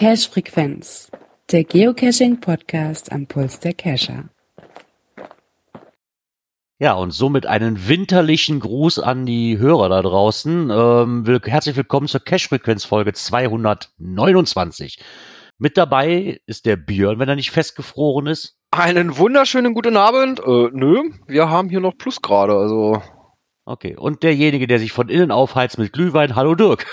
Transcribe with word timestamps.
Cache 0.00 0.30
Frequenz, 0.30 1.10
der 1.50 1.64
Geocaching 1.64 2.40
Podcast 2.40 3.12
am 3.12 3.26
Puls 3.26 3.60
der 3.60 3.74
Cacher. 3.74 4.30
Ja, 6.78 6.94
und 6.94 7.10
somit 7.10 7.44
einen 7.44 7.88
winterlichen 7.88 8.60
Gruß 8.60 9.00
an 9.00 9.26
die 9.26 9.58
Hörer 9.58 9.90
da 9.90 10.00
draußen. 10.00 10.70
Ähm, 10.70 11.40
herzlich 11.44 11.76
willkommen 11.76 12.08
zur 12.08 12.20
Cache-Frequenz-Folge 12.20 13.12
229. 13.12 14.98
Mit 15.62 15.76
dabei 15.76 16.40
ist 16.46 16.64
der 16.64 16.76
Björn, 16.76 17.18
wenn 17.18 17.28
er 17.28 17.36
nicht 17.36 17.50
festgefroren 17.50 18.26
ist. 18.26 18.56
Einen 18.70 19.18
wunderschönen 19.18 19.74
guten 19.74 19.94
Abend. 19.98 20.40
Äh, 20.40 20.70
nö, 20.72 21.10
wir 21.26 21.50
haben 21.50 21.68
hier 21.68 21.80
noch 21.80 21.98
Plusgrade, 21.98 22.54
also. 22.54 23.02
Okay, 23.66 23.94
und 23.94 24.22
derjenige, 24.22 24.66
der 24.66 24.78
sich 24.78 24.90
von 24.90 25.10
innen 25.10 25.30
aufheizt 25.30 25.76
mit 25.76 25.92
Glühwein. 25.92 26.34
Hallo 26.34 26.54
Dirk. 26.54 26.86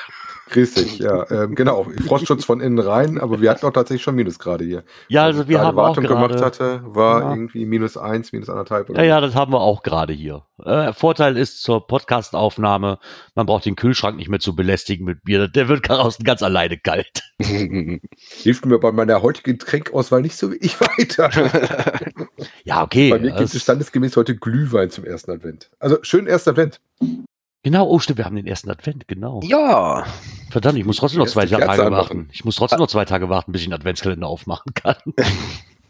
Dich, 0.54 1.00
ja. 1.00 1.30
Ähm, 1.30 1.56
genau, 1.56 1.86
Frostschutz 2.06 2.46
von 2.46 2.62
innen 2.62 2.80
rein, 2.80 3.20
aber 3.20 3.42
wir 3.42 3.50
hatten 3.50 3.66
auch 3.66 3.72
tatsächlich 3.74 4.04
schon 4.04 4.16
Minusgrade 4.16 4.64
hier. 4.64 4.84
Ja, 5.10 5.24
also 5.24 5.48
wir 5.48 5.60
haben 5.62 5.76
Wartung 5.76 6.06
auch 6.06 6.10
grade, 6.10 6.28
gemacht 6.28 6.42
hatte, 6.46 6.82
war 6.86 7.22
Ja. 7.22 7.30
irgendwie 7.32 7.66
minus 7.66 7.98
eins, 7.98 8.32
minus 8.32 8.50
anderthalb. 8.50 8.90
Ja, 8.90 9.04
ja, 9.04 9.22
das 9.22 9.36
haben 9.36 9.52
wir 9.52 9.60
auch 9.62 9.84
gerade 9.84 10.14
hier. 10.14 10.44
Äh, 10.64 10.94
Vorteil 10.94 11.38
ist 11.38 11.62
zur 11.62 11.86
Podcast-Aufnahme, 11.86 13.00
man 13.36 13.46
braucht 13.46 13.66
den 13.66 13.76
Kühlschrank 13.76 14.18
nicht 14.18 14.30
mehr 14.30 14.40
zu 14.40 14.56
belästigen 14.56 15.06
mit 15.06 15.24
Bier. 15.24 15.48
Der 15.48 15.68
wird 15.68 15.88
draußen 15.88 16.24
ganz 16.24 16.42
alleine 16.42 16.78
kalt. 16.78 17.24
Hilft 17.40 18.66
mir 18.66 18.80
bei 18.80 18.92
meiner 18.92 19.22
heutigen 19.22 19.60
Trinkauswahl 19.60 20.22
nicht 20.22 20.36
so 20.38 20.52
wenig 20.52 20.80
weiter. 20.82 21.30
Ja, 22.64 22.84
okay. 22.84 23.10
bei 23.12 23.20
mir 23.20 23.32
gibt 23.32 23.54
es 23.54 23.62
standesgemäß 23.62 24.16
heute 24.18 24.36
Glühwein 24.36 24.90
zum 24.90 25.04
ersten 25.06 25.32
Advent. 25.32 25.70
Also 25.80 25.98
schönen 26.02 26.28
ersten 26.28 26.52
Advent. 26.52 26.80
Genau, 27.68 27.86
oh 27.86 28.00
stimmt, 28.00 28.20
wir 28.20 28.24
haben 28.24 28.38
den 28.38 28.48
ersten 28.48 28.70
Advent, 28.70 29.10
genau. 29.10 29.42
ja. 29.44 30.06
Verdammt, 30.50 30.78
ich 30.80 30.86
muss 30.86 30.96
trotzdem 30.96 31.20
noch 31.20 31.28
zwei 31.28 31.46
Tage 31.46 31.70
anmachen. 31.70 31.92
warten. 31.92 32.30
Ich 32.32 32.46
muss 32.46 32.56
trotzdem 32.56 32.80
noch 32.80 32.88
zwei 32.88 33.04
Tage 33.04 33.28
warten, 33.28 33.52
bis 33.52 33.60
ich 33.60 33.68
einen 33.68 33.74
Adventskalender 33.74 34.26
aufmachen 34.26 34.74
kann. 34.74 34.96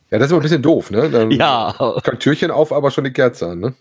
Ja, 0.09 0.19
das 0.19 0.27
ist 0.27 0.31
aber 0.31 0.39
ein 0.39 0.43
bisschen 0.43 0.61
doof, 0.61 0.89
ne? 0.89 1.09
Dann 1.09 1.31
ja. 1.31 1.75
kann 2.01 2.17
Türchen 2.17 2.49
auf, 2.49 2.71
aber 2.71 2.91
schon 2.91 3.03
die 3.03 3.11
Kerze 3.11 3.49
an, 3.49 3.59
ne? 3.59 3.73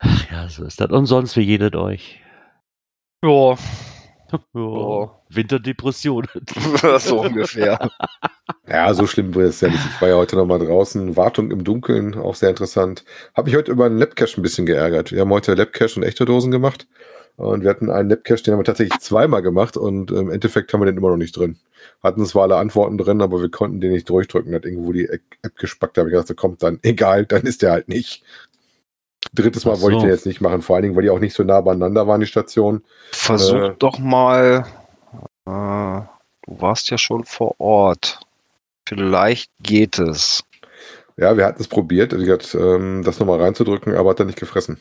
Ach 0.00 0.30
ja, 0.32 0.48
so 0.48 0.64
ist 0.64 0.80
das. 0.80 0.90
Und 0.90 1.06
sonst, 1.06 1.36
wie 1.36 1.42
jedet 1.42 1.76
euch? 1.76 2.20
Ja, 3.24 3.54
Ja. 4.54 5.20
Winterdepression. 5.28 6.26
so 6.98 7.20
ungefähr. 7.22 7.90
Ja, 8.68 8.92
so 8.94 9.06
schlimm 9.06 9.34
war 9.34 9.42
es 9.42 9.60
ja 9.60 9.68
nicht. 9.68 9.84
Ich 9.84 10.00
war 10.00 10.08
ja 10.08 10.16
heute 10.16 10.36
noch 10.36 10.46
mal 10.46 10.58
draußen. 10.58 11.16
Wartung 11.16 11.50
im 11.50 11.64
Dunkeln, 11.64 12.14
auch 12.14 12.34
sehr 12.34 12.50
interessant. 12.50 13.04
Habe 13.34 13.48
mich 13.48 13.56
heute 13.56 13.72
über 13.72 13.86
einen 13.86 13.98
Labcache 13.98 14.40
ein 14.40 14.42
bisschen 14.42 14.66
geärgert. 14.66 15.12
Wir 15.12 15.20
haben 15.20 15.30
heute 15.30 15.54
Labcache 15.54 15.96
und 15.96 16.02
echte 16.02 16.24
Dosen 16.24 16.50
gemacht. 16.50 16.86
Und 17.36 17.62
wir 17.62 17.70
hatten 17.70 17.90
einen 17.90 18.08
Labcache, 18.08 18.42
den 18.42 18.52
haben 18.54 18.60
wir 18.60 18.64
tatsächlich 18.64 18.98
zweimal 19.00 19.42
gemacht. 19.42 19.76
Und 19.76 20.10
im 20.10 20.30
Endeffekt 20.30 20.72
haben 20.72 20.80
wir 20.80 20.86
den 20.86 20.96
immer 20.96 21.10
noch 21.10 21.16
nicht 21.16 21.36
drin. 21.36 21.58
Hatten 22.02 22.24
zwar 22.24 22.44
alle 22.44 22.56
Antworten 22.56 22.98
drin, 22.98 23.20
aber 23.20 23.40
wir 23.40 23.50
konnten 23.50 23.80
den 23.80 23.92
nicht 23.92 24.08
durchdrücken. 24.08 24.54
Hat 24.54 24.64
irgendwo 24.64 24.92
die 24.92 25.08
App 25.08 25.56
gespackt. 25.56 25.96
Da 25.96 26.00
habe 26.00 26.08
ich 26.08 26.14
gedacht, 26.14 26.28
so 26.28 26.34
kommt 26.34 26.62
dann, 26.62 26.78
egal, 26.82 27.26
dann 27.26 27.42
ist 27.42 27.62
der 27.62 27.72
halt 27.72 27.88
nicht. 27.88 28.24
Drittes 29.34 29.64
Mal 29.64 29.74
Ach 29.76 29.80
wollte 29.82 29.96
ich 29.96 30.00
so. 30.02 30.06
den 30.06 30.14
jetzt 30.14 30.26
nicht 30.26 30.40
machen. 30.40 30.62
Vor 30.62 30.76
allen 30.76 30.82
Dingen, 30.84 30.96
weil 30.96 31.02
die 31.02 31.10
auch 31.10 31.18
nicht 31.18 31.34
so 31.34 31.42
nah 31.42 31.60
beieinander 31.60 32.06
waren, 32.06 32.20
die 32.20 32.26
Stationen. 32.26 32.82
Versuch 33.12 33.54
Äh. 33.56 33.74
doch 33.78 33.98
mal. 33.98 34.66
Äh, 35.46 35.50
du 35.50 36.60
warst 36.60 36.90
ja 36.90 36.98
schon 36.98 37.24
vor 37.24 37.54
Ort. 37.60 38.20
Vielleicht 38.88 39.50
geht 39.62 39.98
es. 39.98 40.44
Ja, 41.16 41.36
wir 41.36 41.46
hatten 41.46 41.60
es 41.62 41.68
probiert, 41.68 42.10
gesagt, 42.10 42.54
ähm, 42.54 43.02
das 43.04 43.18
nochmal 43.18 43.40
reinzudrücken, 43.40 43.94
aber 43.94 44.10
hat 44.10 44.20
er 44.20 44.26
nicht 44.26 44.38
gefressen. 44.38 44.78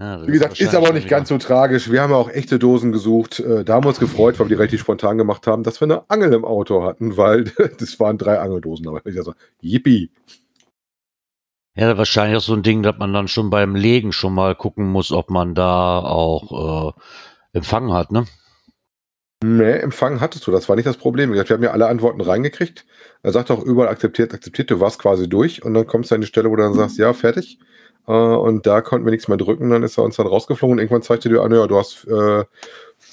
Ja, 0.00 0.26
Wie 0.26 0.32
gesagt, 0.32 0.58
ist 0.60 0.74
aber 0.74 0.92
nicht 0.92 1.08
ganz 1.08 1.28
so 1.28 1.38
tragisch. 1.38 1.88
Wir 1.90 2.02
haben 2.02 2.10
ja 2.10 2.16
auch 2.16 2.28
echte 2.28 2.58
Dosen 2.58 2.90
gesucht. 2.90 3.38
Äh, 3.38 3.64
Da 3.64 3.74
haben 3.74 3.84
wir 3.84 3.90
uns 3.90 4.00
gefreut, 4.00 4.38
weil 4.40 4.46
wir 4.46 4.56
die 4.56 4.60
relativ 4.60 4.80
spontan 4.80 5.18
gemacht 5.18 5.46
haben, 5.46 5.62
dass 5.62 5.80
wir 5.80 5.86
eine 5.86 6.02
Angel 6.10 6.32
im 6.32 6.44
Auto 6.44 6.82
hatten, 6.82 7.16
weil 7.16 7.44
das 7.78 8.00
waren 8.00 8.18
drei 8.18 8.40
Angeldosen. 8.40 8.88
Aber 8.88 9.06
ich 9.06 9.14
so, 9.22 9.34
yippie. 9.62 10.10
Ja, 11.76 11.96
wahrscheinlich 11.98 12.36
auch 12.36 12.42
so 12.42 12.54
ein 12.54 12.62
Ding, 12.62 12.82
dass 12.82 12.98
man 12.98 13.12
dann 13.12 13.26
schon 13.28 13.50
beim 13.50 13.74
Legen 13.74 14.12
schon 14.12 14.34
mal 14.34 14.54
gucken 14.54 14.86
muss, 14.90 15.10
ob 15.10 15.30
man 15.30 15.54
da 15.54 15.98
auch 15.98 16.94
äh, 17.52 17.58
Empfang 17.58 17.92
hat, 17.92 18.12
ne? 18.12 18.26
Nee, 19.42 19.72
Empfang 19.72 20.20
hattest 20.20 20.46
du, 20.46 20.50
das 20.52 20.68
war 20.68 20.76
nicht 20.76 20.86
das 20.86 20.96
Problem. 20.96 21.32
Wir 21.32 21.44
haben 21.44 21.62
ja 21.62 21.72
alle 21.72 21.86
Antworten 21.88 22.20
reingekriegt. 22.20 22.86
Er 23.22 23.32
sagt 23.32 23.50
auch 23.50 23.62
überall 23.62 23.88
akzeptiert, 23.88 24.32
akzeptiert, 24.32 24.70
du 24.70 24.80
warst 24.80 24.98
quasi 24.98 25.28
durch 25.28 25.62
und 25.64 25.74
dann 25.74 25.86
kommst 25.86 26.10
du 26.10 26.14
an 26.14 26.22
die 26.22 26.26
Stelle, 26.26 26.50
wo 26.50 26.56
du 26.56 26.62
dann 26.62 26.74
sagst, 26.74 26.96
ja, 26.96 27.12
fertig. 27.12 27.58
Äh, 28.06 28.12
Und 28.12 28.66
da 28.66 28.80
konnten 28.80 29.06
wir 29.06 29.10
nichts 29.10 29.28
mehr 29.28 29.36
drücken, 29.36 29.70
dann 29.70 29.82
ist 29.82 29.98
er 29.98 30.04
uns 30.04 30.16
dann 30.16 30.26
rausgeflogen 30.26 30.74
und 30.74 30.78
irgendwann 30.78 31.02
zeigte 31.02 31.28
dir 31.28 31.42
an, 31.42 31.52
ja, 31.52 31.66
du 31.66 31.76
hast 31.76 32.06
äh, 32.06 32.44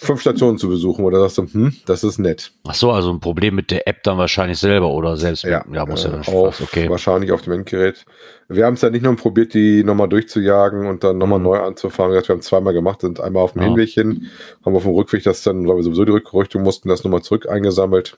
fünf 0.01 0.21
Stationen 0.21 0.57
zu 0.57 0.67
besuchen. 0.67 1.05
Oder 1.05 1.19
sagst 1.19 1.37
du, 1.37 1.43
hm, 1.43 1.75
das 1.85 2.03
ist 2.03 2.17
nett. 2.17 2.51
Ach 2.67 2.73
so, 2.73 2.91
also 2.91 3.11
ein 3.11 3.19
Problem 3.19 3.53
mit 3.55 3.69
der 3.69 3.87
App 3.87 4.01
dann 4.03 4.17
wahrscheinlich 4.17 4.57
selber 4.57 4.91
oder 4.91 5.15
selbst. 5.15 5.43
Ja, 5.43 5.63
ja 5.71 5.85
muss 5.85 6.03
ja 6.03 6.09
äh, 6.09 6.13
dann 6.13 6.23
schon 6.23 6.33
auf, 6.33 6.59
was, 6.59 6.61
okay. 6.61 6.89
wahrscheinlich 6.89 7.31
auf 7.31 7.43
dem 7.43 7.53
Endgerät. 7.53 8.03
Wir 8.49 8.65
haben 8.65 8.73
es 8.73 8.79
dann 8.79 8.93
nicht 8.93 9.03
nur 9.03 9.15
probiert, 9.15 9.53
die 9.53 9.83
nochmal 9.83 10.09
durchzujagen 10.09 10.87
und 10.87 11.03
dann 11.03 11.19
nochmal 11.19 11.37
Mhm. 11.39 11.45
neu 11.45 11.59
anzufangen. 11.59 12.13
Wir 12.13 12.21
haben 12.27 12.39
es 12.39 12.45
zweimal 12.47 12.73
gemacht, 12.73 13.01
sind 13.01 13.19
einmal 13.19 13.43
auf 13.43 13.53
dem 13.53 13.61
Ja. 13.61 13.67
Hinweg 13.67 13.89
hin, 13.89 14.27
haben 14.65 14.75
auf 14.75 14.83
dem 14.83 14.93
Rückweg 14.93 15.23
das 15.23 15.43
dann, 15.43 15.67
weil 15.67 15.75
wir 15.75 15.83
sowieso 15.83 16.05
die 16.05 16.11
Rückrichtung 16.11 16.63
mussten, 16.63 16.89
das 16.89 17.03
nochmal 17.03 17.21
zurück 17.21 17.47
eingesammelt. 17.47 18.17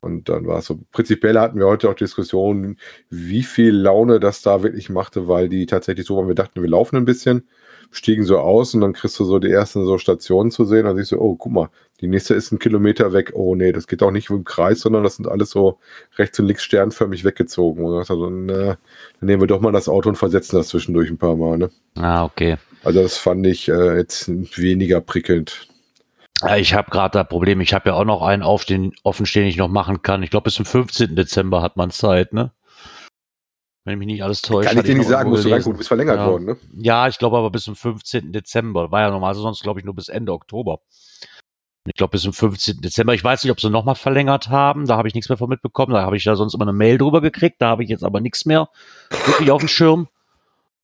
Und 0.00 0.28
dann 0.28 0.48
war 0.48 0.58
es 0.58 0.66
so. 0.66 0.80
Prinzipiell 0.90 1.38
hatten 1.38 1.60
wir 1.60 1.66
heute 1.66 1.88
auch 1.88 1.94
Diskussionen, 1.94 2.76
wie 3.08 3.44
viel 3.44 3.70
Laune 3.72 4.18
das 4.18 4.42
da 4.42 4.64
wirklich 4.64 4.90
machte, 4.90 5.28
weil 5.28 5.48
die 5.48 5.66
tatsächlich 5.66 6.06
so 6.06 6.16
waren, 6.16 6.26
wir 6.26 6.34
dachten, 6.34 6.60
wir 6.60 6.68
laufen 6.68 6.96
ein 6.96 7.04
bisschen, 7.04 7.46
stiegen 7.92 8.24
so 8.24 8.38
aus 8.38 8.74
und 8.74 8.80
dann 8.80 8.94
kriegst 8.94 9.20
du 9.20 9.24
so 9.24 9.38
die 9.38 9.50
ersten 9.50 9.84
so 9.84 9.98
Stationen 9.98 10.50
zu 10.50 10.64
sehen. 10.64 10.84
Dann 10.84 10.96
siehst 10.96 11.12
du, 11.12 11.20
oh, 11.20 11.36
guck 11.36 11.52
mal, 11.52 11.68
die 12.00 12.08
nächste 12.08 12.34
ist 12.34 12.50
ein 12.50 12.58
Kilometer 12.58 13.12
weg. 13.12 13.32
Oh 13.34 13.54
nee, 13.54 13.70
das 13.70 13.86
geht 13.86 14.02
auch 14.02 14.10
nicht 14.10 14.30
im 14.30 14.44
Kreis, 14.44 14.80
sondern 14.80 15.04
das 15.04 15.16
sind 15.16 15.28
alles 15.28 15.50
so 15.50 15.78
rechts 16.18 16.40
und 16.40 16.46
links 16.46 16.64
sternförmig 16.64 17.24
weggezogen. 17.24 17.84
Und 17.84 17.92
dann, 17.92 18.00
also, 18.00 18.30
na, 18.30 18.54
dann 18.56 18.76
nehmen 19.20 19.42
wir 19.42 19.46
doch 19.46 19.60
mal 19.60 19.72
das 19.72 19.88
Auto 19.88 20.08
und 20.08 20.16
versetzen 20.16 20.56
das 20.56 20.68
zwischendurch 20.68 21.10
ein 21.10 21.18
paar 21.18 21.36
Mal. 21.36 21.58
Ne? 21.58 21.70
Ah, 21.96 22.24
okay. 22.24 22.56
Also 22.82 23.02
das 23.02 23.18
fand 23.18 23.46
ich 23.46 23.68
äh, 23.68 23.96
jetzt 23.96 24.28
weniger 24.58 25.00
prickelnd. 25.00 25.68
Ich 26.56 26.74
habe 26.74 26.90
gerade 26.90 27.18
das 27.18 27.28
Problem, 27.28 27.60
ich 27.60 27.72
habe 27.72 27.90
ja 27.90 27.94
auch 27.94 28.04
noch 28.04 28.22
einen 28.22 28.42
offenstehen, 28.42 28.92
den 29.04 29.46
ich 29.46 29.56
noch 29.56 29.68
machen 29.68 30.02
kann. 30.02 30.24
Ich 30.24 30.30
glaube, 30.30 30.44
bis 30.44 30.54
zum 30.54 30.64
15. 30.64 31.14
Dezember 31.14 31.62
hat 31.62 31.76
man 31.76 31.90
Zeit, 31.90 32.32
ne? 32.32 32.50
Wenn 33.84 33.98
mich 33.98 34.06
nicht 34.06 34.22
alles 34.22 34.42
täuscht. 34.42 34.68
Kann 34.68 34.78
ich 34.78 34.84
dir 34.84 34.94
nicht 34.94 35.08
sagen, 35.08 35.28
musst 35.30 35.44
du 35.44 35.48
reingucken, 35.50 35.72
du 35.72 35.78
bist 35.78 35.88
verlängert 35.88 36.18
Ja. 36.18 36.26
worden. 36.30 36.44
Ne? 36.44 36.56
Ja, 36.76 37.08
ich 37.08 37.18
glaube 37.18 37.36
aber 37.36 37.50
bis 37.50 37.64
zum 37.64 37.74
15. 37.74 38.32
Dezember. 38.32 38.92
War 38.92 39.00
ja 39.00 39.10
normal, 39.10 39.34
sonst 39.34 39.62
glaube 39.62 39.80
ich 39.80 39.84
nur 39.84 39.94
bis 39.94 40.08
Ende 40.08 40.32
Oktober. 40.32 40.80
Ich 41.84 41.94
glaube 41.94 42.12
bis 42.12 42.22
zum 42.22 42.32
15. 42.32 42.80
Dezember. 42.80 43.12
Ich 43.14 43.24
weiß 43.24 43.42
nicht, 43.42 43.50
ob 43.50 43.60
sie 43.60 43.68
nochmal 43.68 43.96
verlängert 43.96 44.50
haben. 44.50 44.86
Da 44.86 44.96
habe 44.96 45.08
ich 45.08 45.14
nichts 45.14 45.28
mehr 45.28 45.36
von 45.38 45.48
mitbekommen. 45.48 45.94
Da 45.94 46.02
habe 46.02 46.16
ich 46.16 46.24
ja 46.24 46.36
sonst 46.36 46.54
immer 46.54 46.62
eine 46.62 46.72
Mail 46.72 46.96
drüber 46.96 47.20
gekriegt. 47.20 47.56
Da 47.60 47.70
habe 47.70 47.82
ich 47.82 47.90
jetzt 47.90 48.04
aber 48.04 48.20
nichts 48.20 48.44
mehr 48.44 48.68
wirklich 49.26 49.50
auf 49.50 49.62
dem 49.62 49.68
Schirm. 49.68 50.06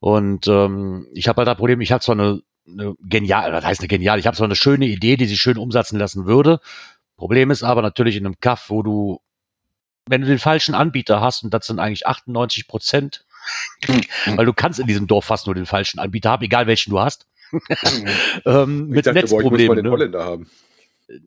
Und 0.00 0.48
ähm, 0.48 1.06
ich 1.12 1.28
habe 1.28 1.38
halt 1.38 1.48
das 1.48 1.56
Problem, 1.56 1.80
ich 1.80 1.92
habe 1.92 2.02
zwar 2.02 2.16
eine, 2.16 2.40
eine 2.68 2.94
genial, 3.00 3.52
was 3.52 3.64
heißt 3.64 3.80
eine 3.80 3.88
genial, 3.88 4.18
ich 4.18 4.26
habe 4.26 4.36
zwar 4.36 4.46
eine 4.46 4.56
schöne 4.56 4.86
Idee, 4.86 5.16
die 5.16 5.26
sich 5.26 5.40
schön 5.40 5.58
umsetzen 5.58 5.98
lassen 5.98 6.26
würde. 6.26 6.60
Problem 7.16 7.50
ist 7.50 7.62
aber 7.62 7.82
natürlich 7.82 8.16
in 8.16 8.26
einem 8.26 8.38
Kaff, 8.40 8.66
wo 8.70 8.82
du, 8.82 9.20
wenn 10.08 10.20
du 10.20 10.26
den 10.26 10.38
falschen 10.38 10.74
Anbieter 10.74 11.20
hast, 11.20 11.44
und 11.44 11.52
das 11.54 11.66
sind 11.66 11.78
eigentlich 11.78 12.06
98 12.06 12.68
Prozent, 12.68 13.24
weil 14.36 14.46
du 14.46 14.52
kannst 14.52 14.78
in 14.78 14.86
diesem 14.86 15.06
Dorf 15.06 15.26
fast 15.26 15.46
nur 15.46 15.54
den 15.54 15.66
falschen 15.66 15.98
Anbieter 15.98 16.30
haben, 16.30 16.44
egal 16.44 16.66
welchen 16.66 16.90
du 16.90 17.00
hast. 17.00 17.26
ähm, 18.44 18.88
Ich 18.88 18.96
mit 18.96 19.06
dachte, 19.06 19.26
bei 19.26 19.36
euch 19.36 19.44
muss 19.44 19.52
man 19.52 19.52
Netzproblemen. 19.52 19.76
den 19.76 19.84
Ne? 19.84 19.90
Holländer 19.90 20.24
haben. 20.24 20.50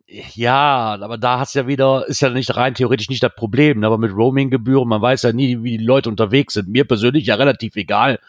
Ja, 0.05 0.99
aber 1.01 1.17
da 1.17 1.39
hast 1.39 1.55
ja 1.55 1.65
wieder, 1.65 2.07
ist 2.07 2.21
ja 2.21 2.29
nicht 2.29 2.55
rein 2.55 2.75
theoretisch 2.75 3.09
nicht 3.09 3.23
das 3.23 3.33
Problem, 3.33 3.79
ne? 3.79 3.87
aber 3.87 3.97
mit 3.97 4.13
Roaming-Gebühren, 4.13 4.87
man 4.87 5.01
weiß 5.01 5.23
ja 5.23 5.33
nie, 5.33 5.63
wie 5.63 5.79
die 5.79 5.83
Leute 5.83 6.09
unterwegs 6.09 6.53
sind. 6.53 6.67
Mir 6.67 6.85
persönlich 6.85 7.25
ja 7.25 7.35
relativ 7.35 7.75
egal. 7.75 8.19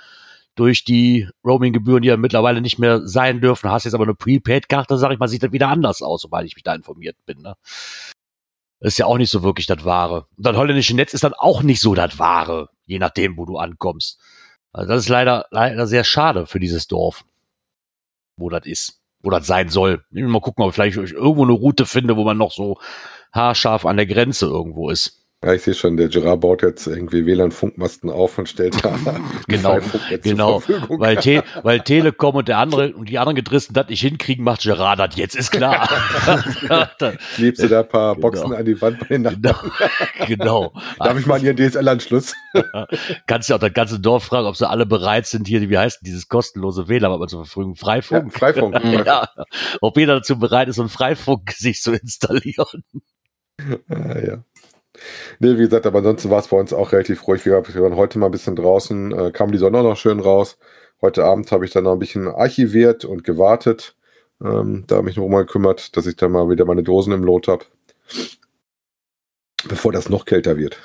Durch 0.55 0.85
die 0.85 1.29
Roaming-Gebühren, 1.45 2.03
die 2.03 2.09
ja 2.09 2.17
mittlerweile 2.17 2.61
nicht 2.61 2.79
mehr 2.79 3.07
sein 3.07 3.41
dürfen, 3.41 3.71
hast 3.71 3.85
jetzt 3.85 3.95
aber 3.95 4.05
eine 4.05 4.15
Prepaid-Karte, 4.15 4.97
sag 4.97 5.13
ich 5.13 5.19
mal, 5.19 5.29
sieht 5.29 5.43
das 5.43 5.53
wieder 5.53 5.69
anders 5.69 6.03
aus, 6.03 6.23
sobald 6.23 6.47
ich 6.47 6.55
mich 6.55 6.63
da 6.63 6.75
informiert 6.75 7.17
bin. 7.27 7.41
Ne? 7.43 7.55
Ist 8.83 8.99
ja 8.99 9.07
auch 9.07 9.17
nicht 9.17 9.31
so 9.31 9.45
wirklich 9.45 9.67
das 9.67 9.85
Wahre. 9.85 10.27
Und 10.37 10.45
das 10.45 10.57
holländische 10.57 10.97
Netz 10.97 11.15
ist 11.15 11.23
dann 11.23 11.35
auch 11.35 11.63
nicht 11.63 11.81
so 11.81 11.95
das 11.95 12.19
Wahre, 12.19 12.69
je 12.85 12.99
nachdem, 12.99 13.37
wo 13.37 13.45
du 13.45 13.57
ankommst. 13.57 14.19
Also 14.73 14.89
das 14.89 15.05
ist 15.05 15.09
leider, 15.09 15.47
leider 15.51 15.87
sehr 15.87 16.03
schade 16.03 16.47
für 16.47 16.59
dieses 16.59 16.89
Dorf, 16.89 17.25
wo 18.37 18.49
das 18.49 18.67
ist, 18.67 19.01
wo 19.21 19.31
das 19.31 19.47
sein 19.47 19.69
soll. 19.69 20.05
Mal 20.11 20.41
gucken, 20.41 20.65
ob 20.65 20.71
ich 20.71 20.75
vielleicht 20.75 20.97
irgendwo 20.97 21.45
eine 21.45 21.53
Route 21.53 21.87
finde, 21.87 22.17
wo 22.17 22.25
man 22.25 22.37
noch 22.37 22.51
so 22.51 22.79
haarscharf 23.33 23.87
an 23.87 23.97
der 23.97 24.07
Grenze 24.07 24.47
irgendwo 24.47 24.91
ist. 24.91 25.22
Ja, 25.45 25.53
ich 25.55 25.63
sehe 25.63 25.75
schon, 25.75 25.97
der 25.97 26.07
Gerard 26.09 26.41
baut 26.41 26.63
jetzt 26.63 26.87
irgendwie 26.87 27.27
WLAN-Funkmasten 27.27 28.11
auf 28.11 28.39
und 28.39 28.49
stellt 28.49 28.85
da 28.85 28.97
Genau, 29.49 29.81
genau, 30.23 30.61
Verfügung. 30.61 31.01
Weil, 31.01 31.17
Te 31.17 31.43
weil 31.65 31.81
Telekom 31.81 32.37
und 32.37 32.47
der 32.49 32.59
andere 32.59 32.95
und 32.95 33.09
die 33.09 33.19
anderen 33.19 33.35
Gedristen 33.35 33.75
das 33.75 33.89
nicht 33.89 34.01
hinkriegen, 34.03 34.45
macht 34.45 34.63
Gerard 34.63 35.01
das 35.01 35.17
jetzt, 35.17 35.35
ist 35.35 35.51
klar. 35.51 35.89
Klebst 37.35 37.63
du 37.63 37.69
da 37.69 37.81
ein 37.81 37.89
paar 37.89 38.15
Genau. 38.15 38.29
Boxen 38.29 38.53
an 38.55 38.65
die 38.65 38.81
Wand 38.81 39.01
bei 39.01 39.07
den 39.07 39.25
genau, 39.25 39.37
Nachbarn? 39.41 39.91
genau. 40.29 40.73
Darf 40.99 41.19
ich 41.19 41.27
mal 41.27 41.41
an 41.41 41.45
Ihren 41.45 41.57
DSL-Anschluss? 41.57 42.35
Kannst 43.27 43.49
ja 43.49 43.57
auch 43.57 43.61
das 43.61 43.73
ganze 43.73 43.99
Dorf 44.01 44.25
fragen, 44.25 44.47
ob 44.47 44.57
sie 44.57 44.69
alle 44.69 44.87
bereit 44.87 45.27
sind, 45.27 45.49
hier, 45.49 45.69
wie 45.69 45.79
heißt 45.79 46.01
denn 46.03 46.07
dieses 46.07 46.29
kostenlose 46.29 46.89
WLAN, 46.89 47.11
was 47.11 47.19
man 47.19 47.29
zur 47.29 47.45
Verfügung, 47.45 47.75
Ja, 47.75 47.81
Freifunk. 47.85 48.33
Freifunk. 48.33 48.75
Freifunk. 48.77 49.07
Ja, 49.07 49.29
ob 49.81 49.97
jeder 49.97 50.15
dazu 50.17 50.39
bereit 50.39 50.69
ist, 50.69 50.77
so 50.77 50.83
einen 50.83 50.89
Freifunk 50.89 51.51
sich 51.53 51.81
zu 51.83 51.93
installieren. 51.93 52.85
Ah, 53.89 54.19
ja. 54.19 54.45
Nee, 55.39 55.59
wie 55.59 55.63
gesagt, 55.63 55.87
aber 55.87 55.99
ansonsten 55.99 56.31
war 56.31 56.41
es 56.41 56.49
bei 56.49 56.57
uns 56.57 56.73
auch 56.73 56.93
relativ 56.93 57.27
ruhig. 57.27 57.45
Wir 57.45 57.55
waren 57.55 57.97
heute 57.97 58.19
mal 58.19 58.27
ein 58.27 58.33
bisschen 58.33 58.57
draußen, 58.57 59.13
äh, 59.13 59.31
kam 59.33 59.53
die 59.53 59.59
Sonne 59.59 59.79
auch 59.79 59.83
noch 59.83 59.97
schön 59.97 60.21
raus. 60.21 60.59
Heute 61.01 61.25
Abend 61.25 61.51
habe 61.51 61.65
ich 61.65 61.73
dann 61.73 61.85
noch 61.85 61.93
ein 61.93 61.99
bisschen 61.99 62.29
archiviert 62.29 63.05
und 63.05 63.25
gewartet. 63.25 63.97
Ähm, 64.43 64.85
da 64.87 64.97
habe 64.97 65.09
ich 65.09 65.17
mich 65.17 65.25
noch 65.25 65.29
mal 65.29 65.45
gekümmert, 65.45 65.97
dass 65.97 66.07
ich 66.07 66.17
dann 66.17 66.33
mal 66.33 66.49
wieder 66.49 66.65
meine 66.65 66.83
Dosen 66.83 67.13
im 67.13 67.25
Lot 67.25 67.49
habe. 67.49 67.65
Bevor 69.69 69.93
das 69.93 70.09
noch 70.09 70.25
kälter 70.25 70.57
wird. 70.57 70.79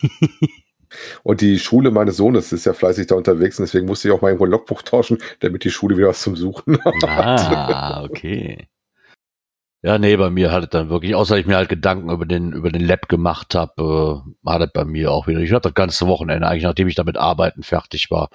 und 1.22 1.40
die 1.40 1.58
Schule 1.58 1.90
meines 1.90 2.16
Sohnes 2.16 2.52
ist 2.52 2.66
ja 2.66 2.72
fleißig 2.72 3.08
da 3.08 3.14
unterwegs 3.14 3.58
und 3.58 3.64
deswegen 3.64 3.86
musste 3.86 4.08
ich 4.08 4.14
auch 4.14 4.22
mal 4.22 4.28
irgendwo 4.28 4.46
ein 4.46 4.50
Logbuch 4.50 4.82
tauschen, 4.82 5.18
damit 5.40 5.64
die 5.64 5.70
Schule 5.70 5.96
wieder 5.96 6.08
was 6.08 6.22
zum 6.22 6.36
Suchen 6.36 6.82
hat. 6.84 6.94
Ah, 7.04 8.04
okay. 8.04 8.68
Ja, 9.82 9.98
nee, 9.98 10.14
bei 10.16 10.28
mir 10.28 10.52
hat 10.52 10.64
es 10.64 10.68
dann 10.70 10.90
wirklich, 10.90 11.14
außer 11.14 11.38
ich 11.38 11.46
mir 11.46 11.56
halt 11.56 11.70
Gedanken 11.70 12.10
über 12.10 12.26
den, 12.26 12.52
über 12.52 12.70
den 12.70 12.84
Lab 12.84 13.08
gemacht 13.08 13.54
habe, 13.54 14.22
äh, 14.44 14.50
hat 14.50 14.60
es 14.60 14.72
bei 14.72 14.84
mir 14.84 15.10
auch 15.10 15.26
wieder. 15.26 15.40
Ich 15.40 15.52
hatte 15.52 15.68
das 15.70 15.74
ganze 15.74 16.06
Wochenende, 16.06 16.46
eigentlich 16.46 16.64
nachdem 16.64 16.88
ich 16.88 16.94
damit 16.94 17.16
arbeiten 17.16 17.62
fertig 17.62 18.10
war, 18.10 18.28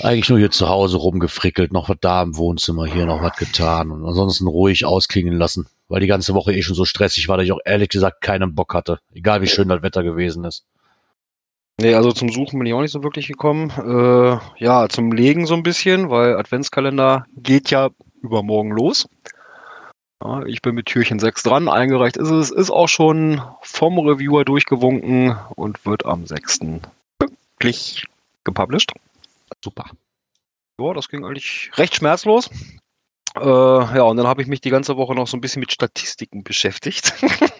eigentlich 0.00 0.30
nur 0.30 0.38
hier 0.38 0.50
zu 0.50 0.68
Hause 0.68 0.96
rumgefrickelt, 0.96 1.72
noch 1.72 1.90
was 1.90 1.98
da 2.00 2.22
im 2.22 2.38
Wohnzimmer, 2.38 2.86
hier 2.86 3.04
noch 3.04 3.22
was 3.22 3.36
getan 3.36 3.90
und 3.90 4.06
ansonsten 4.06 4.46
ruhig 4.46 4.86
ausklingen 4.86 5.34
lassen, 5.34 5.66
weil 5.88 6.00
die 6.00 6.06
ganze 6.06 6.32
Woche 6.32 6.54
eh 6.54 6.62
schon 6.62 6.74
so 6.74 6.86
stressig 6.86 7.28
war, 7.28 7.36
dass 7.36 7.44
ich 7.44 7.52
auch 7.52 7.60
ehrlich 7.64 7.90
gesagt 7.90 8.22
keinen 8.22 8.54
Bock 8.54 8.72
hatte, 8.72 9.00
egal 9.12 9.42
wie 9.42 9.46
schön 9.46 9.68
das 9.68 9.82
Wetter 9.82 10.02
gewesen 10.02 10.44
ist. 10.44 10.64
Nee, 11.78 11.94
also 11.94 12.12
zum 12.12 12.30
Suchen 12.30 12.58
bin 12.58 12.66
ich 12.66 12.72
auch 12.72 12.80
nicht 12.80 12.92
so 12.92 13.02
wirklich 13.02 13.26
gekommen. 13.26 13.70
Äh, 13.70 14.38
ja, 14.64 14.88
zum 14.88 15.12
Legen 15.12 15.44
so 15.44 15.54
ein 15.54 15.64
bisschen, 15.64 16.08
weil 16.08 16.36
Adventskalender 16.36 17.26
geht 17.36 17.70
ja 17.70 17.90
übermorgen 18.22 18.70
los. 18.70 19.08
Ja, 20.24 20.42
ich 20.46 20.62
bin 20.62 20.74
mit 20.74 20.86
Türchen 20.86 21.18
6 21.18 21.42
dran, 21.42 21.68
eingereicht 21.68 22.16
ist 22.16 22.30
es, 22.30 22.50
ist 22.50 22.70
auch 22.70 22.88
schon 22.88 23.42
vom 23.60 23.98
Reviewer 23.98 24.44
durchgewunken 24.44 25.36
und 25.54 25.84
wird 25.84 26.06
am 26.06 26.26
6. 26.26 26.60
pünktlich 27.18 28.06
gepublished. 28.42 28.92
Super. 29.62 29.84
Ja, 30.80 30.94
das 30.94 31.08
ging 31.08 31.24
eigentlich 31.24 31.70
recht 31.74 31.94
schmerzlos. 31.94 32.48
Äh, 33.36 33.44
ja, 33.44 34.02
und 34.02 34.16
dann 34.16 34.26
habe 34.26 34.40
ich 34.40 34.48
mich 34.48 34.60
die 34.60 34.70
ganze 34.70 34.96
Woche 34.96 35.14
noch 35.14 35.26
so 35.26 35.36
ein 35.36 35.40
bisschen 35.40 35.60
mit 35.60 35.72
Statistiken 35.72 36.42
beschäftigt. 36.42 37.12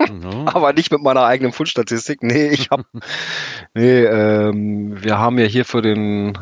Mhm. 0.09 0.49
Aber 0.55 0.73
nicht 0.73 0.91
mit 0.91 1.03
meiner 1.03 1.25
eigenen 1.25 1.53
Fundstatistik. 1.53 2.23
Nee, 2.23 2.49
ich 2.49 2.71
habe. 2.71 2.85
nee, 3.75 4.05
ähm, 4.05 5.03
wir 5.03 5.19
haben 5.19 5.39
ja 5.39 5.47
hier 5.47 5.65
für 5.65 5.83
den 5.83 6.39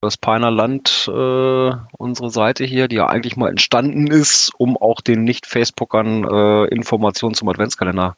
das 0.00 0.16
Peiner 0.16 0.50
Land 0.50 1.08
äh, 1.08 1.70
unsere 1.98 2.30
Seite 2.30 2.64
hier, 2.64 2.88
die 2.88 2.96
ja 2.96 3.06
eigentlich 3.06 3.36
mal 3.36 3.48
entstanden 3.48 4.06
ist, 4.06 4.52
um 4.58 4.76
auch 4.76 5.00
den 5.00 5.24
Nicht-Facebookern 5.24 6.24
äh, 6.24 6.64
Informationen 6.66 7.34
zum 7.34 7.48
Adventskalender 7.48 8.16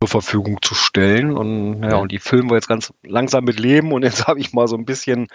zur 0.00 0.08
Verfügung 0.08 0.58
zu 0.62 0.74
stellen. 0.74 1.36
Und 1.36 1.82
ja, 1.82 1.96
und 1.96 2.12
die 2.12 2.18
filmen 2.18 2.50
wir 2.50 2.56
jetzt 2.56 2.68
ganz 2.68 2.92
langsam 3.04 3.44
mit 3.44 3.58
Leben 3.58 3.92
und 3.92 4.02
jetzt 4.02 4.26
habe 4.28 4.40
ich 4.40 4.52
mal 4.52 4.68
so 4.68 4.76
ein 4.76 4.84
bisschen 4.84 5.28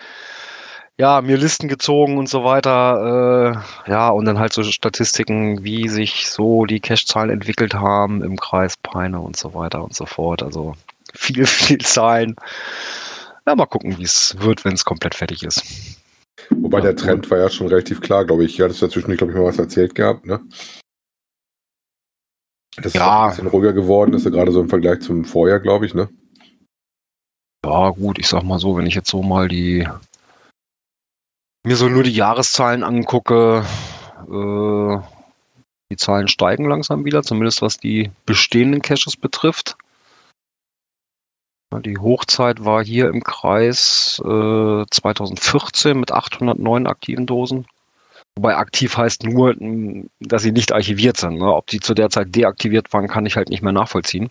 ja, 0.97 1.21
mir 1.21 1.37
Listen 1.37 1.67
gezogen 1.67 2.17
und 2.17 2.29
so 2.29 2.43
weiter. 2.43 3.63
Äh, 3.87 3.91
ja, 3.91 4.09
und 4.09 4.25
dann 4.25 4.39
halt 4.39 4.53
so 4.53 4.63
Statistiken, 4.63 5.63
wie 5.63 5.87
sich 5.87 6.29
so 6.29 6.65
die 6.65 6.79
Cache-Zahlen 6.79 7.31
entwickelt 7.31 7.73
haben 7.73 8.21
im 8.21 8.37
Kreis 8.37 8.77
Peine 8.77 9.19
und 9.19 9.35
so 9.35 9.53
weiter 9.53 9.83
und 9.83 9.95
so 9.95 10.05
fort. 10.05 10.43
Also 10.43 10.75
viel, 11.13 11.45
viel 11.47 11.79
Zahlen. 11.79 12.35
Ja, 13.47 13.55
mal 13.55 13.65
gucken, 13.65 13.97
wie 13.97 14.03
es 14.03 14.35
wird, 14.39 14.63
wenn 14.65 14.73
es 14.73 14.85
komplett 14.85 15.15
fertig 15.15 15.43
ist. 15.43 15.63
Wobei 16.49 16.81
der 16.81 16.95
Trend 16.95 17.29
war 17.31 17.37
ja 17.39 17.49
schon 17.49 17.67
relativ 17.67 18.01
klar, 18.01 18.25
glaube 18.25 18.45
ich. 18.45 18.57
Ja, 18.57 18.67
das 18.67 18.79
dazwischen, 18.79 19.15
glaube 19.17 19.33
ich, 19.33 19.37
mal 19.37 19.45
was 19.45 19.59
erzählt 19.59 19.95
gehabt, 19.95 20.25
ne? 20.25 20.39
Das 22.77 22.93
Ja. 22.93 23.27
ist 23.27 23.33
ein 23.33 23.45
bisschen 23.45 23.47
ruhiger 23.47 23.73
geworden 23.73 24.13
ist, 24.13 24.23
ja 24.25 24.31
gerade 24.31 24.51
so 24.51 24.61
im 24.61 24.69
Vergleich 24.69 25.01
zum 25.01 25.25
Vorjahr, 25.25 25.59
glaube 25.59 25.85
ich, 25.85 25.93
ne? 25.93 26.09
Ja, 27.65 27.89
gut, 27.89 28.17
ich 28.17 28.27
sag 28.27 28.43
mal 28.43 28.59
so, 28.59 28.77
wenn 28.77 28.85
ich 28.87 28.95
jetzt 28.95 29.09
so 29.09 29.21
mal 29.21 29.47
die 29.47 29.87
mir 31.63 31.75
so 31.75 31.89
nur 31.89 32.03
die 32.03 32.13
Jahreszahlen 32.13 32.83
angucke, 32.83 33.63
äh, 34.27 34.97
die 35.91 35.97
Zahlen 35.97 36.27
steigen 36.27 36.65
langsam 36.65 37.05
wieder, 37.05 37.21
zumindest 37.21 37.61
was 37.61 37.77
die 37.77 38.09
bestehenden 38.25 38.81
Caches 38.81 39.15
betrifft. 39.15 39.77
Die 41.79 41.97
Hochzeit 41.97 42.65
war 42.65 42.83
hier 42.83 43.07
im 43.07 43.23
Kreis 43.23 44.21
äh, 44.25 44.85
2014 44.91 45.97
mit 45.97 46.11
809 46.11 46.85
aktiven 46.85 47.25
Dosen. 47.25 47.65
Wobei 48.35 48.57
aktiv 48.57 48.97
heißt 48.97 49.23
nur, 49.23 49.55
dass 50.19 50.41
sie 50.41 50.51
nicht 50.51 50.73
archiviert 50.73 51.17
sind. 51.17 51.35
Ne? 51.37 51.53
Ob 51.53 51.67
die 51.67 51.79
zu 51.79 51.93
der 51.93 52.09
Zeit 52.09 52.35
deaktiviert 52.35 52.91
waren, 52.93 53.07
kann 53.07 53.25
ich 53.25 53.35
halt 53.37 53.49
nicht 53.49 53.61
mehr 53.61 53.73
nachvollziehen. 53.73 54.29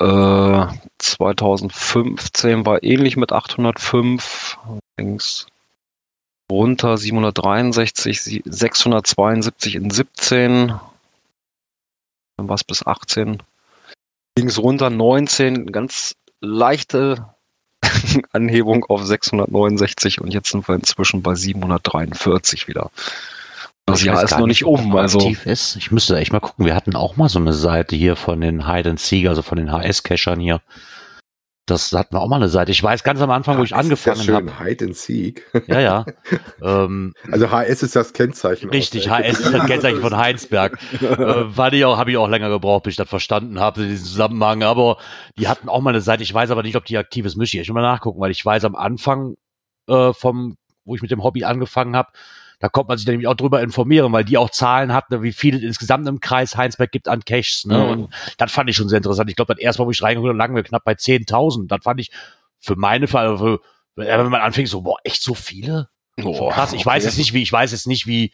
Äh, 0.00 0.66
2015 0.98 2.64
war 2.66 2.82
ähnlich 2.82 3.16
mit 3.16 3.32
805. 3.32 4.58
Allerdings 4.96 5.46
runter 6.50 6.96
763, 6.96 8.22
sie- 8.22 8.42
672 8.46 9.74
in 9.74 9.90
17. 9.90 10.68
Dann 12.36 12.48
war 12.48 12.54
es 12.54 12.64
bis 12.64 12.86
18. 12.86 13.42
Ging 14.36 14.48
es 14.48 14.58
runter 14.58 14.90
19, 14.90 15.72
ganz 15.72 16.14
leichte 16.40 17.26
Anhebung 18.32 18.84
auf 18.84 19.04
669 19.04 20.20
und 20.20 20.32
jetzt 20.32 20.50
sind 20.50 20.68
wir 20.68 20.74
inzwischen 20.74 21.22
bei 21.22 21.34
743 21.34 22.68
wieder. 22.68 22.90
Das 23.86 24.02
Jahr 24.02 24.22
ist 24.22 24.36
noch 24.36 24.46
nicht 24.46 24.64
um, 24.64 24.94
also 24.96 25.32
ist. 25.44 25.76
Ich 25.76 25.90
müsste 25.90 26.18
echt 26.18 26.32
mal 26.32 26.40
gucken. 26.40 26.66
Wir 26.66 26.74
hatten 26.74 26.96
auch 26.96 27.16
mal 27.16 27.28
so 27.28 27.38
eine 27.38 27.52
Seite 27.52 27.96
hier 27.96 28.16
von 28.16 28.40
den 28.40 28.66
Hide 28.66 28.90
and 28.90 29.00
Seek, 29.00 29.28
also 29.28 29.42
von 29.42 29.56
den 29.56 29.72
HS-Cachern 29.72 30.40
hier. 30.40 30.60
Das 31.66 31.92
hatten 31.92 32.14
wir 32.14 32.20
auch 32.20 32.28
mal 32.28 32.36
eine 32.36 32.48
Seite. 32.48 32.70
Ich 32.70 32.80
weiß 32.80 33.02
ganz 33.02 33.20
am 33.20 33.30
Anfang, 33.32 33.58
wo 33.58 33.64
ich 33.64 33.70
ja 33.70 33.76
angefangen 33.76 34.20
habe. 34.32 34.48
schön, 34.48 34.58
Hide 34.64 34.84
and 34.84 34.96
Seek. 34.96 35.44
Ja, 35.66 35.80
ja. 35.80 36.06
ähm, 36.62 37.12
Also 37.30 37.50
HS 37.50 37.82
ist 37.82 37.96
das 37.96 38.12
Kennzeichen. 38.12 38.70
richtig, 38.70 39.10
aus 39.10 39.16
der 39.18 39.28
HS 39.32 39.40
ist 39.40 39.52
das 39.52 39.66
Kennzeichen 39.66 40.00
von 40.00 40.16
Heinsberg. 40.16 40.78
äh, 41.02 41.56
war 41.56 41.72
die 41.72 41.84
auch, 41.84 41.98
habe 41.98 42.12
ich 42.12 42.16
auch 42.18 42.28
länger 42.28 42.50
gebraucht, 42.50 42.84
bis 42.84 42.92
ich 42.92 42.96
das 42.98 43.08
verstanden 43.08 43.58
habe, 43.58 43.84
diesen 43.84 44.06
Zusammenhang. 44.06 44.62
Aber 44.62 44.98
die 45.38 45.48
hatten 45.48 45.68
auch 45.68 45.80
mal 45.80 45.90
eine 45.90 46.00
Seite. 46.00 46.22
Ich 46.22 46.32
weiß 46.32 46.50
aber 46.52 46.62
nicht, 46.62 46.76
ob 46.76 46.84
die 46.84 46.98
aktiv 46.98 47.26
ist. 47.26 47.36
Müsste 47.36 47.56
ich 47.56 47.62
echt 47.62 47.72
mal 47.72 47.82
nachgucken, 47.82 48.20
weil 48.20 48.30
ich 48.30 48.44
weiß 48.44 48.64
am 48.64 48.76
Anfang 48.76 49.34
äh, 49.88 50.12
vom, 50.12 50.56
wo 50.84 50.94
ich 50.94 51.02
mit 51.02 51.10
dem 51.10 51.24
Hobby 51.24 51.42
angefangen 51.42 51.96
habe, 51.96 52.10
da 52.58 52.68
konnte 52.68 52.88
man 52.88 52.98
sich 52.98 53.06
nämlich 53.06 53.26
auch 53.26 53.34
drüber 53.34 53.60
informieren, 53.60 54.12
weil 54.12 54.24
die 54.24 54.38
auch 54.38 54.50
Zahlen 54.50 54.92
hatten, 54.92 55.22
wie 55.22 55.32
viel 55.32 55.56
es 55.56 55.62
insgesamt 55.62 56.08
im 56.08 56.20
Kreis 56.20 56.56
Heinsberg 56.56 56.90
gibt 56.90 57.08
an 57.08 57.24
Caches. 57.24 57.66
Ne? 57.66 57.78
Mhm. 57.78 57.90
Und 57.90 58.14
das 58.38 58.50
fand 58.50 58.70
ich 58.70 58.76
schon 58.76 58.88
sehr 58.88 58.98
interessant. 58.98 59.28
Ich 59.28 59.36
glaube, 59.36 59.54
das 59.54 59.62
erste 59.62 59.82
Mal, 59.82 59.86
wo 59.86 59.90
ich 59.90 60.02
reingeguckt 60.02 60.28
habe, 60.28 60.38
lagen 60.38 60.54
wir 60.54 60.62
knapp 60.62 60.84
bei 60.84 60.92
10.000. 60.92 61.68
Das 61.68 61.82
fand 61.82 62.00
ich 62.00 62.10
für 62.58 62.76
meine 62.76 63.08
Fall, 63.08 63.36
für, 63.36 63.60
wenn 63.96 64.30
man 64.30 64.40
anfängt, 64.40 64.68
so, 64.68 64.80
boah, 64.82 64.96
echt 65.04 65.22
so 65.22 65.34
viele? 65.34 65.90
Oh, 66.22 66.48
krass. 66.48 66.72
Ich 66.72 66.86
weiß 66.86 67.02
okay. 67.02 67.10
jetzt 67.10 67.18
nicht, 67.18 67.34
wie, 67.34 67.42
ich 67.42 67.52
weiß 67.52 67.72
jetzt 67.72 67.86
nicht, 67.86 68.06
wie, 68.06 68.32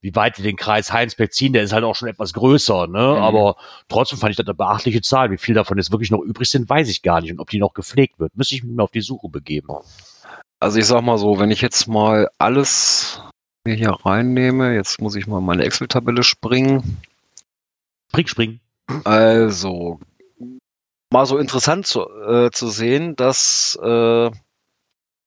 wie 0.00 0.14
weit 0.16 0.38
die 0.38 0.42
den 0.42 0.56
Kreis 0.56 0.92
Heinsberg 0.92 1.32
ziehen. 1.32 1.52
Der 1.52 1.62
ist 1.62 1.72
halt 1.72 1.84
auch 1.84 1.94
schon 1.94 2.08
etwas 2.08 2.32
größer, 2.32 2.88
ne? 2.88 2.98
Mhm. 2.98 3.22
Aber 3.22 3.56
trotzdem 3.88 4.18
fand 4.18 4.32
ich 4.32 4.36
das 4.36 4.46
eine 4.46 4.54
beachtliche 4.54 5.00
Zahl. 5.00 5.30
Wie 5.30 5.38
viel 5.38 5.54
davon 5.54 5.78
jetzt 5.78 5.92
wirklich 5.92 6.10
noch 6.10 6.22
übrig 6.22 6.50
sind, 6.50 6.68
weiß 6.68 6.88
ich 6.88 7.02
gar 7.02 7.20
nicht. 7.20 7.30
Und 7.30 7.38
ob 7.38 7.50
die 7.50 7.60
noch 7.60 7.74
gepflegt 7.74 8.18
wird, 8.18 8.36
müsste 8.36 8.56
ich 8.56 8.64
mich 8.64 8.74
mal 8.74 8.82
auf 8.82 8.90
die 8.90 9.00
Suche 9.00 9.28
begeben. 9.28 9.68
Also 10.58 10.78
ich 10.78 10.86
sag 10.86 11.02
mal 11.02 11.18
so, 11.18 11.38
wenn 11.38 11.50
ich 11.50 11.60
jetzt 11.60 11.86
mal 11.86 12.28
alles 12.38 13.22
mir 13.64 13.74
hier 13.74 13.90
reinnehme, 13.90 14.74
jetzt 14.74 15.00
muss 15.00 15.16
ich 15.16 15.26
mal 15.26 15.38
in 15.38 15.44
meine 15.44 15.64
Excel-Tabelle 15.64 16.22
springen. 16.22 16.98
Spring, 18.08 18.26
spring. 18.26 18.60
Also, 19.04 20.00
mal 21.12 21.26
so 21.26 21.36
interessant 21.38 21.86
zu, 21.86 22.02
äh, 22.02 22.50
zu 22.50 22.68
sehen, 22.68 23.16
dass 23.16 23.78
äh, 23.82 24.30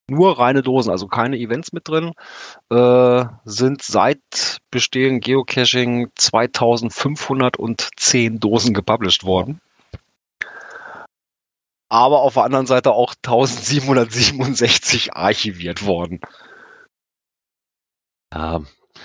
nur 0.10 0.40
reine 0.40 0.63
Dosen, 0.63 0.92
also 0.92 1.08
keine 1.08 1.38
Events 1.38 1.72
mit 1.72 1.88
drin, 1.88 2.12
äh, 2.70 3.24
sind 3.46 3.82
seit 3.82 4.20
Bestehen 4.70 5.22
Geocaching 5.22 6.10
2510 6.16 8.40
Dosen 8.40 8.74
gepublished 8.74 9.24
worden. 9.24 9.62
Aber 11.90 12.22
auf 12.22 12.34
der 12.34 12.44
anderen 12.44 12.66
Seite 12.66 12.92
auch 12.92 13.13
1767 13.13 15.16
archiviert 15.16 15.86
worden. 15.86 16.20
Ja, 18.34 18.62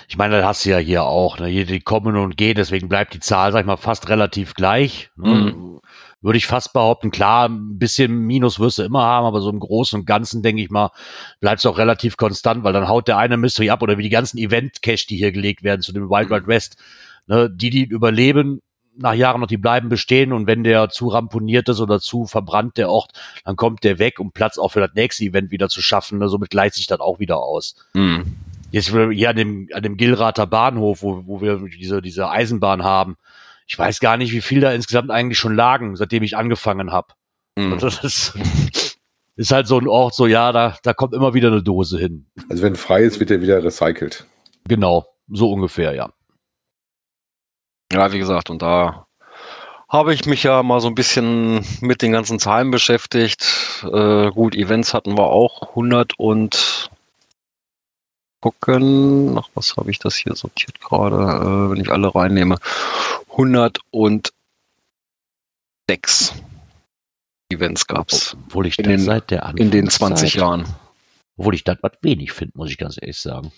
Ich 0.07 0.17
meine, 0.17 0.37
das 0.37 0.45
hast 0.45 0.65
du 0.65 0.69
ja 0.69 0.77
hier 0.77 1.03
auch. 1.03 1.39
Ne? 1.39 1.65
Die 1.65 1.79
kommen 1.81 2.15
und 2.15 2.37
gehen, 2.37 2.55
deswegen 2.55 2.89
bleibt 2.89 3.13
die 3.13 3.19
Zahl, 3.19 3.51
sag 3.51 3.61
ich 3.61 3.65
mal, 3.65 3.77
fast 3.77 4.09
relativ 4.09 4.53
gleich. 4.53 5.11
Ne? 5.17 5.53
Mhm. 5.53 5.79
Würde 6.21 6.37
ich 6.37 6.47
fast 6.47 6.73
behaupten, 6.73 7.11
klar, 7.11 7.47
ein 7.47 7.77
bisschen 7.77 8.13
Minus 8.13 8.59
wirst 8.59 8.77
du 8.77 8.83
immer 8.83 9.03
haben, 9.03 9.25
aber 9.25 9.39
so 9.39 9.49
im 9.49 9.59
Großen 9.59 9.99
und 9.99 10.05
Ganzen, 10.05 10.43
denke 10.43 10.61
ich 10.61 10.69
mal, 10.69 10.91
bleibt 11.39 11.59
es 11.59 11.65
auch 11.65 11.77
relativ 11.77 12.17
konstant, 12.17 12.63
weil 12.63 12.73
dann 12.73 12.89
haut 12.89 13.07
der 13.07 13.17
eine 13.17 13.37
Mystery 13.37 13.69
ab 13.69 13.81
oder 13.81 13.97
wie 13.97 14.03
die 14.03 14.09
ganzen 14.09 14.37
Event-Cash, 14.37 15.07
die 15.07 15.15
hier 15.15 15.31
gelegt 15.31 15.63
werden 15.63 15.81
zu 15.81 15.93
dem 15.93 16.09
Wild 16.09 16.29
Wild 16.29 16.47
West. 16.47 16.77
Ne? 17.27 17.49
Die, 17.49 17.69
die 17.69 17.85
überleben, 17.85 18.61
nach 18.97 19.13
Jahren 19.13 19.39
noch, 19.39 19.47
die 19.47 19.57
bleiben 19.57 19.87
bestehen 19.87 20.33
und 20.33 20.45
wenn 20.45 20.63
der 20.63 20.89
zu 20.89 21.07
ramponiert 21.07 21.69
ist 21.69 21.79
oder 21.79 22.01
zu 22.01 22.25
verbrannt, 22.25 22.77
der 22.77 22.89
Ort, 22.89 23.11
dann 23.45 23.55
kommt 23.55 23.85
der 23.85 23.97
weg, 23.97 24.19
um 24.19 24.31
Platz 24.31 24.57
auch 24.57 24.69
für 24.69 24.81
das 24.81 24.93
nächste 24.93 25.23
Event 25.23 25.51
wieder 25.51 25.69
zu 25.69 25.81
schaffen. 25.81 26.19
Ne? 26.19 26.27
Somit 26.27 26.49
gleicht 26.49 26.75
sich 26.75 26.87
das 26.87 26.99
auch 26.99 27.19
wieder 27.19 27.37
aus. 27.37 27.75
Mhm. 27.93 28.35
Jetzt 28.71 28.89
hier 28.89 29.29
an 29.29 29.35
dem, 29.35 29.69
an 29.73 29.83
dem 29.83 29.97
Gilrater 29.97 30.45
Bahnhof, 30.45 31.01
wo, 31.01 31.23
wo 31.25 31.41
wir 31.41 31.57
diese, 31.57 32.01
diese 32.01 32.29
Eisenbahn 32.29 32.83
haben. 32.83 33.17
Ich 33.67 33.77
weiß 33.77 33.99
gar 33.99 34.17
nicht, 34.17 34.31
wie 34.31 34.41
viel 34.41 34.61
da 34.61 34.71
insgesamt 34.71 35.11
eigentlich 35.11 35.39
schon 35.39 35.55
lagen, 35.55 35.95
seitdem 35.95 36.23
ich 36.23 36.37
angefangen 36.37 36.91
habe. 36.91 37.13
Mhm. 37.55 37.77
Das 37.79 38.03
ist, 38.03 38.33
ist 39.35 39.51
halt 39.51 39.67
so 39.67 39.79
ein 39.79 39.87
Ort, 39.87 40.15
so 40.15 40.27
ja, 40.27 40.51
da, 40.51 40.77
da 40.83 40.93
kommt 40.93 41.13
immer 41.13 41.33
wieder 41.33 41.49
eine 41.49 41.63
Dose 41.63 41.97
hin. 41.97 42.27
Also 42.49 42.63
wenn 42.63 42.75
frei 42.75 43.03
ist, 43.03 43.19
wird 43.19 43.31
er 43.31 43.41
wieder 43.41 43.63
recycelt. 43.63 44.25
Genau, 44.67 45.05
so 45.29 45.51
ungefähr, 45.51 45.93
ja. 45.93 46.11
Ja, 47.91 48.11
wie 48.11 48.19
gesagt, 48.19 48.49
und 48.49 48.61
da 48.61 49.07
habe 49.89 50.13
ich 50.13 50.27
mich 50.27 50.43
ja 50.43 50.61
mal 50.61 50.79
so 50.79 50.87
ein 50.87 50.95
bisschen 50.95 51.65
mit 51.81 52.03
den 52.03 52.11
ganzen 52.11 52.37
Zahlen 52.37 52.69
beschäftigt. 52.69 53.83
Äh, 53.91 54.29
gut, 54.29 54.55
Events 54.55 54.93
hatten 54.93 55.17
wir 55.17 55.27
auch 55.27 55.69
100 55.69 56.13
und 56.19 56.91
gucken, 58.41 59.33
nach 59.33 59.49
was 59.53 59.75
habe 59.77 59.91
ich 59.91 59.99
das 59.99 60.15
hier 60.15 60.35
sortiert 60.35 60.79
gerade, 60.81 61.15
äh, 61.17 61.71
wenn 61.71 61.81
ich 61.81 61.89
alle 61.89 62.13
reinnehme. 62.13 62.57
106 63.31 64.33
Events 67.51 67.87
gab's 67.87 68.37
Obwohl 68.47 68.67
ich 68.67 68.77
In 68.79 68.85
den- 68.87 68.99
seit 68.99 69.31
der 69.31 69.53
in 69.57 69.71
den 69.71 69.89
20 69.89 70.35
Anfangszeit- 70.35 70.35
Jahren. 70.35 70.65
Obwohl 71.37 71.55
ich 71.55 71.63
das 71.63 71.77
was 71.81 71.93
wenig 72.01 72.31
finde, 72.31 72.53
muss 72.57 72.69
ich 72.69 72.77
ganz 72.77 72.97
ehrlich 73.01 73.19
sagen. 73.19 73.51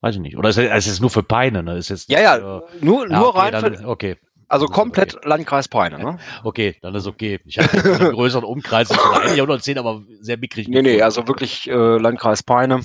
Weiß 0.00 0.14
ich 0.14 0.20
nicht. 0.20 0.36
Oder 0.38 0.48
ist 0.50 0.56
es 0.58 0.86
ist 0.86 1.00
nur 1.00 1.10
für 1.10 1.24
Peine, 1.24 1.62
ne? 1.62 1.76
Ist 1.76 1.88
jetzt 1.90 2.08
Ja, 2.08 2.20
ja, 2.20 2.36
äh, 2.36 2.62
nur, 2.80 3.10
ja, 3.10 3.18
nur 3.18 3.28
okay, 3.30 3.38
rein, 3.38 3.52
dann, 3.52 3.76
für, 3.76 3.88
okay, 3.88 4.16
also 4.46 4.66
komplett 4.66 5.24
Landkreis 5.24 5.66
Peine, 5.68 5.98
ne? 5.98 6.18
okay, 6.44 6.76
dann 6.80 6.94
ist 6.94 7.06
okay. 7.08 7.40
Ich 7.44 7.58
hatte 7.58 7.76
jetzt 7.76 8.00
einen 8.00 8.12
größeren 8.12 8.44
Umkreis, 8.44 8.90
ich 8.90 8.96
hatte 8.96 9.20
eigentlich 9.22 9.40
110, 9.40 9.76
aber 9.78 10.02
sehr 10.20 10.38
mickrig. 10.38 10.68
Nee, 10.68 10.82
nee, 10.82 11.02
also 11.02 11.26
wirklich 11.26 11.68
äh, 11.68 11.98
Landkreis 11.98 12.42
Peine. 12.44 12.80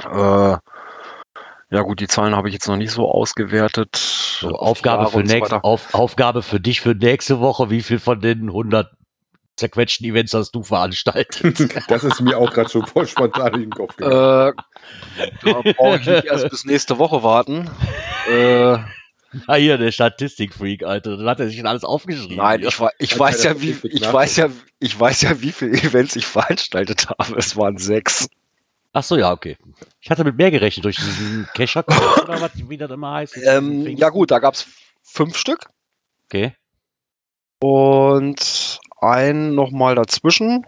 Äh, 0.00 0.56
ja 1.70 1.80
gut, 1.82 2.00
die 2.00 2.08
Zahlen 2.08 2.36
habe 2.36 2.48
ich 2.48 2.54
jetzt 2.54 2.68
noch 2.68 2.76
nicht 2.76 2.90
so 2.92 3.08
ausgewertet. 3.10 3.96
So, 3.96 4.48
Aufgabe, 4.50 5.08
für 5.10 5.18
nächst, 5.22 5.52
auf, 5.64 5.94
Aufgabe 5.94 6.42
für 6.42 6.60
dich 6.60 6.80
für 6.80 6.94
nächste 6.94 7.40
Woche. 7.40 7.70
Wie 7.70 7.82
viel 7.82 7.98
von 7.98 8.20
den 8.20 8.48
100 8.48 8.90
zerquetschten 9.56 10.06
Events 10.06 10.34
hast 10.34 10.52
du 10.52 10.62
veranstaltet? 10.62 11.82
Das 11.88 12.04
ist 12.04 12.20
mir 12.20 12.36
auch 12.38 12.50
gerade 12.52 12.68
schon 12.68 12.86
voll 12.86 13.06
spontan 13.06 13.54
in 13.54 13.60
den 13.62 13.70
Kopf 13.70 13.96
gegangen. 13.96 14.54
Äh, 15.16 15.32
da 15.44 15.60
brauche 15.76 15.96
ich 15.98 16.06
nicht 16.06 16.24
erst 16.24 16.48
bis 16.50 16.64
nächste 16.64 16.98
Woche 16.98 17.22
warten. 17.22 17.70
Äh, 18.30 18.78
ah, 19.46 19.54
hier, 19.54 19.78
der 19.78 19.92
Statistikfreak, 19.92 20.82
Alter. 20.84 21.16
Dann 21.16 21.26
hat 21.26 21.40
er 21.40 21.46
sich 21.46 21.56
schon 21.56 21.66
alles 21.66 21.84
aufgeschrieben. 21.84 22.36
nein, 22.36 22.62
ich, 22.62 22.80
wei- 22.80 22.90
ich 22.98 23.18
weiß 23.18 23.44
ja, 23.44 23.60
wie 23.62 23.76
ich 23.84 24.12
weiß 24.12 24.36
ja, 24.36 24.48
ich 24.78 24.98
weiß 24.98 25.22
ja, 25.22 25.40
wie 25.40 25.52
viele 25.52 25.72
Events 25.72 26.16
ich 26.16 26.26
veranstaltet 26.26 27.08
habe. 27.08 27.36
Es 27.36 27.56
waren 27.56 27.78
sechs. 27.78 28.28
Ach 28.92 29.02
so, 29.02 29.16
ja, 29.16 29.32
okay. 29.32 29.56
Ich 30.00 30.10
hatte 30.10 30.24
mit 30.24 30.36
mehr 30.36 30.50
gerechnet 30.50 30.84
durch 30.84 30.96
diesen 30.96 31.48
Kescher 31.54 31.84
oder 32.22 32.40
was, 32.40 32.50
wie 32.68 32.76
das 32.76 32.90
immer 32.90 33.12
heißt. 33.12 33.36
Ähm, 33.44 33.86
ja 33.86 34.10
gut, 34.10 34.30
da 34.30 34.38
gab 34.38 34.54
es 34.54 34.66
fünf 35.02 35.36
Stück 35.36 35.66
Okay. 36.26 36.54
und 37.60 38.80
ein 39.00 39.54
nochmal 39.54 39.94
dazwischen. 39.94 40.66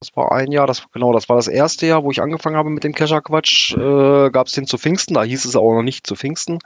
Das 0.00 0.14
war 0.16 0.32
ein 0.32 0.52
Jahr, 0.52 0.66
das 0.66 0.90
genau, 0.92 1.12
das 1.12 1.28
war 1.28 1.36
das 1.36 1.48
erste 1.48 1.86
Jahr, 1.86 2.04
wo 2.04 2.10
ich 2.10 2.20
angefangen 2.20 2.56
habe 2.56 2.68
mit 2.70 2.84
dem 2.84 2.94
Kescher-Quatsch. 2.94 3.74
Äh, 3.74 4.30
gab 4.30 4.48
es 4.48 4.52
den 4.52 4.66
zu 4.66 4.76
Pfingsten, 4.76 5.14
da 5.14 5.22
hieß 5.22 5.44
es 5.46 5.56
auch 5.56 5.72
noch 5.74 5.82
nicht 5.82 6.06
zu 6.06 6.14
Pfingsten. 6.14 6.58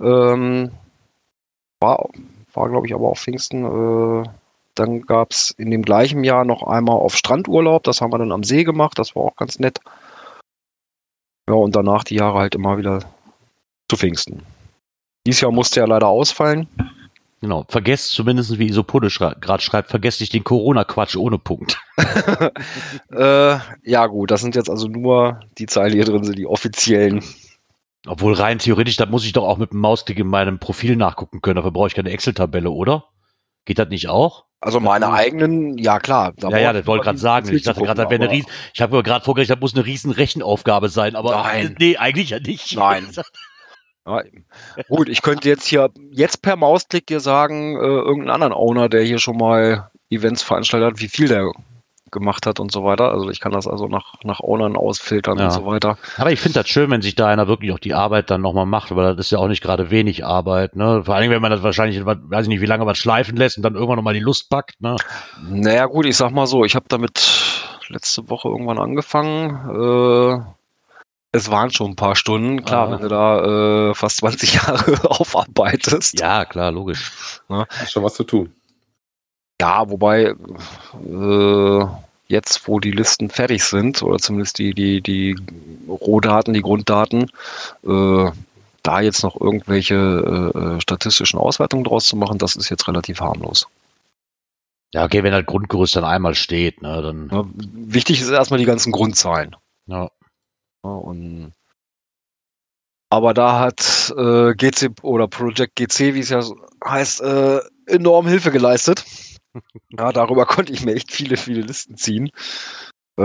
Ähm, 0.00 0.70
war, 1.80 2.08
war 2.54 2.68
glaube 2.68 2.86
ich, 2.86 2.94
aber 2.94 3.08
auch 3.08 3.18
Pfingsten. 3.18 3.64
Äh, 3.64 4.28
dann 4.74 5.02
gab 5.02 5.32
es 5.32 5.50
in 5.50 5.70
dem 5.70 5.82
gleichen 5.82 6.24
Jahr 6.24 6.44
noch 6.44 6.62
einmal 6.62 6.96
auf 6.96 7.16
Strandurlaub, 7.16 7.82
das 7.84 8.00
haben 8.00 8.12
wir 8.12 8.18
dann 8.18 8.32
am 8.32 8.44
See 8.44 8.64
gemacht, 8.64 8.98
das 8.98 9.14
war 9.14 9.24
auch 9.24 9.36
ganz 9.36 9.58
nett. 9.58 9.80
Ja, 11.48 11.54
und 11.54 11.74
danach 11.74 12.04
die 12.04 12.16
Jahre 12.16 12.38
halt 12.38 12.54
immer 12.54 12.78
wieder 12.78 13.00
zu 13.88 13.96
Pfingsten. 13.96 14.42
Dieses 15.26 15.40
Jahr 15.40 15.52
musste 15.52 15.80
er 15.80 15.88
leider 15.88 16.08
ausfallen. 16.08 16.68
Genau. 17.40 17.66
Vergesst 17.68 18.12
zumindest, 18.12 18.56
wie 18.58 18.68
Isopode 18.68 19.08
gerade 19.08 19.62
schreibt, 19.62 19.90
vergesst 19.90 20.20
nicht 20.20 20.32
den 20.32 20.44
Corona-Quatsch 20.44 21.16
ohne 21.16 21.38
Punkt. 21.38 21.76
äh, 23.10 23.58
ja, 23.82 24.06
gut, 24.06 24.30
das 24.30 24.40
sind 24.40 24.54
jetzt 24.54 24.70
also 24.70 24.86
nur 24.86 25.40
die 25.58 25.66
Zahlen, 25.66 25.90
die 25.90 25.96
hier 25.96 26.04
drin 26.04 26.22
sind, 26.22 26.38
die 26.38 26.46
offiziellen. 26.46 27.24
Obwohl 28.06 28.34
rein 28.34 28.60
theoretisch, 28.60 28.96
da 28.96 29.06
muss 29.06 29.24
ich 29.24 29.32
doch 29.32 29.44
auch 29.44 29.58
mit 29.58 29.72
dem 29.72 29.80
Mausklick 29.80 30.20
in 30.20 30.28
meinem 30.28 30.60
Profil 30.60 30.94
nachgucken 30.94 31.42
können. 31.42 31.56
Dafür 31.56 31.72
brauche 31.72 31.88
ich 31.88 31.94
keine 31.94 32.10
Excel-Tabelle, 32.10 32.70
oder? 32.70 33.08
Geht 33.64 33.80
das 33.80 33.88
nicht 33.88 34.08
auch? 34.08 34.44
Also 34.62 34.78
meine 34.78 35.12
eigenen, 35.12 35.76
ja 35.76 35.98
klar. 35.98 36.34
da 36.36 36.48
ja, 36.50 36.58
ja, 36.58 36.72
das 36.72 36.86
wollte 36.86 37.04
gerade 37.04 37.18
sagen. 37.18 37.52
Ich 37.52 37.64
dachte 37.64 37.82
gerade, 37.82 38.02
wäre 38.02 38.14
eine 38.14 38.30
riesen, 38.30 38.48
ich 38.72 38.80
habe 38.80 38.96
mir 38.96 39.02
gerade 39.02 39.24
vorgerechnet, 39.24 39.56
das 39.56 39.60
muss 39.60 39.74
eine 39.74 39.84
riesen 39.84 40.12
Rechenaufgabe 40.12 40.88
sein, 40.88 41.16
aber 41.16 41.32
Nein. 41.32 41.74
nee, 41.80 41.96
eigentlich 41.96 42.30
ja 42.30 42.38
nicht. 42.38 42.76
Nein. 42.76 43.08
Ja, 44.04 44.20
gut, 44.88 45.08
ich 45.08 45.22
könnte 45.22 45.48
jetzt 45.48 45.64
hier, 45.64 45.88
jetzt 46.10 46.42
per 46.42 46.56
Mausklick 46.56 47.06
dir 47.06 47.20
sagen, 47.20 47.76
äh, 47.76 47.78
irgendeinen 47.78 48.30
anderen 48.30 48.52
Owner, 48.52 48.88
der 48.88 49.04
hier 49.04 49.20
schon 49.20 49.36
mal 49.36 49.92
Events 50.10 50.42
veranstaltet 50.42 50.94
hat, 50.94 51.00
wie 51.00 51.06
viel 51.06 51.28
der 51.28 51.52
gemacht 52.12 52.46
hat 52.46 52.60
und 52.60 52.70
so 52.70 52.84
weiter. 52.84 53.10
Also 53.10 53.28
ich 53.30 53.40
kann 53.40 53.50
das 53.52 53.66
also 53.66 53.88
nach, 53.88 54.14
nach 54.22 54.40
Ownern 54.40 54.76
ausfiltern 54.76 55.38
Ja. 55.38 55.46
und 55.46 55.50
so 55.50 55.66
weiter. 55.66 55.98
Aber 56.18 56.30
ich 56.30 56.38
finde 56.40 56.60
das 56.60 56.68
schön, 56.68 56.90
wenn 56.90 57.02
sich 57.02 57.14
da 57.16 57.26
einer 57.26 57.48
wirklich 57.48 57.72
auch 57.72 57.78
die 57.80 57.94
Arbeit 57.94 58.30
dann 58.30 58.40
nochmal 58.42 58.66
macht, 58.66 58.94
weil 58.94 59.16
das 59.16 59.26
ist 59.26 59.30
ja 59.32 59.38
auch 59.38 59.48
nicht 59.48 59.62
gerade 59.62 59.90
wenig 59.90 60.24
Arbeit, 60.24 60.76
ne? 60.76 61.02
Vor 61.04 61.14
allem, 61.16 61.30
wenn 61.30 61.42
man 61.42 61.50
das 61.50 61.62
wahrscheinlich, 61.62 62.04
weiß 62.06 62.42
ich 62.42 62.48
nicht, 62.48 62.60
wie 62.60 62.66
lange 62.66 62.86
was 62.86 62.98
schleifen 62.98 63.36
lässt 63.36 63.56
und 63.56 63.64
dann 63.64 63.74
irgendwann 63.74 63.96
nochmal 63.96 64.14
die 64.14 64.20
Lust 64.20 64.48
packt, 64.50 64.80
ne? 64.80 64.96
Naja 65.48 65.86
gut, 65.86 66.06
ich 66.06 66.16
sag 66.16 66.30
mal 66.30 66.46
so, 66.46 66.64
ich 66.64 66.76
habe 66.76 66.84
damit 66.88 67.20
letzte 67.88 68.28
Woche 68.30 68.48
irgendwann 68.48 68.78
angefangen. 68.78 70.38
Äh, 70.38 70.44
es 71.34 71.50
waren 71.50 71.70
schon 71.70 71.92
ein 71.92 71.96
paar 71.96 72.14
Stunden. 72.14 72.62
Klar, 72.64 72.88
Ah. 72.88 72.90
wenn 72.92 73.00
du 73.00 73.08
da 73.08 73.90
äh, 73.90 73.94
fast 73.94 74.18
20 74.18 74.54
Jahre 74.62 75.10
aufarbeitest. 75.10 76.20
Ja, 76.20 76.44
klar, 76.44 76.70
logisch. 76.72 77.10
Hast 77.48 77.92
schon 77.92 78.02
was 78.04 78.14
zu 78.14 78.24
tun. 78.24 78.52
Ja, 79.62 79.88
wobei 79.88 80.34
äh, 81.06 81.86
jetzt, 82.26 82.66
wo 82.66 82.80
die 82.80 82.90
Listen 82.90 83.30
fertig 83.30 83.62
sind, 83.62 84.02
oder 84.02 84.18
zumindest 84.18 84.58
die, 84.58 84.74
die, 84.74 85.00
die 85.00 85.36
Rohdaten, 85.88 86.52
die 86.52 86.62
Grunddaten, 86.62 87.30
äh, 87.84 88.30
da 88.82 89.00
jetzt 89.00 89.22
noch 89.22 89.40
irgendwelche 89.40 89.94
äh, 89.94 90.80
statistischen 90.80 91.38
Auswertungen 91.38 91.84
draus 91.84 92.06
zu 92.06 92.16
machen, 92.16 92.38
das 92.38 92.56
ist 92.56 92.70
jetzt 92.70 92.88
relativ 92.88 93.20
harmlos. 93.20 93.68
Ja, 94.92 95.04
okay, 95.04 95.22
wenn 95.22 95.30
das 95.30 95.46
Grundgerüst 95.46 95.94
dann 95.94 96.02
einmal 96.02 96.34
steht, 96.34 96.82
ne, 96.82 97.00
dann, 97.00 97.30
Ja, 97.30 97.44
wichtig 97.54 98.20
ist 98.20 98.30
erstmal 98.30 98.58
die 98.58 98.66
ganzen 98.66 98.90
Grundzahlen. 98.90 99.54
ja. 99.86 100.10
Ja, 100.84 100.90
und 100.90 101.52
aber 103.10 103.32
da 103.32 103.60
hat 103.60 104.12
äh, 104.16 104.54
GC 104.54 104.90
oder 105.02 105.28
Project 105.28 105.76
GC, 105.76 106.14
wie 106.14 106.20
es 106.20 106.30
ja 106.30 106.42
heißt, 106.84 107.20
äh, 107.20 107.60
enorm 107.86 108.26
Hilfe 108.26 108.50
geleistet. 108.50 109.04
Ja, 109.90 110.12
darüber 110.12 110.46
konnte 110.46 110.72
ich 110.72 110.84
mir 110.84 110.94
echt 110.94 111.12
viele, 111.12 111.36
viele 111.36 111.62
Listen 111.62 111.96
ziehen. 111.96 112.30
Äh, 113.18 113.22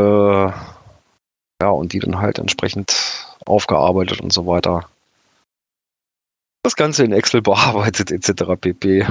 ja, 1.62 1.69
und 1.69 1.93
die 1.93 2.00
dann 2.00 2.19
halt 2.19 2.39
entsprechend 2.39 3.25
aufgearbeitet 3.46 4.22
und 4.22 4.31
so 4.34 4.46
weiter. 4.46 4.89
Das 6.63 6.75
Ganze 6.75 7.03
in 7.03 7.13
Excel 7.13 7.41
bearbeitet, 7.41 8.12
etc. 8.12 8.43
pp. 8.60 9.07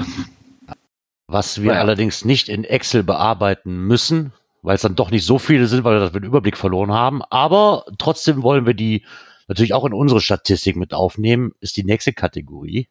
Was 1.29 1.61
wir 1.63 1.71
Naja. 1.71 1.81
allerdings 1.81 2.25
nicht 2.25 2.49
in 2.49 2.65
Excel 2.65 3.03
bearbeiten 3.03 3.87
müssen, 3.87 4.33
weil 4.63 4.77
es 4.77 4.83
dann 4.83 4.95
doch 4.95 5.11
nicht 5.11 5.25
so 5.25 5.39
viele 5.39 5.67
sind, 5.67 5.83
weil 5.85 6.01
wir 6.01 6.11
den 6.11 6.23
Überblick 6.23 6.57
verloren 6.57 6.93
haben. 6.93 7.23
Aber 7.31 7.85
trotzdem 7.99 8.43
wollen 8.43 8.67
wir 8.67 8.75
die 8.75 9.05
natürlich 9.49 9.75
auch 9.75 9.85
in 9.85 9.93
unsere 9.95 10.21
Statistik 10.21 10.77
mit 10.77 10.93
aufnehmen, 10.93 11.53
ist 11.61 11.77
die 11.77 11.85
nächste 11.85 12.13
Kategorie. 12.13 12.89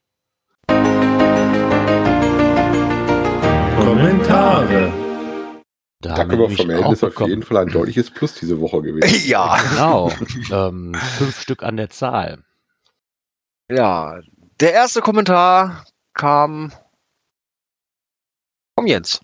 Kommentare. 3.86 4.92
Da 6.00 6.24
nämlich 6.24 6.56
vermelden, 6.56 6.92
ist 6.92 7.04
auf 7.04 7.20
jeden 7.20 7.44
Fall 7.44 7.58
ein 7.58 7.68
deutliches 7.68 8.10
Plus 8.10 8.34
diese 8.34 8.60
Woche 8.60 8.82
gewesen. 8.82 9.28
ja. 9.30 9.56
Genau. 9.70 10.10
ähm, 10.50 10.92
fünf 11.16 11.40
Stück 11.40 11.62
an 11.62 11.76
der 11.76 11.88
Zahl. 11.88 12.42
Ja, 13.70 14.18
der 14.58 14.72
erste 14.72 15.02
Kommentar 15.02 15.84
kam 16.14 16.72
vom 18.76 18.88
Jens. 18.88 19.20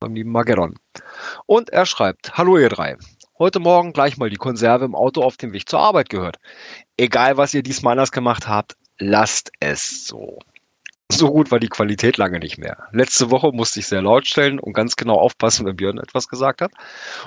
Vom 0.00 0.14
lieben 0.14 0.30
Mageddon. 0.30 0.78
Und 1.46 1.70
er 1.70 1.86
schreibt, 1.86 2.38
Hallo 2.38 2.56
ihr 2.56 2.68
drei. 2.68 2.98
heute 3.40 3.58
Morgen 3.58 3.94
gleich 3.94 4.16
mal 4.16 4.30
die 4.30 4.36
Konserve 4.36 4.84
im 4.84 4.94
Auto 4.94 5.24
auf 5.24 5.36
dem 5.36 5.52
Weg 5.52 5.68
zur 5.68 5.80
Arbeit 5.80 6.08
gehört. 6.08 6.36
Egal, 6.96 7.36
was 7.36 7.52
ihr 7.52 7.64
diesmal 7.64 7.94
anders 7.94 8.12
gemacht 8.12 8.46
habt, 8.46 8.76
lasst 9.00 9.50
es 9.58 10.06
so. 10.06 10.38
So 11.10 11.30
gut 11.30 11.50
war 11.50 11.60
die 11.60 11.68
Qualität 11.68 12.16
lange 12.16 12.40
nicht 12.40 12.58
mehr. 12.58 12.88
Letzte 12.90 13.30
Woche 13.30 13.52
musste 13.52 13.80
ich 13.80 13.86
sehr 13.86 14.02
laut 14.02 14.26
stellen 14.26 14.58
und 14.58 14.72
ganz 14.72 14.96
genau 14.96 15.14
aufpassen, 15.14 15.64
wenn 15.64 15.76
Björn 15.76 15.98
etwas 15.98 16.28
gesagt 16.28 16.60
hat. 16.60 16.72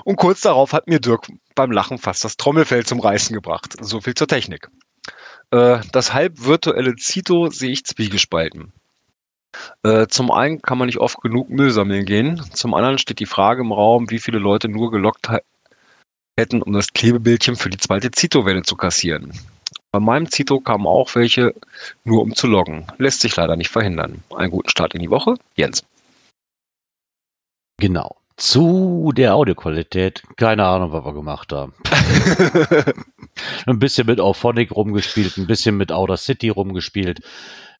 Und 0.04 0.16
kurz 0.16 0.42
darauf 0.42 0.72
hat 0.72 0.86
mir 0.86 1.00
Dirk 1.00 1.26
beim 1.54 1.72
Lachen 1.72 1.98
fast 1.98 2.22
das 2.24 2.36
Trommelfell 2.36 2.84
zum 2.84 3.00
Reißen 3.00 3.34
gebracht. 3.34 3.76
So 3.80 4.00
viel 4.00 4.14
zur 4.14 4.28
Technik. 4.28 4.68
Äh, 5.50 5.80
das 5.92 6.12
halb 6.12 6.44
virtuelle 6.44 6.94
Zito 6.96 7.50
sehe 7.50 7.70
ich 7.70 7.84
zwiegespalten. 7.84 8.72
Äh, 9.82 10.06
zum 10.08 10.30
einen 10.30 10.60
kann 10.62 10.78
man 10.78 10.86
nicht 10.86 10.98
oft 10.98 11.20
genug 11.20 11.48
Müll 11.48 11.70
sammeln 11.70 12.04
gehen. 12.04 12.42
Zum 12.52 12.74
anderen 12.74 12.98
steht 12.98 13.18
die 13.18 13.26
Frage 13.26 13.62
im 13.62 13.72
Raum, 13.72 14.10
wie 14.10 14.18
viele 14.18 14.38
Leute 14.38 14.68
nur 14.68 14.90
gelockt 14.90 15.28
hätten, 16.38 16.62
um 16.62 16.72
das 16.72 16.92
Klebebildchen 16.92 17.56
für 17.56 17.70
die 17.70 17.78
zweite 17.78 18.10
Zito-Welle 18.10 18.62
zu 18.62 18.76
kassieren. 18.76 19.32
Bei 19.92 19.98
meinem 19.98 20.30
Zito 20.30 20.60
kamen 20.60 20.86
auch 20.86 21.14
welche, 21.16 21.54
nur 22.04 22.22
um 22.22 22.34
zu 22.34 22.46
loggen. 22.46 22.86
Lässt 22.98 23.20
sich 23.20 23.34
leider 23.34 23.56
nicht 23.56 23.70
verhindern. 23.70 24.22
Einen 24.34 24.50
guten 24.50 24.68
Start 24.68 24.94
in 24.94 25.00
die 25.00 25.10
Woche. 25.10 25.34
Jens. 25.56 25.84
Genau. 27.78 28.16
Zu 28.36 29.12
der 29.16 29.34
Audioqualität. 29.34 30.22
Keine 30.36 30.64
Ahnung, 30.64 30.92
was 30.92 31.04
wir 31.04 31.12
gemacht 31.12 31.52
haben. 31.52 31.74
ein 33.66 33.78
bisschen 33.80 34.06
mit 34.06 34.20
Auphonic 34.20 34.70
rumgespielt, 34.70 35.36
ein 35.36 35.46
bisschen 35.46 35.76
mit 35.76 35.90
Outer 35.90 36.16
City 36.16 36.50
rumgespielt. 36.50 37.20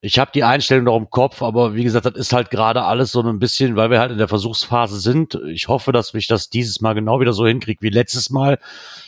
Ich 0.02 0.19
habe 0.19 0.31
die 0.35 0.45
Einstellung 0.45 0.85
noch 0.85 0.97
im 0.97 1.11
Kopf, 1.11 1.43
aber 1.43 1.75
wie 1.75 1.85
gesagt, 1.85 2.07
das 2.07 2.14
ist 2.14 2.33
halt 2.33 2.50
gerade 2.50 2.83
alles 2.83 3.12
so 3.12 3.23
ein 3.23 3.38
bisschen, 3.38 3.76
weil 3.76 3.90
wir 3.90 4.00
halt 4.00 4.11
in 4.11 4.19
der 4.19 4.29
Versuchsphase 4.29 4.99
sind. 4.99 5.38
Ich 5.50 5.69
hoffe, 5.69 5.93
dass 5.93 6.12
ich 6.14 6.26
das 6.26 6.49
dieses 6.49 6.81
Mal 6.81 6.95
genau 6.95 7.21
wieder 7.21 7.35
so 7.35 7.47
hinkriege 7.47 7.83
wie 7.83 7.90
letztes 7.90 8.31
Mal, 8.31 8.59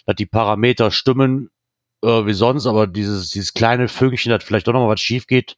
dass 0.07 0.17
die 0.17 0.27
Parameter 0.27 0.91
stimmen 0.91 1.51
äh, 2.03 2.27
wie 2.27 2.33
sonst, 2.33 2.67
aber 2.67 2.87
dieses, 2.87 3.31
dieses 3.31 3.55
kleine 3.55 3.89
Fünkchen, 3.89 4.31
dass 4.31 4.45
vielleicht 4.45 4.67
doch 4.67 4.73
noch 4.73 4.81
mal 4.81 4.93
was 4.93 5.01
schief 5.01 5.27
geht, 5.27 5.57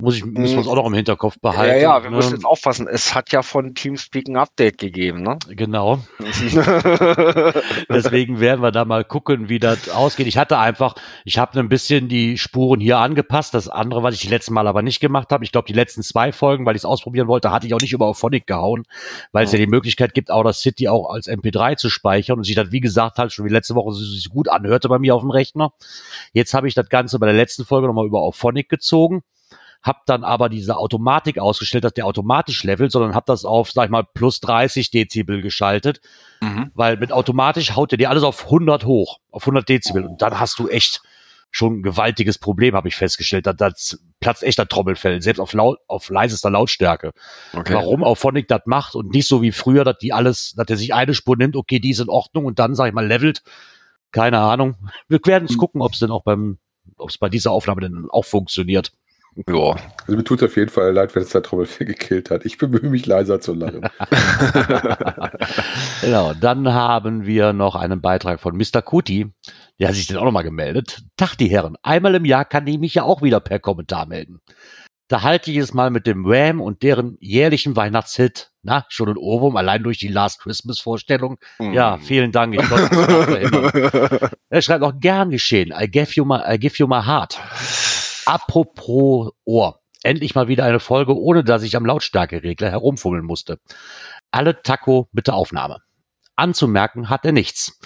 muss 0.00 0.16
ich, 0.16 0.24
müssen 0.24 0.52
wir 0.52 0.58
uns 0.58 0.68
auch 0.68 0.76
noch 0.76 0.86
im 0.86 0.94
Hinterkopf 0.94 1.38
behalten. 1.40 1.80
Ja, 1.80 1.96
ja, 1.96 2.02
wir 2.02 2.10
ne? 2.10 2.16
müssen 2.16 2.34
jetzt 2.34 2.44
aufpassen. 2.44 2.88
Es 2.88 3.14
hat 3.14 3.32
ja 3.32 3.42
von 3.42 3.74
Teamspeak 3.74 4.28
ein 4.28 4.36
Update 4.36 4.78
gegeben, 4.78 5.22
ne? 5.22 5.38
Genau. 5.48 5.98
Deswegen 7.88 8.40
werden 8.40 8.62
wir 8.62 8.70
da 8.70 8.84
mal 8.84 9.04
gucken, 9.04 9.48
wie 9.48 9.58
das 9.58 9.88
ausgeht. 9.88 10.26
Ich 10.26 10.38
hatte 10.38 10.58
einfach, 10.58 10.94
ich 11.24 11.38
habe 11.38 11.58
ein 11.58 11.68
bisschen 11.68 12.08
die 12.08 12.38
Spuren 12.38 12.80
hier 12.80 12.98
angepasst. 12.98 13.54
Das 13.54 13.68
andere, 13.68 14.02
was 14.02 14.14
ich 14.14 14.20
die 14.20 14.28
letzten 14.28 14.54
Mal 14.54 14.66
aber 14.66 14.82
nicht 14.82 15.00
gemacht 15.00 15.30
habe, 15.30 15.44
ich 15.44 15.52
glaube, 15.52 15.66
die 15.66 15.72
letzten 15.72 16.02
zwei 16.02 16.32
Folgen, 16.32 16.66
weil 16.66 16.76
ich 16.76 16.80
es 16.80 16.86
ausprobieren 16.86 17.28
wollte, 17.28 17.50
hatte 17.50 17.66
ich 17.66 17.74
auch 17.74 17.80
nicht 17.80 17.92
über 17.92 18.06
Auphonic 18.06 18.46
gehauen, 18.46 18.84
weil 19.32 19.44
es 19.44 19.52
ja. 19.52 19.58
ja 19.58 19.64
die 19.64 19.70
Möglichkeit 19.70 20.14
gibt, 20.14 20.30
Outer 20.30 20.52
City 20.52 20.88
auch 20.88 21.10
als 21.10 21.28
MP3 21.28 21.76
zu 21.76 21.90
speichern 21.90 22.38
und 22.38 22.44
sich 22.44 22.54
das, 22.54 22.72
wie 22.72 22.80
gesagt, 22.80 23.18
halt 23.18 23.32
schon 23.32 23.44
wie 23.44 23.50
letzte 23.50 23.74
Woche 23.74 23.92
sich 23.92 24.28
gut 24.28 24.48
anhörte 24.48 24.88
bei 24.88 24.98
mir 24.98 25.14
auf 25.14 25.22
dem 25.22 25.30
Rechner. 25.30 25.72
Jetzt 26.32 26.54
habe 26.54 26.68
ich 26.68 26.74
das 26.74 26.88
Ganze 26.88 27.18
bei 27.18 27.26
der 27.26 27.34
letzten 27.34 27.64
Folge 27.64 27.86
nochmal 27.86 28.06
über 28.06 28.20
Auphonic 28.20 28.68
gezogen 28.68 29.22
habe 29.82 30.00
dann 30.06 30.24
aber 30.24 30.48
diese 30.48 30.76
Automatik 30.76 31.38
ausgestellt, 31.38 31.84
dass 31.84 31.94
der 31.94 32.06
automatisch 32.06 32.64
levelt, 32.64 32.92
sondern 32.92 33.14
habe 33.14 33.24
das 33.26 33.44
auf, 33.44 33.72
sag 33.72 33.86
ich 33.86 33.90
mal, 33.90 34.04
plus 34.04 34.40
30 34.40 34.90
Dezibel 34.90 35.40
geschaltet, 35.40 36.00
mhm. 36.40 36.70
weil 36.74 36.96
mit 36.98 37.12
automatisch 37.12 37.76
haut 37.76 37.92
er 37.92 37.98
dir 37.98 38.10
alles 38.10 38.22
auf 38.22 38.44
100 38.44 38.84
hoch, 38.84 39.20
auf 39.30 39.42
100 39.42 39.68
Dezibel 39.68 40.04
und 40.04 40.20
dann 40.20 40.38
hast 40.38 40.58
du 40.58 40.68
echt 40.68 41.02
schon 41.50 41.78
ein 41.78 41.82
gewaltiges 41.82 42.38
Problem, 42.38 42.74
habe 42.74 42.88
ich 42.88 42.96
festgestellt. 42.96 43.46
Da, 43.46 43.52
das 43.52 43.98
platzt 44.20 44.42
echt 44.42 44.58
der 44.58 44.68
Trommelfell, 44.68 45.20
selbst 45.20 45.40
auf, 45.40 45.52
laut, 45.52 45.78
auf 45.88 46.08
leisester 46.08 46.50
Lautstärke. 46.50 47.12
Okay. 47.52 47.74
Warum 47.74 48.04
Auphonic 48.04 48.46
das 48.48 48.62
macht 48.66 48.94
und 48.94 49.10
nicht 49.10 49.26
so 49.26 49.42
wie 49.42 49.52
früher, 49.52 49.84
dass 49.84 49.98
die 49.98 50.12
alles, 50.12 50.54
dass 50.56 50.68
er 50.68 50.76
sich 50.76 50.94
eine 50.94 51.14
Spur 51.14 51.36
nimmt, 51.36 51.56
okay, 51.56 51.80
die 51.80 51.90
ist 51.90 52.00
in 52.00 52.08
Ordnung 52.08 52.44
und 52.44 52.58
dann, 52.58 52.74
sag 52.74 52.86
ich 52.86 52.94
mal, 52.94 53.06
levelt. 53.06 53.42
Keine 54.12 54.38
Ahnung. 54.38 54.76
Wir 55.08 55.20
werden 55.24 55.46
es 55.46 55.56
mhm. 55.56 55.58
gucken, 55.58 55.82
ob 55.82 55.92
es 55.92 55.98
denn 55.98 56.10
auch 56.10 56.22
beim, 56.22 56.58
ob 56.96 57.10
es 57.10 57.18
bei 57.18 57.28
dieser 57.28 57.50
Aufnahme 57.50 57.80
denn 57.80 58.06
auch 58.10 58.24
funktioniert. 58.24 58.92
Ja. 59.36 59.76
Also 60.00 60.16
mir 60.16 60.24
tut 60.24 60.42
auf 60.42 60.56
jeden 60.56 60.70
Fall 60.70 60.92
leid, 60.92 61.14
wenn 61.14 61.22
es 61.22 61.30
der 61.30 61.42
Trommelfell 61.42 61.86
gekillt 61.86 62.30
hat. 62.30 62.44
Ich 62.44 62.58
bemühe 62.58 62.90
mich 62.90 63.06
leiser 63.06 63.40
zu 63.40 63.54
lachen. 63.54 63.82
genau, 66.00 66.34
dann 66.34 66.72
haben 66.72 67.26
wir 67.26 67.52
noch 67.52 67.76
einen 67.76 68.00
Beitrag 68.00 68.40
von 68.40 68.56
Mr. 68.56 68.82
Kuti. 68.82 69.32
Der 69.78 69.88
hat 69.88 69.94
sich 69.94 70.08
dann 70.08 70.16
auch 70.16 70.24
nochmal 70.24 70.42
gemeldet. 70.42 71.02
Tag, 71.16 71.36
die 71.36 71.48
Herren. 71.48 71.76
Einmal 71.82 72.16
im 72.16 72.24
Jahr 72.24 72.44
kann 72.44 72.66
ich 72.66 72.78
mich 72.78 72.94
ja 72.94 73.04
auch 73.04 73.22
wieder 73.22 73.40
per 73.40 73.60
Kommentar 73.60 74.06
melden. 74.06 74.40
Da 75.10 75.22
halte 75.22 75.50
ich 75.50 75.56
es 75.56 75.74
mal 75.74 75.90
mit 75.90 76.06
dem 76.06 76.24
Wham 76.24 76.60
und 76.60 76.84
deren 76.84 77.16
jährlichen 77.20 77.74
Weihnachtshit. 77.74 78.50
Na, 78.62 78.84
schon 78.88 79.08
ein 79.08 79.16
Ohrwurm, 79.16 79.56
allein 79.56 79.82
durch 79.82 79.98
die 79.98 80.06
Last 80.06 80.40
Christmas 80.40 80.78
Vorstellung. 80.78 81.38
Mm. 81.58 81.72
Ja, 81.72 81.98
vielen 81.98 82.30
Dank. 82.30 82.54
Ich 82.54 82.68
konnte 82.68 84.20
es 84.22 84.30
Er 84.50 84.62
schreibt 84.62 84.84
auch 84.84 85.00
gern 85.00 85.30
geschehen. 85.30 85.72
I 85.76 85.90
give 85.90 86.12
you 86.14 86.24
my, 86.24 86.40
I 86.46 86.58
give 86.58 86.76
you 86.76 86.86
my 86.86 87.02
heart. 87.02 87.40
Apropos 88.30 89.32
Ohr. 89.44 89.80
Endlich 90.04 90.36
mal 90.36 90.46
wieder 90.46 90.64
eine 90.64 90.78
Folge, 90.78 91.18
ohne 91.18 91.42
dass 91.42 91.64
ich 91.64 91.74
am 91.74 91.84
Lautstärkeregler 91.84 92.70
herumfummeln 92.70 93.24
musste. 93.24 93.58
Alle 94.30 94.62
Taco 94.62 95.08
bitte 95.10 95.32
Aufnahme. 95.34 95.78
Anzumerken 96.36 97.10
hat 97.10 97.24
er 97.24 97.32
nichts. 97.32 97.80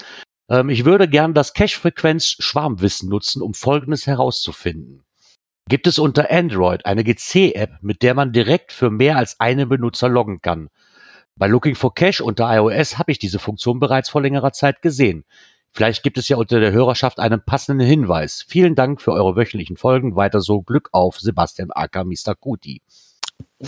Ähm, 0.47 0.69
ich 0.69 0.85
würde 0.85 1.09
gern 1.09 1.33
das 1.33 1.55
Cache-Frequenz-Schwarmwissen 1.55 3.09
nutzen, 3.09 3.41
um 3.41 3.55
Folgendes 3.55 4.05
herauszufinden. 4.05 5.03
Gibt 5.67 5.87
es 5.87 5.97
unter 5.97 6.29
Android 6.29 6.85
eine 6.85 7.03
GC-App, 7.03 7.79
mit 7.81 8.03
der 8.03 8.13
man 8.13 8.31
direkt 8.31 8.71
für 8.71 8.91
mehr 8.91 9.17
als 9.17 9.39
einen 9.39 9.67
Benutzer 9.67 10.09
loggen 10.09 10.41
kann? 10.41 10.69
Bei 11.35 11.47
Looking 11.47 11.73
for 11.73 11.95
Cache 11.95 12.23
unter 12.23 12.55
iOS 12.55 12.99
habe 12.99 13.11
ich 13.11 13.17
diese 13.17 13.39
Funktion 13.39 13.79
bereits 13.79 14.09
vor 14.09 14.21
längerer 14.21 14.51
Zeit 14.51 14.83
gesehen. 14.83 15.25
Vielleicht 15.75 16.03
gibt 16.03 16.17
es 16.17 16.29
ja 16.29 16.37
unter 16.37 16.61
der 16.61 16.71
Hörerschaft 16.71 17.19
einen 17.19 17.41
passenden 17.41 17.85
Hinweis. 17.85 18.45
Vielen 18.47 18.75
Dank 18.75 19.01
für 19.01 19.11
eure 19.11 19.35
wöchentlichen 19.35 19.75
Folgen. 19.75 20.15
Weiter 20.15 20.39
so 20.39 20.61
Glück 20.61 20.87
auf 20.93 21.19
Sebastian 21.19 21.69
Acker, 21.71 22.05
Mr. 22.05 22.33
Kuti. 22.33 22.81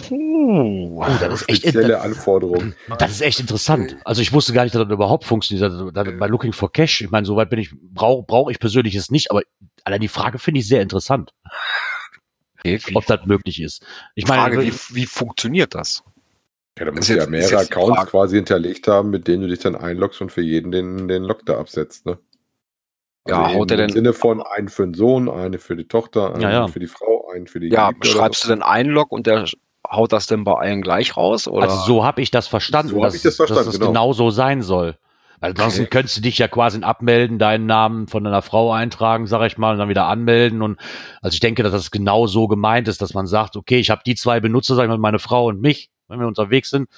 Uh, 0.10 1.02
oh, 1.02 1.06
das 1.20 1.42
ist 1.42 1.50
echt 1.50 1.62
spezielle 1.64 2.00
Anforderung. 2.00 2.74
Das 2.98 3.12
ist 3.12 3.20
echt 3.20 3.42
interessant. 3.42 3.98
Also 4.06 4.22
ich 4.22 4.32
wusste 4.32 4.54
gar 4.54 4.64
nicht, 4.64 4.74
dass 4.74 4.84
das 4.84 4.94
überhaupt 4.94 5.26
funktioniert. 5.26 5.94
Bei 5.94 6.28
Looking 6.28 6.54
for 6.54 6.72
Cash, 6.72 7.02
ich 7.02 7.12
meine, 7.12 7.26
soweit 7.26 7.50
bin 7.50 7.60
ich, 7.60 7.72
brauche 7.76 8.24
brauch 8.24 8.50
ich 8.50 8.60
persönlich 8.60 8.96
es 8.96 9.12
nicht, 9.12 9.30
aber 9.30 9.42
allein 9.84 10.00
die 10.00 10.08
Frage 10.08 10.40
finde 10.40 10.62
ich 10.62 10.68
sehr 10.68 10.82
interessant. 10.82 11.34
Okay, 12.60 12.80
ob 12.94 13.06
das 13.06 13.26
möglich 13.26 13.62
ist. 13.62 13.86
Ich 14.16 14.26
meine, 14.28 14.44
Frage, 14.44 14.62
wie, 14.62 14.72
wie 14.96 15.06
funktioniert 15.06 15.76
das? 15.76 16.04
Ja, 16.78 16.86
da 16.86 16.92
musst 16.92 17.10
du 17.10 17.18
ja 17.18 17.26
mehrere 17.26 17.60
Accounts 17.60 18.06
quasi 18.08 18.36
hinterlegt 18.36 18.88
haben, 18.88 19.10
mit 19.10 19.28
denen 19.28 19.44
du 19.44 19.48
dich 19.48 19.60
dann 19.60 19.76
einloggst 19.76 20.22
und 20.22 20.32
für 20.32 20.42
jeden 20.42 20.72
den, 20.72 21.08
den 21.08 21.24
Log 21.24 21.46
da 21.46 21.60
absetzt, 21.60 22.06
ne? 22.06 22.20
Also 23.26 23.42
ja, 23.42 23.54
haut 23.54 23.72
er 23.72 23.78
denn. 23.78 23.90
Im 23.90 23.96
Sinne 23.96 24.14
von 24.14 24.42
einen 24.42 24.70
für 24.70 24.84
den 24.84 24.94
Sohn, 24.94 25.30
eine 25.30 25.58
für 25.58 25.76
die 25.76 25.88
Tochter, 25.88 26.34
einen 26.34 26.42
ja, 26.42 26.52
ja. 26.52 26.68
für 26.68 26.80
die 26.80 26.88
Frau, 26.88 27.30
einen 27.34 27.48
für 27.48 27.60
die. 27.60 27.70
Ja, 27.70 27.92
schreibst 28.02 28.44
du 28.44 28.48
denn 28.48 28.62
einen 28.62 28.90
Log 28.90 29.12
und 29.12 29.28
der 29.28 29.46
haut 29.90 30.14
das 30.14 30.28
denn 30.28 30.44
bei 30.44 30.54
allen 30.54 30.82
gleich 30.82 31.18
raus? 31.18 31.48
Oder? 31.48 31.64
Also 31.64 31.82
so 31.86 32.06
habe 32.06 32.22
ich 32.22 32.32
das 32.32 32.48
verstanden, 32.48 32.92
so 32.92 33.02
dass, 33.02 33.16
ich 33.16 33.24
das 33.24 33.36
verstanden, 33.36 33.66
dass 33.66 33.74
es 33.74 33.80
genau. 33.80 33.92
genau 33.92 34.14
so 34.14 34.30
sein 34.30 34.62
soll. 34.62 34.98
Weil 35.40 35.52
ansonsten 35.52 35.82
okay. 35.82 35.90
könntest 35.92 36.18
du 36.18 36.22
dich 36.22 36.38
ja 36.40 36.48
quasi 36.48 36.82
abmelden, 36.82 37.38
deinen 37.38 37.68
Namen 37.68 38.08
von 38.08 38.24
deiner 38.24 38.42
Frau 38.42 38.72
eintragen, 38.72 39.28
sag 39.28 39.46
ich 39.46 39.58
mal, 39.58 39.74
und 39.74 39.78
dann 39.78 39.90
wieder 39.90 40.08
anmelden. 40.08 40.62
Und 40.62 40.80
also 41.22 41.36
ich 41.36 41.40
denke, 41.40 41.62
dass 41.64 41.74
das 41.74 41.92
genau 41.92 42.26
so 42.26 42.48
gemeint 42.48 42.88
ist, 42.88 43.02
dass 43.02 43.14
man 43.14 43.28
sagt, 43.28 43.56
okay, 43.56 43.78
ich 43.78 43.92
habe 43.92 44.02
die 44.06 44.16
zwei 44.16 44.40
Benutzer, 44.40 44.76
sag 44.76 44.84
ich 44.84 44.90
mal, 44.90 44.98
meine 44.98 45.20
Frau 45.20 45.48
und 45.48 45.62
mich 45.62 45.92
wenn 46.08 46.20
wir 46.20 46.28
unterwegs 46.28 46.70
sind, 46.70 46.90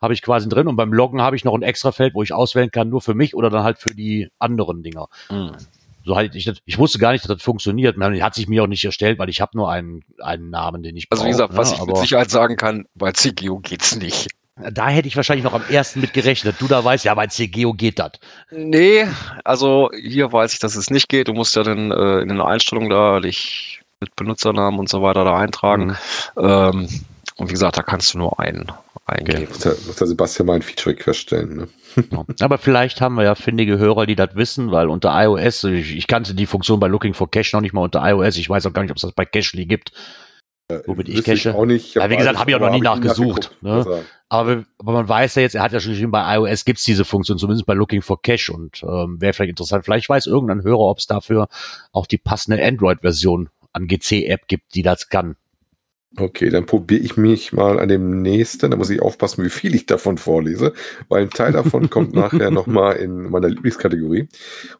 habe 0.00 0.14
ich 0.14 0.22
quasi 0.22 0.48
drin 0.48 0.68
und 0.68 0.76
beim 0.76 0.92
Loggen 0.92 1.20
habe 1.20 1.36
ich 1.36 1.44
noch 1.44 1.54
ein 1.54 1.62
extra 1.62 1.92
Feld, 1.92 2.14
wo 2.14 2.22
ich 2.22 2.32
auswählen 2.32 2.70
kann, 2.70 2.88
nur 2.88 3.00
für 3.00 3.14
mich 3.14 3.34
oder 3.34 3.50
dann 3.50 3.64
halt 3.64 3.78
für 3.78 3.94
die 3.94 4.28
anderen 4.38 4.82
Dinger. 4.82 5.08
Mhm. 5.30 5.56
So 6.04 6.16
halt 6.16 6.34
ich 6.34 6.50
ich 6.64 6.78
wusste 6.78 6.98
gar 6.98 7.12
nicht, 7.12 7.24
dass 7.24 7.36
das 7.36 7.42
funktioniert. 7.42 7.96
Man 7.96 8.20
hat 8.22 8.34
sich 8.34 8.48
mir 8.48 8.62
auch 8.62 8.68
nicht 8.68 8.84
erstellt, 8.84 9.18
weil 9.18 9.28
ich 9.28 9.40
habe 9.40 9.56
nur 9.56 9.70
einen, 9.70 10.04
einen 10.22 10.50
Namen, 10.50 10.82
den 10.82 10.96
ich 10.96 11.08
brauche. 11.08 11.20
Also 11.20 11.26
wie 11.26 11.32
gesagt, 11.32 11.56
was 11.56 11.72
ja, 11.72 11.78
ich 11.78 11.86
mit 11.86 11.96
Sicherheit 11.98 12.30
sagen 12.30 12.56
kann, 12.56 12.86
bei 12.94 13.12
CGO 13.12 13.58
geht's 13.58 13.96
nicht. 13.96 14.28
Da 14.72 14.88
hätte 14.88 15.06
ich 15.06 15.16
wahrscheinlich 15.16 15.44
noch 15.44 15.54
am 15.54 15.62
ersten 15.68 16.00
mit 16.00 16.12
gerechnet. 16.12 16.56
Du 16.58 16.66
da 16.66 16.84
weißt, 16.84 17.04
ja, 17.04 17.14
bei 17.14 17.26
CGO 17.26 17.74
geht 17.74 17.98
das. 17.98 18.12
Nee, 18.50 19.06
also 19.44 19.90
hier 19.94 20.32
weiß 20.32 20.52
ich, 20.54 20.58
dass 20.58 20.74
es 20.74 20.90
nicht 20.90 21.08
geht. 21.08 21.28
Du 21.28 21.32
musst 21.32 21.54
ja 21.54 21.62
dann 21.62 21.90
äh, 21.90 22.20
in 22.20 22.28
den 22.28 22.40
Einstellungen 22.40 22.90
da 22.90 23.20
dich 23.20 23.82
mit 24.00 24.14
Benutzernamen 24.16 24.80
und 24.80 24.88
so 24.88 25.02
weiter 25.02 25.24
da 25.24 25.36
eintragen. 25.36 25.96
Mhm. 26.36 26.44
Ähm, 26.44 26.88
und 27.38 27.48
wie 27.48 27.52
gesagt, 27.52 27.78
da 27.78 27.82
kannst 27.82 28.14
du 28.14 28.18
nur 28.18 28.38
einen 28.40 28.70
eingeben. 29.06 29.46
Muss 29.48 29.60
der, 29.60 29.76
muss 29.86 29.96
der 29.96 30.06
Sebastian 30.06 30.46
mal 30.46 30.54
ein 30.54 30.62
Feature 30.62 30.96
feststellen. 30.96 31.56
Ne? 31.56 31.68
Ja. 32.12 32.24
Aber 32.40 32.58
vielleicht 32.58 33.00
haben 33.00 33.16
wir 33.16 33.24
ja 33.24 33.34
findige 33.34 33.78
Hörer, 33.78 34.06
die 34.06 34.14
das 34.14 34.34
wissen, 34.34 34.70
weil 34.70 34.88
unter 34.88 35.10
iOS, 35.20 35.64
ich, 35.64 35.96
ich, 35.96 36.06
kannte 36.06 36.34
die 36.34 36.46
Funktion 36.46 36.78
bei 36.78 36.86
Looking 36.86 37.14
for 37.14 37.28
Cache 37.28 37.56
noch 37.56 37.60
nicht 37.60 37.72
mal 37.72 37.80
unter 37.80 38.08
iOS. 38.08 38.36
Ich 38.36 38.48
weiß 38.48 38.66
auch 38.66 38.72
gar 38.72 38.82
nicht, 38.82 38.92
ob 38.92 38.98
es 38.98 39.02
das 39.02 39.12
bei 39.12 39.24
Cachely 39.24 39.66
gibt. 39.66 39.92
Äh, 40.68 40.80
womit 40.86 41.08
ich 41.08 41.24
cache. 41.24 41.54
auch 41.54 41.64
nicht. 41.64 41.94
Ja, 41.94 42.08
wie 42.10 42.16
gesagt, 42.16 42.38
habe 42.38 42.50
ich 42.50 42.56
auch 42.56 42.60
noch 42.60 42.70
nie 42.70 42.80
nachgesucht. 42.80 43.56
Ne? 43.62 44.04
Aber, 44.28 44.64
aber, 44.78 44.92
man 44.92 45.08
weiß 45.08 45.36
ja 45.36 45.42
jetzt, 45.42 45.54
er 45.54 45.62
hat 45.62 45.72
ja 45.72 45.80
schon 45.80 45.92
geschrieben, 45.92 46.12
bei 46.12 46.36
iOS 46.36 46.64
gibt's 46.64 46.84
diese 46.84 47.04
Funktion, 47.04 47.38
zumindest 47.38 47.66
bei 47.66 47.74
Looking 47.74 48.02
for 48.02 48.20
Cache 48.20 48.52
und 48.52 48.82
ähm, 48.82 49.20
wäre 49.20 49.32
vielleicht 49.32 49.50
interessant. 49.50 49.84
Vielleicht 49.84 50.08
weiß 50.08 50.26
irgendein 50.26 50.62
Hörer, 50.62 50.80
ob 50.80 50.98
es 50.98 51.06
dafür 51.06 51.48
auch 51.92 52.06
die 52.06 52.18
passende 52.18 52.62
Android-Version 52.62 53.48
an 53.72 53.86
GC-App 53.86 54.46
gibt, 54.46 54.74
die 54.74 54.82
das 54.82 55.08
kann. 55.08 55.36
Okay, 56.16 56.48
dann 56.48 56.64
probiere 56.64 57.02
ich 57.02 57.18
mich 57.18 57.52
mal 57.52 57.78
an 57.78 57.88
dem 57.88 58.22
nächsten. 58.22 58.70
Da 58.70 58.76
muss 58.78 58.88
ich 58.88 59.02
aufpassen, 59.02 59.44
wie 59.44 59.50
viel 59.50 59.74
ich 59.74 59.84
davon 59.84 60.16
vorlese, 60.16 60.72
weil 61.08 61.22
ein 61.22 61.30
Teil 61.30 61.52
davon 61.52 61.90
kommt 61.90 62.14
nachher 62.14 62.50
nochmal 62.50 62.96
in 62.96 63.30
meiner 63.30 63.48
Lieblingskategorie. 63.48 64.26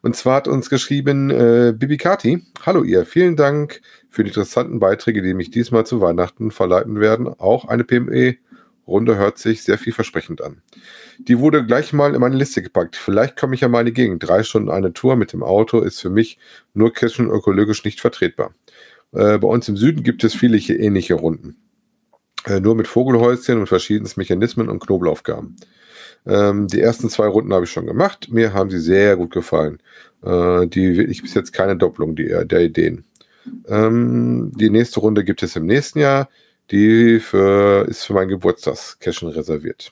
Und 0.01 0.15
zwar 0.15 0.37
hat 0.37 0.47
uns 0.47 0.71
geschrieben 0.71 1.29
äh, 1.29 1.73
Bibi 1.77 1.97
Kati. 1.97 2.43
Hallo 2.65 2.83
ihr, 2.83 3.05
vielen 3.05 3.35
Dank 3.35 3.81
für 4.09 4.23
die 4.23 4.29
interessanten 4.29 4.79
Beiträge, 4.79 5.21
die 5.21 5.35
mich 5.35 5.51
diesmal 5.51 5.85
zu 5.85 6.01
Weihnachten 6.01 6.49
verleiten 6.49 6.99
werden. 6.99 7.27
Auch 7.27 7.65
eine 7.65 7.83
PME-Runde 7.83 9.15
hört 9.15 9.37
sich 9.37 9.61
sehr 9.61 9.77
vielversprechend 9.77 10.41
an. 10.41 10.63
Die 11.19 11.37
wurde 11.37 11.63
gleich 11.63 11.93
mal 11.93 12.15
in 12.15 12.21
meine 12.21 12.37
Liste 12.37 12.63
gepackt. 12.63 12.95
Vielleicht 12.95 13.37
komme 13.37 13.53
ich 13.53 13.61
ja 13.61 13.67
mal 13.67 13.81
in 13.81 13.85
die 13.85 13.93
Gegend. 13.93 14.27
Drei 14.27 14.41
Stunden 14.41 14.71
eine 14.71 14.93
Tour 14.93 15.15
mit 15.15 15.31
dem 15.31 15.43
Auto 15.43 15.79
ist 15.79 16.01
für 16.01 16.09
mich 16.09 16.39
nur 16.73 16.91
kirchen 16.91 17.29
ökologisch 17.29 17.85
nicht 17.85 18.01
vertretbar. 18.01 18.51
Äh, 19.11 19.37
bei 19.37 19.47
uns 19.47 19.67
im 19.67 19.77
Süden 19.77 20.03
gibt 20.03 20.23
es 20.23 20.33
viele 20.33 20.57
ähnliche 20.57 21.15
Runden. 21.15 21.55
Äh, 22.45 22.59
nur 22.59 22.75
mit 22.75 22.87
Vogelhäuschen 22.87 23.59
und 23.59 23.67
verschiedensten 23.67 24.19
Mechanismen 24.19 24.69
und 24.69 24.79
Knobelaufgaben. 24.79 25.57
Ähm, 26.25 26.67
die 26.67 26.81
ersten 26.81 27.09
zwei 27.09 27.27
Runden 27.27 27.53
habe 27.53 27.65
ich 27.65 27.71
schon 27.71 27.85
gemacht. 27.85 28.29
Mir 28.31 28.53
haben 28.53 28.69
sie 28.69 28.79
sehr 28.79 29.15
gut 29.17 29.31
gefallen. 29.31 29.79
Äh, 30.23 30.67
die 30.67 30.97
wirklich 30.97 31.21
bis 31.21 31.33
jetzt 31.33 31.53
keine 31.53 31.77
Doppelung 31.77 32.15
die, 32.15 32.27
der 32.27 32.61
Ideen. 32.61 33.05
Ähm, 33.67 34.51
die 34.55 34.69
nächste 34.69 34.99
Runde 34.99 35.23
gibt 35.23 35.43
es 35.43 35.55
im 35.55 35.65
nächsten 35.65 35.99
Jahr. 35.99 36.29
Die 36.71 37.19
für, 37.19 37.87
ist 37.87 38.03
für 38.03 38.13
mein 38.13 38.27
Geburtstagscashen 38.27 39.29
reserviert. 39.29 39.91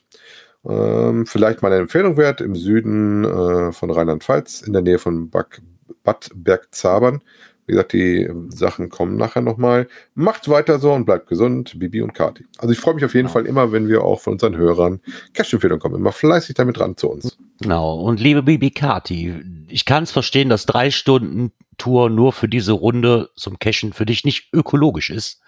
Ähm, 0.64 1.26
vielleicht 1.26 1.62
mal 1.62 1.72
eine 1.72 1.80
Empfehlung 1.80 2.16
wert 2.16 2.40
im 2.40 2.54
Süden 2.54 3.24
äh, 3.24 3.72
von 3.72 3.90
Rheinland-Pfalz, 3.90 4.62
in 4.62 4.72
der 4.72 4.82
Nähe 4.82 4.98
von 4.98 5.30
Bad 5.30 6.30
Bergzabern. 6.34 7.22
Wie 7.68 7.72
gesagt, 7.72 7.92
die 7.92 8.22
ähm, 8.22 8.50
Sachen 8.50 8.88
kommen 8.88 9.16
nachher 9.16 9.42
nochmal. 9.42 9.86
Macht 10.14 10.48
weiter 10.48 10.78
so 10.78 10.92
und 10.92 11.04
bleibt 11.04 11.28
gesund, 11.28 11.78
Bibi 11.78 12.00
und 12.00 12.14
Kati. 12.14 12.46
Also 12.56 12.72
ich 12.72 12.80
freue 12.80 12.94
mich 12.94 13.04
auf 13.04 13.14
jeden 13.14 13.26
Genau. 13.28 13.34
Fall 13.34 13.46
immer, 13.46 13.70
wenn 13.72 13.88
wir 13.88 14.02
auch 14.02 14.20
von 14.20 14.32
unseren 14.32 14.56
Hörern 14.56 15.00
Cash-Empfehlungen 15.34 15.80
kommen. 15.80 15.96
Immer 15.96 16.12
fleißig 16.12 16.54
damit 16.56 16.80
ran 16.80 16.96
zu 16.96 17.10
uns. 17.10 17.36
Genau. 17.60 18.00
Und 18.00 18.20
liebe 18.20 18.42
Bibi 18.42 18.70
Kati, 18.70 19.34
ich 19.68 19.84
kann 19.84 20.02
es 20.04 20.10
verstehen, 20.10 20.48
dass 20.48 20.64
drei 20.66 20.90
Stunden 20.90 21.52
Tour 21.76 22.08
nur 22.10 22.32
für 22.32 22.48
diese 22.48 22.72
Runde 22.72 23.28
zum 23.36 23.58
Cashen 23.58 23.92
für 23.92 24.06
dich 24.06 24.24
nicht 24.24 24.48
ökologisch 24.54 25.10
ist. 25.10 25.40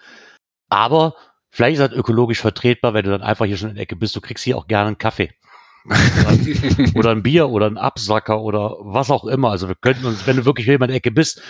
Aber 0.69 1.15
vielleicht 1.49 1.79
ist 1.79 1.89
das 1.91 1.97
ökologisch 1.97 2.39
vertretbar, 2.39 2.93
wenn 2.93 3.03
du 3.03 3.11
dann 3.11 3.23
einfach 3.23 3.45
hier 3.45 3.57
schon 3.57 3.69
in 3.69 3.75
der 3.75 3.83
Ecke 3.83 3.95
bist. 3.95 4.15
Du 4.15 4.21
kriegst 4.21 4.43
hier 4.43 4.57
auch 4.57 4.67
gerne 4.67 4.87
einen 4.87 4.97
Kaffee. 4.99 5.31
oder 6.95 7.09
ein 7.11 7.23
Bier 7.23 7.49
oder 7.49 7.65
ein 7.65 7.77
Absacker 7.77 8.39
oder 8.41 8.75
was 8.81 9.09
auch 9.09 9.25
immer. 9.25 9.49
Also 9.49 9.67
wir 9.67 9.75
könnten 9.75 10.05
uns, 10.05 10.27
wenn 10.27 10.37
du 10.37 10.45
wirklich 10.45 10.65
hier 10.65 10.75
in 10.75 10.79
der 10.79 10.89
Ecke 10.91 11.09
bist, 11.11 11.41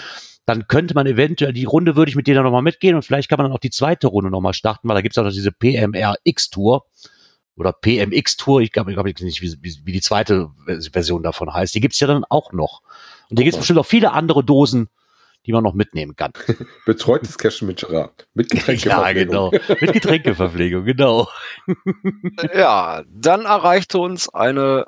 dann 0.46 0.68
könnte 0.68 0.94
man 0.94 1.08
eventuell, 1.08 1.54
die 1.54 1.66
Runde 1.66 1.96
würde 1.96 2.10
ich 2.10 2.16
mit 2.16 2.28
dir 2.28 2.36
dann 2.36 2.44
nochmal 2.44 2.62
mitgehen 2.62 2.96
und 2.96 3.04
vielleicht 3.04 3.30
kann 3.30 3.38
man 3.38 3.46
dann 3.46 3.56
auch 3.56 3.60
die 3.60 3.70
zweite 3.70 4.08
Runde 4.08 4.32
nochmal 4.32 4.54
starten, 4.54 4.88
weil 4.88 4.96
da 4.96 5.02
gibt 5.02 5.14
es 5.14 5.18
auch 5.18 5.24
noch 5.24 5.32
diese 5.32 5.52
PMRX-Tour 5.52 6.86
oder 7.56 7.74
PMX-Tour, 7.74 8.62
ich 8.62 8.72
glaube 8.72 8.92
ich 8.92 8.96
glaub 8.96 9.06
nicht, 9.06 9.42
wie, 9.42 9.56
wie, 9.62 9.82
wie 9.86 9.92
die 9.92 10.02
zweite 10.02 10.50
Version 10.92 11.22
davon 11.22 11.54
heißt. 11.54 11.76
Die 11.76 11.82
gibt's 11.82 12.00
ja 12.00 12.08
dann 12.08 12.26
auch 12.30 12.54
noch. 12.54 12.82
Und 13.30 13.40
da 13.40 13.44
gibt's 13.44 13.58
bestimmt 13.58 13.80
auch 13.80 13.86
viele 13.86 14.14
andere 14.14 14.44
Dosen, 14.44 14.90
die 15.46 15.52
man 15.52 15.64
noch 15.64 15.74
mitnehmen 15.74 16.16
kann. 16.16 16.34
Betreutes 16.86 17.38
Cashen 17.38 17.68
mit 17.68 17.80
Gerard. 17.80 18.28
Mit 18.34 18.54
ja, 18.54 18.60
Getränkeverpflegung. 18.60 19.52
genau. 19.52 19.52
Mit 19.80 19.94
Getränkeverpflegung, 19.94 20.86
genau. 20.86 21.30
Ja, 22.54 23.04
dann 23.08 23.46
erreichte 23.46 24.00
uns 24.00 24.30
eine 24.30 24.88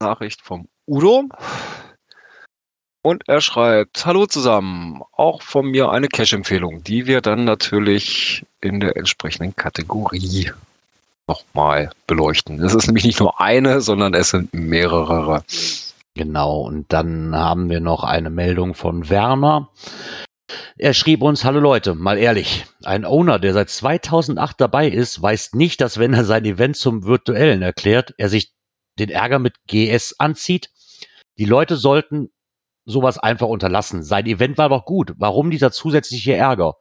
Nachricht 0.00 0.42
vom 0.42 0.68
Udo. 0.86 1.24
Und 3.08 3.26
er 3.26 3.40
schreibt, 3.40 4.04
hallo 4.04 4.26
zusammen, 4.26 5.00
auch 5.12 5.40
von 5.40 5.70
mir 5.70 5.88
eine 5.88 6.08
Cash-Empfehlung, 6.08 6.84
die 6.84 7.06
wir 7.06 7.22
dann 7.22 7.46
natürlich 7.46 8.44
in 8.60 8.80
der 8.80 8.98
entsprechenden 8.98 9.56
Kategorie 9.56 10.52
nochmal 11.26 11.90
beleuchten. 12.06 12.62
Es 12.62 12.74
ist 12.74 12.86
nämlich 12.86 13.06
nicht 13.06 13.18
nur 13.18 13.40
eine, 13.40 13.80
sondern 13.80 14.12
es 14.12 14.28
sind 14.28 14.52
mehrere. 14.52 15.42
Genau, 16.16 16.60
und 16.60 16.92
dann 16.92 17.34
haben 17.34 17.70
wir 17.70 17.80
noch 17.80 18.04
eine 18.04 18.28
Meldung 18.28 18.74
von 18.74 19.08
Werner. 19.08 19.70
Er 20.76 20.92
schrieb 20.92 21.22
uns, 21.22 21.46
hallo 21.46 21.60
Leute, 21.60 21.94
mal 21.94 22.18
ehrlich, 22.18 22.66
ein 22.84 23.06
Owner, 23.06 23.38
der 23.38 23.54
seit 23.54 23.70
2008 23.70 24.60
dabei 24.60 24.86
ist, 24.86 25.22
weiß 25.22 25.54
nicht, 25.54 25.80
dass 25.80 25.98
wenn 25.98 26.12
er 26.12 26.26
sein 26.26 26.44
Event 26.44 26.76
zum 26.76 27.04
virtuellen 27.04 27.62
erklärt, 27.62 28.12
er 28.18 28.28
sich 28.28 28.52
den 28.98 29.08
Ärger 29.08 29.38
mit 29.38 29.54
GS 29.66 30.16
anzieht. 30.18 30.68
Die 31.38 31.46
Leute 31.46 31.76
sollten 31.76 32.28
sowas 32.88 33.18
einfach 33.18 33.46
unterlassen. 33.46 34.02
Sein 34.02 34.26
Event 34.26 34.58
war 34.58 34.68
doch 34.70 34.84
gut. 34.84 35.12
Warum 35.18 35.50
dieser 35.50 35.70
zusätzliche 35.70 36.34
Ärger? 36.34 36.74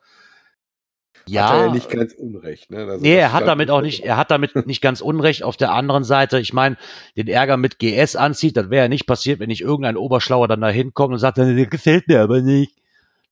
Ja. 1.27 1.49
Hat 1.49 1.55
er 1.57 1.65
ja 1.65 1.71
nicht 1.73 1.89
ganz 1.89 2.13
unrecht. 2.13 2.71
Ne? 2.71 2.77
Also 2.85 3.01
nee, 3.01 3.15
er 3.15 3.33
hat 3.33 3.45
damit 3.45 3.69
auch 3.69 3.81
nicht, 3.87 4.03
er 4.05 4.15
hat 4.15 4.31
damit 4.31 4.65
nicht 4.65 4.81
ganz 4.81 5.01
unrecht. 5.01 5.43
Auf 5.43 5.57
der 5.57 5.73
anderen 5.73 6.05
Seite, 6.05 6.39
ich 6.39 6.53
meine, 6.53 6.77
den 7.17 7.27
Ärger 7.27 7.57
mit 7.57 7.79
GS 7.79 8.15
anzieht, 8.15 8.55
das 8.55 8.69
wäre 8.69 8.85
ja 8.85 8.89
nicht 8.89 9.05
passiert, 9.05 9.39
wenn 9.41 9.49
nicht 9.49 9.61
irgendein 9.61 9.97
Oberschlauer 9.97 10.47
dann 10.47 10.61
da 10.61 10.69
hinkommt 10.69 11.13
und 11.13 11.19
sagt, 11.19 11.37
das 11.37 11.47
gefällt 11.69 12.07
mir 12.07 12.21
aber 12.21 12.41
nicht. 12.41 12.73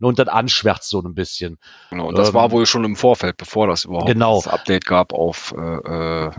Und 0.01 0.19
dann 0.19 0.27
anschwärzt 0.27 0.89
so 0.89 1.01
ein 1.01 1.15
bisschen. 1.15 1.57
Genau, 1.89 2.09
und 2.09 2.17
das 2.17 2.27
Ähm, 2.29 2.33
war 2.33 2.51
wohl 2.51 2.65
schon 2.65 2.83
im 2.83 2.97
Vorfeld, 2.97 3.37
bevor 3.37 3.67
das 3.67 3.85
überhaupt 3.85 4.07
Genau. 4.07 4.35
das 4.43 4.49
Update 4.49 4.85
gab 4.85 5.13
auf, 5.13 5.55
äh, 5.57 6.25
äh, 6.25 6.31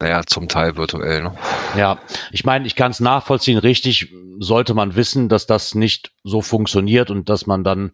naja, 0.00 0.22
zum 0.24 0.48
Teil 0.48 0.76
virtuell. 0.76 1.22
Ne? 1.22 1.36
Ja, 1.76 2.00
ich 2.32 2.44
meine, 2.44 2.66
ich 2.66 2.74
kann 2.74 2.90
es 2.90 3.00
nachvollziehen. 3.00 3.58
Richtig 3.58 4.12
sollte 4.38 4.74
man 4.74 4.96
wissen, 4.96 5.28
dass 5.28 5.46
das 5.46 5.74
nicht 5.74 6.12
so 6.24 6.40
funktioniert 6.40 7.10
und 7.10 7.28
dass 7.28 7.46
man 7.46 7.62
dann 7.62 7.92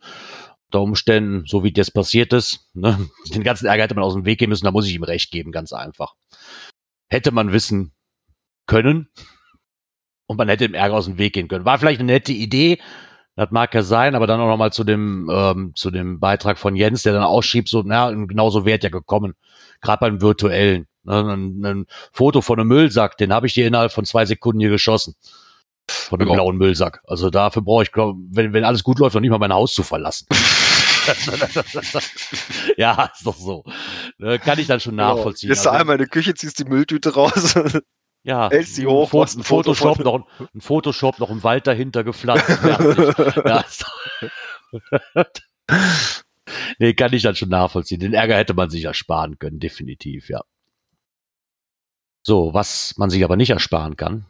unter 0.66 0.82
Umständen, 0.82 1.44
so 1.46 1.64
wie 1.64 1.72
das 1.72 1.90
passiert 1.90 2.32
ist, 2.32 2.70
ne, 2.74 3.08
den 3.34 3.42
ganzen 3.42 3.66
Ärger 3.66 3.84
hätte 3.84 3.94
man 3.94 4.04
aus 4.04 4.14
dem 4.14 4.24
Weg 4.24 4.38
gehen 4.38 4.48
müssen. 4.48 4.64
Da 4.64 4.70
muss 4.70 4.86
ich 4.86 4.94
ihm 4.94 5.02
recht 5.02 5.30
geben, 5.30 5.52
ganz 5.52 5.72
einfach. 5.72 6.14
Hätte 7.08 7.32
man 7.32 7.52
wissen 7.52 7.92
können 8.66 9.08
und 10.26 10.36
man 10.38 10.48
hätte 10.48 10.66
dem 10.66 10.74
Ärger 10.74 10.94
aus 10.94 11.06
dem 11.06 11.18
Weg 11.18 11.34
gehen 11.34 11.48
können. 11.48 11.64
War 11.64 11.78
vielleicht 11.78 12.00
eine 12.00 12.12
nette 12.12 12.32
Idee. 12.32 12.78
Das 13.36 13.50
mag 13.50 13.74
ja 13.74 13.82
sein, 13.82 14.14
aber 14.14 14.26
dann 14.26 14.40
auch 14.40 14.48
nochmal 14.48 14.72
zu 14.72 14.82
dem, 14.82 15.30
ähm, 15.32 15.72
zu 15.74 15.90
dem 15.90 16.18
Beitrag 16.20 16.58
von 16.58 16.74
Jens, 16.74 17.02
der 17.02 17.12
dann 17.12 17.22
ausschiebt, 17.22 17.68
so, 17.68 17.82
na, 17.84 18.10
genau 18.10 18.48
so 18.50 18.64
wäre 18.64 18.78
ja 18.82 18.88
gekommen. 18.88 19.34
Gerade 19.82 20.00
beim 20.00 20.20
virtuellen. 20.22 20.86
Ne, 21.04 21.20
ein, 21.20 21.64
ein 21.64 21.86
Foto 22.12 22.40
von 22.40 22.58
einem 22.58 22.68
Müllsack, 22.68 23.16
den 23.18 23.32
habe 23.32 23.46
ich 23.46 23.54
dir 23.54 23.66
innerhalb 23.66 23.92
von 23.92 24.04
zwei 24.06 24.24
Sekunden 24.24 24.60
hier 24.60 24.70
geschossen. 24.70 25.14
Von 25.88 26.18
dem 26.18 26.28
Ja. 26.28 26.34
blauen 26.34 26.56
Müllsack. 26.56 27.00
Also 27.06 27.30
dafür 27.30 27.62
brauche 27.62 27.82
ich, 27.84 27.92
glaub, 27.92 28.16
wenn, 28.30 28.52
wenn 28.52 28.64
alles 28.64 28.82
gut 28.82 28.98
läuft, 28.98 29.14
noch 29.14 29.20
nicht 29.20 29.30
mal 29.30 29.38
mein 29.38 29.52
Haus 29.52 29.74
zu 29.74 29.82
verlassen. 29.84 30.26
ja, 32.76 33.10
ist 33.14 33.24
doch 33.26 33.36
so. 33.36 33.64
Ne, 34.18 34.38
kann 34.38 34.58
ich 34.58 34.66
dann 34.66 34.80
schon 34.80 34.96
nachvollziehen. 34.96 35.48
Gehst 35.50 35.64
du 35.64 35.70
Also- 35.70 35.80
einmal 35.80 35.96
in 35.98 36.04
die 36.04 36.10
Küche, 36.10 36.34
ziehst 36.34 36.58
die 36.58 36.64
Mülltüte 36.64 37.14
raus. 37.14 37.54
Ja, 38.26 38.48
die 38.48 38.86
hoch, 38.86 39.12
Ein, 39.12 39.42
Photoshop, 39.44 40.00
noch, 40.00 40.26
ein, 40.52 40.60
Photoshop, 40.60 41.20
noch 41.20 41.30
im 41.30 41.44
Wald 41.44 41.68
dahinter 41.68 42.02
gepflanzt. 42.02 42.48
ja, 43.44 43.64
nee, 46.80 46.94
kann 46.94 47.12
ich 47.12 47.22
dann 47.22 47.36
schon 47.36 47.50
nachvollziehen. 47.50 48.00
Den 48.00 48.14
Ärger 48.14 48.36
hätte 48.36 48.54
man 48.54 48.68
sich 48.68 48.84
ersparen 48.84 49.38
können, 49.38 49.60
definitiv, 49.60 50.28
ja. 50.28 50.42
So, 52.24 52.52
was 52.52 52.94
man 52.96 53.10
sich 53.10 53.22
aber 53.22 53.36
nicht 53.36 53.50
ersparen 53.50 53.96
kann, 53.96 54.26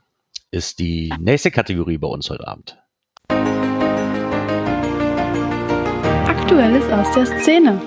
ist 0.50 0.78
die 0.78 1.10
nächste 1.18 1.50
Kategorie 1.50 1.96
bei 1.96 2.08
uns 2.08 2.28
heute 2.28 2.46
Abend. 2.46 2.76
Aktuelles 6.28 6.84
aus 6.92 7.14
der 7.14 7.40
Szene. 7.40 7.80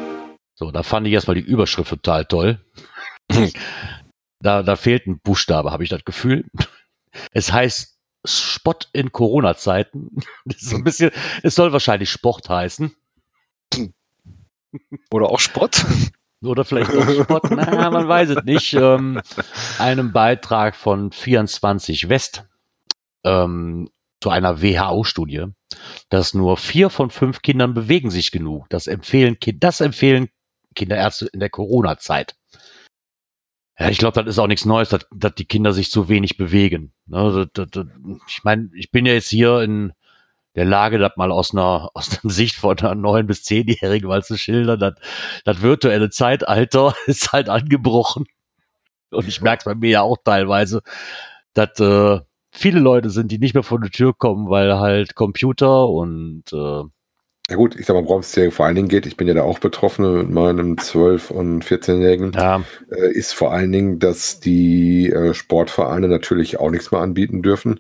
So, 0.55 0.71
da 0.71 0.81
fand 0.81 1.05
ich 1.05 1.13
erstmal 1.13 1.35
die 1.35 1.41
Überschrift 1.41 1.91
total 1.91 2.25
toll. 2.25 2.59
da, 4.39 4.63
da 4.63 4.75
fehlt 4.75 5.07
ein 5.07 5.19
Buchstabe, 5.19 5.71
habe 5.71 5.83
ich 5.83 5.89
das 5.89 6.05
Gefühl. 6.05 6.45
Es 7.31 7.51
heißt 7.51 7.97
Spott 8.25 8.89
in 8.93 9.11
Corona-Zeiten. 9.11 10.09
Das 10.45 10.61
ist 10.61 10.73
ein 10.73 10.83
bisschen, 10.83 11.11
es 11.43 11.55
soll 11.55 11.73
wahrscheinlich 11.73 12.09
Sport 12.09 12.49
heißen. 12.49 12.95
Oder 15.11 15.29
auch 15.29 15.39
Spott. 15.39 15.85
Oder 16.41 16.63
vielleicht 16.63 16.91
auch 16.91 17.23
Sport, 17.23 17.51
na, 17.51 17.89
man 17.89 18.07
weiß 18.07 18.29
es 18.29 18.43
nicht. 18.43 18.73
Ähm, 18.73 19.21
einem 19.77 20.13
Beitrag 20.13 20.75
von 20.75 21.11
24 21.11 22.07
West 22.07 22.45
ähm, 23.23 23.89
zu 24.21 24.29
einer 24.29 24.61
WHO-Studie, 24.61 25.47
dass 26.09 26.33
nur 26.33 26.57
vier 26.57 26.89
von 26.89 27.09
fünf 27.09 27.41
Kindern 27.41 27.73
bewegen 27.73 28.11
sich 28.11 28.31
genug. 28.31 28.69
Das 28.69 28.87
empfehlen, 28.87 29.37
das 29.55 29.81
empfehlen 29.81 30.29
Kinderärzte 30.75 31.27
in 31.33 31.39
der 31.39 31.49
Corona-Zeit. 31.49 32.35
Ja, 33.79 33.89
ich 33.89 33.97
glaube, 33.97 34.21
das 34.21 34.33
ist 34.33 34.39
auch 34.39 34.47
nichts 34.47 34.65
Neues, 34.65 34.89
dass, 34.89 35.07
dass 35.15 35.35
die 35.35 35.45
Kinder 35.45 35.71
sich 35.71 35.89
zu 35.89 36.09
wenig 36.09 36.37
bewegen. 36.37 36.91
Ne, 37.05 37.47
das, 37.53 37.67
das, 37.71 37.85
das, 37.85 37.93
ich 38.27 38.43
meine, 38.43 38.69
ich 38.73 38.91
bin 38.91 39.05
ja 39.05 39.13
jetzt 39.13 39.29
hier 39.29 39.61
in 39.61 39.93
der 40.55 40.65
Lage, 40.65 40.97
das 40.97 41.15
mal 41.15 41.31
aus 41.31 41.53
einer, 41.53 41.89
aus 41.95 42.09
der 42.09 42.29
Sicht 42.29 42.55
von 42.55 42.77
einer 42.79 42.95
neun- 42.95 43.27
bis 43.27 43.43
zehnjährigen 43.43 44.09
mal 44.09 44.23
zu 44.23 44.37
schildern, 44.37 44.79
das, 44.79 44.95
das 45.45 45.61
virtuelle 45.61 46.09
Zeitalter 46.09 46.93
ist 47.07 47.31
halt 47.31 47.47
angebrochen. 47.49 48.25
Und 49.11 49.27
ich 49.27 49.41
merke 49.41 49.59
es 49.59 49.65
bei 49.65 49.75
mir 49.75 49.89
ja 49.89 50.01
auch 50.01 50.17
teilweise, 50.23 50.81
dass 51.53 51.79
äh, 51.79 52.19
viele 52.51 52.79
Leute 52.79 53.09
sind, 53.09 53.31
die 53.31 53.39
nicht 53.39 53.53
mehr 53.53 53.63
vor 53.63 53.79
die 53.79 53.89
Tür 53.89 54.13
kommen, 54.13 54.49
weil 54.49 54.77
halt 54.77 55.15
Computer 55.15 55.87
und 55.87 56.43
äh, 56.53 56.83
Ja 57.49 57.55
gut, 57.55 57.75
ich 57.79 57.87
sag 57.87 57.95
mal, 57.95 58.05
worum 58.05 58.19
es 58.19 58.33
hier 58.35 58.51
vor 58.51 58.67
allen 58.67 58.75
Dingen 58.75 58.89
geht, 58.89 59.07
ich 59.07 59.17
bin 59.17 59.27
ja 59.27 59.33
da 59.33 59.41
auch 59.41 59.57
betroffen 59.57 60.19
mit 60.19 60.29
meinem 60.29 60.75
12- 60.75 61.31
und 61.31 61.65
14-Jährigen, 61.65 62.31
Ja, 62.33 62.63
äh, 62.91 63.11
ist 63.11 63.33
vor 63.33 63.51
allen 63.51 63.71
Dingen, 63.71 63.97
dass 63.97 64.39
die 64.39 65.09
äh, 65.09 65.33
Sportvereine 65.33 66.07
natürlich 66.07 66.59
auch 66.59 66.69
nichts 66.69 66.91
mehr 66.91 67.01
anbieten 67.01 67.41
dürfen. 67.41 67.79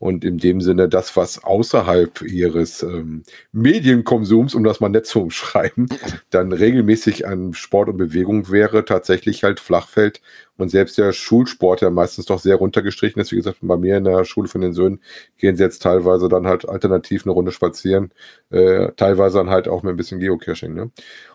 Und 0.00 0.24
in 0.24 0.38
dem 0.38 0.62
Sinne, 0.62 0.88
das, 0.88 1.14
was 1.14 1.44
außerhalb 1.44 2.22
ihres 2.22 2.82
ähm, 2.82 3.22
Medienkonsums, 3.52 4.54
um 4.54 4.64
das 4.64 4.80
mal 4.80 4.88
nett 4.88 5.04
zu 5.04 5.20
umschreiben, 5.20 5.88
dann 6.30 6.52
regelmäßig 6.52 7.26
an 7.26 7.52
Sport 7.52 7.90
und 7.90 7.98
Bewegung 7.98 8.50
wäre, 8.50 8.86
tatsächlich 8.86 9.44
halt 9.44 9.60
Flachfeld. 9.60 10.22
Und 10.56 10.70
selbst 10.70 10.96
der 10.96 11.12
Schulsport, 11.12 11.82
der 11.82 11.90
meistens 11.90 12.24
doch 12.24 12.38
sehr 12.38 12.56
runtergestrichen 12.56 13.20
ist, 13.20 13.30
wie 13.30 13.36
gesagt, 13.36 13.58
bei 13.60 13.76
mir 13.76 13.98
in 13.98 14.04
der 14.04 14.24
Schule 14.24 14.48
von 14.48 14.62
den 14.62 14.72
Söhnen 14.72 15.00
gehen 15.36 15.56
sie 15.56 15.64
jetzt 15.64 15.82
teilweise 15.82 16.30
dann 16.30 16.46
halt 16.46 16.66
alternativ 16.66 17.26
eine 17.26 17.32
Runde 17.32 17.52
spazieren, 17.52 18.10
äh, 18.48 18.92
teilweise 18.96 19.36
dann 19.36 19.50
halt 19.50 19.68
auch 19.68 19.82
mit 19.82 19.92
ein 19.92 19.96
bisschen 19.98 20.18
Geocaching. 20.18 20.72
Ne? 20.72 20.90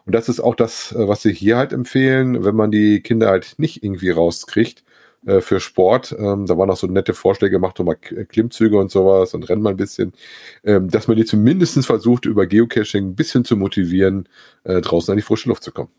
Und 0.05 0.15
das 0.15 0.27
ist 0.27 0.39
auch 0.39 0.55
das, 0.55 0.91
äh, 0.91 1.07
was 1.07 1.21
sie 1.21 1.33
hier 1.33 1.57
halt 1.57 1.71
empfehlen, 1.71 2.43
wenn 2.43 2.55
man 2.55 2.71
die 2.71 3.01
Kinder 3.01 3.29
halt 3.29 3.53
nicht 3.57 3.83
irgendwie 3.83 4.09
rauskriegt 4.09 4.83
äh, 5.25 5.41
für 5.41 5.59
Sport. 5.59 6.15
Ähm, 6.17 6.45
da 6.45 6.57
waren 6.57 6.69
auch 6.69 6.77
so 6.77 6.87
nette 6.87 7.13
Vorschläge 7.13 7.51
gemacht, 7.51 7.79
um 7.79 7.87
mal 7.87 7.95
K- 7.95 8.25
Klimmzüge 8.25 8.77
und 8.77 8.91
sowas 8.91 9.33
und 9.33 9.47
rennen 9.49 9.61
mal 9.61 9.71
ein 9.71 9.77
bisschen, 9.77 10.13
ähm, 10.63 10.89
dass 10.89 11.07
man 11.07 11.17
die 11.17 11.25
zumindest 11.25 11.85
versucht, 11.85 12.25
über 12.25 12.45
Geocaching 12.47 13.09
ein 13.09 13.15
bisschen 13.15 13.45
zu 13.45 13.57
motivieren, 13.57 14.29
äh, 14.63 14.81
draußen 14.81 15.11
an 15.11 15.17
die 15.17 15.23
frische 15.23 15.49
Luft 15.49 15.63
zu 15.63 15.71
kommen. 15.71 15.89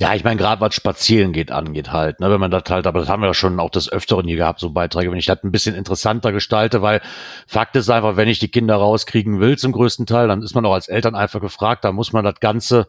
Ja, 0.00 0.12
ich 0.12 0.24
meine, 0.24 0.40
gerade 0.40 0.60
was 0.60 0.74
Spazieren 0.74 1.32
geht 1.32 1.52
angeht 1.52 1.92
halt, 1.92 2.18
ne, 2.18 2.28
wenn 2.28 2.40
man 2.40 2.50
das 2.50 2.64
halt, 2.68 2.88
aber 2.88 2.98
das 2.98 3.08
haben 3.08 3.22
wir 3.22 3.28
ja 3.28 3.34
schon 3.34 3.60
auch 3.60 3.70
des 3.70 3.92
Öfteren 3.92 4.26
hier 4.26 4.36
gehabt, 4.36 4.58
so 4.58 4.70
Beiträge, 4.70 5.12
wenn 5.12 5.18
ich 5.18 5.26
das 5.26 5.44
ein 5.44 5.52
bisschen 5.52 5.76
interessanter 5.76 6.32
gestalte, 6.32 6.82
weil 6.82 7.00
Fakt 7.46 7.76
ist 7.76 7.88
einfach, 7.90 8.16
wenn 8.16 8.26
ich 8.26 8.40
die 8.40 8.50
Kinder 8.50 8.74
rauskriegen 8.74 9.38
will 9.38 9.56
zum 9.56 9.70
größten 9.70 10.06
Teil, 10.06 10.26
dann 10.26 10.42
ist 10.42 10.56
man 10.56 10.66
auch 10.66 10.72
als 10.72 10.88
Eltern 10.88 11.14
einfach 11.14 11.40
gefragt, 11.40 11.84
da 11.84 11.92
muss 11.92 12.12
man 12.12 12.24
das 12.24 12.40
Ganze 12.40 12.88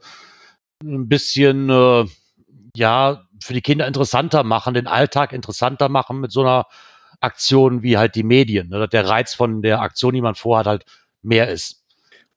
ein 0.84 1.08
bisschen, 1.08 1.69
äh, 1.69 2.05
ja, 2.75 3.24
für 3.45 3.53
die 3.53 3.62
Kinder 3.62 3.86
interessanter 3.88 4.43
machen, 4.43 4.73
den 4.73 4.88
Alltag 4.88 5.31
interessanter 5.34 5.88
machen 5.89 6.19
mit 6.19 6.31
so 6.31 6.41
einer 6.41 6.65
Aktion 7.19 7.84
wie 7.84 7.97
halt 7.97 8.15
die 8.15 8.23
Medien, 8.23 8.69
ne, 8.69 8.79
dass 8.79 8.89
der 8.89 9.08
Reiz 9.08 9.34
von 9.34 9.62
der 9.62 9.81
Aktion, 9.81 10.13
die 10.13 10.21
man 10.21 10.36
vorhat, 10.36 10.65
halt 10.67 10.86
mehr 11.21 11.49
ist. 11.49 11.84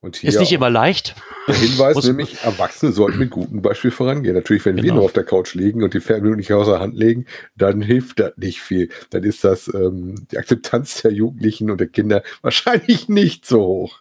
Und 0.01 0.15
hier 0.15 0.29
Ist 0.29 0.39
nicht 0.39 0.53
immer 0.53 0.69
leicht. 0.69 1.15
der 1.47 1.55
Hinweis, 1.55 2.01
nämlich 2.05 2.41
Erwachsene 2.43 2.93
sollten 2.93 3.19
mit 3.19 3.31
gutem 3.31 3.61
Beispiel 3.61 3.91
vorangehen. 3.91 4.33
Natürlich, 4.33 4.63
wenn 4.65 4.77
wir 4.77 4.83
Genau. 4.83 4.95
nur 4.95 5.03
auf 5.05 5.11
der 5.13 5.25
Couch 5.25 5.55
liegen 5.55 5.83
und 5.83 5.93
die 5.93 5.99
Fernbedienung 5.99 6.37
nicht 6.37 6.53
außer 6.53 6.79
Hand 6.79 6.95
legen, 6.95 7.25
dann 7.57 7.81
hilft 7.81 8.19
das 8.21 8.31
nicht 8.37 8.61
viel. 8.61 8.89
Dann 9.09 9.23
ist 9.23 9.43
das 9.43 9.67
ähm, 9.73 10.15
die 10.31 10.37
Akzeptanz 10.37 11.01
der 11.01 11.11
Jugendlichen 11.11 11.69
und 11.69 11.79
der 11.81 11.87
Kinder 11.87 12.23
wahrscheinlich 12.41 13.09
nicht 13.09 13.45
so 13.45 13.59
hoch. 13.65 13.99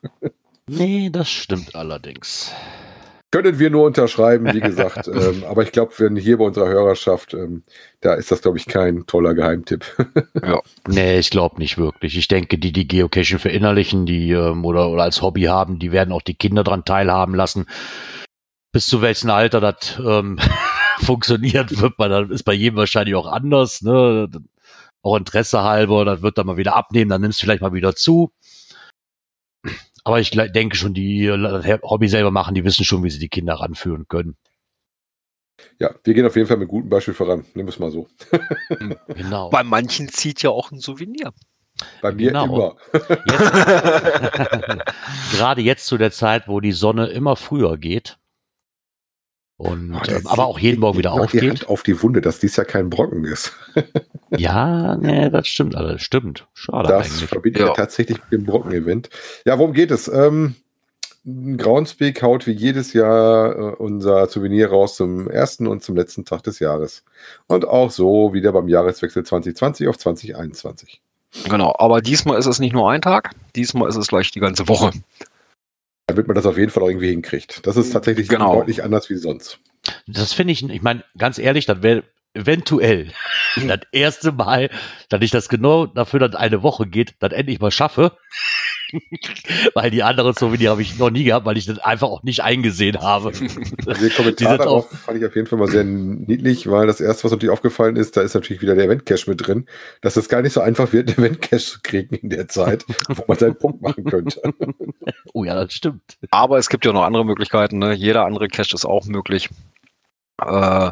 Nee, 0.69 1.11
das 1.11 1.29
stimmt 1.31 1.75
allerdings. 1.75 2.53
Können 3.31 3.59
wir 3.59 3.69
nur 3.69 3.85
unterschreiben, 3.85 4.55
wie 4.55 4.61
gesagt. 4.61 5.07
ähm, 5.09 5.45
aber 5.45 5.63
ich 5.63 5.73
glaube, 5.73 5.93
wenn 5.99 6.17
hier 6.17 6.39
bei 6.39 6.45
unserer 6.45 6.69
Hörerschaft, 6.69 7.35
ähm, 7.35 7.63
da 8.01 8.15
ist 8.15 8.31
das, 8.31 8.41
glaube 8.41 8.57
ich, 8.57 8.65
kein 8.65 9.05
toller 9.07 9.35
Geheimtipp. 9.35 9.85
Nee, 10.89 11.19
ich 11.19 11.31
glaube 11.31 11.59
nicht 11.59 11.77
wirklich. 11.77 12.17
Ich 12.17 12.29
denke, 12.29 12.59
die, 12.59 12.73
die 12.73 12.89
Geocaching 12.89 13.39
verinnerlichen, 13.39 14.07
die 14.07 14.31
ähm, 14.31 14.65
oder, 14.65 14.89
oder 14.89 15.03
als 15.03 15.21
Hobby 15.21 15.43
haben, 15.43 15.79
die 15.79 15.93
werden 15.93 16.13
auch 16.13 16.23
die 16.23 16.35
Kinder 16.35 16.65
dran 16.65 16.85
teilhaben 16.85 17.35
lassen. 17.35 17.67
Bis 18.73 18.87
zu 18.87 19.03
welchem 19.03 19.31
Alter 19.31 19.61
das 19.61 19.99
ähm, 19.99 20.39
funktioniert, 21.01 21.81
wird 21.81 21.99
man 21.99 22.11
dann, 22.11 22.31
ist 22.31 22.45
bei 22.45 22.55
jedem 22.55 22.77
wahrscheinlich 22.77 23.15
auch 23.15 23.27
anders, 23.27 23.83
ne? 23.83 24.29
Auch 25.03 25.17
Interesse 25.17 25.63
halber, 25.63 26.05
das 26.05 26.23
wird 26.23 26.39
dann 26.39 26.47
mal 26.47 26.57
wieder 26.57 26.77
abnehmen, 26.77 27.11
dann 27.11 27.21
nimmst 27.21 27.41
du 27.41 27.45
vielleicht 27.45 27.63
mal 27.63 27.73
wieder 27.73 27.95
zu. 27.95 28.33
Aber 30.09 30.21
ich 30.21 30.31
denke 30.31 30.75
schon, 30.75 30.95
die 30.95 31.27
das 31.27 31.67
Hobby 31.83 32.09
selber 32.09 32.31
machen, 32.31 32.55
die 32.55 32.65
wissen 32.65 32.83
schon, 32.83 33.05
wie 33.05 33.11
sie 33.11 33.19
die 33.19 33.29
Kinder 33.29 33.57
ranführen 33.57 34.09
können. 34.09 34.39
ja, 35.79 35.95
wir 36.03 36.15
gehen 36.15 36.25
auf 36.25 36.35
jeden 36.35 36.49
Fall 36.49 36.57
mit 36.57 36.69
gutem 36.69 36.89
Beispiel 36.89 37.13
voran. 37.13 37.45
Nehmen 37.53 37.69
wir 37.69 37.73
es 37.75 37.79
mal 37.79 37.91
so. 37.91 38.09
Genau. 39.09 39.51
Bei 39.51 39.63
manchen 39.63 40.09
zieht 40.09 40.43
ja 40.43 40.49
auch 40.49 40.71
ein 40.71 40.79
Souvenir. 40.81 41.35
Bei 42.01 42.11
mir 42.13 42.29
Genau. 42.29 42.45
immer. 42.47 42.77
Jetzt, 43.27 43.53
gerade 45.33 45.61
jetzt 45.61 45.85
zu 45.85 45.99
der 45.99 46.11
Zeit, 46.11 46.49
wo 46.49 46.61
die 46.61 46.73
Sonne 46.73 47.09
immer 47.09 47.37
früher 47.37 47.77
geht 47.77 48.19
und 49.59 49.93
Oh, 49.95 50.01
ähm, 50.11 50.27
aber 50.27 50.47
auch 50.47 50.59
jeden 50.59 50.81
Morgen 50.81 50.97
wieder 50.99 51.11
noch 51.11 51.17
Die 51.31 51.39
aufgeht. 51.39 51.51
Hand 51.51 51.69
auf 51.69 51.83
die 51.83 52.01
Wunde, 52.03 52.21
dass 52.23 52.39
dies 52.39 52.57
ja 52.57 52.65
kein 52.65 52.89
Brocken 52.91 53.25
ist. 53.25 53.53
Ja, 54.37 54.95
nee, 54.97 55.31
das 55.31 55.49
stimmt 55.49 55.75
alles. 55.75 56.03
Stimmt. 56.03 56.47
Schade 56.53 56.87
Das 56.89 57.07
eigentlich. 57.07 57.25
verbindet 57.31 57.61
ja. 57.63 57.69
Ja. 57.69 57.73
tatsächlich 57.73 58.19
mit 58.19 58.31
dem 58.41 58.45
Brocken-Event. 58.45 59.09
Ja, 59.47 59.59
worum 59.59 59.73
geht 59.73 59.91
es? 59.91 60.07
Ähm, 60.07 60.55
Groundspeak 61.25 62.23
haut 62.23 62.47
wie 62.47 62.53
jedes 62.53 62.93
Jahr 62.93 63.57
äh, 63.57 63.75
unser 63.77 64.27
Souvenir 64.29 64.69
raus 64.69 64.97
zum 64.97 65.31
ersten 65.31 65.67
und 65.67 65.83
zum 65.83 65.97
letzten 65.97 66.27
Tag 66.27 66.43
des 66.43 66.59
Jahres. 66.59 67.05
Und 67.47 67.67
auch 67.67 67.91
so 67.91 68.35
wieder 68.35 68.53
beim 68.53 68.69
Jahreswechsel 68.69 69.25
2020 69.25 69.89
auf 69.89 69.97
2021. 69.99 71.01
Genau, 71.49 71.75
aber 71.79 72.03
diesmal 72.03 72.39
ist 72.39 72.47
es 72.47 72.59
nicht 72.59 72.75
nur 72.75 72.91
ein 72.91 73.01
Tag, 73.01 73.31
diesmal 73.57 73.89
ist 73.89 73.97
es 73.97 74.09
gleich 74.09 74.31
die 74.31 74.41
ganze 74.41 74.69
Woche. 74.69 74.91
Damit 76.09 76.27
man 76.27 76.35
das 76.35 76.47
auf 76.47 76.57
jeden 76.57 76.71
Fall 76.71 76.83
auch 76.83 76.89
irgendwie 76.89 77.11
hinkriegt. 77.11 77.67
Das 77.67 77.77
ist 77.77 77.91
tatsächlich 77.93 78.29
Genau. 78.29 78.55
deutlich 78.57 78.83
anders 78.83 79.11
wie 79.11 79.17
sonst. 79.17 79.61
Das 80.07 80.33
finde 80.33 80.53
ich, 80.53 80.69
ich 80.69 80.83
meine, 80.83 81.05
ganz 81.19 81.39
ehrlich, 81.39 81.67
das 81.67 81.83
wäre 81.83 82.03
eventuell 82.33 83.13
das 83.67 83.81
erste 83.93 84.33
Mal, 84.33 84.71
dass 85.11 85.21
ich 85.23 85.31
das 85.31 85.49
genau 85.51 85.87
dafür 85.87 86.21
dann 86.21 86.35
eine 86.35 86.63
Woche 86.63 86.87
geht, 86.87 87.15
das 87.21 87.33
endlich 87.33 87.61
mal 87.61 87.71
schaffe. 87.71 88.17
weil 89.75 89.91
die 89.91 90.03
anderen 90.03 90.35
Souvenir 90.35 90.71
habe 90.71 90.83
ich 90.83 90.99
noch 90.99 91.11
nie 91.11 91.25
gehabt, 91.25 91.47
weil 91.47 91.57
ich 91.57 91.67
das 91.67 91.79
einfach 91.79 92.09
auch 92.09 92.23
nicht 92.23 92.43
eingesehen 92.43 93.01
habe. 93.01 93.33
Also 93.87 94.07
Die 94.07 94.13
Kommentar 94.13 94.51
sind 94.51 94.61
darauf 94.61 94.91
fand 94.91 95.19
ich 95.19 95.27
auf 95.27 95.35
jeden 95.35 95.47
Fall 95.47 95.59
mal 95.59 95.69
sehr 95.69 95.85
niedlich, 95.85 96.69
weil 96.69 96.87
das 96.87 97.01
erste, 97.01 97.25
was 97.25 97.33
natürlich 97.33 97.53
aufgefallen 97.53 97.97
ist, 97.97 98.17
da 98.17 98.23
ist 98.23 98.35
natürlich 98.35 98.61
wieder 98.61 98.75
der 98.75 98.85
Event-Cache 98.85 99.31
mit 99.31 99.47
drin, 99.47 99.67
dass 100.03 100.17
es 100.17 100.29
gar 100.29 100.43
nicht 100.43 100.53
so 100.53 100.61
einfach 100.61 100.93
wird, 100.93 101.09
einen 101.09 101.19
Event-Cache 101.19 101.65
zu 101.65 101.81
kriegen 101.83 102.17
in 102.17 102.31
der 102.31 102.49
Zeit, 102.49 102.85
wo 103.09 103.25
man 103.27 103.39
seinen 103.39 103.57
Punkt 103.57 103.83
machen 103.83 104.05
könnte. 104.05 104.41
Oh 105.35 105.45
ja, 105.45 105.55
das 105.55 105.73
stimmt. 105.73 106.03
Aber 106.31 106.59
es 106.59 106.69
gibt 106.69 106.85
ja 106.85 106.93
noch 106.93 107.03
andere 107.05 107.25
Möglichkeiten. 107.25 107.79
Ne? 107.79 107.93
Jeder 107.95 108.25
andere 108.25 108.49
Cache 108.49 108.75
ist 108.75 108.85
auch 108.85 109.07
möglich. 109.07 109.49
Äh, 110.43 110.91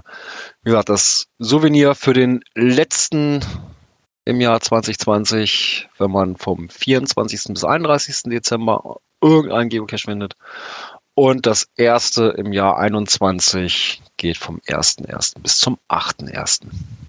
wie 0.63 0.71
gesagt, 0.71 0.89
das 0.89 1.29
Souvenir 1.39 1.95
für 1.95 2.13
den 2.13 2.43
letzten 2.55 3.41
im 4.27 4.41
Jahr 4.41 4.61
2020, 4.61 5.89
wenn 5.99 6.11
man 6.11 6.37
vom 6.37 6.69
24. 6.69 7.55
bis 7.55 7.65
31. 7.65 8.25
Dezember 8.25 8.99
irgendeinen 9.23 9.71
Geocache 9.71 10.05
findet. 10.05 10.35
Und 11.15 11.47
das 11.47 11.69
erste 11.77 12.35
im 12.37 12.53
Jahr 12.53 12.77
21 12.77 14.03
geht 14.19 14.37
vom 14.37 14.59
1.1. 14.67 15.41
bis 15.41 15.59
zum 15.59 15.79
8.1. 15.89 16.63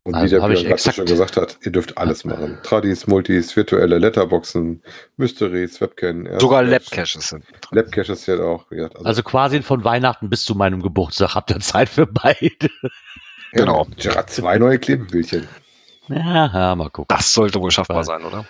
Und 0.04 0.16
Also 0.16 0.26
wie 0.26 0.30
der 0.30 0.42
habe 0.42 0.54
ich 0.54 0.64
Björn 0.64 0.78
schon 0.78 1.06
gesagt 1.06 1.36
hat, 1.36 1.58
ihr 1.64 1.72
dürft 1.74 1.98
alles 1.98 2.24
machen. 2.24 2.58
Tradis, 2.64 3.08
Multis, 3.08 3.54
virtuelle 3.58 3.98
Letterboxen, 3.98 4.82
Mysteries, 5.18 5.82
Webcam. 5.82 6.26
Sogar. 6.40 6.64
Lab-Caches 6.64 7.28
sind 7.30 7.44
drin. 7.62 7.80
Labcaches 7.80 8.26
ja 8.28 8.40
auch. 8.40 8.70
gesagt, 8.70 8.96
Also, 8.96 9.06
Also 9.06 9.24
quasi 9.24 9.62
von 9.62 9.84
Weihnachten 9.84 10.30
bis 10.30 10.46
zu 10.46 10.56
meinem 10.56 10.82
Geburtstag 10.82 11.36
habt 11.36 11.50
ihr 11.52 11.60
Zeit 11.60 11.90
für 11.90 12.06
beide. 12.06 12.70
genau. 13.52 13.88
Gerard, 13.98 14.30
zwei 14.30 14.58
neue 14.58 14.80
Klebebildchen. 14.80 15.48
Ja, 16.10 16.76
mal 16.76 16.90
gucken. 16.90 17.16
Das 17.16 17.34
sollte 17.34 17.60
wohl 17.60 17.72
schaffbar 17.72 18.04
sein, 18.04 18.24
oder? 18.24 18.46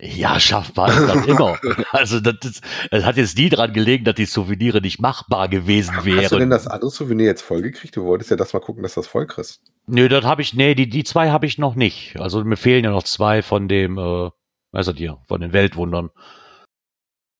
Ja, 0.00 0.40
schaffbar 0.40 0.88
ist 0.88 1.08
das 1.08 1.26
immer. 1.26 1.58
Also 1.92 2.18
das, 2.18 2.34
ist, 2.42 2.62
es 2.90 3.04
hat 3.04 3.16
jetzt 3.16 3.38
nie 3.38 3.48
dran 3.48 3.72
gelegen, 3.72 4.04
dass 4.04 4.16
die 4.16 4.24
Souvenire 4.26 4.80
nicht 4.80 5.00
machbar 5.00 5.48
gewesen 5.48 5.94
Hast 5.96 6.04
du 6.04 6.10
denn 6.10 6.30
wären. 6.30 6.50
das 6.50 6.66
andere 6.66 6.90
Souvenir 6.90 7.26
jetzt 7.26 7.42
vollgekriegt? 7.42 7.96
Du 7.96 8.04
wolltest 8.04 8.30
ja 8.30 8.36
das 8.36 8.52
mal 8.52 8.60
gucken, 8.60 8.82
dass 8.82 8.94
du 8.94 9.00
das 9.00 9.06
voll 9.06 9.26
kriegst. 9.26 9.62
Nö, 9.86 10.08
das 10.08 10.24
habe 10.24 10.42
ich, 10.42 10.54
nee, 10.54 10.74
die, 10.74 10.88
die 10.88 11.04
zwei 11.04 11.30
habe 11.30 11.46
ich 11.46 11.58
noch 11.58 11.76
nicht. 11.76 12.18
Also 12.18 12.42
mir 12.42 12.56
fehlen 12.56 12.84
ja 12.84 12.90
noch 12.90 13.04
zwei 13.04 13.42
von 13.42 13.68
dem, 13.68 13.96
äh, 13.96 14.30
weiß 14.72 14.88
er 14.88 14.94
dir, 14.94 15.18
von 15.28 15.40
den 15.40 15.52
Weltwundern. 15.52 16.10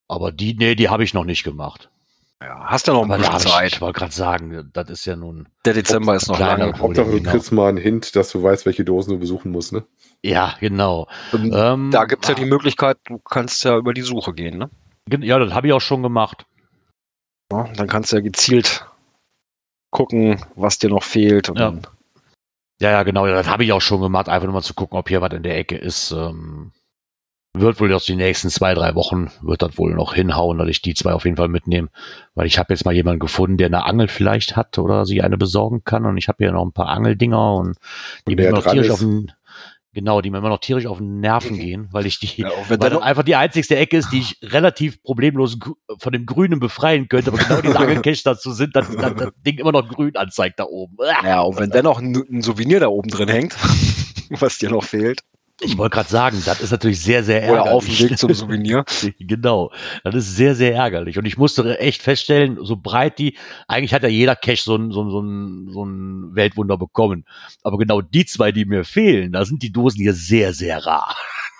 Aber 0.06 0.30
die, 0.30 0.54
nee, 0.54 0.76
die 0.76 0.88
habe 0.88 1.02
ich 1.02 1.12
noch 1.14 1.24
nicht 1.24 1.42
gemacht. 1.42 1.90
Ja, 2.42 2.64
hast 2.66 2.86
ja 2.86 2.92
noch 2.92 3.02
ein 3.02 3.08
bisschen 3.08 3.36
ich, 3.36 3.42
Zeit. 3.44 3.72
ich 3.72 3.80
wollte 3.80 3.98
gerade 3.98 4.12
sagen, 4.12 4.70
das 4.72 4.90
ist 4.90 5.04
ja 5.06 5.16
nun, 5.16 5.48
Der 5.64 5.72
Dezember 5.72 6.14
ist 6.14 6.28
noch 6.28 6.38
lange. 6.38 6.78
Hauptsache, 6.78 7.10
du 7.10 7.16
genau. 7.18 7.30
kriegst 7.30 7.52
mal 7.52 7.68
einen 7.68 7.78
Hint, 7.78 8.16
dass 8.16 8.30
du 8.32 8.42
weißt, 8.42 8.66
welche 8.66 8.84
Dosen 8.84 9.12
du 9.12 9.18
besuchen 9.18 9.50
musst, 9.50 9.72
ne? 9.72 9.84
ja, 10.22 10.54
genau. 10.60 11.08
Ähm, 11.32 11.52
Ähm, 11.54 11.90
Da 11.90 12.04
gibt 12.04 12.24
es 12.24 12.28
ja 12.28 12.34
die 12.34 12.44
Möglichkeit, 12.44 12.98
du 13.04 13.18
kannst 13.18 13.64
ja 13.64 13.76
über 13.76 13.94
die 13.94 14.02
Suche 14.02 14.34
gehen, 14.34 14.58
ne? 14.58 14.70
Ja, 15.20 15.38
das 15.38 15.52
habe 15.54 15.68
ich 15.68 15.72
auch 15.72 15.80
schon 15.80 16.02
gemacht. 16.02 16.46
Ja, 17.52 17.68
dann 17.76 17.86
kannst 17.88 18.12
du 18.12 18.16
ja 18.16 18.22
gezielt 18.22 18.86
gucken, 19.90 20.44
was 20.56 20.78
dir 20.78 20.90
noch 20.90 21.02
fehlt. 21.02 21.48
Und 21.48 21.58
Ja. 21.58 21.72
Ja, 22.80 22.90
ja, 22.90 23.02
genau, 23.04 23.26
das 23.26 23.48
habe 23.48 23.64
ich 23.64 23.72
auch 23.72 23.80
schon 23.80 24.00
gemacht, 24.00 24.28
einfach 24.28 24.46
nur 24.46 24.54
mal 24.54 24.62
zu 24.62 24.74
gucken, 24.74 24.98
ob 24.98 25.08
hier 25.08 25.20
was 25.22 25.32
in 25.32 25.44
der 25.44 25.56
Ecke 25.56 25.76
ist. 25.76 26.10
Ähm, 26.10 26.72
wird 27.54 27.80
wohl 27.80 27.92
aus 27.92 28.04
die 28.04 28.16
nächsten 28.16 28.50
zwei, 28.50 28.74
drei 28.74 28.96
Wochen, 28.96 29.30
wird 29.40 29.62
das 29.62 29.78
wohl 29.78 29.94
noch 29.94 30.14
hinhauen, 30.14 30.58
dass 30.58 30.68
ich 30.68 30.82
die 30.82 30.94
zwei 30.94 31.12
auf 31.12 31.24
jeden 31.24 31.36
Fall 31.36 31.48
mitnehme. 31.48 31.88
Weil 32.34 32.46
ich 32.46 32.58
habe 32.58 32.74
jetzt 32.74 32.84
mal 32.84 32.92
jemanden 32.92 33.20
gefunden, 33.20 33.56
der 33.56 33.68
eine 33.68 33.84
Angel 33.84 34.08
vielleicht 34.08 34.56
hat 34.56 34.76
oder 34.78 35.06
sich 35.06 35.22
eine 35.22 35.38
besorgen 35.38 35.84
kann. 35.84 36.04
Und 36.04 36.18
ich 36.18 36.26
habe 36.26 36.44
hier 36.44 36.52
noch 36.52 36.64
ein 36.64 36.72
paar 36.72 36.88
Angeldinger 36.88 37.54
und 37.54 37.78
die 38.26 38.34
bin 38.34 38.50
noch 38.50 38.64
tierisch 38.64 38.88
ist? 38.88 38.92
auf 38.92 38.98
den. 38.98 39.32
Genau, 39.92 40.20
die 40.20 40.30
mir 40.30 40.38
immer 40.38 40.48
noch 40.48 40.58
tierisch 40.58 40.86
auf 40.86 40.98
den 40.98 41.20
Nerven 41.20 41.56
gehen, 41.60 41.88
weil 41.92 42.04
ich 42.04 42.18
die, 42.18 42.42
Ja, 42.42 42.50
weil 42.66 42.78
dann 42.78 43.00
einfach 43.00 43.22
die 43.22 43.36
einzigste 43.36 43.76
Ecke 43.76 43.96
ist, 43.96 44.10
die 44.10 44.18
ich 44.18 44.38
relativ 44.42 45.00
problemlos 45.04 45.56
von 45.98 46.12
dem 46.12 46.26
Grünen 46.26 46.58
befreien 46.58 47.08
könnte, 47.08 47.30
aber 47.30 47.38
genau 47.38 47.60
diese 47.60 47.78
Angelcache 47.78 48.20
dazu 48.24 48.50
sind, 48.50 48.74
dass, 48.74 48.90
dass 48.90 49.14
das 49.14 49.30
Ding 49.46 49.58
immer 49.58 49.70
noch 49.70 49.88
grün 49.88 50.16
anzeigt 50.16 50.58
da 50.58 50.64
oben. 50.64 50.96
Ja, 51.22 51.42
und 51.42 51.60
wenn 51.60 51.70
dennoch 51.70 52.00
ein, 52.00 52.16
ein 52.16 52.42
Souvenir 52.42 52.80
da 52.80 52.88
oben 52.88 53.08
drin 53.08 53.28
hängt, 53.28 53.54
was 54.30 54.58
dir 54.58 54.70
noch 54.70 54.82
fehlt, 54.82 55.22
Ich 55.60 55.78
wollte 55.78 55.94
gerade 55.94 56.08
sagen, 56.08 56.42
das 56.44 56.60
ist 56.60 56.72
natürlich 56.72 57.00
sehr, 57.00 57.22
sehr 57.22 57.42
oder 57.44 57.64
ärgerlich. 57.64 57.72
auf 57.72 57.86
dem 57.86 57.98
Weg 58.10 58.18
zum 58.18 58.34
Souvenir. 58.34 58.84
Genau, 59.18 59.72
das 60.02 60.14
ist 60.16 60.36
sehr, 60.36 60.54
sehr 60.54 60.74
ärgerlich. 60.74 61.18
Und 61.18 61.26
ich 61.26 61.36
musste 61.36 61.78
echt 61.78 62.02
feststellen, 62.02 62.58
so 62.62 62.76
breit 62.76 63.18
die, 63.18 63.38
eigentlich 63.68 63.94
hat 63.94 64.02
ja 64.02 64.08
jeder 64.08 64.36
Cache 64.36 64.62
so 64.62 64.76
ein, 64.76 64.90
so 64.90 65.02
ein, 65.02 65.10
so 65.10 65.20
ein, 65.22 65.68
so 65.70 65.84
ein 65.84 66.34
Weltwunder 66.34 66.76
bekommen. 66.76 67.24
Aber 67.62 67.78
genau 67.78 68.00
die 68.00 68.26
zwei, 68.26 68.50
die 68.52 68.64
mir 68.64 68.84
fehlen, 68.84 69.32
da 69.32 69.44
sind 69.44 69.62
die 69.62 69.72
Dosen 69.72 70.00
hier 70.00 70.14
sehr, 70.14 70.52
sehr 70.52 70.84
rar. 70.84 71.16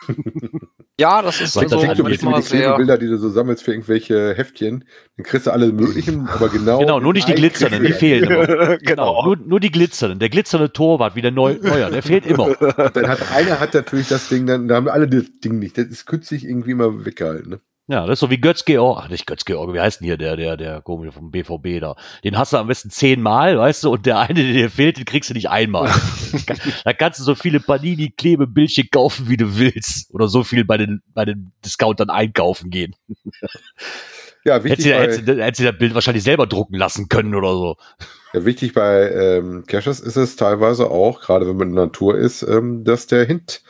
Ja, 1.00 1.22
das 1.22 1.40
ist 1.40 1.56
Das 1.56 1.70
so 1.70 1.78
klingt 1.78 1.96
so 1.96 2.04
ein 2.04 2.10
bisschen 2.10 2.30
wie 2.30 2.40
die. 2.40 2.46
Klebebilder, 2.46 2.98
die 2.98 3.08
du 3.08 3.18
so 3.18 3.28
sammelst 3.28 3.64
für 3.64 3.72
irgendwelche 3.72 4.34
Heftchen. 4.34 4.84
Dann 5.16 5.24
kriegst 5.24 5.46
du 5.46 5.50
alle 5.50 5.72
möglichen, 5.72 6.28
aber 6.28 6.48
genau. 6.48 6.78
Genau, 6.78 7.00
nur 7.00 7.12
nicht 7.12 7.26
die 7.26 7.34
glitzernden, 7.34 7.82
die 7.84 7.92
fehlen 7.92 8.30
immer. 8.30 8.78
genau. 8.78 9.24
Nur, 9.24 9.36
nur 9.36 9.58
die 9.58 9.72
glitzernden. 9.72 10.20
Der 10.20 10.28
glitzernde 10.28 10.72
Torwart, 10.72 11.16
wie 11.16 11.22
der 11.22 11.32
Neu 11.32 11.58
Neuer, 11.60 11.90
der 11.90 12.02
fehlt 12.02 12.26
immer. 12.26 12.54
dann. 12.94 13.08
Hat 13.08 13.32
einer 13.32 13.58
hat 13.58 13.74
natürlich 13.74 14.06
das 14.06 14.28
Ding, 14.28 14.46
dann 14.46 14.68
da 14.68 14.76
haben 14.76 14.88
alle 14.88 15.08
das 15.08 15.24
Ding 15.40 15.58
nicht. 15.58 15.76
Das 15.76 15.86
ist 15.86 16.06
künstlich 16.06 16.44
irgendwie 16.44 16.74
mal 16.74 17.04
weggehalten. 17.04 17.50
Ne? 17.50 17.60
Ja, 17.86 18.06
das 18.06 18.14
ist 18.14 18.20
so 18.20 18.30
wie 18.30 18.40
Götz-Georg, 18.40 18.98
ach 19.02 19.08
nicht 19.10 19.26
Götz-Georg, 19.26 19.74
wie 19.74 19.80
heißt 19.80 20.00
denn 20.00 20.06
hier 20.06 20.16
der, 20.16 20.36
der, 20.36 20.56
der 20.56 20.80
komische 20.80 21.12
vom 21.12 21.30
BVB 21.30 21.80
da? 21.80 21.96
Den 22.24 22.38
hast 22.38 22.54
du 22.54 22.56
am 22.56 22.66
besten 22.66 22.88
zehnmal, 22.88 23.58
weißt 23.58 23.84
du, 23.84 23.92
und 23.92 24.06
der 24.06 24.20
eine, 24.20 24.42
der 24.42 24.52
dir 24.54 24.70
fehlt, 24.70 24.96
den 24.96 25.04
kriegst 25.04 25.28
du 25.28 25.34
nicht 25.34 25.50
einmal. 25.50 25.92
da 26.84 26.94
kannst 26.94 27.20
du 27.20 27.24
so 27.24 27.34
viele 27.34 27.60
Panini-Klebebildchen 27.60 28.88
kaufen, 28.90 29.28
wie 29.28 29.36
du 29.36 29.58
willst. 29.58 30.14
Oder 30.14 30.28
so 30.28 30.44
viel 30.44 30.64
bei 30.64 30.78
den, 30.78 31.02
bei 31.12 31.26
den 31.26 31.52
Discountern 31.62 32.08
einkaufen 32.08 32.70
gehen. 32.70 32.94
Ja, 34.46 34.54
Hättest 34.54 34.64
wichtig 34.78 34.92
hättest, 34.94 35.28
du- 35.28 35.42
hättest 35.42 35.60
du 35.60 35.64
das 35.64 35.78
Bild 35.78 35.94
wahrscheinlich 35.94 36.24
selber 36.24 36.46
drucken 36.46 36.76
lassen 36.76 37.08
können 37.08 37.34
oder 37.34 37.52
so. 37.52 37.76
ja, 38.32 38.44
wichtig 38.46 38.72
bei 38.72 39.10
ähm, 39.10 39.64
Caches 39.66 40.00
ist 40.00 40.16
es 40.16 40.36
teilweise 40.36 40.90
auch, 40.90 41.20
gerade 41.20 41.46
wenn 41.46 41.56
man 41.56 41.68
in 41.68 41.76
der 41.76 41.86
Natur 41.86 42.16
ist, 42.16 42.42
ähm, 42.42 42.82
dass 42.84 43.06
der 43.06 43.24
Hint 43.26 43.62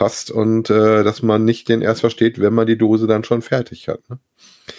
passt 0.00 0.30
und 0.30 0.70
äh, 0.70 1.04
dass 1.04 1.20
man 1.20 1.44
nicht 1.44 1.68
den 1.68 1.82
erst 1.82 2.00
versteht, 2.00 2.40
wenn 2.40 2.54
man 2.54 2.66
die 2.66 2.78
Dose 2.78 3.06
dann 3.06 3.22
schon 3.22 3.42
fertig 3.42 3.86
hat. 3.86 4.00
Ne? 4.08 4.18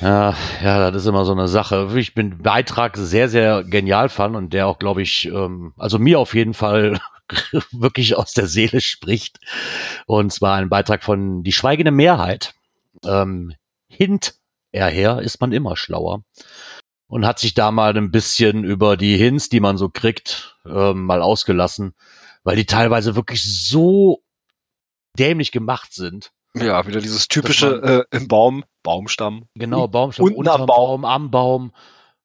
Ja, 0.01 0.35
ja, 0.63 0.89
das 0.89 1.03
ist 1.03 1.07
immer 1.07 1.25
so 1.25 1.31
eine 1.31 1.47
Sache. 1.47 1.89
Ich 1.95 2.15
bin 2.15 2.39
Beitrag 2.39 2.97
sehr, 2.97 3.29
sehr 3.29 3.63
genial 3.63 4.09
fand 4.09 4.35
und 4.35 4.51
der 4.51 4.65
auch, 4.65 4.79
glaube 4.79 5.03
ich, 5.03 5.27
ähm, 5.27 5.73
also 5.77 5.99
mir 5.99 6.17
auf 6.17 6.33
jeden 6.33 6.55
Fall 6.55 6.99
wirklich 7.71 8.17
aus 8.17 8.33
der 8.33 8.47
Seele 8.47 8.81
spricht. 8.81 9.37
Und 10.07 10.33
zwar 10.33 10.55
ein 10.55 10.69
Beitrag 10.69 11.03
von 11.03 11.43
Die 11.43 11.51
schweigende 11.51 11.91
Mehrheit. 11.91 12.55
Ähm, 13.05 13.53
Hint 13.89 14.33
erher 14.71 15.19
ist 15.19 15.39
man 15.39 15.51
immer 15.51 15.77
schlauer. 15.77 16.23
Und 17.05 17.27
hat 17.27 17.37
sich 17.37 17.53
da 17.53 17.69
mal 17.69 17.95
ein 17.95 18.09
bisschen 18.09 18.63
über 18.63 18.97
die 18.97 19.17
Hints, 19.17 19.49
die 19.49 19.59
man 19.59 19.77
so 19.77 19.87
kriegt, 19.87 20.57
ähm, 20.65 21.03
mal 21.03 21.21
ausgelassen, 21.21 21.93
weil 22.43 22.55
die 22.55 22.65
teilweise 22.65 23.15
wirklich 23.15 23.43
so 23.43 24.23
dämlich 25.17 25.51
gemacht 25.51 25.93
sind. 25.93 26.31
Ja, 26.53 26.85
wieder 26.85 26.99
dieses 26.99 27.27
typische 27.29 28.05
äh, 28.11 28.17
im 28.17 28.27
Baum, 28.27 28.63
Baumstamm. 28.83 29.45
Genau, 29.55 29.87
Baumstamm, 29.87 30.25
Unterm 30.25 30.61
unterm 30.61 30.65
Baum, 30.65 31.05
am 31.05 31.31
Baum, 31.31 31.71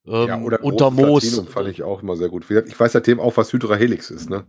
ähm, 0.07 0.29
ja, 0.29 0.41
oder 0.41 0.63
unter 0.65 0.91
Moos. 0.91 1.23
Platinum 1.23 1.47
fand 1.47 1.69
ich 1.69 1.83
auch 1.85 2.03
immer 2.03 2.17
sehr 2.17 2.29
gut. 2.29 2.45
Ich 2.67 2.79
weiß 2.79 2.93
seitdem 2.93 3.21
auch, 3.21 3.37
was 3.37 3.53
Hydra 3.53 3.77
Helix 3.77 4.11
ist. 4.11 4.29
Ne? 4.29 4.45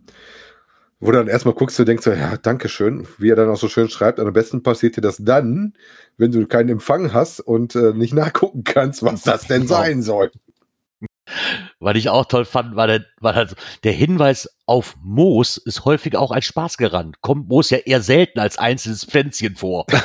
Wo 0.99 1.11
du 1.11 1.17
dann 1.19 1.27
erstmal 1.27 1.53
guckst, 1.53 1.77
du 1.77 1.83
denkst 1.83 2.03
so, 2.03 2.11
ja, 2.11 2.37
danke 2.37 2.69
schön. 2.69 3.07
Wie 3.19 3.29
er 3.29 3.35
dann 3.35 3.49
auch 3.49 3.57
so 3.57 3.69
schön 3.69 3.87
schreibt, 3.87 4.19
am 4.19 4.33
besten 4.33 4.63
passiert 4.63 4.97
dir 4.97 5.01
das 5.01 5.17
dann, 5.17 5.73
wenn 6.17 6.31
du 6.31 6.47
keinen 6.47 6.69
Empfang 6.69 7.13
hast 7.13 7.39
und 7.39 7.75
äh, 7.75 7.93
nicht 7.93 8.13
nachgucken 8.15 8.63
kannst, 8.63 9.03
was 9.03 9.21
das 9.21 9.45
denn 9.45 9.63
Genau. 9.63 9.75
sein 9.75 10.01
soll. 10.01 10.31
Was 11.79 11.95
ich 11.97 12.09
auch 12.09 12.25
toll 12.25 12.45
fand, 12.45 12.75
war 12.75 12.87
der, 12.87 13.05
war 13.19 13.35
halt 13.35 13.55
der 13.83 13.91
Hinweis 13.93 14.49
auf 14.65 14.95
Moos 15.01 15.57
ist 15.57 15.85
häufig 15.85 16.15
auch 16.17 16.31
als 16.31 16.45
Spaß 16.45 16.77
gerannt. 16.77 17.21
Kommt 17.21 17.47
Moos 17.49 17.69
ja 17.69 17.77
eher 17.79 18.01
selten 18.01 18.39
als 18.39 18.57
einzelnes 18.57 19.05
Pflänzchen 19.05 19.55
vor. 19.55 19.85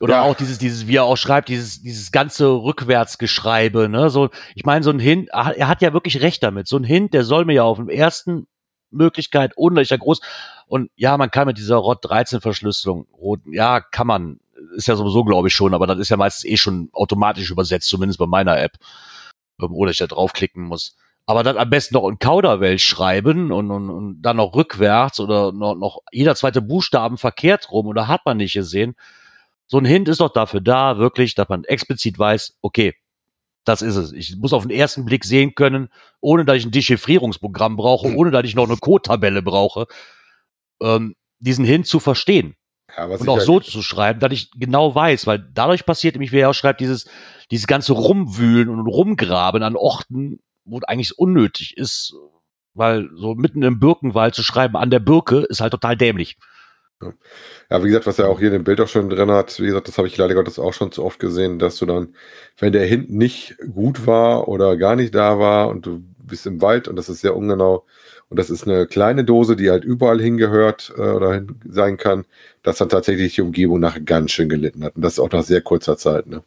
Oder 0.00 0.14
Ja. 0.14 0.22
auch 0.22 0.34
dieses, 0.34 0.58
dieses, 0.58 0.88
wie 0.88 0.96
er 0.96 1.04
auch 1.04 1.16
schreibt, 1.16 1.48
dieses, 1.48 1.80
dieses 1.82 2.10
ganze 2.10 2.48
Rückwärtsgeschreibe, 2.48 3.88
ne, 3.88 4.10
so, 4.10 4.30
ich 4.56 4.64
meine, 4.64 4.82
so 4.82 4.90
ein 4.90 4.98
Hint, 4.98 5.28
er 5.30 5.68
hat 5.68 5.80
ja 5.80 5.92
wirklich 5.92 6.20
recht 6.22 6.42
damit. 6.42 6.66
So 6.66 6.76
ein 6.76 6.82
Hint, 6.84 7.14
der 7.14 7.22
soll 7.24 7.44
mir 7.44 7.52
ja 7.54 7.62
auf 7.62 7.76
dem 7.76 7.88
ersten 7.88 8.48
Möglichkeit, 8.90 9.52
ohne 9.56 9.76
dass 9.76 9.84
ich 9.84 9.90
ja 9.90 9.96
groß, 9.98 10.20
und 10.66 10.90
ja, 10.96 11.16
man 11.16 11.30
kann 11.30 11.46
mit 11.46 11.56
dieser 11.58 11.76
ROT 11.76 12.04
13 12.04 12.40
Verschlüsselung, 12.40 13.06
roten, 13.16 13.52
ja, 13.52 13.80
kann 13.80 14.06
man, 14.08 14.40
ist 14.76 14.88
ja 14.88 14.96
sowieso, 14.96 15.24
glaube 15.24 15.48
ich 15.48 15.54
schon, 15.54 15.74
aber 15.74 15.86
das 15.86 15.98
ist 15.98 16.08
ja 16.08 16.16
meistens 16.16 16.44
eh 16.44 16.56
schon 16.56 16.88
automatisch 16.92 17.50
übersetzt, 17.50 17.88
zumindest 17.88 18.18
bei 18.18 18.26
meiner 18.26 18.58
App, 18.58 18.78
ähm, 19.60 19.72
ohne 19.72 19.88
dass 19.88 19.94
ich 19.94 19.98
da 19.98 20.06
draufklicken 20.06 20.62
muss. 20.62 20.96
Aber 21.26 21.44
dann 21.44 21.56
am 21.56 21.70
besten 21.70 21.94
noch 21.94 22.08
in 22.08 22.18
Kauderwelsch 22.18 22.84
schreiben 22.84 23.52
und, 23.52 23.70
und, 23.70 23.90
und 23.90 24.22
dann 24.22 24.38
noch 24.38 24.54
rückwärts 24.54 25.20
oder 25.20 25.52
noch, 25.52 25.76
noch 25.76 26.00
jeder 26.10 26.34
zweite 26.34 26.60
Buchstaben 26.60 27.16
verkehrt 27.16 27.70
rum 27.70 27.86
oder 27.86 28.08
hat 28.08 28.26
man 28.26 28.38
nicht 28.38 28.54
gesehen. 28.54 28.94
So 29.68 29.78
ein 29.78 29.84
Hint 29.84 30.08
ist 30.08 30.20
doch 30.20 30.32
dafür 30.32 30.60
da, 30.60 30.98
wirklich, 30.98 31.34
dass 31.34 31.48
man 31.48 31.64
explizit 31.64 32.18
weiß, 32.18 32.58
okay, 32.60 32.94
das 33.64 33.82
ist 33.82 33.94
es. 33.94 34.12
Ich 34.12 34.36
muss 34.36 34.52
auf 34.52 34.64
den 34.64 34.76
ersten 34.76 35.04
Blick 35.04 35.24
sehen 35.24 35.54
können, 35.54 35.88
ohne 36.20 36.44
dass 36.44 36.56
ich 36.56 36.64
ein 36.64 36.72
Dechiffrierungsprogramm 36.72 37.76
brauche, 37.76 38.14
ohne 38.14 38.32
dass 38.32 38.44
ich 38.44 38.56
noch 38.56 38.68
eine 38.68 38.76
Code-Tabelle 38.76 39.42
brauche, 39.42 39.86
ähm, 40.82 41.14
diesen 41.38 41.64
Hint 41.64 41.86
zu 41.86 42.00
verstehen 42.00 42.56
Ja, 42.96 43.08
was 43.08 43.20
und 43.20 43.28
auch 43.28 43.40
so 43.40 43.60
zu 43.60 43.82
schreiben, 43.82 44.20
dass 44.20 44.32
ich 44.32 44.50
genau 44.52 44.94
weiß, 44.94 45.26
weil 45.26 45.38
dadurch 45.54 45.86
passiert 45.86 46.14
nämlich, 46.14 46.32
wie 46.32 46.40
er 46.40 46.50
auch 46.50 46.54
schreibt, 46.54 46.80
dieses, 46.80 47.06
dieses 47.50 47.66
ganze 47.66 47.92
Rumwühlen 47.92 48.68
und 48.68 48.86
Rumgraben 48.86 49.62
an 49.62 49.76
Orten, 49.76 50.40
wo 50.64 50.80
eigentlich 50.86 51.18
unnötig 51.18 51.76
ist, 51.76 52.14
weil 52.74 53.08
so 53.14 53.34
mitten 53.34 53.62
im 53.62 53.78
Birkenwald 53.78 54.34
zu 54.34 54.42
schreiben 54.42 54.76
an 54.76 54.90
der 54.90 55.00
Birke 55.00 55.40
ist 55.40 55.60
halt 55.60 55.72
total 55.72 55.96
dämlich. 55.96 56.36
Ja, 57.70 57.82
wie 57.82 57.88
gesagt, 57.88 58.06
was 58.06 58.18
er 58.18 58.28
auch 58.28 58.38
hier 58.38 58.48
in 58.48 58.54
dem 58.54 58.64
Bild 58.64 58.80
auch 58.80 58.88
schon 58.88 59.10
drin 59.10 59.30
hat, 59.30 59.58
wie 59.58 59.66
gesagt, 59.66 59.88
das 59.88 59.98
habe 59.98 60.06
ich 60.06 60.16
leider 60.16 60.34
Gottes 60.34 60.58
auch 60.58 60.72
schon 60.72 60.92
zu 60.92 61.04
oft 61.04 61.18
gesehen, 61.18 61.58
dass 61.58 61.76
du 61.76 61.86
dann, 61.86 62.14
wenn 62.58 62.72
der 62.72 62.86
Hint 62.86 63.10
nicht 63.10 63.56
gut 63.72 64.06
war 64.06 64.46
oder 64.46 64.76
gar 64.76 64.94
nicht 64.94 65.14
da 65.14 65.38
war 65.38 65.68
und 65.68 65.86
du 65.86 66.04
bist 66.18 66.46
im 66.46 66.62
Wald 66.62 66.86
und 66.86 66.96
das 66.96 67.08
ist 67.08 67.20
sehr 67.20 67.34
ungenau 67.34 67.84
und 68.32 68.38
das 68.38 68.48
ist 68.48 68.66
eine 68.66 68.86
kleine 68.86 69.24
Dose, 69.24 69.56
die 69.56 69.68
halt 69.68 69.84
überall 69.84 70.18
hingehört 70.18 70.90
äh, 70.96 71.02
oder 71.02 71.34
hin 71.34 71.60
sein 71.68 71.98
kann, 71.98 72.24
dass 72.62 72.78
dann 72.78 72.88
tatsächlich 72.88 73.34
die 73.34 73.42
Umgebung 73.42 73.78
nachher 73.78 74.00
ganz 74.00 74.30
schön 74.30 74.48
gelitten 74.48 74.82
hat. 74.84 74.96
Und 74.96 75.02
das 75.02 75.18
auch 75.18 75.30
nach 75.30 75.42
sehr 75.42 75.60
kurzer 75.60 75.98
Zeit. 75.98 76.26
Ne? 76.26 76.42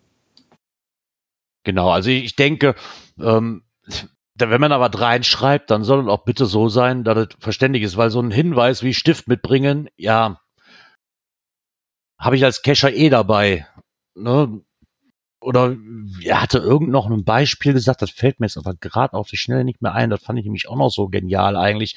Genau, 1.63 1.91
also 1.91 2.09
ich 2.09 2.35
denke, 2.35 2.73
ähm, 3.19 3.61
wenn 4.35 4.59
man 4.59 4.71
aber 4.71 4.99
reinschreibt, 4.99 5.69
dann 5.69 5.83
soll 5.83 6.01
es 6.01 6.07
auch 6.07 6.25
bitte 6.25 6.47
so 6.47 6.69
sein, 6.69 7.03
dass 7.03 7.19
es 7.19 7.27
verständlich 7.37 7.83
ist, 7.83 7.97
weil 7.97 8.09
so 8.09 8.19
ein 8.19 8.31
Hinweis 8.31 8.81
wie 8.81 8.95
Stift 8.95 9.27
mitbringen, 9.27 9.87
ja, 9.95 10.41
habe 12.19 12.35
ich 12.35 12.43
als 12.43 12.63
Cacher 12.63 12.91
eh 12.91 13.09
dabei. 13.09 13.67
Ne? 14.15 14.59
Oder 15.45 15.75
er 16.23 16.41
hatte 16.41 16.57
irgend 16.57 16.89
noch 16.89 17.07
ein 17.07 17.23
Beispiel 17.23 17.73
gesagt, 17.73 18.01
das 18.01 18.09
fällt 18.09 18.39
mir 18.39 18.47
jetzt 18.47 18.57
aber 18.57 18.73
gerade 18.73 19.13
auf 19.13 19.29
die 19.29 19.37
Schnelle 19.37 19.63
nicht 19.63 19.79
mehr 19.79 19.93
ein, 19.93 20.09
das 20.09 20.23
fand 20.23 20.39
ich 20.39 20.45
nämlich 20.45 20.67
auch 20.67 20.75
noch 20.75 20.89
so 20.89 21.07
genial 21.07 21.55
eigentlich. 21.55 21.95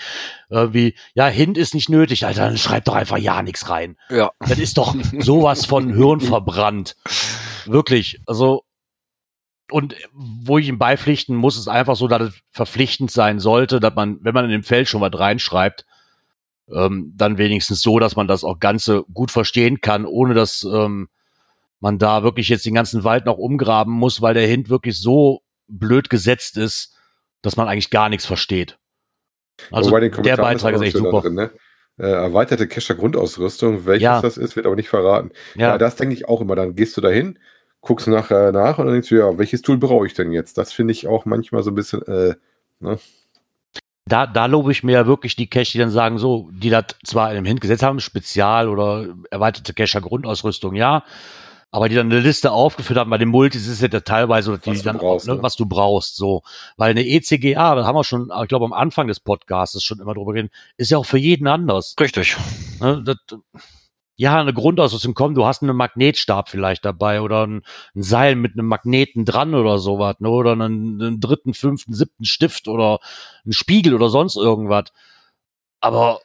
Äh, 0.51 0.69
wie, 0.73 0.95
ja, 1.15 1.29
Hint 1.29 1.57
ist 1.57 1.75
nicht 1.75 1.89
nötig, 1.89 2.27
Alter, 2.27 2.45
dann 2.45 2.59
schreib 2.59 2.85
doch 2.85 2.95
einfach 2.95 3.17
ja 3.17 3.43
nichts 3.43 3.71
rein. 3.71 3.97
Ja. 4.11 4.33
Das 4.41 4.59
ist 4.59 4.77
doch 4.77 4.95
sowas 5.19 5.65
von 5.65 5.95
Hirn 5.95 6.21
verbrannt. 6.21 6.97
Wirklich. 7.65 8.21
Also, 8.27 8.65
und 9.71 9.97
wo 10.13 10.59
ich 10.59 10.69
ihm 10.69 10.79
beipflichten 10.79 11.35
muss, 11.35 11.57
ist 11.57 11.69
einfach 11.69 11.97
so, 11.97 12.07
dass 12.07 12.21
es 12.21 12.35
verpflichtend 12.51 13.11
sein 13.11 13.39
sollte, 13.39 13.81
dass 13.81 13.95
man, 13.95 14.19
wenn 14.21 14.35
man 14.35 14.45
in 14.45 14.51
dem 14.51 14.63
Feld 14.63 14.89
schon 14.89 15.01
was 15.01 15.19
reinschreibt, 15.19 15.87
ähm, 16.71 17.15
dann 17.17 17.39
wenigstens 17.39 17.81
so, 17.81 17.99
dass 17.99 18.15
man 18.15 18.29
das 18.29 18.45
auch 18.45 18.59
Ganze 18.59 19.05
gut 19.15 19.31
verstehen 19.31 19.81
kann, 19.81 20.05
ohne 20.05 20.35
dass 20.35 20.65
ähm, 20.65 21.09
man 21.81 21.99
da 21.99 22.23
wirklich 22.23 22.49
jetzt 22.49 22.67
den 22.67 22.75
ganzen 22.75 23.05
Wald 23.05 23.27
noch 23.27 23.39
umgraben 23.39 23.93
muss, 23.93 24.21
weil 24.21 24.35
der 24.35 24.47
Hint 24.47 24.69
wirklich 24.69 25.01
so 25.01 25.43
blöd 25.69 26.11
gesetzt 26.11 26.57
ist, 26.57 26.97
dass 27.43 27.57
man 27.57 27.69
eigentlich 27.69 27.91
gar 27.91 28.09
nichts 28.09 28.27
versteht. 28.27 28.79
Also 29.71 29.91
der 29.99 30.37
Beitrag 30.37 30.75
auch 30.75 30.81
ist 30.81 30.87
echt 30.87 30.97
super. 30.97 31.21
Drin, 31.21 31.35
ne? 31.35 31.51
äh, 31.99 32.07
erweiterte 32.07 32.69
Cacher 32.69 32.95
Grundausrüstung, 32.95 33.87
welches 33.87 34.03
Ja. 34.03 34.21
das 34.21 34.37
ist, 34.37 34.57
wird 34.57 34.67
aber 34.67 34.77
nicht 34.77 34.89
verraten. 34.89 35.31
Ja, 35.55 35.69
Ja, 35.69 35.79
das 35.79 35.97
denke 35.97 36.15
ich 36.15 36.29
auch 36.29 36.41
immer. 36.41 36.55
Dann 36.55 36.75
gehst 36.75 36.97
du 36.97 37.01
dahin, 37.01 37.39
guckst 37.81 38.07
nachher 38.07 38.53
nach 38.53 38.79
und 38.79 38.87
dann 38.87 38.95
denkst 38.95 39.09
du, 39.09 39.17
ja, 39.17 39.39
welches 39.39 39.63
Tool 39.63 39.79
brauche 39.79 40.07
ich 40.07 40.15
denn 40.15 40.33
jetzt? 40.33 40.59
Das 40.59 40.73
finde 40.73 40.93
ich 40.93 41.09
auch 41.09 41.25
manchmal 41.25 41.63
so 41.63 41.71
ein 41.71 41.75
bisschen, 41.75 42.03
äh, 42.03 42.35
da, 44.07 44.27
da 44.27 44.47
lobe 44.47 44.73
ich 44.73 44.83
mir 44.83 44.93
ja 44.93 45.07
wirklich 45.07 45.37
die 45.37 45.51
Cache, 45.51 45.73
die 45.73 45.79
dann 45.79 45.91
sagen, 45.91 46.19
so, 46.19 46.49
die 46.53 46.71
das 46.71 46.85
zwar 47.05 47.31
in 47.31 47.37
dem 47.37 47.45
Hint 47.45 47.61
gesetzt 47.61 47.83
haben, 47.83 48.01
Spezial 48.01 48.69
oder 48.69 49.09
erweiterte 49.31 49.75
Cacher 49.75 50.01
Grundausrüstung, 50.01 50.75
ja, 50.75 51.05
aber 51.71 51.89
die 51.89 51.95
dann 51.95 52.11
eine 52.11 52.21
Liste 52.21 52.51
aufgeführt 52.51 52.99
haben, 52.99 53.11
bei 53.11 53.19
den 53.19 53.29
Multis 53.29 53.67
ist 53.67 53.81
es 53.83 53.93
ja 53.93 54.01
teilweise, 54.01 54.59
die 54.59 54.71
Was 54.71 54.79
du 54.79 54.85
dann 54.85 54.99
brauchst, 54.99 55.27
ne, 55.27 55.35
ne? 55.35 55.43
was 55.43 55.57
du 55.57 55.67
brauchst, 55.67 56.17
so. 56.17 56.43
Weil 56.77 56.91
eine 56.93 57.07
ECGA, 57.07 57.75
da 57.75 57.85
haben 57.85 57.95
wir 57.97 58.05
schon, 58.05 58.31
ich 58.43 58.49
glaube 58.49 58.65
am 58.65 58.73
Anfang 58.73 59.07
des 59.07 59.21
Podcasts 59.21 59.83
schon 59.83 60.01
immer 60.01 60.15
drüber 60.15 60.35
reden, 60.35 60.51
ist 60.77 60.91
ja 60.91 60.99
auch 60.99 61.07
für 61.07 61.19
jeden 61.19 61.47
anders. 61.47 61.95
Richtig. 62.01 62.37
Ne, 62.81 63.03
das, 63.05 63.17
ja, 64.21 64.41
eine 64.41 64.53
Grundausrüstung 64.55 65.15
kommt, 65.15 65.37
du 65.37 65.45
hast 65.47 65.63
einen 65.63 65.77
Magnetstab 65.77 66.49
vielleicht 66.49 66.85
dabei 66.85 67.21
oder 67.21 67.47
ein, 67.47 67.63
ein 67.95 68.03
Seil 68.03 68.35
mit 68.35 68.55
einem 68.55 68.67
Magneten 68.67 69.25
dran 69.25 69.55
oder 69.55 69.79
sowas, 69.79 70.17
ne, 70.21 70.29
oder 70.31 70.53
einen, 70.53 71.01
einen 71.03 71.21
dritten, 71.21 71.55
fünften, 71.55 71.93
siebten 71.93 72.25
Stift 72.25 72.67
oder 72.67 72.99
einen 73.45 73.53
Spiegel 73.53 73.95
oder 73.95 74.09
sonst 74.09 74.37
irgendwas. 74.37 74.87
Aber, 75.81 76.21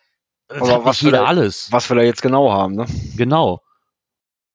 das 0.47 0.61
Aber 0.69 0.85
was 0.85 1.01
jeder 1.01 1.17
vielleicht- 1.17 1.27
alles. 1.29 1.71
Was 1.71 1.89
wir 1.89 1.95
da 1.97 2.01
jetzt 2.01 2.21
genau 2.21 2.51
haben, 2.51 2.75
ne? 2.75 2.85
Genau. 3.17 3.61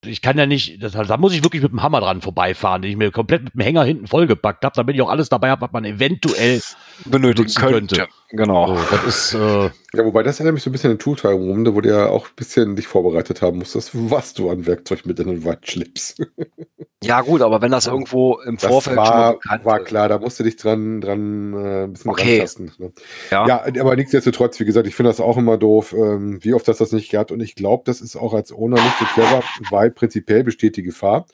Ich 0.05 0.23
kann 0.23 0.39
ja 0.39 0.47
nicht, 0.47 0.81
das, 0.81 0.93
da 0.93 1.17
muss 1.17 1.35
ich 1.35 1.43
wirklich 1.43 1.63
mit 1.63 1.73
dem 1.73 1.83
Hammer 1.83 2.01
dran 2.01 2.21
vorbeifahren, 2.21 2.83
den 2.83 2.93
ich 2.93 2.97
mir 2.97 3.11
komplett 3.11 3.43
mit 3.43 3.55
dem 3.55 3.63
Hänger 3.63 3.83
hinten 3.83 4.07
vollgepackt 4.07 4.65
habe, 4.65 4.77
damit 4.77 4.95
ich 4.95 5.03
auch 5.03 5.09
alles 5.09 5.29
dabei 5.29 5.51
habe, 5.51 5.63
was 5.63 5.73
man 5.73 5.85
eventuell. 5.85 6.61
Benötigen 7.05 7.53
könnte. 7.53 7.97
könnte. 7.97 8.13
Genau. 8.31 8.77
So, 8.77 8.85
das 8.91 9.05
ist, 9.05 9.35
äh, 9.35 9.71
Ja, 9.95 10.05
wobei 10.05 10.23
das 10.23 10.39
erinnert 10.39 10.55
mich 10.55 10.63
so 10.63 10.69
ein 10.69 10.73
bisschen 10.73 10.91
an 10.91 10.99
Tooltime-Runde, 10.99 11.75
wo 11.75 11.81
du 11.81 11.89
ja 11.89 12.09
auch 12.09 12.27
ein 12.29 12.35
bisschen 12.37 12.77
dich 12.77 12.87
vorbereitet 12.87 13.41
haben 13.41 13.59
musstest, 13.59 13.91
was 13.95 14.35
du 14.35 14.51
an 14.51 14.67
Werkzeug 14.67 15.07
mit 15.07 15.19
in 15.19 15.29
den 15.29 15.45
Wald 15.45 15.69
schleppst. 15.71 16.23
Ja, 17.01 17.21
gut, 17.21 17.43
aber 17.43 17.63
wenn 17.63 17.71
das 17.71 17.87
irgendwo 17.87 18.41
im 18.41 18.57
Das 18.57 18.65
Vorfeld 18.65 18.97
schon 18.97 19.05
mal 19.05 19.09
war, 19.09 19.33
bekannt 19.35 19.65
war 19.65 19.79
klar, 19.79 20.09
da 20.09 20.19
musst 20.19 20.41
du 20.41 20.43
dich 20.43 20.57
dran, 20.57 21.01
dran 21.01 21.53
äh, 21.55 21.85
ein 21.85 21.93
bisschen 21.93 22.11
Okay. 22.11 22.39
rantasten. 22.39 22.73
Ne? 22.79 22.93
Ja. 23.31 23.47
Ja, 23.47 23.65
aber 23.81 23.95
nichtsdestotrotz, 23.95 24.59
wie 24.59 24.65
gesagt, 24.65 24.89
ich 24.89 24.97
finde 24.97 25.11
das 25.11 25.21
auch 25.21 25.37
immer 25.37 25.59
doof, 25.59 25.93
ähm, 25.97 26.43
wie 26.43 26.55
oft 26.55 26.67
das 26.67 26.79
das 26.79 26.91
nicht 26.91 27.09
gehabt. 27.09 27.31
Und 27.31 27.39
ich 27.39 27.55
glaube, 27.55 27.85
das 27.87 28.01
ist 28.01 28.17
auch 28.17 28.35
als 28.35 28.53
Owner 28.53 28.83
nicht 28.83 28.99
so 28.99 29.05
clever, 29.15 29.45
weil 29.71 29.93
prinzipiell 29.93 30.43
besteht 30.43 30.77
die 30.77 30.83
Gefahr, 30.83 31.27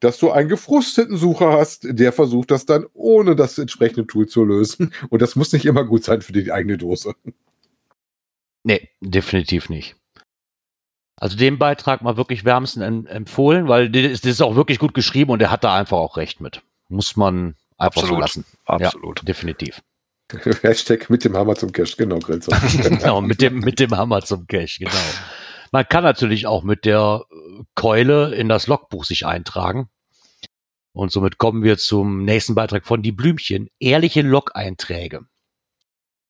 dass 0.00 0.18
du 0.18 0.30
einen 0.30 0.50
gefrusteten 0.50 1.16
Sucher 1.16 1.52
hast, 1.54 1.86
der 1.88 2.12
versucht, 2.12 2.50
das 2.50 2.66
dann 2.66 2.84
ohne 2.92 3.34
das 3.34 3.56
entsprechende 3.56 4.06
Tool 4.06 4.26
zu 4.26 4.44
lösen. 4.44 4.92
Und 5.08 5.22
das 5.22 5.34
muss 5.34 5.50
nicht 5.54 5.64
immer 5.64 5.84
gut 5.84 6.04
sein 6.04 6.20
für 6.20 6.32
die 6.32 6.52
eigene 6.52 6.76
Dose. 6.76 7.14
Nee, 8.66 8.90
definitiv 9.00 9.68
nicht. 9.68 9.96
Also 11.18 11.36
den 11.36 11.58
Beitrag 11.58 12.02
mal 12.02 12.18
wirklich 12.18 12.44
wärmsten 12.44 12.82
em- 12.82 13.06
empfohlen, 13.06 13.68
weil 13.68 13.88
das 13.88 14.20
ist, 14.20 14.42
auch 14.42 14.54
wirklich 14.54 14.78
gut 14.78 14.92
geschrieben 14.92 15.30
und 15.30 15.40
er 15.40 15.50
hat 15.50 15.64
da 15.64 15.74
einfach 15.74 15.96
auch 15.96 16.18
recht 16.18 16.40
mit. 16.40 16.62
Muss 16.88 17.16
man 17.16 17.54
einfach 17.78 18.02
so 18.02 18.08
Absolut. 18.08 18.20
lassen. 18.20 18.44
Absolut. 18.66 19.26
Definitiv. 19.26 19.82
Hashtag 20.62 21.08
mit 21.08 21.24
dem 21.24 21.36
Hammer 21.36 21.54
zum 21.54 21.72
Cash, 21.72 21.96
genau, 21.96 22.18
Grenzer. 22.18 22.58
genau, 22.82 23.20
mit 23.22 23.40
dem, 23.40 23.60
mit 23.60 23.80
dem 23.80 23.96
Hammer 23.96 24.22
zum 24.22 24.46
Cash, 24.46 24.78
genau. 24.78 24.92
Man 25.72 25.88
kann 25.88 26.04
natürlich 26.04 26.46
auch 26.46 26.62
mit 26.62 26.84
der 26.84 27.24
äh, 27.30 27.62
Keule 27.74 28.34
in 28.34 28.48
das 28.48 28.66
Logbuch 28.66 29.04
sich 29.04 29.24
eintragen. 29.24 29.88
Und 30.92 31.12
somit 31.12 31.38
kommen 31.38 31.62
wir 31.62 31.78
zum 31.78 32.24
nächsten 32.24 32.54
Beitrag 32.54 32.86
von 32.86 33.02
Die 33.02 33.12
Blümchen. 33.12 33.68
Ehrliche 33.78 34.22
Log-Einträge. 34.22 35.26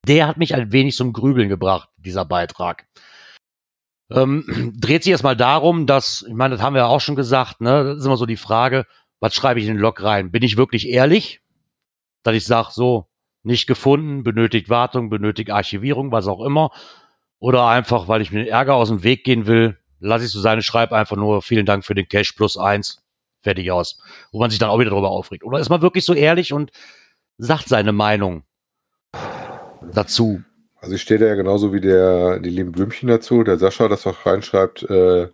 Der 0.06 0.28
hat 0.28 0.36
mich 0.36 0.54
ein 0.54 0.70
wenig 0.70 0.94
zum 0.94 1.12
Grübeln 1.12 1.48
gebracht, 1.48 1.88
dieser 1.96 2.24
Beitrag. 2.24 2.86
Ähm, 4.10 4.72
dreht 4.78 5.02
sich 5.02 5.10
erstmal 5.10 5.36
darum, 5.36 5.86
dass, 5.86 6.24
ich 6.26 6.34
meine, 6.34 6.54
das 6.54 6.62
haben 6.62 6.74
wir 6.74 6.82
ja 6.82 6.86
auch 6.86 7.00
schon 7.00 7.16
gesagt, 7.16 7.60
ne, 7.60 7.82
das 7.84 7.98
ist 7.98 8.06
immer 8.06 8.16
so 8.16 8.26
die 8.26 8.36
Frage, 8.36 8.86
was 9.18 9.34
schreibe 9.34 9.58
ich 9.58 9.66
in 9.66 9.74
den 9.74 9.80
Log 9.80 10.02
rein? 10.02 10.30
Bin 10.30 10.44
ich 10.44 10.56
wirklich 10.56 10.88
ehrlich? 10.88 11.40
Dass 12.22 12.36
ich 12.36 12.44
sage, 12.44 12.68
so, 12.70 13.06
nicht 13.42 13.66
gefunden, 13.66 14.22
benötigt 14.22 14.68
Wartung, 14.68 15.10
benötigt 15.10 15.50
Archivierung, 15.50 16.12
was 16.12 16.28
auch 16.28 16.44
immer. 16.44 16.70
Oder 17.38 17.66
einfach, 17.66 18.06
weil 18.06 18.22
ich 18.22 18.30
mir 18.30 18.44
den 18.44 18.52
Ärger 18.52 18.74
aus 18.74 18.88
dem 18.88 19.02
Weg 19.02 19.24
gehen 19.24 19.46
will, 19.46 19.76
lasse 19.98 20.24
ich 20.24 20.30
so 20.30 20.40
seine 20.40 20.62
Schreib 20.62 20.92
einfach 20.92 21.16
nur, 21.16 21.42
vielen 21.42 21.66
Dank 21.66 21.84
für 21.84 21.94
den 21.94 22.08
Cash 22.08 22.32
plus 22.32 22.56
eins, 22.56 23.04
fertig 23.42 23.72
aus. 23.72 23.98
Wo 24.30 24.38
man 24.38 24.50
sich 24.50 24.58
dann 24.60 24.70
auch 24.70 24.78
wieder 24.78 24.90
darüber 24.90 25.10
aufregt. 25.10 25.42
Oder 25.42 25.58
ist 25.58 25.68
man 25.68 25.82
wirklich 25.82 26.04
so 26.04 26.14
ehrlich 26.14 26.52
und 26.52 26.70
sagt 27.38 27.68
seine 27.68 27.92
Meinung 27.92 28.44
dazu? 29.92 30.42
Also 30.80 30.94
ich 30.94 31.02
stehe 31.02 31.18
da 31.18 31.26
ja 31.26 31.34
genauso 31.34 31.72
wie 31.72 31.80
der, 31.80 32.38
die 32.38 32.50
lieben 32.50 32.72
Blümchen 32.72 33.08
dazu. 33.08 33.42
Der 33.42 33.58
Sascha 33.58 33.88
das 33.88 34.06
auch 34.06 34.26
reinschreibt, 34.26 34.88
äh, 34.88 35.28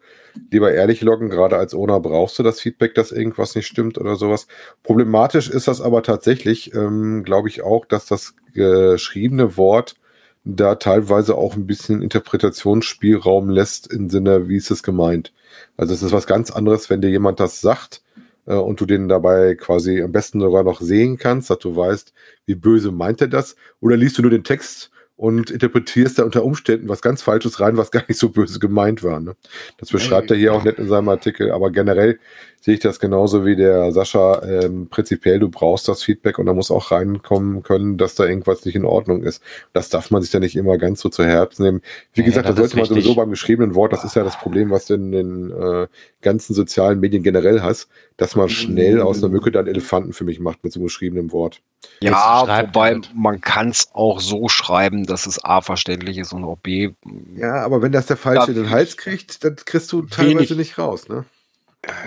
lieber 0.50 0.72
ehrlich 0.72 1.02
loggen, 1.02 1.28
gerade 1.28 1.56
als 1.56 1.74
Owner 1.74 2.00
brauchst 2.00 2.38
du 2.38 2.42
das 2.42 2.60
Feedback, 2.60 2.94
dass 2.94 3.12
irgendwas 3.12 3.54
nicht 3.54 3.66
stimmt 3.66 3.98
oder 3.98 4.16
sowas. 4.16 4.46
Problematisch 4.82 5.50
ist 5.50 5.68
das 5.68 5.80
aber 5.80 6.02
tatsächlich, 6.02 6.74
ähm, 6.74 7.22
glaube 7.24 7.48
ich 7.48 7.62
auch, 7.62 7.84
dass 7.84 8.06
das 8.06 8.34
geschriebene 8.54 9.56
Wort 9.56 9.96
da 10.44 10.76
teilweise 10.76 11.36
auch 11.36 11.54
ein 11.54 11.66
bisschen 11.66 12.02
Interpretationsspielraum 12.02 13.50
lässt 13.50 13.92
im 13.92 14.10
Sinne, 14.10 14.48
wie 14.48 14.56
ist 14.56 14.70
es 14.70 14.82
gemeint. 14.82 15.32
Also 15.76 15.92
es 15.94 16.02
ist 16.02 16.12
was 16.12 16.26
ganz 16.26 16.50
anderes, 16.50 16.88
wenn 16.88 17.00
dir 17.00 17.10
jemand 17.10 17.40
das 17.40 17.60
sagt 17.60 18.02
äh, 18.46 18.54
und 18.54 18.80
du 18.80 18.86
den 18.86 19.08
dabei 19.08 19.54
quasi 19.54 20.02
am 20.02 20.12
besten 20.12 20.40
sogar 20.40 20.64
noch 20.64 20.80
sehen 20.80 21.18
kannst, 21.18 21.50
dass 21.50 21.58
du 21.58 21.76
weißt, 21.76 22.12
wie 22.46 22.54
böse 22.54 22.92
meint 22.92 23.20
er 23.20 23.28
das, 23.28 23.56
oder 23.80 23.96
liest 23.96 24.18
du 24.18 24.22
nur 24.22 24.30
den 24.30 24.44
Text 24.44 24.90
und 25.16 25.50
interpretierst 25.50 26.18
da 26.18 26.24
unter 26.24 26.44
Umständen 26.44 26.88
was 26.88 27.02
ganz 27.02 27.22
Falsches 27.22 27.60
rein, 27.60 27.76
was 27.76 27.90
gar 27.90 28.04
nicht 28.08 28.18
so 28.18 28.30
böse 28.30 28.58
gemeint 28.58 29.02
war. 29.04 29.20
Ne? 29.20 29.36
Das 29.78 29.90
beschreibt 29.90 30.30
er 30.30 30.36
hier 30.36 30.52
auch 30.52 30.64
nett 30.64 30.78
in 30.78 30.88
seinem 30.88 31.08
Artikel, 31.08 31.52
aber 31.52 31.70
generell 31.70 32.18
sehe 32.62 32.74
ich 32.74 32.80
das 32.80 33.00
genauso 33.00 33.44
wie 33.44 33.56
der 33.56 33.92
Sascha. 33.92 34.42
Ähm, 34.44 34.88
prinzipiell, 34.88 35.40
du 35.40 35.50
brauchst 35.50 35.88
das 35.88 36.02
Feedback 36.02 36.38
und 36.38 36.46
da 36.46 36.54
muss 36.54 36.70
auch 36.70 36.92
reinkommen 36.92 37.62
können, 37.62 37.98
dass 37.98 38.14
da 38.14 38.24
irgendwas 38.24 38.64
nicht 38.64 38.76
in 38.76 38.86
Ordnung 38.86 39.22
ist. 39.24 39.42
Das 39.74 39.90
darf 39.90 40.10
man 40.12 40.22
sich 40.22 40.32
ja 40.32 40.40
nicht 40.40 40.56
immer 40.56 40.78
ganz 40.78 41.00
so 41.02 41.10
zu 41.10 41.24
Herzen 41.24 41.64
nehmen. 41.64 41.82
Wie 42.14 42.22
Ja, 42.22 42.24
gesagt, 42.24 42.48
das 42.48 42.56
das 42.56 42.56
sollte 42.56 42.76
man 42.78 42.86
sowieso 42.86 43.14
beim 43.16 43.30
geschriebenen 43.30 43.74
Wort, 43.74 43.92
das 43.92 44.04
ist 44.04 44.16
ja 44.16 44.24
das 44.24 44.38
Problem, 44.38 44.70
was 44.70 44.86
du 44.86 44.94
in 44.94 45.12
den 45.12 45.50
äh, 45.50 45.88
ganzen 46.22 46.54
sozialen 46.54 47.00
Medien 47.00 47.22
generell 47.24 47.62
hast, 47.62 47.88
dass 48.16 48.36
man 48.36 48.48
schnell 48.48 49.00
aus 49.02 49.22
einer 49.22 49.32
Mücke 49.32 49.50
dann 49.52 49.66
Elefanten 49.66 50.12
für 50.14 50.24
mich 50.24 50.40
macht 50.40 50.64
mit 50.64 50.72
so 50.72 50.78
einem 50.80 50.86
geschriebenen 50.86 51.32
Wort. 51.32 51.62
Ja, 52.00 52.50
wobei 52.56 52.94
halt. 52.94 53.10
man 53.14 53.40
kann 53.40 53.70
es 53.70 53.88
auch 53.92 54.20
so 54.20 54.48
schreiben, 54.48 55.06
dass 55.06 55.26
es 55.26 55.42
A 55.44 55.60
verständlich 55.62 56.18
ist 56.18 56.32
und 56.32 56.44
auch 56.44 56.58
B. 56.58 56.92
Ja, 57.36 57.64
aber 57.64 57.82
wenn 57.82 57.92
das 57.92 58.06
der 58.06 58.16
Falsche 58.16 58.52
Ja, 58.52 58.52
in 58.52 58.54
den 58.54 58.70
Hals 58.70 58.96
kriegt, 58.96 59.44
dann 59.44 59.56
kriegst 59.56 59.92
du 59.92 60.02
teilweise 60.02 60.50
Wenig. 60.50 60.56
nicht 60.56 60.78
raus, 60.78 61.08
ne? 61.08 61.24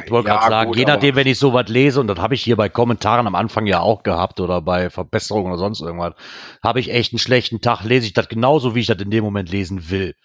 Ich 0.05 0.09
wollte 0.11 0.30
Ja, 0.30 0.36
gerade 0.38 0.49
sagen, 0.51 0.67
gut, 0.69 0.78
je 0.78 0.86
nachdem, 0.86 1.15
wenn 1.15 1.28
ich 1.28 1.38
sowas 1.38 1.67
lese, 1.67 1.99
und 1.99 2.07
das 2.07 2.19
habe 2.19 2.34
ich 2.34 2.41
hier 2.43 2.55
bei 2.55 2.69
Kommentaren 2.69 3.28
am 3.28 3.36
Anfang 3.36 3.65
ja 3.65 3.82
auch 3.82 4.03
gehabt 4.03 4.39
oder 4.39 4.61
bei 4.61 4.89
Verbesserungen 4.89 5.51
oder 5.51 5.59
sonst 5.59 5.82
irgendwas, 5.82 6.13
habe 6.63 6.80
ich 6.80 6.91
echt 6.93 7.11
einen 7.11 7.19
schlechten 7.19 7.59
Tag, 7.59 7.84
lese 7.84 8.05
ich 8.07 8.13
das 8.13 8.30
genauso, 8.30 8.73
wie 8.73 8.80
ich 8.80 8.88
das 8.88 9.01
in 9.01 9.11
dem 9.11 9.23
Moment 9.26 9.49
lesen 9.49 9.89
will. 9.89 10.15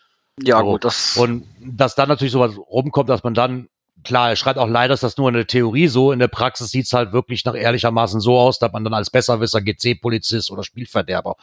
Ja, 0.40 0.58
So. 0.58 0.64
gut, 0.64 0.84
das. 0.84 1.16
Und 1.16 1.46
dass 1.60 1.96
dann 1.96 2.08
natürlich 2.08 2.32
sowas 2.32 2.52
rumkommt, 2.56 3.08
dass 3.08 3.24
man 3.24 3.34
dann, 3.34 3.68
klar, 4.04 4.30
er 4.30 4.36
schreibt 4.36 4.58
auch 4.58 4.68
leider, 4.68 4.94
ist 4.94 5.02
das 5.02 5.16
nur 5.16 5.28
in 5.28 5.34
der 5.34 5.48
Theorie 5.48 5.88
so, 5.88 6.12
in 6.12 6.20
der 6.20 6.28
Praxis 6.28 6.70
sieht's 6.70 6.92
halt 6.92 7.12
wirklich 7.12 7.44
nach 7.44 7.56
ehrlichermaßen 7.56 8.20
so 8.20 8.38
aus, 8.38 8.60
dass 8.60 8.70
man 8.72 8.84
dann 8.84 8.94
als 8.94 9.10
Besserwisser, 9.10 9.60
GC-Polizist 9.62 10.52
oder 10.52 10.62
Spielverderber 10.62 11.34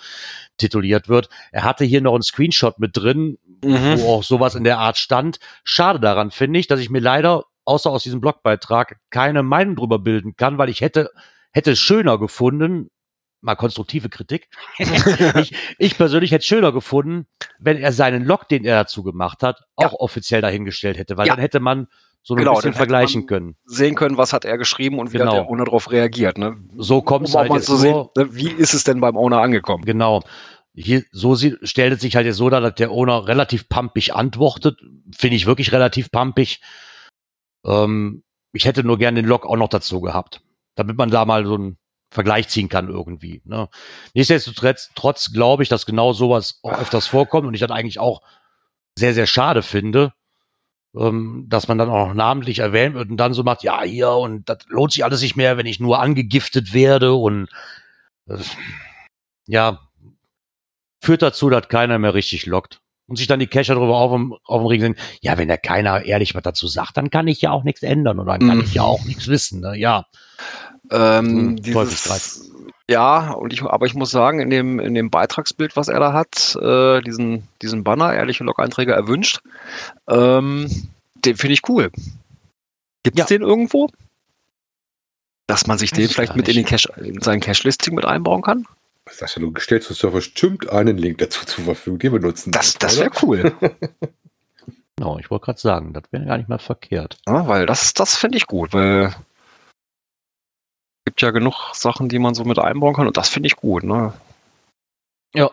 tituliert 0.57 1.09
wird. 1.09 1.27
Er 1.51 1.63
hatte 1.63 1.83
hier 1.83 1.99
noch 2.01 2.13
einen 2.13 2.23
Screenshot 2.23 2.79
mit 2.79 2.95
drin, 2.95 3.37
Mhm. 3.63 3.99
wo 3.99 4.13
auch 4.13 4.23
sowas 4.23 4.55
in 4.55 4.63
der 4.63 4.77
Art 4.77 4.97
stand. 4.97 5.39
Schade 5.63 5.99
daran 5.99 6.31
finde 6.31 6.59
ich, 6.59 6.67
dass 6.67 6.79
ich 6.79 6.89
mir 6.89 6.99
leider, 6.99 7.43
außer 7.67 7.89
aus 7.89 8.03
diesem 8.03 8.21
Blogbeitrag, 8.21 8.97
keine 9.09 9.43
Meinung 9.43 9.75
drüber 9.75 9.99
bilden 9.99 10.35
kann, 10.35 10.57
weil 10.57 10.69
ich 10.69 10.81
hätte, 10.81 11.09
hätte 11.51 11.71
es 11.71 11.79
schöner 11.79 12.17
gefunden, 12.17 12.89
mal 13.41 13.55
konstruktive 13.55 14.09
Kritik. 14.09 14.49
ich, 15.35 15.53
ich 15.77 15.97
persönlich 15.97 16.31
hätte 16.31 16.41
es 16.41 16.45
schöner 16.47 16.71
gefunden, 16.71 17.27
wenn 17.59 17.77
er 17.77 17.91
seinen 17.91 18.25
Log, 18.25 18.47
den 18.47 18.63
er 18.65 18.75
dazu 18.75 19.03
gemacht 19.03 19.43
hat, 19.43 19.59
auch 19.75 19.93
offiziell 19.93 20.41
dahingestellt 20.41 20.97
hätte, 20.97 21.17
weil 21.17 21.27
Ja. 21.27 21.33
dann 21.33 21.41
hätte 21.41 21.59
man 21.59 21.87
so 22.23 22.33
ein 22.33 22.39
Genau, 22.39 22.55
bisschen 22.55 22.73
vergleichen 22.73 23.25
können. 23.25 23.55
Sehen 23.65 23.95
können, 23.95 24.17
was 24.17 24.33
hat 24.33 24.43
er 24.43 24.57
geschrieben 24.57 24.99
und 24.99 25.13
wie 25.13 25.17
Genau. 25.17 25.31
hat 25.31 25.37
der 25.43 25.49
Owner 25.49 25.65
darauf 25.65 25.91
reagiert. 25.91 26.37
Ne? 26.37 26.57
So 26.77 27.01
kommt 27.01 27.27
es 27.27 27.35
Um 27.35 27.39
halt 27.41 27.49
mal 27.49 27.61
zu 27.61 27.77
sehen, 27.77 28.07
ne, 28.17 28.35
wie 28.35 28.49
ist 28.49 28.73
es 28.73 28.83
denn 28.83 28.99
beim 28.99 29.15
Owner 29.15 29.41
angekommen? 29.41 29.85
Genau. 29.85 30.23
Hier, 30.73 31.03
so 31.11 31.35
sie, 31.35 31.55
stellt 31.63 31.93
es 31.93 32.01
sich 32.01 32.15
halt 32.15 32.25
jetzt 32.25 32.35
so 32.37 32.49
dar, 32.49 32.61
dass 32.61 32.75
der 32.75 32.91
Owner 32.91 33.27
relativ 33.27 33.67
pumpig 33.69 34.13
antwortet. 34.13 34.79
Finde 35.15 35.35
ich 35.37 35.45
wirklich 35.45 35.71
relativ 35.71 36.11
pumpig. 36.11 36.61
Ähm, 37.67 38.23
ich 38.53 38.65
hätte 38.65 38.83
nur 38.83 38.97
gerne 38.97 39.21
den 39.21 39.29
Log 39.29 39.45
auch 39.45 39.57
noch 39.57 39.69
dazu 39.69 40.01
gehabt, 40.01 40.41
damit 40.75 40.97
man 40.97 41.11
da 41.11 41.25
mal 41.25 41.45
so 41.45 41.55
einen 41.55 41.77
Vergleich 42.09 42.47
ziehen 42.47 42.69
kann 42.69 42.89
irgendwie. 42.89 43.41
Ne? 43.45 43.67
Nichtsdestotrotz 44.13 44.91
trotz 44.95 45.33
glaube 45.33 45.63
ich, 45.63 45.69
dass 45.69 45.85
genau 45.85 46.13
sowas 46.13 46.59
auch 46.63 46.79
öfters 46.79 47.05
vorkommt 47.05 47.45
und 47.45 47.53
ich 47.53 47.59
das 47.59 47.71
eigentlich 47.71 47.99
auch 47.99 48.21
sehr, 48.97 49.13
sehr 49.13 49.27
schade 49.27 49.61
finde, 49.61 50.13
ähm, 50.95 51.45
dass 51.47 51.67
man 51.67 51.77
dann 51.77 51.89
auch 51.89 52.13
namentlich 52.13 52.59
erwähnt 52.59 52.95
wird 52.95 53.09
und 53.09 53.17
dann 53.17 53.33
so 53.33 53.43
macht, 53.43 53.63
ja, 53.63 53.83
hier 53.83 54.11
und 54.11 54.47
das 54.49 54.59
lohnt 54.67 54.93
sich 54.93 55.03
alles 55.03 55.21
nicht 55.21 55.35
mehr, 55.35 55.57
wenn 55.57 55.65
ich 55.65 55.79
nur 55.79 55.99
angegiftet 55.99 56.73
werde 56.73 57.13
und 57.13 57.49
äh, 58.27 58.37
ja, 59.45 59.79
führt 61.03 61.21
dazu, 61.21 61.49
dass 61.49 61.67
keiner 61.67 61.99
mehr 61.99 62.13
richtig 62.13 62.45
lockt. 62.45 62.81
Und 63.07 63.15
sich 63.15 63.27
dann 63.27 63.39
die 63.39 63.47
Cacher 63.47 63.75
darüber 63.75 63.95
auf 63.97 64.11
dem, 64.11 64.35
auf 64.45 64.61
dem 64.61 64.67
Ring 64.67 64.81
sind, 64.81 64.99
ja, 65.21 65.37
wenn 65.37 65.47
da 65.47 65.55
keiner 65.57 66.03
ehrlich 66.03 66.35
was 66.35 66.43
dazu 66.43 66.67
sagt, 66.67 66.97
dann 66.97 67.09
kann 67.09 67.27
ich 67.27 67.41
ja 67.41 67.51
auch 67.51 67.63
nichts 67.63 67.81
ändern 67.83 68.19
oder 68.19 68.37
dann 68.37 68.47
kann 68.47 68.57
Mhm. 68.57 68.63
ich 68.65 68.73
ja 68.73 68.83
auch 68.83 69.05
nichts 69.05 69.27
wissen. 69.27 69.61
Ne? 69.61 69.77
Ja, 69.77 70.05
Ähm, 70.91 71.57
Hm, 71.57 71.61
dieses, 71.63 72.49
ja, 72.89 73.31
und 73.31 73.51
ich, 73.51 73.61
aber 73.61 73.85
ich 73.87 73.93
muss 73.93 74.09
sagen, 74.11 74.39
in 74.39 74.49
dem, 74.49 74.79
in 74.79 74.93
dem 74.93 75.09
Beitragsbild, 75.09 75.75
was 75.75 75.89
er 75.89 75.99
da 75.99 76.13
hat, 76.13 76.55
äh, 76.61 77.01
diesen, 77.01 77.47
diesen 77.61 77.83
Banner, 77.83 78.13
ehrliche 78.13 78.45
Log-Einträge 78.45 78.93
erwünscht, 78.93 79.41
ähm, 80.07 80.67
den 81.15 81.35
finde 81.35 81.53
ich 81.55 81.67
cool. 81.67 81.91
Gibt 83.03 83.19
es 83.19 83.29
Ja. 83.29 83.37
den 83.37 83.41
irgendwo? 83.41 83.89
Dass 85.47 85.67
man 85.67 85.77
sich 85.77 85.91
Weiß 85.91 85.97
den 85.97 86.05
ich 86.05 86.13
vielleicht 86.13 86.35
mit 86.37 86.47
in, 86.47 86.55
den. 86.55 86.65
Cache, 86.65 86.89
in 87.01 87.21
sein 87.21 87.39
Cache-Listing 87.41 87.93
mit 87.95 88.05
einbauen 88.05 88.41
kann? 88.41 88.65
Sascha, 89.11 89.39
du 89.39 89.53
stellst 89.59 89.89
uns 89.89 89.99
doch 89.99 90.11
bestimmt 90.11 90.69
einen 90.69 90.97
Link 90.97 91.17
dazu 91.19 91.45
zur 91.45 91.63
Verfügung. 91.65 91.99
Den 91.99 92.11
benutzen 92.13 92.51
Das, 92.51 92.75
wir, 92.75 92.79
das 92.79 92.97
oder? 92.97 93.05
wäre 93.05 93.11
cool. 93.23 93.55
Genau, 94.99 95.19
ich 95.19 95.29
wollte 95.29 95.45
gerade 95.45 95.59
sagen, 95.59 95.93
das 95.93 96.05
wäre 96.09 96.25
gar 96.25 96.37
nicht 96.39 96.49
mal 96.49 96.57
verkehrt. 96.57 97.19
Ja, 97.27 97.47
weil 97.47 97.67
das, 97.67 97.93
das 97.93 98.15
finde 98.17 98.37
ich 98.39 98.47
gut, 98.47 98.73
weil 98.73 99.13
gibt 101.05 101.21
ja 101.21 101.29
genug 101.29 101.53
Sachen, 101.73 102.09
die 102.09 102.17
man 102.17 102.33
so 102.33 102.43
mit 102.45 102.57
einbauen 102.57 102.95
kann 102.95 103.05
und 103.05 103.15
das 103.15 103.29
finde 103.29 103.45
ich 103.45 103.55
gut. 103.55 103.83
Ne? 103.83 104.11
Ja, 105.35 105.51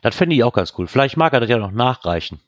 das 0.00 0.16
fände 0.16 0.34
ich 0.34 0.42
auch 0.44 0.52
ganz 0.54 0.72
cool. 0.78 0.86
Vielleicht 0.86 1.18
mag 1.18 1.34
er 1.34 1.40
das 1.40 1.50
ja 1.50 1.58
noch 1.58 1.72
nachreichen. 1.72 2.40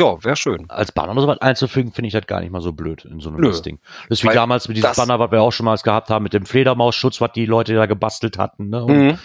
Ja, 0.00 0.24
wäre 0.24 0.36
schön. 0.36 0.68
Als 0.70 0.92
Banner 0.92 1.12
oder 1.12 1.20
sowas 1.20 1.42
einzufügen, 1.42 1.92
finde 1.92 2.06
ich 2.08 2.12
das 2.14 2.26
gar 2.26 2.40
nicht 2.40 2.50
mal 2.52 2.62
so 2.62 2.72
blöd 2.72 3.04
in 3.04 3.20
so 3.20 3.28
einem 3.28 3.40
Nö. 3.40 3.48
Listing. 3.48 3.78
Das 4.08 4.18
ist 4.18 4.24
wie 4.24 4.28
Weil 4.28 4.34
damals 4.34 4.68
mit 4.68 4.78
diesem 4.78 4.88
das- 4.88 4.96
Banner, 4.96 5.18
was 5.18 5.30
wir 5.30 5.42
auch 5.42 5.52
schon 5.52 5.64
mal 5.66 5.76
gehabt 5.76 6.08
haben, 6.08 6.22
mit 6.22 6.32
dem 6.32 6.46
Fledermausschutz, 6.46 7.20
was 7.20 7.32
die 7.32 7.44
Leute 7.44 7.74
da 7.74 7.84
gebastelt 7.84 8.38
hatten. 8.38 8.70
Ne? 8.70 8.82
Und, 8.82 8.96
Mhm. 9.08 9.18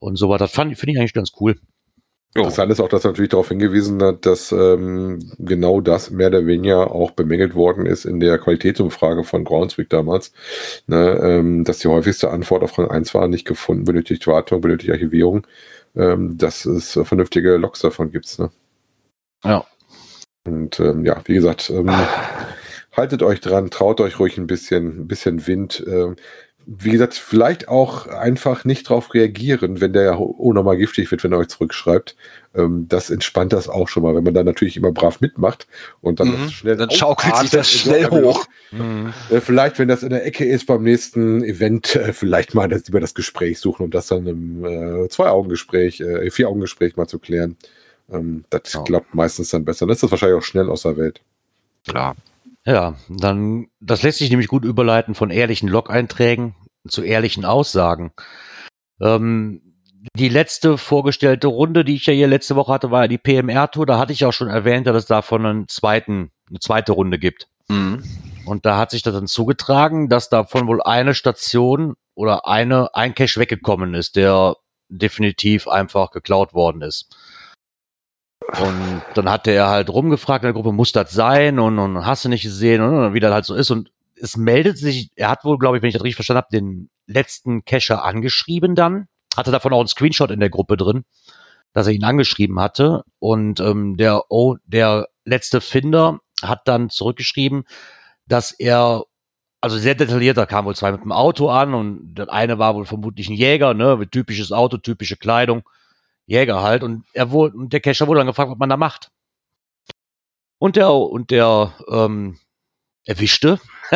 Und 0.00 0.16
so 0.16 0.28
was. 0.28 0.38
Das 0.40 0.50
fand- 0.52 0.76
finde 0.76 0.92
ich 0.94 0.98
eigentlich 0.98 1.14
ganz 1.14 1.32
cool. 1.40 1.56
Interessant 2.34 2.70
ist 2.70 2.78
auch, 2.80 2.88
dass 2.88 3.04
er 3.04 3.10
natürlich 3.10 3.30
darauf 3.30 3.48
hingewiesen 3.48 4.00
hat, 4.04 4.24
dass 4.24 4.52
ähm, 4.52 5.18
genau 5.40 5.80
das 5.80 6.10
mehr 6.12 6.28
oder 6.28 6.46
weniger 6.46 6.92
auch 6.92 7.10
bemängelt 7.10 7.56
worden 7.56 7.86
ist 7.86 8.04
in 8.04 8.20
der 8.20 8.38
Qualitätsumfrage 8.38 9.24
von 9.24 9.42
Groundspeak 9.42 9.88
damals. 9.88 10.32
Ne, 10.86 11.18
ähm, 11.20 11.64
dass 11.64 11.80
die 11.80 11.88
häufigste 11.88 12.30
Antwort 12.30 12.62
auf 12.62 12.78
Rang 12.78 12.88
1 12.88 13.14
war, 13.14 13.26
nicht 13.26 13.46
gefunden, 13.46 13.84
benötigt 13.84 14.28
Wartung, 14.28 14.60
benötigt 14.60 14.92
Archivierung, 14.92 15.44
ähm, 15.96 16.38
dass 16.38 16.66
es 16.66 16.92
vernünftige 17.02 17.56
Logs 17.56 17.80
davon 17.80 18.12
gibt. 18.12 18.38
Ne? 18.38 18.50
Ja. 19.42 19.64
Und 20.46 20.78
ähm, 20.78 21.04
ja, 21.04 21.20
wie 21.24 21.34
gesagt, 21.34 21.68
ähm, 21.70 21.90
haltet 22.92 23.24
euch 23.24 23.40
dran, 23.40 23.70
traut 23.70 24.00
euch 24.00 24.20
ruhig 24.20 24.38
ein 24.38 24.46
bisschen, 24.46 25.00
ein 25.00 25.08
bisschen 25.08 25.48
Wind. 25.48 25.84
Wie 26.72 26.90
gesagt, 26.90 27.14
vielleicht 27.14 27.66
auch 27.66 28.06
einfach 28.06 28.64
nicht 28.64 28.88
drauf 28.88 29.12
reagieren, 29.12 29.80
wenn 29.80 29.92
der 29.92 30.20
unnormal 30.20 30.76
giftig 30.76 31.10
wird, 31.10 31.24
wenn 31.24 31.32
er 31.32 31.38
euch 31.38 31.48
zurückschreibt. 31.48 32.14
Ähm, 32.54 32.86
das 32.88 33.10
entspannt 33.10 33.52
das 33.52 33.68
auch 33.68 33.88
schon 33.88 34.04
mal, 34.04 34.14
wenn 34.14 34.22
man 34.22 34.34
dann 34.34 34.46
natürlich 34.46 34.76
immer 34.76 34.92
brav 34.92 35.20
mitmacht 35.20 35.66
und 36.00 36.20
dann 36.20 36.28
Mhm. 36.28 36.32
das 36.34 36.52
schnell 36.52 36.76
Dann 36.76 36.90
schaukelt 36.92 37.34
sich 37.38 37.50
das 37.50 37.68
schnell 37.72 38.06
einem 38.06 38.24
hoch. 38.24 38.46
Äh, 39.30 39.40
vielleicht, 39.40 39.80
wenn 39.80 39.88
das 39.88 40.04
in 40.04 40.10
der 40.10 40.24
Ecke 40.24 40.44
ist 40.44 40.66
beim 40.66 40.84
nächsten 40.84 41.42
Event, 41.42 41.96
äh, 41.96 42.12
vielleicht 42.12 42.54
mal 42.54 42.68
das, 42.68 42.86
lieber 42.86 43.00
das 43.00 43.14
Gespräch 43.14 43.58
suchen, 43.58 43.82
um 43.82 43.90
das 43.90 44.06
dann 44.06 44.28
im 44.28 44.64
äh, 44.64 45.08
Zwei-Augen-Gespräch, 45.08 46.00
äh, 46.00 46.30
Vier-Augen-Gespräch 46.30 46.96
mal 46.96 47.08
zu 47.08 47.18
klären. 47.18 47.56
Ähm, 48.12 48.44
das 48.50 48.74
Ja. 48.74 48.82
klappt 48.84 49.12
meistens 49.12 49.50
dann 49.50 49.64
besser. 49.64 49.86
Dann 49.86 49.94
ist 49.94 50.04
das 50.04 50.12
wahrscheinlich 50.12 50.38
auch 50.38 50.44
schnell 50.44 50.70
aus 50.70 50.82
der 50.82 50.96
Welt. 50.96 51.20
Klar. 51.88 52.14
Ja, 52.64 52.94
dann, 53.08 53.66
das 53.80 54.02
lässt 54.02 54.18
sich 54.18 54.30
nämlich 54.30 54.46
gut 54.48 54.64
überleiten 54.64 55.16
von 55.16 55.30
ehrlichen 55.30 55.68
Log-Einträgen 55.68 56.54
zu 56.88 57.02
ehrlichen 57.02 57.44
Aussagen. 57.44 58.12
Ähm, 59.00 59.62
die 60.16 60.28
letzte 60.28 60.78
vorgestellte 60.78 61.48
Runde, 61.48 61.84
die 61.84 61.96
ich 61.96 62.06
ja 62.06 62.14
hier 62.14 62.26
letzte 62.26 62.56
Woche 62.56 62.72
hatte, 62.72 62.90
war 62.90 63.02
ja 63.02 63.08
die 63.08 63.18
PMR-Tour. 63.18 63.86
Da 63.86 63.98
hatte 63.98 64.12
ich 64.12 64.24
auch 64.24 64.32
schon 64.32 64.48
erwähnt, 64.48 64.86
dass 64.86 64.96
es 64.96 65.06
davon 65.06 65.44
einen 65.44 65.68
zweiten, 65.68 66.30
eine 66.48 66.58
zweite 66.58 66.92
Runde 66.92 67.18
gibt. 67.18 67.48
Mhm. 67.68 68.02
Und 68.46 68.64
da 68.64 68.78
hat 68.78 68.90
sich 68.90 69.02
das 69.02 69.14
dann 69.14 69.26
zugetragen, 69.26 70.08
dass 70.08 70.30
davon 70.30 70.66
wohl 70.66 70.82
eine 70.82 71.14
Station 71.14 71.94
oder 72.14 72.46
eine, 72.46 72.94
ein 72.94 73.14
Cache 73.14 73.38
weggekommen 73.38 73.94
ist, 73.94 74.16
der 74.16 74.56
definitiv 74.88 75.68
einfach 75.68 76.10
geklaut 76.10 76.54
worden 76.54 76.82
ist. 76.82 77.14
Und 78.58 79.02
dann 79.14 79.30
hatte 79.30 79.50
er 79.50 79.68
halt 79.68 79.90
rumgefragt 79.90 80.42
in 80.42 80.48
der 80.48 80.54
Gruppe, 80.54 80.72
muss 80.72 80.92
das 80.92 81.12
sein? 81.12 81.58
Und, 81.58 81.78
und 81.78 82.04
hast 82.04 82.24
du 82.24 82.28
nicht 82.28 82.42
gesehen? 82.42 82.80
Und, 82.80 83.14
wie 83.14 83.20
das 83.20 83.32
halt 83.32 83.44
so 83.44 83.54
ist. 83.54 83.70
Und 83.70 83.90
es 84.20 84.36
meldet 84.36 84.78
sich, 84.78 85.10
er 85.16 85.30
hat 85.30 85.44
wohl, 85.44 85.58
glaube 85.58 85.76
ich, 85.76 85.82
wenn 85.82 85.88
ich 85.88 85.94
das 85.94 86.02
richtig 86.02 86.16
verstanden 86.16 86.42
habe, 86.42 86.56
den 86.56 86.90
letzten 87.06 87.64
Cacher 87.64 88.04
angeschrieben 88.04 88.74
dann. 88.74 89.06
Hatte 89.36 89.50
davon 89.50 89.72
auch 89.72 89.78
einen 89.78 89.88
Screenshot 89.88 90.30
in 90.30 90.40
der 90.40 90.50
Gruppe 90.50 90.76
drin, 90.76 91.04
dass 91.72 91.86
er 91.86 91.92
ihn 91.92 92.04
angeschrieben 92.04 92.60
hatte. 92.60 93.04
Und 93.18 93.60
ähm, 93.60 93.96
der, 93.96 94.24
oh, 94.30 94.56
der 94.64 95.08
letzte 95.24 95.60
Finder 95.60 96.18
hat 96.42 96.66
dann 96.66 96.90
zurückgeschrieben, 96.90 97.64
dass 98.26 98.52
er, 98.52 99.04
also 99.60 99.78
sehr 99.78 99.94
detailliert, 99.94 100.36
da 100.36 100.46
kam 100.46 100.64
wohl 100.64 100.76
zwei 100.76 100.92
mit 100.92 101.02
dem 101.02 101.12
Auto 101.12 101.48
an 101.48 101.74
und 101.74 102.14
das 102.14 102.28
eine 102.28 102.58
war 102.58 102.74
wohl 102.74 102.86
vermutlich 102.86 103.28
ein 103.28 103.34
Jäger, 103.34 103.74
ne, 103.74 103.96
mit 103.96 104.12
typisches 104.12 104.52
Auto, 104.52 104.78
typische 104.78 105.16
Kleidung, 105.16 105.62
Jäger 106.26 106.62
halt. 106.62 106.82
Und 106.82 107.04
er 107.12 107.30
wurde, 107.30 107.56
und 107.56 107.72
der 107.72 107.80
Cacher 107.80 108.06
wurde 108.06 108.20
dann 108.20 108.26
gefragt, 108.26 108.50
was 108.50 108.58
man 108.58 108.70
da 108.70 108.76
macht. 108.76 109.10
Und 110.58 110.76
der, 110.76 110.92
und 110.92 111.30
der 111.30 111.72
ähm, 111.88 112.38
Erwischte 113.10 113.60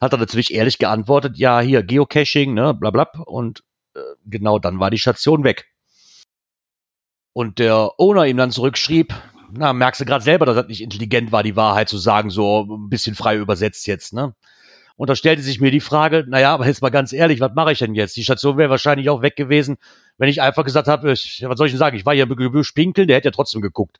hat 0.00 0.12
dann 0.12 0.20
natürlich 0.20 0.54
ehrlich 0.54 0.78
geantwortet, 0.78 1.36
ja, 1.36 1.60
hier, 1.60 1.82
Geocaching, 1.82 2.54
ne, 2.54 2.72
bla 2.72 2.90
bla. 2.90 3.10
Und 3.26 3.64
äh, 3.94 4.00
genau 4.24 4.58
dann 4.58 4.78
war 4.78 4.90
die 4.90 4.98
Station 4.98 5.44
weg. 5.44 5.66
Und 7.32 7.58
der 7.58 7.92
Owner 7.98 8.26
ihm 8.26 8.36
dann 8.36 8.50
zurückschrieb, 8.52 9.14
na, 9.52 9.72
merkst 9.72 10.00
du 10.00 10.04
gerade 10.04 10.24
selber, 10.24 10.46
dass 10.46 10.56
das 10.56 10.68
nicht 10.68 10.80
intelligent 10.80 11.32
war, 11.32 11.42
die 11.42 11.56
Wahrheit 11.56 11.88
zu 11.88 11.98
sagen, 11.98 12.30
so 12.30 12.62
ein 12.62 12.88
bisschen 12.88 13.16
frei 13.16 13.36
übersetzt 13.36 13.86
jetzt, 13.86 14.12
ne? 14.12 14.34
Und 14.96 15.08
da 15.08 15.16
stellte 15.16 15.40
sich 15.40 15.60
mir 15.60 15.70
die 15.70 15.80
Frage, 15.80 16.26
naja, 16.28 16.52
aber 16.52 16.66
jetzt 16.66 16.82
mal 16.82 16.90
ganz 16.90 17.14
ehrlich, 17.14 17.40
was 17.40 17.54
mache 17.54 17.72
ich 17.72 17.78
denn 17.78 17.94
jetzt? 17.94 18.16
Die 18.16 18.22
Station 18.22 18.58
wäre 18.58 18.68
wahrscheinlich 18.68 19.08
auch 19.08 19.22
weg 19.22 19.34
gewesen, 19.34 19.78
wenn 20.18 20.28
ich 20.28 20.42
einfach 20.42 20.62
gesagt 20.62 20.88
habe, 20.88 21.12
was 21.12 21.38
soll 21.38 21.66
ich 21.66 21.72
denn 21.72 21.78
sagen? 21.78 21.96
Ich 21.96 22.04
war 22.04 22.14
hier 22.14 22.24
im 22.24 22.36
Gebüsch 22.36 22.72
pinkeln, 22.72 23.08
der 23.08 23.16
hätte 23.16 23.28
ja 23.28 23.32
trotzdem 23.32 23.62
geguckt. 23.62 23.98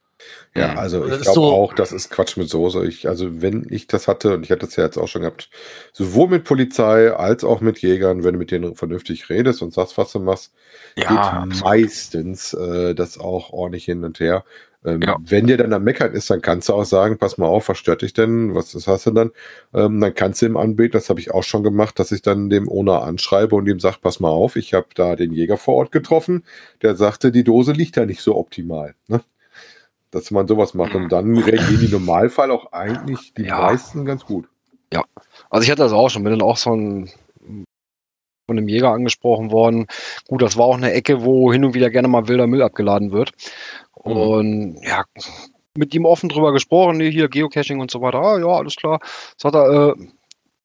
Ja, 0.54 0.74
also 0.74 1.04
Das 1.06 1.18
ich 1.18 1.22
glaube 1.22 1.34
so- 1.34 1.44
auch, 1.52 1.72
das 1.74 1.92
ist 1.92 2.10
Quatsch 2.10 2.36
mit 2.36 2.48
Soße. 2.48 2.84
Ich, 2.86 3.08
also 3.08 3.40
wenn 3.42 3.66
ich 3.70 3.86
das 3.86 4.08
hatte, 4.08 4.34
und 4.34 4.42
ich 4.44 4.50
hatte 4.50 4.66
es 4.66 4.76
ja 4.76 4.84
jetzt 4.84 4.98
auch 4.98 5.08
schon 5.08 5.22
gehabt, 5.22 5.48
sowohl 5.92 6.28
mit 6.28 6.44
Polizei 6.44 7.12
als 7.12 7.44
auch 7.44 7.60
mit 7.60 7.78
Jägern, 7.80 8.24
wenn 8.24 8.32
du 8.34 8.38
mit 8.38 8.50
denen 8.50 8.74
vernünftig 8.74 9.28
redest 9.30 9.62
und 9.62 9.72
sagst, 9.72 9.96
was 9.98 10.12
du 10.12 10.18
machst, 10.20 10.52
Ja, 10.96 11.44
geht 11.46 11.62
meistens 11.62 12.52
äh, 12.54 12.94
das 12.94 13.18
auch 13.18 13.50
ordentlich 13.52 13.84
hin 13.84 14.04
und 14.04 14.18
her. 14.20 14.44
Ähm, 14.84 15.02
Ja. 15.02 15.16
Wenn 15.20 15.46
dir 15.46 15.58
dann 15.58 15.72
am 15.74 15.84
Meckern 15.84 16.12
ist, 16.14 16.30
dann 16.30 16.40
kannst 16.40 16.68
du 16.70 16.72
auch 16.74 16.84
sagen, 16.84 17.18
pass 17.18 17.36
mal 17.36 17.46
auf, 17.46 17.68
was 17.68 17.76
stört 17.78 18.00
dich 18.02 18.14
denn? 18.14 18.54
Was 18.54 18.74
was 18.74 18.86
hast 18.86 19.06
du 19.06 19.10
dann? 19.10 19.30
Ähm, 19.74 20.00
dann 20.00 20.14
kannst 20.14 20.40
du 20.42 20.46
ihm 20.46 20.56
anbieten, 20.56 20.92
das 20.92 21.10
habe 21.10 21.20
ich 21.20 21.30
auch 21.32 21.42
schon 21.44 21.62
gemacht, 21.62 21.98
dass 21.98 22.12
ich 22.12 22.22
dann 22.22 22.48
dem 22.50 22.66
Owner 22.68 23.02
anschreibe 23.02 23.54
und 23.56 23.68
ihm 23.68 23.78
sage, 23.78 23.98
pass 24.00 24.20
mal 24.20 24.30
auf, 24.30 24.56
ich 24.56 24.72
habe 24.74 24.86
da 24.94 25.16
den 25.16 25.32
Jäger 25.32 25.58
vor 25.58 25.74
Ort 25.74 25.92
getroffen, 25.92 26.44
der 26.82 26.96
sagte, 26.96 27.30
die 27.30 27.44
Dose 27.44 27.72
liegt 27.72 27.96
da 27.98 28.06
nicht 28.06 28.22
so 28.22 28.36
optimal. 28.36 28.94
Ne? 29.06 29.20
Dass 30.10 30.30
man 30.30 30.48
sowas 30.48 30.74
macht. 30.74 30.94
Und 30.94 31.10
dann 31.10 31.36
reagieren 31.38 31.80
die 31.80 31.86
im 31.86 31.92
Normalfall 31.92 32.50
auch 32.50 32.72
eigentlich 32.72 33.32
die 33.34 33.44
Ja. 33.44 33.60
meisten 33.60 34.04
ganz 34.04 34.24
gut. 34.24 34.48
Also 35.50 35.64
ich 35.64 35.70
hatte 35.70 35.82
das 35.82 35.92
auch 35.92 36.08
schon, 36.10 36.22
bin 36.24 36.32
dann 36.32 36.42
auch 36.42 36.56
so 36.56 36.74
ein, 36.74 37.10
von 38.46 38.58
einem 38.58 38.68
Jäger 38.68 38.90
angesprochen 38.90 39.50
worden. 39.50 39.86
Gut, 40.28 40.42
das 40.42 40.56
war 40.56 40.66
auch 40.66 40.76
eine 40.76 40.92
Ecke, 40.92 41.24
wo 41.24 41.52
hin 41.52 41.64
und 41.64 41.74
wieder 41.74 41.90
gerne 41.90 42.08
mal 42.08 42.28
wilder 42.28 42.46
Müll 42.46 42.62
abgeladen 42.62 43.12
wird. 43.12 43.32
Mhm. 44.04 44.12
Und 44.12 44.82
ja, 44.82 45.04
mit 45.76 45.94
ihm 45.94 46.04
offen 46.04 46.28
drüber 46.28 46.52
gesprochen, 46.52 46.98
nee, 46.98 47.10
hier 47.10 47.28
Geocaching 47.28 47.80
und 47.80 47.90
so 47.90 48.00
weiter. 48.00 48.18
Ah, 48.20 48.38
ja, 48.38 48.46
alles 48.46 48.76
klar. 48.76 49.00
Das 49.38 49.44
hat 49.44 49.54
er, 49.54 49.90
äh, 49.90 49.94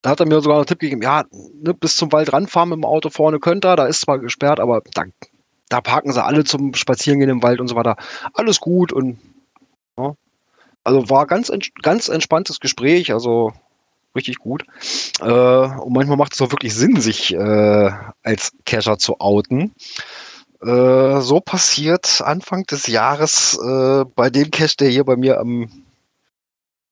da 0.02 0.10
hat 0.12 0.20
er 0.20 0.28
mir 0.28 0.42
sogar 0.42 0.58
einen 0.58 0.66
Tipp 0.66 0.80
gegeben, 0.80 1.02
ja, 1.02 1.24
ne, 1.32 1.74
bis 1.74 1.96
zum 1.96 2.12
Wald 2.12 2.34
ranfahren 2.34 2.70
mit 2.70 2.78
dem 2.78 2.86
Auto 2.86 3.10
vorne 3.10 3.40
könnt 3.40 3.66
ihr, 3.66 3.76
da 3.76 3.86
ist 3.86 4.02
zwar 4.02 4.20
gesperrt, 4.20 4.60
aber 4.60 4.82
da, 4.94 5.04
da 5.70 5.82
parken 5.82 6.12
sie 6.12 6.24
alle 6.24 6.44
zum 6.44 6.74
Spazierengehen 6.74 7.30
im 7.30 7.44
Wald 7.44 7.60
und 7.60 7.68
so 7.68 7.76
weiter. 7.76 7.96
Alles 8.34 8.60
gut 8.60 8.92
und 8.92 9.20
ja. 9.98 10.16
Also 10.84 11.10
war 11.10 11.26
ganz, 11.26 11.52
ganz 11.82 12.10
entspanntes 12.10 12.60
Gespräch, 12.60 13.12
also 13.12 13.54
richtig 14.16 14.38
gut. 14.38 14.64
Äh, 15.20 15.26
und 15.26 15.94
manchmal 15.94 16.18
macht 16.18 16.34
es 16.34 16.42
auch 16.42 16.52
wirklich 16.52 16.76
Sinn, 16.76 17.02
sich 17.02 17.34
äh, 17.34 17.92
als 18.24 18.52
Cacher 18.66 18.98
zu 18.98 19.20
outen. 19.20 19.74
Äh, 20.62 21.22
so 21.22 21.42
passiert 21.42 22.22
Anfang 22.24 22.66
des 22.66 22.88
Jahres 22.88 23.58
äh, 23.62 24.06
bei 24.16 24.30
dem 24.30 24.52
Cache, 24.52 24.78
der 24.80 24.90
hier 24.90 25.04
bei 25.04 25.16
mir 25.16 25.40
am, 25.40 25.70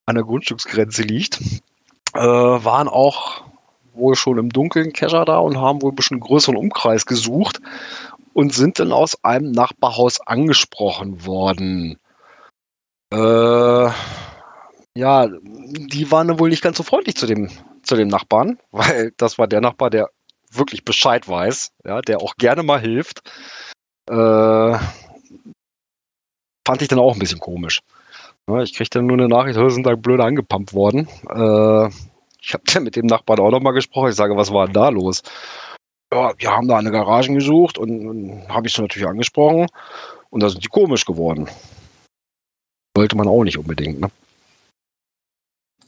an 0.05 0.15
der 0.15 0.23
Grundstücksgrenze 0.23 1.03
liegt, 1.03 1.39
äh, 2.13 2.19
waren 2.19 2.87
auch 2.87 3.43
wohl 3.93 4.15
schon 4.15 4.37
im 4.37 4.49
Dunkeln 4.49 4.91
Cacher 4.91 5.25
da 5.25 5.37
und 5.37 5.57
haben 5.57 5.81
wohl 5.81 5.91
ein 5.91 5.95
bisschen 5.95 6.19
größeren 6.19 6.57
Umkreis 6.57 7.05
gesucht 7.05 7.61
und 8.33 8.53
sind 8.53 8.79
dann 8.79 8.91
aus 8.91 9.23
einem 9.23 9.51
Nachbarhaus 9.51 10.19
angesprochen 10.21 11.25
worden. 11.25 11.99
Äh, 13.13 13.91
ja, 14.95 15.27
die 15.27 16.11
waren 16.11 16.39
wohl 16.39 16.49
nicht 16.49 16.63
ganz 16.63 16.77
so 16.77 16.83
freundlich 16.83 17.15
zu 17.15 17.27
dem, 17.27 17.49
zu 17.83 17.95
dem 17.95 18.07
Nachbarn, 18.07 18.57
weil 18.71 19.11
das 19.17 19.37
war 19.37 19.47
der 19.47 19.61
Nachbar, 19.61 19.89
der 19.91 20.09
wirklich 20.51 20.83
Bescheid 20.83 21.27
weiß, 21.27 21.71
ja, 21.85 22.01
der 22.01 22.21
auch 22.21 22.35
gerne 22.37 22.63
mal 22.63 22.79
hilft. 22.79 23.21
Äh, 24.09 24.77
fand 26.67 26.81
ich 26.81 26.87
dann 26.87 26.99
auch 26.99 27.13
ein 27.13 27.19
bisschen 27.19 27.39
komisch. 27.39 27.81
Ja, 28.49 28.61
ich 28.61 28.73
krieg 28.73 28.89
dann 28.89 29.05
nur 29.05 29.17
eine 29.17 29.27
Nachricht, 29.27 29.57
"Hö, 29.57 29.69
sind 29.69 29.85
da 29.85 29.95
blöde 29.95 30.23
angepumpt 30.23 30.73
worden. 30.73 31.07
Äh, 31.29 31.89
ich 32.41 32.53
habe 32.53 32.63
dann 32.73 32.83
mit 32.83 32.95
dem 32.95 33.05
Nachbarn 33.05 33.39
auch 33.39 33.51
nochmal 33.51 33.73
gesprochen. 33.73 34.09
Ich 34.09 34.15
sage, 34.15 34.35
was 34.35 34.51
war 34.51 34.65
denn 34.65 34.73
da 34.73 34.89
los? 34.89 35.23
Ja, 36.13 36.33
wir 36.37 36.51
haben 36.51 36.67
da 36.67 36.77
eine 36.77 36.91
Garagen 36.91 37.35
gesucht 37.35 37.77
und, 37.77 38.07
und 38.07 38.49
habe 38.49 38.67
ich 38.67 38.73
so 38.73 38.81
natürlich 38.81 39.07
angesprochen. 39.07 39.67
Und 40.29 40.43
da 40.43 40.49
sind 40.49 40.63
die 40.63 40.67
komisch 40.67 41.05
geworden. 41.05 41.49
Wollte 42.95 43.17
man 43.17 43.27
auch 43.27 43.43
nicht 43.43 43.57
unbedingt, 43.57 43.99
ne? 43.99 44.09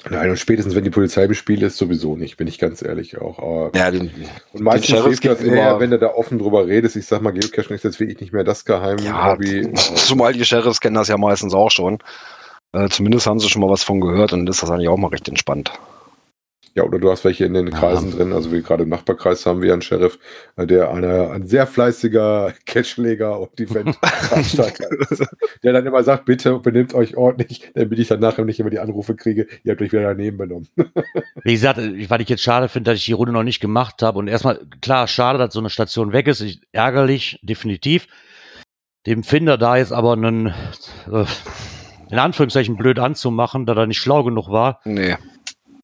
Nein, 0.08 0.30
und 0.30 0.38
spätestens 0.38 0.76
wenn 0.76 0.84
die 0.84 0.92
Polizei 0.92 1.24
im 1.24 1.34
Spiel 1.34 1.64
ist, 1.64 1.78
sowieso 1.78 2.16
nicht, 2.16 2.38
bin 2.38 2.48
ich 2.48 2.60
ganz 2.60 2.84
ehrlich 2.84 3.18
auch. 3.20 3.40
Aber 3.40 3.72
Ja, 3.76 3.90
den, 3.90 4.12
und 4.54 4.62
meistens 4.62 4.88
Sheriff 4.88 5.06
hilft 5.08 5.26
das 5.26 5.42
eher, 5.42 5.70
immer- 5.72 5.80
wenn 5.80 5.90
du 5.92 5.98
da 5.98 6.14
offen 6.14 6.38
drüber 6.38 6.68
redest. 6.68 6.96
Ich 6.96 7.08
sag 7.08 7.22
mal, 7.22 7.32
Geocaching 7.32 7.76
ist 7.76 7.84
jetzt 7.84 8.00
wirklich 8.00 8.20
nicht 8.20 8.34
mehr 8.34 8.44
das 8.44 8.66
geheime 8.66 9.02
ja, 9.02 9.32
Hobby. 9.32 9.72
zumal 9.96 10.34
die 10.34 10.46
Sheriffs 10.46 10.80
kennen 10.80 10.96
das 10.96 11.08
ja 11.08 11.18
meistens 11.18 11.56
auch 11.56 11.72
schon. 11.72 12.00
Äh, 12.74 12.90
zumindest 12.90 13.26
haben 13.26 13.40
sie 13.40 13.50
schon 13.50 13.62
mal 13.62 13.70
was 13.70 13.84
von 13.84 14.00
gehört 14.02 14.34
und 14.34 14.48
ist 14.48 14.62
das 14.62 14.70
eigentlich 14.70 14.90
auch 14.90 14.98
mal 14.98 15.08
recht 15.08 15.28
entspannt. 15.28 15.72
Ja, 16.78 16.84
oder 16.84 17.00
du 17.00 17.10
hast 17.10 17.24
welche 17.24 17.46
in 17.46 17.54
den 17.54 17.68
Ja. 17.68 17.80
Kreisen 17.80 18.12
drin. 18.12 18.34
Also 18.34 18.52
wie 18.52 18.62
gerade 18.62 18.84
im 18.84 18.90
Nachbarkreis 18.90 19.46
haben 19.46 19.62
wir 19.62 19.72
einen 19.72 19.82
Sheriff, 19.82 20.20
äh, 20.58 20.68
der 20.68 20.92
eine, 20.92 21.32
ein 21.32 21.48
sehr 21.48 21.68
fleißiger 21.68 22.54
Catchleger 22.66 23.40
und 23.40 23.58
Event-Veranstalter 23.58 24.90
ist. 25.10 25.26
Der 25.64 25.72
dann 25.72 25.86
immer 25.86 26.04
sagt, 26.04 26.26
bitte 26.26 26.60
benehmt 26.60 26.94
euch 26.94 27.16
ordentlich, 27.16 27.72
damit 27.76 27.98
ich 27.98 28.10
dann 28.10 28.20
nachher 28.20 28.44
nicht 28.44 28.60
immer 28.60 28.70
die 28.70 28.80
Anrufe 28.80 29.16
kriege, 29.16 29.48
ihr 29.64 29.72
habt 29.72 29.82
euch 29.82 29.94
wieder 29.94 30.04
daneben 30.04 30.38
benommen. 30.38 30.68
Wie 31.44 31.54
gesagt, 31.54 31.80
was 31.80 32.20
ich 32.20 32.30
jetzt 32.30 32.44
schade 32.44 32.68
finde, 32.68 32.92
dass 32.92 33.00
ich 33.00 33.06
die 33.06 33.14
Runde 33.14 33.32
noch 33.32 33.44
nicht 33.44 33.62
gemacht 33.62 34.02
habe. 34.02 34.20
Und 34.20 34.28
erstmal, 34.28 34.60
klar, 34.82 35.08
schade, 35.08 35.40
dass 35.40 35.54
so 35.54 35.60
eine 35.60 35.70
Station 35.70 36.12
weg 36.12 36.28
ist. 36.28 36.42
Ich, 36.42 36.60
ärgerlich, 36.74 37.40
definitiv. 37.42 38.08
Dem 39.06 39.24
Finder 39.24 39.58
da 39.58 39.78
jetzt 39.78 39.94
aber 39.94 40.12
einen, 40.14 40.48
äh, 40.48 41.26
in 42.12 42.20
Anführungszeichen 42.20 42.76
blöd 42.76 43.00
anzumachen, 43.00 43.66
da 43.66 43.76
er 43.76 43.88
nicht 43.88 44.00
schlau 44.00 44.24
genug 44.26 44.50
war. 44.50 44.82
Nee. 44.84 45.16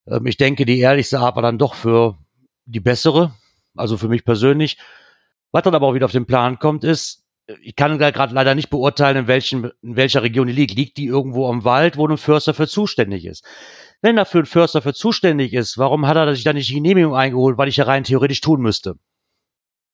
Ähm, 0.08 0.26
ich 0.26 0.38
denke, 0.38 0.66
die 0.66 0.80
ehrlichste 0.80 1.20
Art 1.20 1.36
war 1.36 1.44
dann 1.44 1.58
doch 1.58 1.74
für 1.76 2.18
die 2.66 2.80
bessere. 2.80 3.34
Also 3.76 3.98
für 3.98 4.08
mich 4.08 4.26
persönlich. 4.26 4.78
Was 5.52 5.64
dann 5.64 5.76
aber 5.76 5.88
auch 5.88 5.94
wieder 5.94 6.06
auf 6.06 6.12
den 6.12 6.26
Plan 6.26 6.60
kommt, 6.60 6.84
ist, 6.84 7.26
ich 7.62 7.76
kann 7.76 7.98
da 8.00 8.12
gerade 8.12 8.34
leider 8.34 8.56
nicht 8.56 8.70
beurteilen, 8.70 9.18
in, 9.18 9.28
welchen, 9.28 9.72
in 9.82 9.96
welcher 9.96 10.24
Region 10.24 10.48
die 10.48 10.54
liegt. 10.54 10.76
Liegt 10.76 10.98
die 10.98 11.06
irgendwo 11.06 11.50
am 11.50 11.64
Wald, 11.64 11.98
wo 11.98 12.08
ein 12.08 12.18
Förster 12.18 12.54
für 12.54 12.68
zuständig 12.68 13.26
ist? 13.26 13.44
Wenn 14.02 14.16
dafür 14.16 14.44
ein 14.44 14.46
Förster 14.46 14.82
für 14.82 14.94
zuständig 14.94 15.54
ist, 15.54 15.78
warum 15.78 16.08
hat 16.08 16.18
er 16.18 16.34
sich 16.34 16.44
dann 16.44 16.56
nicht 16.56 16.70
die 16.70 16.76
Genehmigung 16.76 17.16
eingeholt, 17.16 17.58
weil 17.58 17.68
ich 17.68 17.78
ja 17.78 17.86
rein 17.86 18.04
theoretisch 18.04 18.42
tun 18.42 18.62
müsste? 18.62 18.96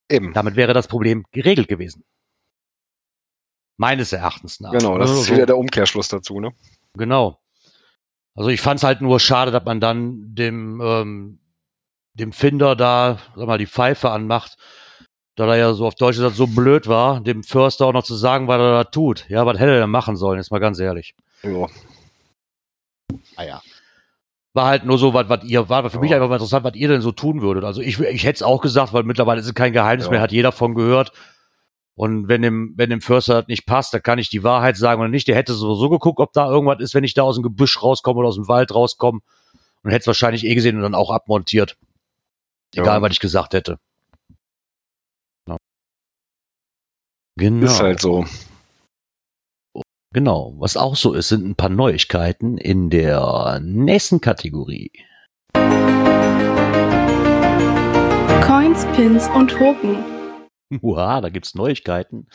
Eben. 0.10 0.34
Damit 0.34 0.56
wäre 0.56 0.74
das 0.74 0.88
Problem 0.88 1.26
geregelt 1.32 1.68
gewesen. 1.68 2.04
Meines 3.78 4.14
Erachtens 4.14 4.60
nach. 4.60 4.72
Genau, 4.72 4.98
das 4.98 5.10
Also 5.10 5.22
ist 5.22 5.32
wieder 5.32 5.46
der 5.46 5.58
Umkehrschluss 5.58 6.08
dazu, 6.08 6.40
ne? 6.40 6.52
Genau. 6.94 7.40
Also 8.38 8.50
ich 8.52 8.62
fand 8.62 8.78
es 8.80 8.84
halt 8.84 9.02
nur 9.02 9.20
schade, 9.20 9.52
dass 9.52 9.66
man 9.66 9.82
dann 9.82 10.36
dem, 10.36 10.80
ähm, 10.82 11.40
dem 12.14 12.32
Finder 12.32 12.76
da, 12.76 13.18
sag 13.36 13.48
mal, 13.48 13.58
die 13.58 13.66
Pfeife 13.68 14.12
anmacht, 14.12 14.58
da 15.36 15.48
er 15.48 15.58
ja 15.58 15.74
so 15.74 15.86
auf 15.88 15.96
Deutsch 15.96 16.18
gesagt 16.18 16.36
so 16.36 16.48
blöd 16.48 16.88
war, 16.88 17.20
dem 17.20 17.44
Förster 17.44 17.86
auch 17.88 17.94
noch 17.94 18.04
zu 18.04 18.16
sagen, 18.16 18.48
was 18.48 18.60
er 18.60 18.72
da 18.72 18.84
tut. 18.86 19.28
Ja, 19.28 19.46
was 19.46 19.58
hätte 19.60 19.72
er 19.72 19.82
denn 19.82 19.90
machen 19.90 20.16
sollen, 20.16 20.38
jetzt 20.40 20.52
mal 20.52 20.60
ganz 20.60 20.80
ehrlich. 20.80 21.16
Ja. 21.44 21.68
Naja. 23.38 23.62
War 24.54 24.68
halt 24.68 24.86
nur 24.86 24.98
so, 24.98 25.14
was, 25.14 25.30
was 25.30 25.44
ihr, 25.44 25.68
war 25.70 25.88
für 25.90 26.00
mich 26.00 26.12
Ja. 26.12 26.18
einfach 26.18 26.30
mal 26.30 26.36
interessant, 26.36 26.64
was 26.64 26.76
ihr 26.76 26.88
denn 26.88 27.02
so 27.02 27.12
tun 27.12 27.42
würdet. 27.42 27.64
Also 27.64 27.82
ich, 27.82 28.00
ich 28.00 28.24
hätte 28.24 28.38
es 28.38 28.44
auch 28.44 28.62
gesagt, 28.62 28.94
weil 28.94 29.04
mittlerweile 29.04 29.40
ist 29.42 29.48
es 29.48 29.54
kein 29.54 29.74
Geheimnis 29.74 30.06
Ja. 30.08 30.12
mehr, 30.12 30.22
hat 30.22 30.32
jeder 30.32 30.52
von 30.52 30.74
gehört. 30.76 31.12
Und 31.98 32.28
wenn 32.28 32.44
dem, 32.44 32.74
wenn 32.76 32.92
dem 32.92 33.02
Förster 33.02 33.42
das 33.42 33.48
nicht 33.48 33.66
passt, 33.66 33.92
dann 33.92 34.04
kann 34.04 34.20
ich 34.20 34.30
die 34.30 34.44
Wahrheit 34.44 34.78
sagen 34.78 35.02
oder 35.02 35.10
nicht. 35.10 35.28
Der 35.28 35.36
hätte 35.36 35.54
sowieso 35.56 35.90
geguckt, 35.90 36.20
ob 36.20 36.32
da 36.32 36.48
irgendwas 36.48 36.80
ist, 36.80 36.94
wenn 36.94 37.04
ich 37.04 37.16
da 37.16 37.24
aus 37.24 37.38
dem 37.38 37.44
Gebüsch 37.44 37.82
rauskomme 37.82 38.20
oder 38.20 38.28
aus 38.28 38.36
dem 38.36 38.48
Wald 38.48 38.74
rauskomme. 38.74 39.22
Und 39.82 39.90
hätte 39.92 40.02
es 40.02 40.08
wahrscheinlich 40.08 40.46
eh 40.46 40.54
gesehen 40.54 40.76
und 40.76 40.84
dann 40.84 40.94
auch 40.94 41.10
abmontiert. 41.10 41.76
Egal, 42.76 42.98
Ja. 42.98 43.02
was 43.02 43.14
ich 43.14 43.20
gesagt 43.20 43.56
hätte. 43.56 43.80
Ja. 45.50 45.58
Genau. 47.36 47.66
Ist 47.66 47.82
halt 47.82 48.00
so. 48.00 48.26
Genau. 50.14 50.54
Was 50.60 50.78
auch 50.78 50.96
so 50.96 51.14
ist, 51.14 51.30
sind 51.30 51.48
ein 51.48 51.56
paar 51.56 51.70
Neuigkeiten 51.70 52.60
in 52.60 52.92
der 52.92 53.60
nächsten 53.64 54.22
Kategorie. 54.22 54.92
Coins, 58.46 58.86
Pins 58.96 59.28
und 59.30 59.50
Token. 59.50 60.17
Uha, 60.82 61.22
da 61.22 61.30
gibt's 61.30 61.56
Neuigkeiten. 61.56 62.28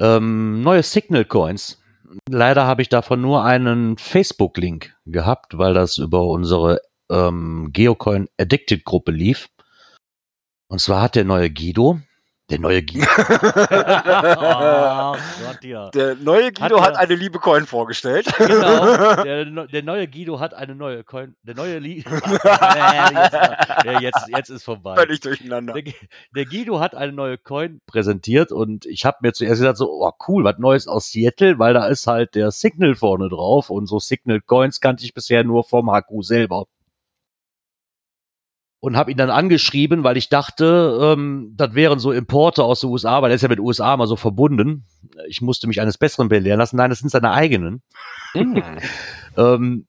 Ähm, 0.00 0.62
neue 0.62 0.82
Signal 0.82 1.24
Coins. 1.24 1.80
Leider 2.28 2.66
habe 2.66 2.82
ich 2.82 2.88
davon 2.88 3.20
nur 3.20 3.44
einen 3.44 3.96
Facebook-Link 3.96 4.94
gehabt, 5.06 5.58
weil 5.58 5.74
das 5.74 5.98
über 5.98 6.24
unsere 6.26 6.80
ähm, 7.10 7.70
Geocoin 7.72 8.28
Addicted 8.38 8.84
Gruppe 8.84 9.12
lief. 9.12 9.48
Und 10.68 10.80
zwar 10.80 11.02
hat 11.02 11.14
der 11.14 11.24
neue 11.24 11.50
Guido, 11.50 12.00
der 12.50 12.60
neue 12.60 12.82
Guido. 12.82 13.06
oh 13.18 15.16
Gott, 15.16 15.64
ja. 15.64 15.88
Der 15.90 16.14
neue 16.16 16.52
Guido 16.52 16.82
Hat 16.82 16.94
hat, 16.94 16.96
eine 16.96 17.14
liebe 17.14 17.38
Coin 17.38 17.64
vorgestellt. 17.64 18.26
Genau, 18.36 19.22
der, 19.24 19.46
der 19.66 19.82
neue 19.82 20.06
Guido 20.06 20.40
hat 20.40 20.52
eine 20.52 20.74
neue 20.74 21.04
Coin, 21.04 21.36
der 21.42 21.54
neue 21.54 21.78
Li 21.78 21.96
jetzt, 22.04 23.34
äh, 23.84 23.98
jetzt, 24.00 24.28
jetzt 24.28 24.50
ist 24.50 24.62
vorbei. 24.62 24.94
Völlig 24.94 25.20
durcheinander. 25.20 25.72
Der, 25.72 25.94
der 26.36 26.44
Guido 26.44 26.80
hat 26.80 26.94
eine 26.94 27.12
neue 27.12 27.38
Coin 27.38 27.80
präsentiert 27.86 28.52
und 28.52 28.84
ich 28.84 29.06
habe 29.06 29.16
mir 29.22 29.32
zuerst 29.32 29.60
gesagt 29.60 29.78
so, 29.78 29.90
oh 29.90 30.12
cool, 30.28 30.44
was 30.44 30.58
Neues 30.58 30.86
aus 30.86 31.10
Seattle, 31.10 31.58
weil 31.58 31.72
da 31.72 31.86
ist 31.86 32.06
halt 32.06 32.34
der 32.34 32.50
Signal 32.50 32.94
vorne 32.94 33.30
drauf 33.30 33.70
und 33.70 33.86
so 33.86 33.98
Signal 33.98 34.42
Coins 34.42 34.80
kannte 34.80 35.04
ich 35.04 35.14
bisher 35.14 35.44
nur 35.44 35.64
vom 35.64 35.90
HQ 35.90 36.22
selber. 36.22 36.66
Und 38.84 38.98
habe 38.98 39.10
ihn 39.10 39.16
dann 39.16 39.30
angeschrieben, 39.30 40.04
weil 40.04 40.18
ich 40.18 40.28
dachte, 40.28 40.98
ähm, 41.00 41.54
das 41.56 41.74
wären 41.74 41.98
so 41.98 42.12
Importe 42.12 42.62
aus 42.62 42.80
den 42.80 42.90
USA, 42.90 43.22
weil 43.22 43.30
er 43.30 43.36
ist 43.36 43.40
ja 43.40 43.48
mit 43.48 43.56
den 43.56 43.64
USA 43.64 43.96
mal 43.96 44.06
so 44.06 44.16
verbunden. 44.16 44.84
Ich 45.26 45.40
musste 45.40 45.66
mich 45.66 45.80
eines 45.80 45.96
Besseren 45.96 46.28
belehren 46.28 46.58
lassen. 46.58 46.76
Nein, 46.76 46.90
das 46.90 46.98
sind 46.98 47.08
seine 47.08 47.30
eigenen. 47.30 47.82
Ähm, 49.36 49.86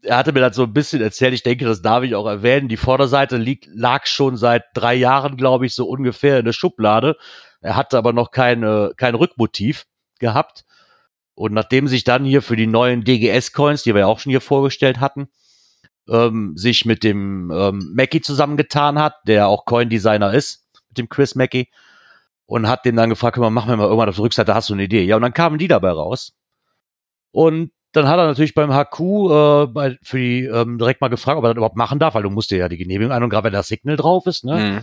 er 0.00 0.16
hatte 0.16 0.32
mir 0.32 0.40
das 0.40 0.56
so 0.56 0.62
ein 0.62 0.72
bisschen 0.72 1.02
erzählt, 1.02 1.34
ich 1.34 1.42
denke, 1.42 1.66
das 1.66 1.82
darf 1.82 2.02
ich 2.02 2.14
auch 2.14 2.26
erwähnen. 2.26 2.68
Die 2.68 2.78
Vorderseite 2.78 3.36
liegt, 3.36 3.68
lag 3.74 4.06
schon 4.06 4.38
seit 4.38 4.64
drei 4.72 4.94
Jahren, 4.94 5.36
glaube 5.36 5.66
ich, 5.66 5.74
so 5.74 5.86
ungefähr 5.86 6.38
in 6.38 6.46
der 6.46 6.54
Schublade. 6.54 7.16
Er 7.60 7.76
hatte 7.76 7.98
aber 7.98 8.14
noch 8.14 8.30
keine, 8.30 8.92
kein 8.96 9.14
Rückmotiv 9.14 9.84
gehabt. 10.18 10.64
Und 11.34 11.52
nachdem 11.52 11.88
sich 11.88 12.04
dann 12.04 12.24
hier 12.24 12.40
für 12.40 12.56
die 12.56 12.66
neuen 12.66 13.04
DGS-Coins, 13.04 13.82
die 13.82 13.92
wir 13.92 14.00
ja 14.00 14.06
auch 14.06 14.18
schon 14.18 14.30
hier 14.30 14.40
vorgestellt 14.40 14.98
hatten, 14.98 15.28
ähm, 16.08 16.56
sich 16.56 16.84
mit 16.84 17.02
dem 17.04 17.50
ähm, 17.50 17.92
Mackie 17.94 18.20
zusammengetan 18.20 18.98
hat, 18.98 19.16
der 19.26 19.48
auch 19.48 19.64
Coin-Designer 19.64 20.32
ist, 20.32 20.66
mit 20.88 20.98
dem 20.98 21.08
Chris 21.08 21.34
Mackie, 21.34 21.68
und 22.46 22.68
hat 22.68 22.84
den 22.84 22.96
dann 22.96 23.10
gefragt, 23.10 23.36
mal, 23.38 23.50
mach 23.50 23.66
mir 23.66 23.76
mal 23.76 23.84
irgendwann 23.84 24.08
auf 24.08 24.16
der 24.16 24.24
Rückseite, 24.24 24.54
hast 24.54 24.70
du 24.70 24.74
eine 24.74 24.84
Idee? 24.84 25.04
Ja, 25.04 25.16
und 25.16 25.22
dann 25.22 25.34
kamen 25.34 25.58
die 25.58 25.68
dabei 25.68 25.90
raus. 25.90 26.32
Und 27.32 27.72
dann 27.92 28.08
hat 28.08 28.18
er 28.18 28.26
natürlich 28.26 28.54
beim 28.54 28.70
HQ 28.72 29.00
äh, 29.00 29.66
bei, 29.66 29.98
für 30.02 30.18
die 30.18 30.44
ähm, 30.44 30.78
direkt 30.78 31.00
mal 31.00 31.08
gefragt, 31.08 31.38
ob 31.38 31.44
er 31.44 31.48
das 31.48 31.56
überhaupt 31.56 31.76
machen 31.76 31.98
darf, 31.98 32.14
weil 32.14 32.22
du 32.22 32.30
musst 32.30 32.50
dir 32.50 32.58
ja 32.58 32.68
die 32.68 32.76
Genehmigung 32.76 33.12
ein 33.12 33.22
und 33.22 33.30
gerade 33.30 33.44
wenn 33.44 33.52
da 33.52 33.62
Signal 33.62 33.96
drauf 33.96 34.26
ist, 34.26 34.44
ne? 34.44 34.56
Mhm. 34.56 34.80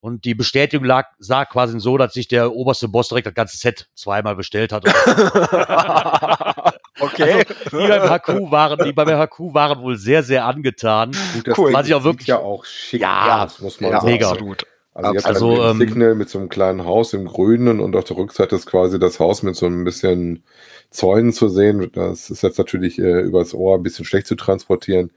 Und 0.00 0.26
die 0.26 0.34
Bestätigung 0.34 0.84
lag, 0.84 1.06
sah 1.18 1.46
quasi 1.46 1.80
so, 1.80 1.96
dass 1.96 2.12
sich 2.12 2.28
der 2.28 2.52
oberste 2.52 2.88
Boss 2.88 3.08
direkt 3.08 3.26
das 3.26 3.34
ganze 3.34 3.56
Set 3.56 3.88
zweimal 3.94 4.36
bestellt 4.36 4.70
hat. 4.70 4.84
okay. 7.00 7.44
Die 7.72 7.88
beim 7.88 8.08
HQ 8.10 8.50
waren, 8.50 8.78
die 8.84 8.92
beim 8.92 9.08
HQ 9.08 9.54
waren 9.54 9.82
wohl 9.82 9.96
sehr, 9.96 10.22
sehr 10.22 10.44
angetan. 10.46 11.12
Gut, 11.34 11.48
das 11.48 11.58
Cool. 11.58 11.72
Was 11.72 11.86
ich 11.88 11.94
auch 11.94 12.04
wirklich- 12.04 12.28
ja 12.28 12.38
auch 12.38 12.64
schick 12.64 13.00
Ja, 13.00 13.44
aus, 13.44 13.60
muss 13.60 13.80
man 13.80 13.90
ja, 13.92 14.00
sagen. 14.00 14.12
mega. 14.12 14.30
absolut. 14.30 14.66
Also 14.96 15.12
ihr 15.12 15.18
habt 15.18 15.26
Also, 15.26 15.50
also, 15.50 15.64
ähm, 15.70 15.78
Signal 15.78 16.14
mit 16.14 16.30
so 16.30 16.38
einem 16.38 16.48
kleinen 16.48 16.84
Haus 16.84 17.12
im 17.14 17.24
Grünen 17.26 17.80
und 17.80 17.96
auf 17.96 18.04
der 18.04 18.16
Rückseite 18.16 18.54
ist 18.54 18.66
quasi 18.66 19.00
das 19.00 19.18
Haus 19.18 19.42
mit 19.42 19.56
so 19.56 19.66
ein 19.66 19.82
bisschen 19.82 20.44
Zäunen 20.90 21.32
zu 21.32 21.48
sehen. 21.48 21.90
Das 21.92 22.30
ist 22.30 22.42
jetzt 22.42 22.58
natürlich 22.58 22.98
äh, 22.98 23.20
übers 23.20 23.54
Ohr 23.54 23.76
ein 23.76 23.82
bisschen 23.82 24.04
schlecht 24.04 24.26
zu 24.26 24.34
transportieren. 24.36 25.10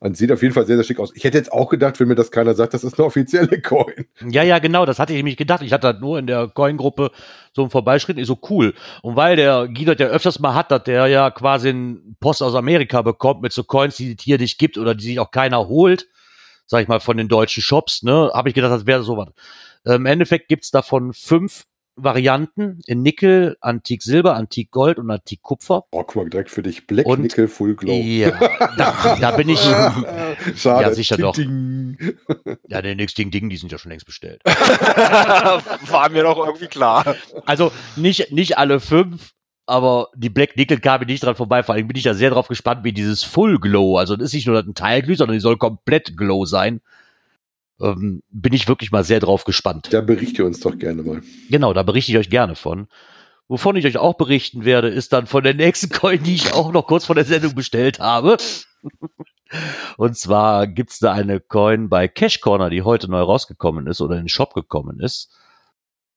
Und 0.00 0.16
sieht 0.16 0.30
auf 0.30 0.42
jeden 0.42 0.52
Fall 0.52 0.66
sehr, 0.66 0.76
sehr 0.76 0.84
schick 0.84 1.00
aus. 1.00 1.12
Ich 1.14 1.24
hätte 1.24 1.38
jetzt 1.38 1.50
auch 1.50 1.70
gedacht, 1.70 1.98
wenn 1.98 2.08
mir 2.08 2.14
das 2.14 2.30
keiner 2.30 2.54
sagt, 2.54 2.74
das 2.74 2.84
ist 2.84 2.98
eine 2.98 3.06
offizielle 3.06 3.60
Coin. 3.62 4.04
Ja, 4.28 4.42
ja, 4.42 4.58
genau, 4.58 4.84
das 4.84 4.98
hatte 4.98 5.12
ich 5.12 5.16
nämlich 5.16 5.36
gedacht. 5.36 5.62
Ich 5.62 5.72
hatte 5.72 5.92
das 5.92 6.00
nur 6.00 6.18
in 6.18 6.26
der 6.26 6.48
Coin-Gruppe 6.48 7.10
so 7.52 7.64
im 7.64 7.70
Vorbeischritt, 7.70 8.18
ich 8.18 8.26
so 8.26 8.38
cool. 8.50 8.74
Und 9.02 9.16
weil 9.16 9.36
der 9.36 9.66
Guido 9.68 9.94
der 9.94 10.08
öfters 10.10 10.38
mal 10.40 10.54
hat, 10.54 10.70
dass 10.70 10.84
der 10.84 11.06
ja 11.06 11.30
quasi 11.30 11.70
einen 11.70 12.16
Post 12.20 12.42
aus 12.42 12.54
Amerika 12.54 13.02
bekommt 13.02 13.40
mit 13.40 13.52
so 13.52 13.64
Coins, 13.64 13.96
die 13.96 14.14
es 14.18 14.22
hier 14.22 14.38
nicht 14.38 14.58
gibt 14.58 14.76
oder 14.76 14.94
die 14.94 15.04
sich 15.04 15.20
auch 15.20 15.30
keiner 15.30 15.68
holt, 15.68 16.06
sag 16.66 16.82
ich 16.82 16.88
mal, 16.88 17.00
von 17.00 17.16
den 17.16 17.28
deutschen 17.28 17.62
Shops, 17.62 18.02
ne, 18.02 18.30
habe 18.34 18.48
ich 18.48 18.54
gedacht, 18.54 18.72
das 18.72 18.86
wäre 18.86 19.02
sowas. 19.02 19.28
Im 19.84 20.06
Endeffekt 20.06 20.48
gibt's 20.48 20.70
davon 20.70 21.12
fünf 21.12 21.64
Varianten 21.96 22.80
in 22.86 23.02
Nickel, 23.02 23.56
Antik 23.60 24.02
Silber, 24.02 24.34
Antik 24.34 24.70
Gold 24.70 24.98
und 24.98 25.10
Antik 25.10 25.42
Kupfer. 25.42 25.84
Oh, 25.92 26.02
guck 26.02 26.16
mal, 26.16 26.28
direkt 26.28 26.50
für 26.50 26.62
dich. 26.62 26.86
Black 26.86 27.06
Und- 27.06 27.22
Nickel 27.22 27.46
Full 27.48 27.76
Glow. 27.76 27.92
Ja, 27.94 28.30
da, 28.76 29.16
da 29.20 29.30
bin 29.32 29.48
ich. 29.48 29.60
Schade. 30.56 30.82
Ja, 30.82 30.92
sicher 30.94 31.16
doch. 31.16 31.34
Ding. 31.34 31.96
Ja, 32.68 32.82
der 32.82 32.94
nächste 32.96 33.22
Ding, 33.22 33.30
Ding, 33.30 33.48
die 33.48 33.56
sind 33.56 33.70
ja 33.70 33.78
schon 33.78 33.90
längst 33.90 34.06
bestellt. 34.06 34.42
War 34.44 36.08
mir 36.10 36.22
doch 36.24 36.44
irgendwie 36.44 36.66
klar. 36.66 37.16
Also 37.46 37.72
nicht, 37.96 38.32
nicht 38.32 38.58
alle 38.58 38.80
fünf, 38.80 39.32
aber 39.66 40.08
die 40.16 40.30
Black 40.30 40.56
Nickel 40.56 40.80
kamen 40.80 41.06
nicht 41.06 41.22
dran 41.22 41.36
vorbei. 41.36 41.62
Vor 41.62 41.74
allem 41.74 41.86
bin 41.88 41.96
ich 41.96 42.02
da 42.02 42.14
sehr 42.14 42.30
drauf 42.30 42.48
gespannt, 42.48 42.84
wie 42.84 42.92
dieses 42.92 43.22
Full 43.22 43.58
Glow, 43.60 43.96
also 43.98 44.16
das 44.16 44.26
ist 44.30 44.34
nicht 44.34 44.46
nur 44.46 44.58
ein 44.58 44.74
Teilglüh, 44.74 45.14
sondern 45.14 45.34
die 45.36 45.40
soll 45.40 45.56
komplett 45.56 46.16
Glow 46.16 46.44
sein. 46.44 46.80
Ähm, 47.80 48.22
bin 48.30 48.52
ich 48.52 48.68
wirklich 48.68 48.92
mal 48.92 49.04
sehr 49.04 49.20
drauf 49.20 49.44
gespannt. 49.44 49.88
Da 49.90 50.00
berichte 50.00 50.44
uns 50.44 50.60
doch 50.60 50.78
gerne 50.78 51.02
mal. 51.02 51.22
Genau, 51.50 51.72
da 51.72 51.82
berichte 51.82 52.12
ich 52.12 52.18
euch 52.18 52.30
gerne 52.30 52.54
von. 52.54 52.86
Wovon 53.48 53.76
ich 53.76 53.84
euch 53.84 53.98
auch 53.98 54.14
berichten 54.14 54.64
werde, 54.64 54.88
ist 54.88 55.12
dann 55.12 55.26
von 55.26 55.42
der 55.42 55.54
nächsten 55.54 55.88
Coin, 55.90 56.22
die 56.22 56.34
ich 56.34 56.52
auch 56.54 56.72
noch 56.72 56.86
kurz 56.86 57.04
vor 57.04 57.14
der 57.14 57.24
Sendung 57.24 57.54
bestellt 57.54 57.98
habe. 57.98 58.36
Und 59.96 60.16
zwar 60.16 60.66
gibt's 60.66 60.98
da 60.98 61.12
eine 61.12 61.40
Coin 61.40 61.88
bei 61.88 62.08
Cash 62.08 62.40
Corner, 62.40 62.70
die 62.70 62.82
heute 62.82 63.10
neu 63.10 63.20
rausgekommen 63.20 63.86
ist 63.86 64.00
oder 64.00 64.16
in 64.16 64.22
den 64.22 64.28
Shop 64.28 64.54
gekommen 64.54 65.00
ist. 65.00 65.30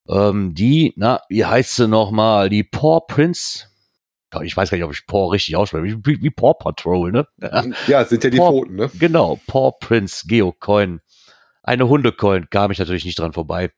Ähm, 0.08 0.53
die, 0.53 0.93
na, 0.95 1.22
wie 1.30 1.45
heißt 1.45 1.76
sie 1.76 1.88
nochmal? 1.88 2.49
Die 2.49 2.64
Paw 2.64 3.01
Prince. 3.08 3.66
Ich 4.43 4.55
weiß 4.55 4.70
gar 4.70 4.78
nicht, 4.78 4.86
ob 4.86 4.93
ich 4.93 5.05
Paw 5.08 5.32
richtig 5.32 5.55
ausspreche. 5.55 5.84
Wie, 5.84 6.05
wie, 6.05 6.22
wie 6.22 6.30
Paw 6.30 6.53
Patrol, 6.53 7.12
ne? 7.12 7.28
Ja, 7.88 8.01
es 8.01 8.10
sind 8.10 8.24
ja 8.24 8.30
die 8.30 8.38
Boah. 8.38 8.51
Pfoten, 8.51 8.76
ne? 8.76 8.89
Genau, 8.99 9.39
Paw 9.47 9.74
Prince 9.80 10.28
Geocoin. 10.28 11.01
Eine 11.68 11.89
Hundecoin, 11.89 12.49
kam 12.49 12.72
ich 12.72 12.80
natürlich 12.80 13.03
nicht 13.03 13.20
dran 13.20 13.34
vorbei. 13.34 13.72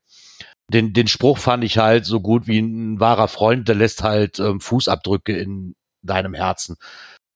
Den, 0.72 0.94
den 0.94 1.08
Spruch 1.08 1.40
fand 1.40 1.64
ich 1.64 1.80
halt 1.80 2.06
so 2.06 2.22
gut 2.22 2.46
wie 2.46 2.60
ein 2.60 3.00
wahrer 3.00 3.28
Freund, 3.28 3.68
der 3.68 3.74
lässt 3.74 4.04
halt 4.04 4.40
ähm, 4.40 4.62
Fußabdrücke 4.62 5.36
in 5.36 5.74
deinem 6.04 6.36
Herzen. 6.36 6.78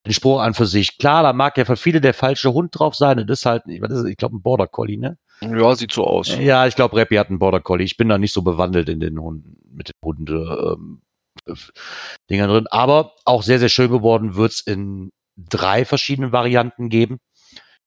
Den 0.06 0.14
Spruch 0.14 0.40
an 0.42 0.54
für 0.54 0.68
sich. 0.68 1.00
Klar, 1.00 1.24
da 1.24 1.34
mag 1.34 1.58
ja 1.58 1.66
für 1.66 1.76
viele 1.76 2.02
der 2.02 2.14
falsche 2.14 2.54
Hund 2.54 2.78
drauf 2.78 2.94
sein. 2.94 3.26
Das 3.26 3.40
ist 3.40 3.46
halt, 3.48 3.64
was 3.66 3.92
ist 3.92 4.00
es? 4.00 4.06
ich 4.06 4.18
glaube, 4.18 4.36
ein 4.36 4.44
Border 4.44 4.68
Collie, 4.68 5.00
ne? 5.00 5.18
Ja, 5.42 5.74
sieht 5.76 5.92
so 5.92 6.06
aus. 6.06 6.38
Ja, 6.38 6.68
ich 6.68 6.76
glaube, 6.76 6.98
Rappi 6.98 7.16
hat 7.16 7.30
einen 7.30 7.40
Border 7.40 7.60
Collie. 7.60 7.86
Ich 7.86 7.98
bin 7.98 8.10
da 8.10 8.20
nicht 8.20 8.34
so 8.34 8.44
bewandelt 8.44 8.90
in 8.90 9.00
den 9.00 9.20
Hunden, 9.20 9.58
mit 9.72 9.88
den 9.90 9.94
Hunde, 10.06 10.76
ähm, 10.78 11.02
Dingern 12.30 12.50
drin. 12.50 12.68
Aber 12.70 13.16
auch 13.26 13.42
sehr, 13.42 13.58
sehr 13.58 13.70
schön 13.70 13.90
geworden 13.90 14.36
wird's 14.36 14.60
in 14.60 15.10
drei 15.36 15.84
verschiedenen 15.86 16.32
Varianten 16.32 16.90
geben. 16.90 17.18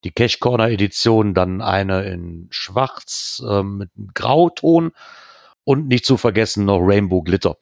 Die 0.07 0.13
Cash 0.13 0.39
Corner 0.39 0.71
Edition, 0.71 1.35
dann 1.35 1.61
eine 1.61 2.05
in 2.05 2.47
Schwarz 2.51 3.43
ähm, 3.45 3.79
mit 3.79 3.91
einem 3.97 4.11
Grauton 4.15 4.93
und 5.65 5.89
nicht 5.89 6.07
zu 6.07 6.17
vergessen 6.17 6.65
noch 6.65 6.79
Rainbow 6.79 7.23
Glitter. 7.23 7.57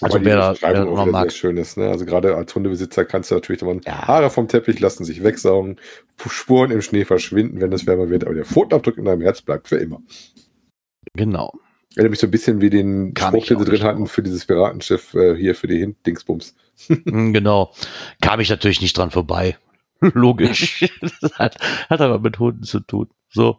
Also 0.00 0.24
wer 0.24 0.36
da, 0.36 0.54
wer 0.62 0.86
noch 0.86 1.04
mag. 1.04 1.30
schön 1.30 1.58
ist, 1.58 1.76
ne? 1.76 1.88
Also 1.90 2.06
gerade 2.06 2.34
als 2.36 2.54
Hundebesitzer 2.54 3.04
kannst 3.04 3.30
du 3.30 3.34
natürlich 3.34 3.60
immer 3.60 3.78
Ja. 3.84 4.06
Haare 4.06 4.30
vom 4.30 4.48
Teppich 4.48 4.80
lassen 4.80 5.04
sich 5.04 5.22
wegsaugen, 5.22 5.78
Spuren 6.26 6.70
im 6.70 6.80
Schnee 6.80 7.04
verschwinden, 7.04 7.60
wenn 7.60 7.70
es 7.72 7.86
wärmer 7.86 8.08
wird, 8.08 8.24
aber 8.24 8.34
der 8.34 8.46
Pfotenabdruck 8.46 8.96
in 8.96 9.04
deinem 9.04 9.20
Herz 9.20 9.42
bleibt 9.42 9.68
für 9.68 9.76
immer. 9.76 10.00
Genau. 11.12 11.52
Erinnert 11.96 12.12
mich 12.12 12.20
so 12.20 12.28
ein 12.28 12.30
bisschen 12.30 12.62
wie 12.62 12.70
den 12.70 13.12
Kam 13.12 13.34
Spruch, 13.34 13.46
den 13.46 13.58
sie 13.58 13.64
drin 13.66 13.82
hatten 13.82 13.98
drauf. 14.04 14.12
für 14.12 14.22
dieses 14.22 14.46
Piratenschiff 14.46 15.12
äh, 15.12 15.36
hier 15.36 15.54
für 15.54 15.66
die 15.66 15.80
Hin-Dingsbums. 15.80 16.54
Mm, 16.88 17.32
Genau. 17.34 17.74
Kam 18.22 18.40
ich 18.40 18.48
natürlich 18.48 18.80
nicht 18.80 18.96
dran 18.96 19.10
vorbei. 19.10 19.58
Logisch. 20.14 20.84
das 21.20 21.38
hat, 21.38 21.56
hat 21.88 22.00
aber 22.00 22.18
mit 22.18 22.38
Hunden 22.38 22.62
zu 22.62 22.80
tun. 22.80 23.08
So. 23.30 23.58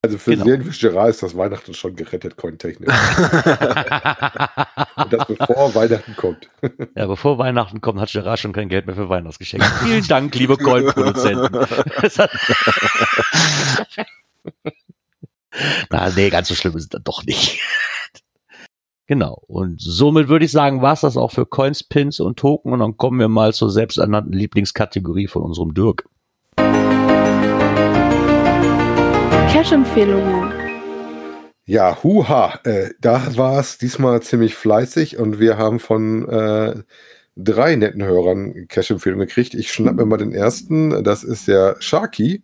Also 0.00 0.16
für 0.16 0.30
Genau. 0.30 0.44
Serienfisch 0.44 0.78
Gerard 0.80 1.10
ist 1.10 1.24
das 1.24 1.36
Weihnachten 1.36 1.74
schon 1.74 1.96
gerettet, 1.96 2.36
cointechnisch. 2.36 2.88
Und 4.96 5.12
das 5.12 5.26
bevor 5.26 5.74
Weihnachten 5.74 6.14
kommt. 6.14 6.48
Ja, 6.94 7.06
bevor 7.06 7.38
Weihnachten 7.38 7.80
kommt, 7.80 8.00
hat 8.00 8.12
Gerard 8.12 8.38
schon 8.38 8.52
kein 8.52 8.68
Geld 8.68 8.86
mehr 8.86 8.94
für 8.94 9.08
Weihnachtsgeschenke. 9.08 9.66
Vielen 9.82 10.06
Dank, 10.06 10.32
liebe 10.36 10.56
Coin-Produzenten. 10.56 11.66
Das 12.00 12.16
Na, 15.90 16.10
nee, 16.10 16.30
ganz 16.30 16.46
so 16.48 16.54
schlimm 16.54 16.76
ist 16.76 16.84
es 16.84 16.88
dann 16.90 17.02
doch 17.02 17.24
nicht. 17.24 17.60
Genau. 19.08 19.42
Und 19.46 19.80
somit 19.80 20.28
würde 20.28 20.44
ich 20.44 20.52
sagen, 20.52 20.82
war 20.82 20.92
es 20.92 21.00
das 21.00 21.16
auch 21.16 21.32
für 21.32 21.46
Coins, 21.46 21.82
Pins 21.82 22.20
und 22.20 22.38
Token. 22.38 22.74
Und 22.74 22.80
dann 22.80 22.98
kommen 22.98 23.18
wir 23.18 23.28
mal 23.28 23.54
zur 23.54 23.70
selbsternannten 23.70 24.34
Lieblingskategorie 24.34 25.28
von 25.28 25.42
unserem 25.42 25.72
Dirk. 25.72 26.04
Cash-Empfehlungen. 29.50 30.52
Ja, 31.64 31.96
huha, 32.02 32.60
äh, 32.64 32.90
da 33.00 33.34
war 33.36 33.58
es 33.58 33.78
diesmal 33.78 34.20
ziemlich 34.20 34.54
fleißig 34.54 35.16
und 35.16 35.40
wir 35.40 35.56
haben 35.56 35.80
von 35.80 36.28
äh, 36.28 36.74
drei 37.34 37.76
netten 37.76 38.04
Hörern 38.04 38.66
Cash-Empfehlungen 38.68 39.26
gekriegt. 39.26 39.54
Ich 39.54 39.72
schnapp 39.72 39.96
mir 39.96 40.04
mal 40.04 40.18
den 40.18 40.32
ersten, 40.32 41.02
das 41.02 41.24
ist 41.24 41.48
der 41.48 41.76
Sharky, 41.80 42.42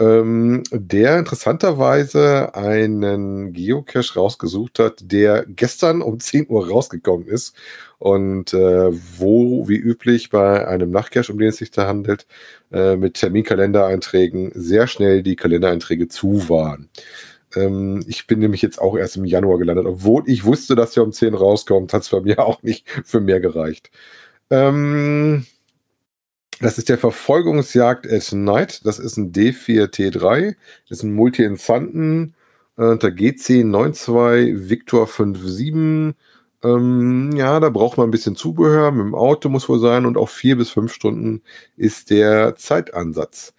ähm, 0.00 0.62
der 0.72 1.18
interessanterweise 1.18 2.54
einen 2.54 3.52
Geocache 3.52 4.18
rausgesucht 4.18 4.78
hat, 4.78 5.00
der 5.02 5.44
gestern 5.46 6.02
um 6.02 6.18
10 6.18 6.48
Uhr 6.48 6.68
rausgekommen 6.68 7.28
ist 7.28 7.54
und 7.98 8.54
äh, 8.54 8.90
wo, 9.18 9.68
wie 9.68 9.76
üblich, 9.76 10.30
bei 10.30 10.66
einem 10.66 10.90
Nachtcache, 10.90 11.30
um 11.30 11.38
den 11.38 11.48
es 11.48 11.58
sich 11.58 11.70
da 11.70 11.86
handelt, 11.86 12.26
äh, 12.72 12.96
mit 12.96 13.14
Terminkalendereinträgen 13.14 14.52
sehr 14.54 14.86
schnell 14.86 15.22
die 15.22 15.36
Kalendereinträge 15.36 16.08
zu 16.08 16.48
waren. 16.48 16.88
Ähm, 17.54 18.02
ich 18.06 18.26
bin 18.26 18.38
nämlich 18.38 18.62
jetzt 18.62 18.80
auch 18.80 18.96
erst 18.96 19.16
im 19.16 19.24
Januar 19.24 19.58
gelandet, 19.58 19.86
obwohl 19.86 20.22
ich 20.26 20.44
wusste, 20.44 20.76
dass 20.76 20.96
er 20.96 21.02
um 21.02 21.12
10 21.12 21.34
rauskommt, 21.34 21.92
hat 21.92 22.02
es 22.02 22.08
bei 22.08 22.20
mir 22.20 22.38
auch 22.46 22.62
nicht 22.62 22.88
für 23.04 23.20
mehr 23.20 23.40
gereicht. 23.40 23.90
Ähm, 24.50 25.46
das 26.60 26.78
ist 26.78 26.88
der 26.88 26.98
Verfolgungsjagd 26.98 28.10
at 28.10 28.32
Night. 28.32 28.84
Das 28.84 28.98
ist 28.98 29.16
ein 29.16 29.32
D4T3. 29.32 30.54
Das 30.88 30.98
ist 30.98 31.02
ein 31.02 31.14
Multi-Infanten 31.14 32.34
äh, 32.76 32.84
unter 32.84 33.08
GC92 33.08 34.68
Victor 34.68 35.06
57. 35.06 36.14
Ähm, 36.62 37.32
ja, 37.34 37.58
da 37.58 37.70
braucht 37.70 37.96
man 37.96 38.08
ein 38.08 38.10
bisschen 38.10 38.36
Zubehör. 38.36 38.90
Mit 38.90 39.06
dem 39.06 39.14
Auto 39.14 39.48
muss 39.48 39.68
wohl 39.68 39.80
sein 39.80 40.06
und 40.06 40.18
auch 40.18 40.28
vier 40.28 40.56
bis 40.56 40.70
fünf 40.70 40.92
Stunden 40.92 41.42
ist 41.76 42.10
der 42.10 42.54
Zeitansatz. 42.56 43.54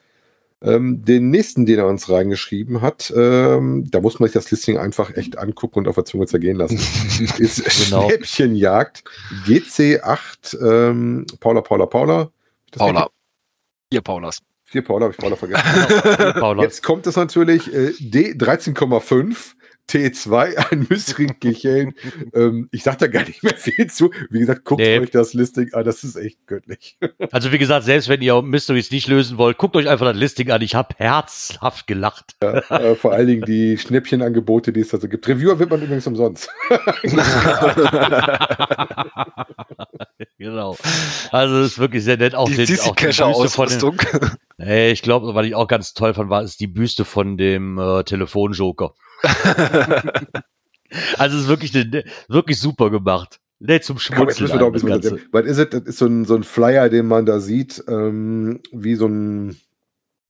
Ähm, 0.63 1.03
den 1.03 1.31
nächsten, 1.31 1.65
den 1.65 1.79
er 1.79 1.87
uns 1.87 2.07
reingeschrieben 2.07 2.81
hat, 2.81 3.11
ähm, 3.15 3.89
da 3.89 3.99
muss 3.99 4.19
man 4.19 4.27
sich 4.27 4.35
das 4.35 4.51
Listing 4.51 4.77
einfach 4.77 5.15
echt 5.17 5.39
angucken 5.39 5.79
und 5.79 5.87
auf 5.87 5.95
der 5.95 6.05
Zunge 6.05 6.27
zergehen 6.27 6.57
lassen. 6.57 6.77
ist 7.39 7.63
Genau. 7.85 8.07
Schnäppchenjagd 8.07 9.03
GC8 9.47 10.61
ähm, 10.61 11.25
Paula, 11.39 11.61
Paula, 11.61 11.87
Paula. 11.87 12.31
Das 12.71 12.79
Paula. 12.79 13.09
Hier, 13.91 14.01
Paulas. 14.01 14.39
Vier 14.63 14.83
Paula, 14.83 15.05
habe 15.05 15.13
ich 15.13 15.19
Paula 15.19 15.35
vergessen. 15.35 16.33
Paula. 16.39 16.63
Jetzt 16.63 16.81
kommt 16.83 17.05
es 17.05 17.17
natürlich 17.17 17.73
äh, 17.73 17.89
D13,5 17.99 19.55
T2, 19.89 20.55
ein 20.71 20.87
Mystery-Kicheln. 20.89 21.93
ähm, 22.33 22.69
ich 22.71 22.83
sag 22.83 22.97
da 22.99 23.07
gar 23.07 23.25
nicht 23.25 23.43
mehr 23.43 23.55
viel 23.57 23.87
zu. 23.87 24.11
Wie 24.29 24.39
gesagt, 24.39 24.63
guckt 24.63 24.79
Nee. 24.79 24.99
euch 24.99 25.11
das 25.11 25.33
Listing 25.33 25.73
an, 25.73 25.83
das 25.83 26.05
ist 26.05 26.15
echt 26.15 26.47
göttlich. 26.47 26.97
Also 27.31 27.51
wie 27.51 27.57
gesagt, 27.57 27.83
selbst 27.85 28.07
wenn 28.07 28.21
ihr 28.21 28.41
Mysteries 28.41 28.91
nicht 28.91 29.07
lösen 29.09 29.37
wollt, 29.37 29.57
guckt 29.57 29.75
euch 29.75 29.89
einfach 29.89 30.05
das 30.05 30.15
Listing 30.15 30.51
an. 30.51 30.61
Ich 30.61 30.75
habe 30.75 30.95
herzhaft 30.97 31.87
gelacht. 31.87 32.35
äh, 32.39 32.95
vor 32.95 33.11
allen 33.11 33.27
Dingen 33.27 33.41
die 33.43 33.77
Schnäppchenangebote, 33.77 34.71
die 34.71 34.79
es 34.81 34.89
da 34.89 34.97
so 34.99 35.09
gibt. 35.09 35.27
Reviewer 35.27 35.59
wird 35.59 35.69
man 35.69 35.81
übrigens 35.81 36.07
umsonst. 36.07 36.49
Genau. 40.41 40.77
Also 41.31 41.59
es 41.59 41.73
ist 41.73 41.79
wirklich 41.79 42.03
sehr 42.03 42.17
nett. 42.17 42.35
Auch 42.35 42.49
Die 42.49 42.55
den, 42.55 42.79
auch 42.81 42.95
die 42.95 43.05
Büste 43.05 43.23
von 43.23 43.27
dem, 43.27 43.35
Ausrüstung. 43.35 44.01
nee, 44.57 44.91
ich 44.91 45.01
glaube, 45.01 45.33
was 45.33 45.45
ich 45.45 45.55
auch 45.55 45.67
ganz 45.67 45.93
toll 45.93 46.13
fand, 46.13 46.29
war 46.29 46.43
ist 46.43 46.59
die 46.59 46.67
Büste 46.67 47.05
von 47.05 47.37
dem 47.37 47.77
äh, 47.77 48.03
Telefonjoker. 48.03 48.93
Also 51.17 51.37
es 51.37 51.43
ist 51.43 51.47
wirklich, 51.47 51.73
eine, 51.73 52.03
wirklich 52.27 52.59
super 52.59 52.89
gemacht. 52.89 53.39
Nett 53.59 53.83
zum 53.85 53.97
Komm, 54.13 54.25
müssen 54.25 54.47
wir 54.49 54.57
doch 54.57 54.73
ein 54.73 54.91
ein, 54.91 55.01
das. 55.01 55.13
Was 55.31 55.45
ist 55.45 55.57
es? 55.57 55.69
Das 55.69 55.83
ist 55.83 55.97
so 55.99 56.05
ein, 56.05 56.25
so 56.25 56.35
ein 56.35 56.43
Flyer, 56.43 56.89
den 56.89 57.05
man 57.05 57.25
da 57.25 57.39
sieht, 57.39 57.81
ähm, 57.87 58.59
wie 58.73 58.95
so 58.95 59.05
ein, 59.07 59.55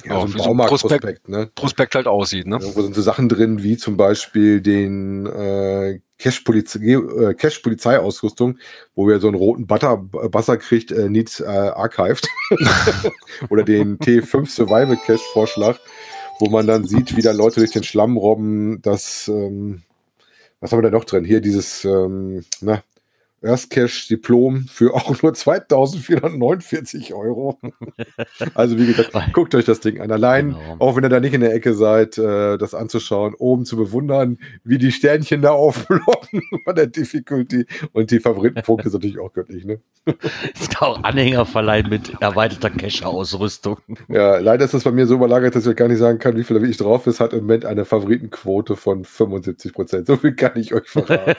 ja, 0.05 0.13
Ja, 0.13 0.27
so 0.27 0.33
ein 0.33 0.35
Baumarktprospekt, 0.37 1.29
ne? 1.29 1.49
Prospekt 1.55 1.95
halt 1.95 2.07
aussieht, 2.07 2.47
ne? 2.47 2.59
Wo 2.61 2.81
sind 2.81 2.95
so 2.95 3.01
Sachen 3.01 3.29
drin, 3.29 3.63
wie 3.63 3.77
zum 3.77 3.97
Beispiel 3.97 4.61
den 4.61 5.25
äh, 5.25 5.91
äh, 5.91 5.99
Cash-Polizeiausrüstung, 6.17 8.57
wo 8.95 9.07
wir 9.07 9.19
so 9.19 9.27
einen 9.27 9.35
roten 9.35 9.67
Butter, 9.67 9.97
Buzzer 9.97 10.57
kriegt, 10.57 10.91
äh, 10.91 11.09
Needs 11.09 11.39
äh, 11.39 11.45
Archived. 11.45 12.27
Oder 13.49 13.63
den 13.63 13.97
T5 13.97 14.47
Survival 14.47 14.97
Cache-Vorschlag, 14.97 15.79
wo 16.39 16.49
man 16.49 16.67
dann 16.67 16.85
sieht, 16.85 17.15
wie 17.15 17.21
da 17.21 17.31
Leute 17.31 17.59
durch 17.59 17.71
den 17.71 17.83
Schlamm 17.83 18.17
robben, 18.17 18.81
das, 18.81 19.27
ähm, 19.27 19.83
was 20.59 20.71
haben 20.71 20.79
wir 20.79 20.89
da 20.89 20.97
noch 20.97 21.05
drin? 21.05 21.25
Hier 21.25 21.41
dieses, 21.41 21.85
ähm, 21.85 22.43
na, 22.61 22.83
Erstcash 23.41 24.07
Diplom 24.07 24.65
für 24.67 24.93
auch 24.95 25.21
nur 25.21 25.33
2449 25.33 27.13
Euro. 27.13 27.59
Also 28.53 28.77
wie 28.77 28.85
gesagt, 28.85 29.11
guckt 29.33 29.55
euch 29.55 29.65
das 29.65 29.79
Ding 29.79 29.99
an. 30.01 30.11
Allein, 30.11 30.49
Genau. 30.51 30.75
auch 30.79 30.95
wenn 30.95 31.03
ihr 31.03 31.09
da 31.09 31.19
nicht 31.19 31.33
in 31.33 31.41
der 31.41 31.53
Ecke 31.53 31.73
seid, 31.73 32.17
äh, 32.17 32.57
das 32.57 32.73
anzuschauen, 32.73 33.33
oben 33.35 33.65
zu 33.65 33.75
bewundern, 33.77 34.37
wie 34.63 34.77
die 34.77 34.91
Sternchen 34.91 35.41
da 35.41 35.51
aufploppen 35.61 36.41
bei 36.65 36.73
der 36.73 36.87
Difficulty. 36.87 37.65
Und 37.93 38.11
die 38.11 38.19
Favoritenpunkte 38.19 38.87
ist 38.87 38.93
natürlich 38.93 39.19
auch 39.19 39.33
göttlich, 39.33 39.65
ne? 39.65 39.79
Es 40.53 40.61
gibt 40.69 40.81
auch 40.81 41.03
Anhänger 41.03 41.45
verleihen 41.45 41.87
mit 41.89 42.13
erweiterter 42.21 42.69
Cacher-Ausrüstung. 42.71 43.77
Ja, 44.07 44.39
leider 44.39 44.65
ist 44.65 44.73
das 44.73 44.83
bei 44.83 44.91
mir 44.91 45.05
so 45.05 45.13
überlagert, 45.15 45.55
dass 45.55 45.67
ich 45.67 45.75
gar 45.75 45.87
nicht 45.87 45.99
sagen 45.99 46.17
kann, 46.17 46.35
wie 46.35 46.43
viel 46.43 46.55
wirklich 46.59 46.77
drauf 46.77 47.05
ist. 47.07 47.19
Hat 47.19 47.33
im 47.33 47.41
Moment 47.41 47.65
eine 47.65 47.85
Favoritenquote 47.85 48.75
von 48.75 49.05
75 49.05 49.73
Prozent. 49.73 50.07
So 50.07 50.17
viel 50.17 50.33
kann 50.35 50.53
ich 50.55 50.73
euch 50.73 50.87
verraten. 50.87 51.35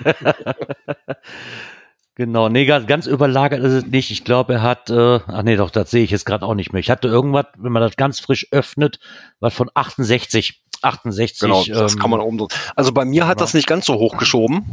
Genau, 2.23 2.49
nee, 2.49 2.67
ganz, 2.67 3.09
überlagert 3.09 3.65
ist 3.65 3.73
es 3.73 3.87
nicht. 3.87 4.13
Ich 4.13 4.23
glaube, 4.23 4.53
er 4.53 4.63
hat, 4.63 4.91
äh, 4.91 5.19
ach 5.27 5.43
nee, 5.43 5.57
doch, 5.57 5.71
das 5.71 5.91
sehe 5.91 6.05
ich 6.05 6.13
jetzt 6.13 6.25
gerade 6.25 6.47
auch 6.47 6.55
nicht 6.55 6.73
mehr. 6.73 6.79
Ich 6.79 6.89
hatte 6.89 7.09
irgendwas, 7.09 7.47
wenn 7.59 7.73
man 7.73 7.83
das 7.83 7.97
ganz 7.97 8.21
frisch 8.21 8.47
öffnet, 8.53 9.01
was 9.41 9.55
von 9.55 9.69
68. 9.75 10.63
68. 10.83 11.41
Genau, 11.41 11.65
das 11.65 11.95
ähm, 11.95 11.99
kann 11.99 12.11
man 12.11 12.21
oben 12.21 12.39
so. 12.39 12.47
Also 12.77 12.93
bei 12.93 13.05
mir 13.05 13.27
hat 13.27 13.39
genau. 13.39 13.45
das 13.45 13.55
nicht 13.55 13.67
ganz 13.67 13.87
so 13.87 13.95
hochgeschoben. 13.95 14.65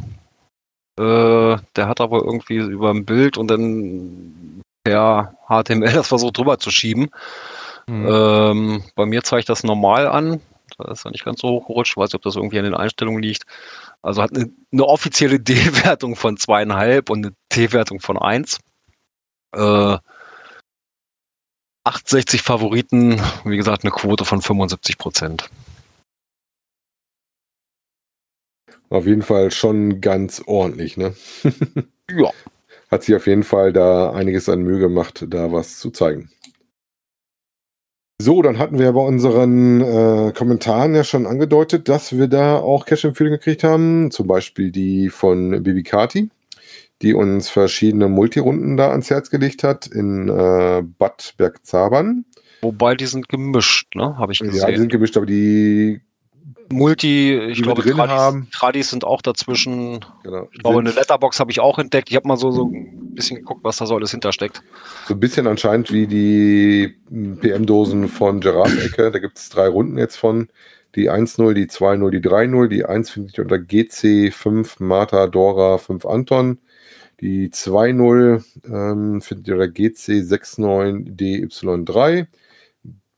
Äh, 0.99 1.57
der 1.75 1.87
hat 1.87 2.01
aber 2.01 2.23
irgendwie 2.23 2.57
über 2.57 2.91
ein 2.91 3.03
Bild 3.03 3.35
und 3.35 3.47
dann 3.47 4.61
per 4.83 5.33
HTML 5.47 5.91
das 5.91 6.07
versucht 6.07 6.37
drüber 6.37 6.59
zu 6.59 6.69
schieben. 6.69 7.09
Hm. 7.89 8.07
Ähm, 8.07 8.83
bei 8.93 9.07
mir 9.07 9.23
zeigt 9.23 9.49
das 9.49 9.63
normal 9.63 10.07
an. 10.07 10.39
Da 10.77 10.91
ist 10.91 11.03
er 11.03 11.09
nicht 11.09 11.25
ganz 11.25 11.41
so 11.41 11.47
hochgerutscht. 11.47 11.93
Ich 11.93 11.97
weiß 11.97 12.09
nicht, 12.09 12.15
ob 12.15 12.21
das 12.21 12.35
irgendwie 12.35 12.59
an 12.59 12.65
den 12.65 12.75
Einstellungen 12.75 13.23
liegt. 13.23 13.47
Also 14.01 14.21
hat 14.21 14.35
eine, 14.35 14.51
eine 14.71 14.85
offizielle 14.85 15.39
D-Wertung 15.39 16.15
von 16.15 16.37
zweieinhalb 16.37 17.09
und 17.09 17.25
eine 17.25 17.35
T-Wertung 17.49 17.99
von 17.99 18.17
eins. 18.17 18.59
Äh, 19.55 19.97
68 21.85 22.41
Favoriten, 22.41 23.19
wie 23.45 23.57
gesagt, 23.57 23.83
eine 23.83 23.91
Quote 23.91 24.25
von 24.25 24.41
75 24.41 24.97
Prozent. 24.97 25.49
Auf 28.89 29.05
jeden 29.05 29.21
Fall 29.21 29.51
schon 29.51 30.01
ganz 30.01 30.41
ordentlich, 30.45 30.97
ne? 30.97 31.15
Ja. 32.11 32.31
Hat 32.89 33.03
sich 33.03 33.15
auf 33.15 33.27
jeden 33.27 33.43
Fall 33.43 33.71
da 33.71 34.11
einiges 34.13 34.49
an 34.49 34.63
Mühe 34.63 34.79
gemacht, 34.79 35.25
da 35.27 35.51
was 35.51 35.77
zu 35.77 35.91
zeigen. 35.91 36.31
So, 38.21 38.41
dann 38.41 38.59
hatten 38.59 38.77
wir 38.77 38.91
bei 38.91 39.01
unseren 39.01 39.79
äh, 39.79 40.33
Kommentaren 40.33 40.93
ja 40.93 41.05
schon 41.05 41.25
angedeutet, 41.25 41.87
dass 41.87 42.17
wir 42.17 42.27
da 42.27 42.57
auch 42.57 42.85
Cash-Empfehlungen 42.85 43.39
gekriegt 43.39 43.63
haben. 43.63 44.11
Zum 44.11 44.27
Beispiel 44.27 44.71
die 44.71 45.09
von 45.09 45.63
Bibi 45.63 45.83
Kati, 45.83 46.29
die 47.01 47.13
uns 47.13 47.47
verschiedene 47.47 48.09
Multirunden 48.09 48.75
da 48.75 48.91
ans 48.91 49.09
Herz 49.09 49.29
gelegt 49.29 49.63
hat 49.63 49.87
in 49.87 50.27
äh, 50.27 50.83
Bad 50.97 51.33
Bergzabern. 51.37 52.25
Wobei 52.61 52.95
die 52.95 53.05
sind 53.05 53.29
gemischt, 53.29 53.95
ne? 53.95 54.17
Habe 54.17 54.33
ich 54.33 54.39
gesehen. 54.39 54.59
Ja, 54.59 54.69
die 54.69 54.77
sind 54.77 54.91
gemischt, 54.91 55.15
aber 55.15 55.25
die 55.25 56.01
Multi, 56.71 57.33
ich 57.35 57.61
glaube, 57.61 57.81
drin 57.81 57.97
Tradis, 57.97 58.13
haben. 58.13 58.47
Tradis 58.51 58.89
sind 58.89 59.03
auch 59.03 59.21
dazwischen. 59.21 60.05
genau, 60.23 60.47
Ich 60.51 60.59
glaube, 60.59 60.79
eine 60.79 60.91
Letterbox 60.91 61.39
habe 61.39 61.51
ich 61.51 61.59
auch 61.59 61.79
entdeckt. 61.79 62.09
Ich 62.09 62.15
habe 62.15 62.27
mal 62.27 62.37
so, 62.37 62.51
so 62.51 62.65
ein 62.65 63.15
bisschen 63.15 63.37
geguckt, 63.37 63.63
was 63.63 63.77
da 63.77 63.85
so 63.85 63.95
alles 63.95 64.11
hintersteckt. 64.11 64.61
so 65.07 65.13
ein 65.13 65.19
bisschen 65.19 65.47
anscheinend 65.47 65.91
wie 65.91 66.07
die 66.07 66.95
PM-Dosen 67.41 68.07
von 68.07 68.39
Gerards 68.39 68.77
Ecke. 68.77 69.11
Da 69.11 69.19
gibt 69.19 69.37
es 69.37 69.49
drei 69.49 69.67
Runden 69.67 69.97
jetzt 69.97 70.17
von. 70.17 70.47
Die 70.95 71.11
1-0, 71.11 71.53
die 71.53 71.67
2-0, 71.67 72.09
die 72.09 72.19
3-0. 72.19 72.67
Die 72.67 72.85
1 72.85 73.11
findet 73.11 73.37
ihr 73.37 73.43
unter 73.43 73.57
GC5 73.57 74.75
Martha 74.79 75.27
Dora 75.27 75.77
5 75.77 76.05
Anton. 76.05 76.57
Die 77.21 77.49
2-0 77.49 78.43
ähm, 78.65 79.21
findet 79.21 79.47
ihr 79.47 79.53
unter 79.55 79.65
GC69 79.65 81.15
DY3. 81.15 82.27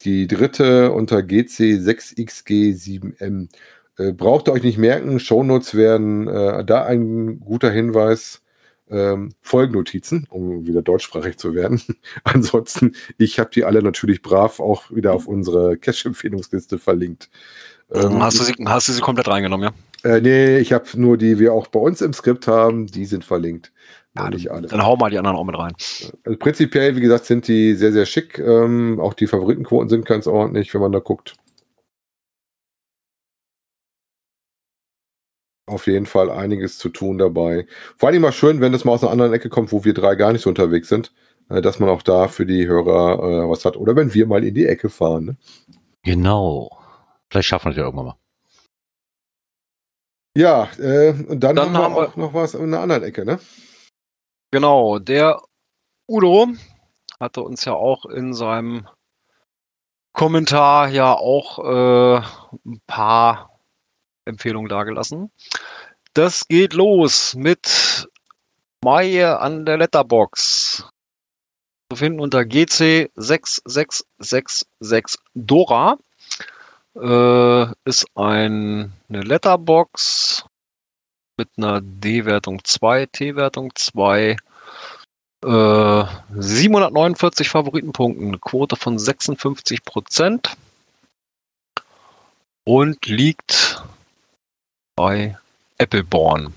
Die 0.04 0.28
dritte 0.28 0.92
unter 0.92 1.20
GC6XG7M. 1.20 3.48
Äh, 3.98 4.12
braucht 4.14 4.48
ihr 4.48 4.54
euch 4.54 4.64
nicht 4.64 4.78
merken, 4.78 5.20
Shownotes 5.20 5.76
werden 5.76 6.28
äh, 6.28 6.64
da 6.66 6.86
ein 6.86 7.40
guter 7.40 7.72
Hinweis. 7.72 8.42
Ähm, 8.90 9.34
Folgennotizen, 9.40 10.28
um 10.30 10.68
wieder 10.68 10.82
deutschsprachig 10.82 11.38
zu 11.38 11.54
werden. 11.54 11.82
Ansonsten, 12.26 12.94
ich 13.18 13.40
habe 13.40 13.50
die 13.54 13.64
alle 13.64 13.82
natürlich 13.82 14.22
brav 14.22 14.60
auch 14.60 14.92
wieder 14.92 15.14
auf 15.14 15.28
unsere 15.28 15.78
Cash-Empfehlungsliste 15.78 16.78
verlinkt. 16.78 17.30
Ähm, 17.94 18.22
hast, 18.22 18.40
du 18.40 18.44
sie, 18.44 18.54
hast 18.66 18.90
du 18.90 18.92
sie 18.92 19.00
komplett 19.00 19.30
reingenommen, 19.30 19.70
ja? 19.70 19.74
äh, 20.10 20.20
nee, 20.20 20.58
ich 20.58 20.74
habe 20.74 20.86
nur 20.96 21.18
die 21.18 21.40
wir 21.40 21.54
auch 21.54 21.68
bei 21.68 21.80
uns 21.80 22.02
im 22.02 22.12
Skript 22.14 22.48
haben, 22.48 22.88
die 22.88 23.06
sind 23.06 23.24
verlinkt. 23.24 23.72
Ja, 24.18 24.30
nicht 24.30 24.52
alle. 24.52 24.68
Dann 24.68 24.84
hau 24.84 24.98
mal 24.98 25.10
die 25.10 25.18
anderen 25.18 25.38
auch 25.38 25.46
mit 25.46 25.58
rein. 25.58 25.74
Also 26.26 26.38
prinzipiell, 26.38 26.96
wie 26.98 27.02
gesagt, 27.02 27.26
sind 27.26 27.48
die 27.48 27.76
sehr, 27.76 27.94
sehr 27.94 28.06
schick. 28.06 28.38
Ähm, 28.40 29.00
auch 29.00 29.14
die 29.14 29.28
Favoritenquoten 29.28 29.88
sind 29.90 30.06
ganz 30.06 30.28
ordentlich, 30.28 30.74
wenn 30.74 30.82
man 30.82 30.92
da 30.92 31.00
guckt. 31.00 31.36
Auf 35.68 35.88
jeden 35.88 36.06
Fall 36.06 36.30
einiges 36.30 36.78
zu 36.78 36.90
tun 36.90 37.18
dabei. 37.18 37.66
Vor 37.98 38.10
allem 38.10 38.22
mal 38.24 38.34
schön, 38.34 38.60
wenn 38.60 38.74
das 38.74 38.84
mal 38.84 38.92
aus 38.94 39.04
einer 39.04 39.12
anderen 39.12 39.32
Ecke 39.34 39.48
kommt, 39.50 39.72
wo 39.72 39.86
wir 39.86 39.94
drei 39.94 40.16
gar 40.16 40.34
nicht 40.34 40.42
so 40.42 40.50
unterwegs 40.50 40.90
sind, 40.90 41.14
äh, 41.50 41.62
dass 41.62 41.80
man 41.80 41.88
auch 41.90 42.02
da 42.02 42.28
für 42.28 42.46
die 42.46 42.68
Hörer 42.68 43.46
äh, 43.46 43.50
was 43.50 43.64
hat. 43.64 43.78
Oder 43.78 43.96
wenn 43.96 44.14
wir 44.14 44.28
mal 44.28 44.44
in 44.44 44.54
die 44.54 44.66
Ecke 44.66 44.90
fahren. 44.90 45.26
Ne? 45.26 45.38
Genau. 46.04 46.78
Vielleicht 47.30 47.48
schaffen 47.48 47.66
wir 47.68 47.70
das 47.70 47.78
ja 47.78 47.84
irgendwann 47.86 48.08
mal. 48.08 48.16
Ja, 50.36 50.70
äh, 50.80 51.12
und 51.30 51.40
dann, 51.42 51.56
Dann 51.56 51.66
haben 51.68 51.74
wir 51.74 51.84
haben 51.84 51.96
wir- 51.96 52.08
auch 52.10 52.16
noch 52.18 52.34
was 52.34 52.54
in 52.56 52.64
einer 52.64 52.80
anderen 52.82 53.04
Ecke, 53.04 53.24
ne? 53.24 53.40
Genau, 54.52 55.00
der 55.00 55.42
Udo 56.10 56.48
hatte 57.22 57.42
uns 57.42 57.64
ja 57.64 57.74
auch 57.74 58.06
in 58.06 58.34
seinem 58.34 58.86
Kommentar 60.12 60.90
ja 60.90 61.14
auch 61.14 61.60
äh, 61.60 62.18
ein 62.66 62.82
paar 62.86 63.58
Empfehlungen 64.26 64.68
dargelassen. 64.68 65.32
Das 66.14 66.50
geht 66.50 66.74
los 66.74 67.34
mit 67.36 68.10
Maie 68.84 69.40
an 69.40 69.66
der 69.66 69.78
Letterbox. 69.78 70.86
Zu 71.90 71.96
finden 71.96 72.20
unter 72.20 72.40
GC6666 72.40 75.18
Dora. 75.34 75.98
Äh, 76.94 77.68
ist 77.86 78.06
ein, 78.16 78.92
eine 79.08 79.22
Letterbox 79.22 80.44
mit 81.38 81.50
einer 81.58 81.82
D-Wertung 81.82 82.64
2, 82.64 83.08
T-Wertung 83.08 83.72
2. 83.76 84.36
Äh, 85.44 86.06
749 86.36 87.50
Favoritenpunkten, 87.50 88.40
Quote 88.42 88.76
von 88.76 89.00
56 89.00 89.84
Prozent 89.84 90.56
und 92.64 93.06
liegt 93.08 93.84
bei 94.96 95.38
Appleborn. 95.80 96.54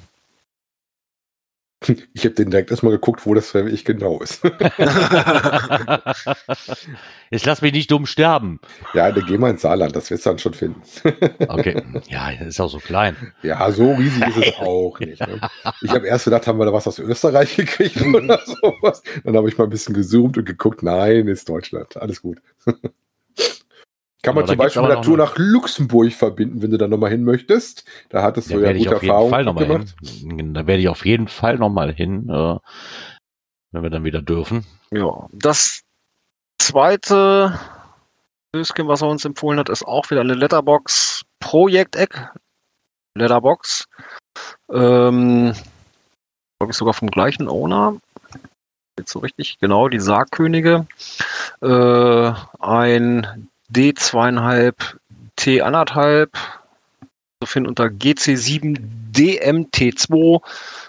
Ich 2.12 2.24
habe 2.24 2.34
den 2.34 2.50
direkt 2.50 2.70
erstmal 2.70 2.92
geguckt, 2.92 3.26
wo 3.26 3.34
das 3.34 3.50
für 3.50 3.64
mich 3.64 3.84
genau 3.84 4.20
ist. 4.20 4.42
Jetzt 7.30 7.46
lass 7.46 7.62
mich 7.62 7.72
nicht 7.72 7.90
dumm 7.90 8.06
sterben. 8.06 8.60
ja, 8.94 9.10
dann 9.12 9.26
geh 9.26 9.36
mal 9.38 9.50
ins 9.50 9.62
Saarland, 9.62 9.94
das 9.96 10.10
wirst 10.10 10.24
du 10.26 10.30
dann 10.30 10.38
schon 10.38 10.54
finden. 10.54 10.82
Okay. 11.48 11.82
Ja, 12.08 12.30
ist 12.30 12.60
auch 12.60 12.68
so 12.68 12.78
klein. 12.78 13.32
Ja, 13.42 13.70
so 13.70 13.92
riesig 13.92 14.26
ist 14.28 14.36
es 14.36 14.54
auch 14.58 14.98
nicht. 15.00 15.20
Ne? 15.20 15.40
Ich 15.82 15.90
habe 15.90 16.06
erst 16.06 16.24
gedacht, 16.24 16.46
haben 16.46 16.58
wir 16.58 16.66
da 16.66 16.72
was 16.72 16.86
aus 16.86 16.98
Österreich 16.98 17.56
gekriegt 17.56 18.00
oder 18.14 18.40
sowas. 18.44 19.02
Dann 19.24 19.36
habe 19.36 19.48
ich 19.48 19.58
mal 19.58 19.64
ein 19.64 19.70
bisschen 19.70 19.94
gezoomt 19.94 20.38
und 20.38 20.44
geguckt, 20.44 20.82
nein, 20.82 21.28
ist 21.28 21.48
Deutschland. 21.48 21.96
Alles 21.96 22.22
gut. 22.22 22.38
Kann 24.24 24.34
man 24.34 24.46
zum 24.46 24.56
Beispiel 24.56 24.82
mit 24.82 24.90
der 24.90 25.02
Tour 25.02 25.16
nach 25.18 25.34
Luxemburg 25.36 26.12
verbinden, 26.12 26.62
wenn 26.62 26.70
du 26.70 26.78
da 26.78 26.88
nochmal 26.88 27.10
hin 27.10 27.24
möchtest. 27.24 27.84
Da 28.08 28.22
hattest 28.22 28.50
Da 28.50 28.54
du 28.54 28.60
ja 28.60 28.66
werde 28.66 28.78
ich 28.78 28.84
gute 28.86 28.96
auf 28.96 29.02
jeden 29.02 29.10
Erfahrungen 29.12 29.30
Fall 29.30 29.44
nochmal 29.44 29.66
gemacht. 29.66 29.94
hin. 30.02 30.54
Da 30.54 30.66
werde 30.66 30.80
ich 30.80 30.88
auf 30.88 31.04
jeden 31.04 31.28
Fall 31.28 31.58
nochmal 31.58 31.92
hin, 31.92 32.28
äh, 32.30 32.56
wenn 33.72 33.82
wir 33.82 33.90
dann 33.90 34.04
wieder 34.04 34.22
dürfen. 34.22 34.64
Ja, 34.90 35.28
das 35.32 35.82
zweite 36.58 37.58
Döschen, 38.54 38.88
was 38.88 39.02
er 39.02 39.08
uns 39.08 39.24
empfohlen 39.24 39.58
hat, 39.58 39.68
ist 39.68 39.86
auch 39.86 40.10
wieder 40.10 40.22
eine 40.22 40.34
Letterbox 40.34 41.22
Projekteck. 41.40 42.30
Letterbox. 43.16 43.84
Ähm, 44.72 45.52
glaube 46.58 46.70
ich 46.70 46.76
sogar 46.76 46.94
vom 46.94 47.10
gleichen 47.10 47.48
Owner. 47.48 47.96
Jetzt 48.98 49.12
so 49.12 49.18
richtig, 49.18 49.58
genau, 49.58 49.88
die 49.88 50.00
Sargkönige. 50.00 50.86
Äh, 51.60 52.32
ein 52.60 53.48
D2,5 53.72 54.96
T1,5 55.38 56.28
zu 57.40 57.46
finden 57.46 57.68
unter 57.68 57.84
GC7 57.84 58.78
DMT2. 59.12 60.42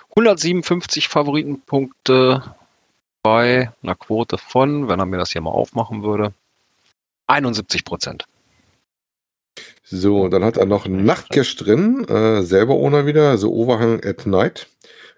157 0.09 1.07
Favoritenpunkte 1.09 2.55
bei 3.21 3.71
einer 3.81 3.95
Quote 3.95 4.37
von, 4.37 4.87
wenn 4.87 4.99
er 4.99 5.05
mir 5.05 5.17
das 5.17 5.31
hier 5.31 5.41
mal 5.41 5.49
aufmachen 5.49 6.03
würde, 6.03 6.33
71 7.27 7.83
Prozent. 7.83 8.25
So, 9.83 10.27
dann 10.29 10.43
hat 10.43 10.57
er 10.57 10.65
noch 10.65 10.87
Nachtcash 10.87 11.55
drin, 11.57 12.05
äh, 12.05 12.43
selber 12.43 12.75
Owner 12.75 13.05
wieder, 13.05 13.29
also 13.29 13.51
Overhang 13.51 14.03
at 14.03 14.25
Night. 14.25 14.67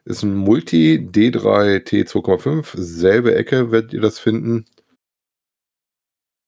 Ist 0.05 0.24
ein 0.24 0.36
Multi 0.36 0.97
D3 0.97 1.86
T2,5, 1.86 2.72
selbe 2.76 3.36
Ecke 3.36 3.72
werdet 3.72 3.93
ihr 3.93 4.01
das 4.01 4.20
finden. 4.20 4.66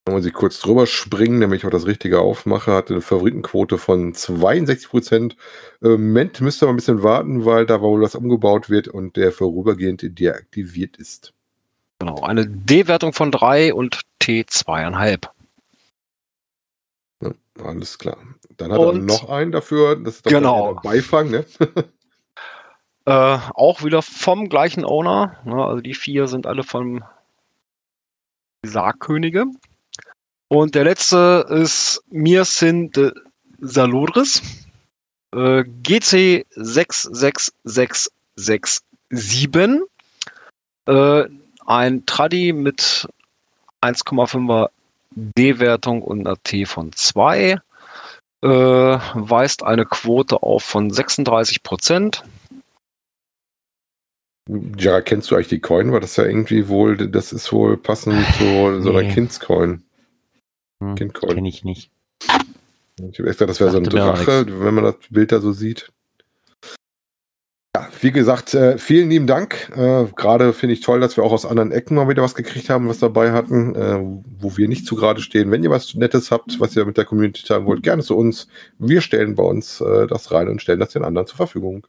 Wenn 0.10 0.16
man 0.16 0.24
sich 0.24 0.34
kurz 0.34 0.60
drüber 0.60 0.88
springen, 0.88 1.38
nämlich 1.38 1.68
auch 1.68 1.70
das 1.70 1.86
richtige 1.86 2.20
aufmache, 2.20 2.72
hat 2.74 2.90
eine 2.90 3.00
Favoritenquote 3.00 3.78
von 3.78 4.14
62%. 4.16 5.36
Im 5.82 5.92
Moment 5.92 6.42
müsst 6.42 6.64
ihr 6.64 6.66
mal 6.66 6.74
ein 6.74 6.78
bisschen 6.78 7.04
warten, 7.04 7.46
weil 7.46 7.68
da 7.68 7.80
wohl 7.80 8.02
was 8.02 8.16
umgebaut 8.16 8.72
wird 8.72 8.88
und 8.88 9.18
der 9.18 9.32
vorübergehend 9.32 10.18
deaktiviert 10.20 10.98
ist. 10.98 11.32
Genau, 12.00 12.24
eine 12.24 12.48
D-Wertung 12.48 13.14
von 13.14 13.30
3 13.30 13.72
und 13.76 14.02
T2,5. 14.20 15.28
Ja, 17.22 17.32
alles 17.64 18.00
klar. 18.00 18.18
Dann 18.58 18.72
hat 18.72 18.80
er 18.80 18.88
Und- 18.88 19.06
noch 19.06 19.30
einen 19.30 19.52
dafür, 19.52 19.96
das 19.96 20.16
ist 20.16 20.26
doch 20.26 20.32
Genau. 20.32 20.74
Beifang, 20.82 21.30
ne? 21.30 21.46
Äh, 23.06 23.38
auch 23.54 23.84
wieder 23.84 24.02
vom 24.02 24.50
gleichen 24.50 24.86
Owner. 24.86 25.38
Ne, 25.44 25.64
also 25.64 25.82
die 25.82 25.94
vier 25.96 26.28
sind 26.28 26.46
alle 26.46 26.64
vom 26.64 27.04
Sargkönige. 28.64 29.46
Und 30.50 30.76
der 30.76 30.84
letzte 30.84 31.46
ist 31.50 32.04
Mirsin 32.10 32.92
de 32.92 33.14
Salodris. 33.60 34.42
Äh, 35.34 35.64
GC66667. 35.84 38.82
Äh, 40.88 41.24
ein 41.68 42.06
Tradi 42.08 42.52
mit 42.52 43.08
1,5er 43.82 44.70
D-Wertung 45.12 46.02
und 46.02 46.26
einer 46.28 46.42
T 46.44 46.66
von 46.66 46.92
2. 46.94 47.60
Äh, 48.42 48.48
weist 48.48 49.62
eine 49.64 49.86
Quote 49.86 50.42
auf 50.42 50.64
von 50.64 50.90
36 50.90 51.62
Prozent. 51.62 52.24
Ja, 54.78 55.02
kennst 55.02 55.30
du 55.30 55.36
eigentlich 55.36 55.50
die 55.50 55.60
Coin? 55.60 55.92
War 55.92 56.00
das 56.00 56.16
ja 56.16 56.24
irgendwie 56.26 56.70
wohl, 56.70 56.98
das 56.98 57.32
ist 57.34 57.52
wohl 57.54 57.78
passend 57.78 58.26
zu 58.38 58.82
so 58.82 58.90
einer 58.90 59.04
Nee. 59.04 59.14
Kindscoin. 59.14 59.84
Hm, 60.82 60.96
Kindcoin. 60.96 61.36
Kenn 61.36 61.46
ich 61.46 61.64
nicht. 61.64 61.92
Ich 62.98 63.20
habe 63.20 63.32
gedacht, 63.32 63.50
das 63.50 63.60
wäre 63.60 63.72
so 63.72 63.78
ein 63.78 63.84
Drache, 63.86 64.46
wenn 64.48 64.74
man 64.74 64.84
das 64.84 64.96
Bild 65.10 65.32
da 65.32 65.40
so 65.40 65.52
sieht. 65.52 65.92
Ja, 67.76 67.88
wie 68.02 68.12
gesagt, 68.12 68.54
äh, 68.56 68.78
vielen 68.78 69.10
lieben 69.10 69.28
Dank. 69.28 69.72
Äh, 69.76 70.06
Gerade 70.16 70.54
finde 70.54 70.74
ich 70.74 70.82
toll, 70.82 71.00
dass 71.00 71.16
wir 71.16 71.24
auch 71.24 71.32
aus 71.32 71.46
anderen 71.46 71.72
Ecken 71.72 71.96
mal 71.96 72.10
wieder 72.10 72.24
was 72.24 72.36
gekriegt 72.36 72.70
haben, 72.70 72.90
was 72.90 73.00
dabei 73.00 73.32
hatten, 73.32 73.76
äh, 73.76 74.00
wo 74.40 74.58
wir 74.58 74.68
nicht 74.68 74.86
zu 74.86 74.96
gerade 74.96 75.22
stehen. 75.22 75.52
Wenn 75.52 75.64
ihr 75.64 75.70
was 75.70 75.94
Nettes 75.94 76.32
habt, 76.32 76.60
was 76.60 76.76
ihr 76.76 76.84
mit 76.86 76.98
der 76.98 77.06
Community 77.06 77.44
teilen 77.44 77.66
wollt, 77.66 77.84
gerne 77.84 78.02
zu 78.02 78.18
uns. 78.18 78.48
Wir 78.80 79.02
stellen 79.02 79.36
bei 79.36 79.44
uns 79.44 79.82
äh, 79.82 80.08
das 80.08 80.32
rein 80.32 80.50
und 80.50 80.62
stellen 80.62 80.80
das 80.80 80.90
den 80.90 81.04
anderen 81.04 81.28
zur 81.28 81.38
Verfügung. 81.38 81.86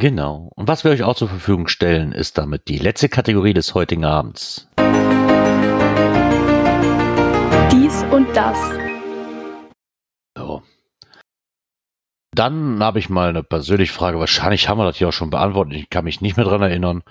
Genau. 0.00 0.50
Und 0.56 0.68
was 0.68 0.84
wir 0.84 0.90
euch 0.90 1.02
auch 1.02 1.16
zur 1.16 1.28
Verfügung 1.28 1.68
stellen, 1.68 2.12
ist 2.12 2.38
damit 2.38 2.68
die 2.68 2.78
letzte 2.78 3.10
Kategorie 3.10 3.52
des 3.52 3.74
heutigen 3.74 4.06
Abends. 4.06 4.68
Dies 4.78 5.81
und 8.12 8.28
das. 8.36 8.58
So. 10.36 10.62
Dann 12.34 12.82
habe 12.82 12.98
ich 12.98 13.08
mal 13.08 13.30
eine 13.30 13.42
persönliche 13.42 13.92
Frage. 13.92 14.18
Wahrscheinlich 14.18 14.68
haben 14.68 14.78
wir 14.78 14.84
das 14.84 14.96
hier 14.96 15.08
auch 15.08 15.12
schon 15.12 15.30
beantwortet. 15.30 15.74
Ich 15.74 15.90
kann 15.90 16.04
mich 16.04 16.20
nicht 16.20 16.36
mehr 16.36 16.46
dran 16.46 16.62
erinnern. 16.62 17.02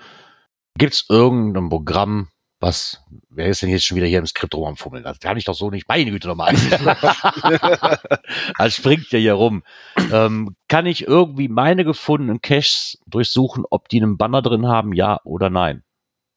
Gibt 0.78 0.94
es 0.94 1.06
irgendein 1.08 1.68
Programm, 1.68 2.28
was, 2.60 3.02
wer 3.28 3.48
ist 3.48 3.62
denn 3.62 3.68
jetzt 3.68 3.84
schon 3.84 3.96
wieder 3.96 4.06
hier 4.06 4.20
im 4.20 4.26
Skript 4.26 4.54
rum 4.54 4.66
am 4.66 4.76
Fummeln? 4.76 5.02
Das 5.02 5.18
kann 5.18 5.36
ich 5.36 5.44
doch 5.44 5.54
so 5.54 5.70
nicht. 5.70 5.88
Meine 5.88 6.10
Güte 6.10 6.28
nochmal. 6.28 6.54
das 8.58 8.76
springt 8.76 9.10
ja 9.10 9.18
hier 9.18 9.34
rum. 9.34 9.64
Ähm, 10.12 10.56
kann 10.68 10.86
ich 10.86 11.06
irgendwie 11.06 11.48
meine 11.48 11.84
gefundenen 11.84 12.40
Caches 12.40 12.98
durchsuchen, 13.06 13.64
ob 13.68 13.88
die 13.88 14.00
einen 14.00 14.16
Banner 14.16 14.42
drin 14.42 14.68
haben, 14.68 14.92
ja 14.92 15.20
oder 15.24 15.50
nein? 15.50 15.82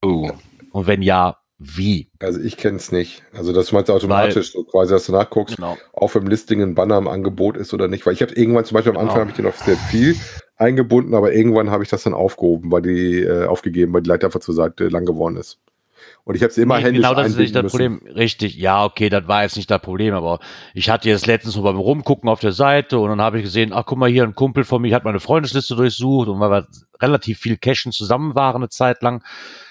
Oh. 0.03 0.31
Und 0.71 0.87
wenn 0.87 1.03
ja, 1.03 1.37
wie? 1.57 2.09
Also 2.19 2.39
ich 2.41 2.57
kenne 2.57 2.77
es 2.77 2.91
nicht. 2.91 3.23
Also 3.33 3.53
das 3.53 3.71
meinst 3.71 3.89
du 3.89 3.93
automatisch, 3.93 4.51
so 4.51 4.63
quasi, 4.63 4.93
dass 4.93 5.05
du 5.05 5.13
nachguckst, 5.13 5.55
Genau. 5.55 5.77
ob 5.93 6.13
im 6.15 6.27
Listing 6.27 6.61
ein 6.61 6.75
Banner 6.75 6.97
im 6.97 7.07
Angebot 7.07 7.55
ist 7.55 7.73
oder 7.73 7.87
nicht. 7.87 8.05
Weil 8.05 8.13
ich 8.13 8.21
habe 8.21 8.33
irgendwann 8.33 8.65
zum 8.65 8.75
Beispiel 8.75 8.91
am 8.91 8.97
Anfang 8.97 9.15
Genau. 9.15 9.21
habe 9.21 9.29
ich 9.31 9.35
den 9.37 9.45
auf 9.45 9.57
sehr 9.59 9.77
viel 9.77 10.15
eingebunden, 10.57 11.13
aber 11.13 11.33
irgendwann 11.33 11.69
habe 11.71 11.83
ich 11.83 11.89
das 11.89 12.03
dann 12.03 12.13
aufgehoben, 12.13 12.71
weil 12.71 12.81
die 12.81 13.21
äh, 13.21 13.45
aufgegeben, 13.45 13.93
weil 13.93 14.01
die 14.01 14.09
Leiter 14.09 14.27
einfach 14.27 14.39
zur 14.41 14.55
Seite 14.55 14.87
lang 14.89 15.05
geworden 15.05 15.37
ist. 15.37 15.59
Und 16.23 16.35
ich 16.35 16.43
habe 16.43 16.51
sie 16.51 16.61
immer 16.61 16.77
Nee, 16.77 16.83
händisch 16.85 17.01
genau, 17.03 17.15
das 17.15 17.29
ist 17.29 17.37
nicht 17.37 17.55
das 17.55 17.73
einbinden 17.73 17.99
Problem. 17.99 18.15
Richtig, 18.15 18.55
ja, 18.55 18.83
okay, 18.83 19.09
das 19.09 19.27
war 19.27 19.43
jetzt 19.43 19.57
nicht 19.57 19.69
das 19.71 19.81
Problem, 19.81 20.13
aber 20.13 20.39
ich 20.73 20.89
hatte 20.89 21.07
jetzt 21.09 21.25
letztens 21.25 21.53
so 21.55 21.61
beim 21.61 21.77
Rumgucken 21.77 22.29
auf 22.29 22.39
der 22.39 22.51
Seite 22.51 22.99
und 22.99 23.09
dann 23.09 23.21
habe 23.21 23.37
ich 23.37 23.43
gesehen, 23.43 23.71
ach 23.73 23.85
guck 23.85 23.97
mal 23.97 24.09
hier, 24.09 24.23
ein 24.23 24.35
Kumpel 24.35 24.63
von 24.65 24.81
mir 24.81 24.93
hat 24.95 25.03
meine 25.03 25.19
Freundesliste 25.19 25.75
durchsucht 25.75 26.27
und 26.27 26.39
weil 26.39 26.51
wir 26.51 26.67
relativ 27.01 27.39
viel 27.39 27.57
Cashen 27.57 27.91
zusammen 27.91 28.35
waren 28.35 28.57
eine 28.57 28.69
Zeit 28.69 29.01
lang, 29.03 29.23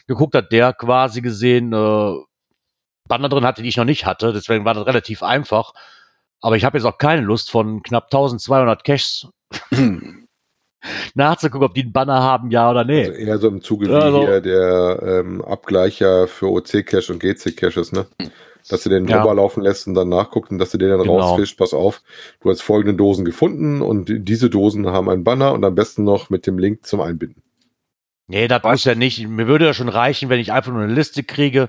geguckt 0.06 0.34
hat 0.34 0.52
der 0.52 0.72
quasi 0.72 1.20
gesehen, 1.20 1.72
äh, 1.72 2.14
Banner 3.08 3.28
drin 3.28 3.44
hatte, 3.44 3.62
die 3.62 3.68
ich 3.68 3.76
noch 3.76 3.84
nicht 3.84 4.06
hatte, 4.06 4.32
deswegen 4.32 4.64
war 4.64 4.74
das 4.74 4.86
relativ 4.86 5.22
einfach. 5.22 5.72
Aber 6.40 6.56
ich 6.56 6.64
habe 6.64 6.76
jetzt 6.78 6.84
auch 6.86 6.98
keine 6.98 7.22
Lust 7.22 7.50
von 7.50 7.82
knapp 7.82 8.04
1200 8.06 8.84
Caches 8.84 9.28
nachzugucken, 11.14 11.66
ob 11.66 11.74
die 11.74 11.82
einen 11.82 11.92
Banner 11.92 12.22
haben, 12.22 12.50
ja 12.50 12.70
oder 12.70 12.84
nee. 12.84 13.06
Also 13.06 13.12
eher 13.12 13.38
so 13.38 13.48
im 13.48 13.62
Zuge 13.62 13.88
wie 13.88 13.92
Also- 13.94 14.20
hier 14.26 14.40
der 14.40 15.00
ähm, 15.02 15.42
Abgleicher 15.42 16.26
für 16.28 16.50
OC-Cache 16.50 17.12
und 17.12 17.20
GC-Caches, 17.20 17.92
ne? 17.92 18.06
Dass 18.68 18.82
du 18.82 18.88
den 18.90 19.06
Ja. 19.06 19.18
drüber 19.18 19.34
laufen 19.34 19.62
lässt 19.62 19.86
und 19.86 19.94
dann 19.94 20.08
nachguckt 20.08 20.50
und 20.50 20.58
dass 20.58 20.70
du 20.70 20.78
den 20.78 20.88
dann 20.90 21.00
Genau. 21.02 21.18
rausfischst, 21.18 21.56
pass 21.58 21.74
auf, 21.74 22.02
du 22.40 22.50
hast 22.50 22.62
folgende 22.62 22.96
Dosen 22.96 23.24
gefunden 23.26 23.82
und 23.82 24.06
diese 24.10 24.48
Dosen 24.50 24.86
haben 24.86 25.08
einen 25.10 25.24
Banner 25.24 25.52
und 25.52 25.64
am 25.64 25.74
besten 25.74 26.04
noch 26.04 26.30
mit 26.30 26.46
dem 26.46 26.58
Link 26.58 26.84
zum 26.86 27.00
Einbinden. 27.00 27.42
Nee, 28.26 28.48
das 28.48 28.62
muss 28.62 28.84
ja 28.84 28.94
nicht. 28.94 29.26
Mir 29.26 29.46
würde 29.46 29.66
ja 29.66 29.74
schon 29.74 29.88
reichen, 29.88 30.28
wenn 30.28 30.40
ich 30.40 30.52
einfach 30.52 30.72
nur 30.72 30.82
eine 30.82 30.92
Liste 30.92 31.22
kriege, 31.24 31.68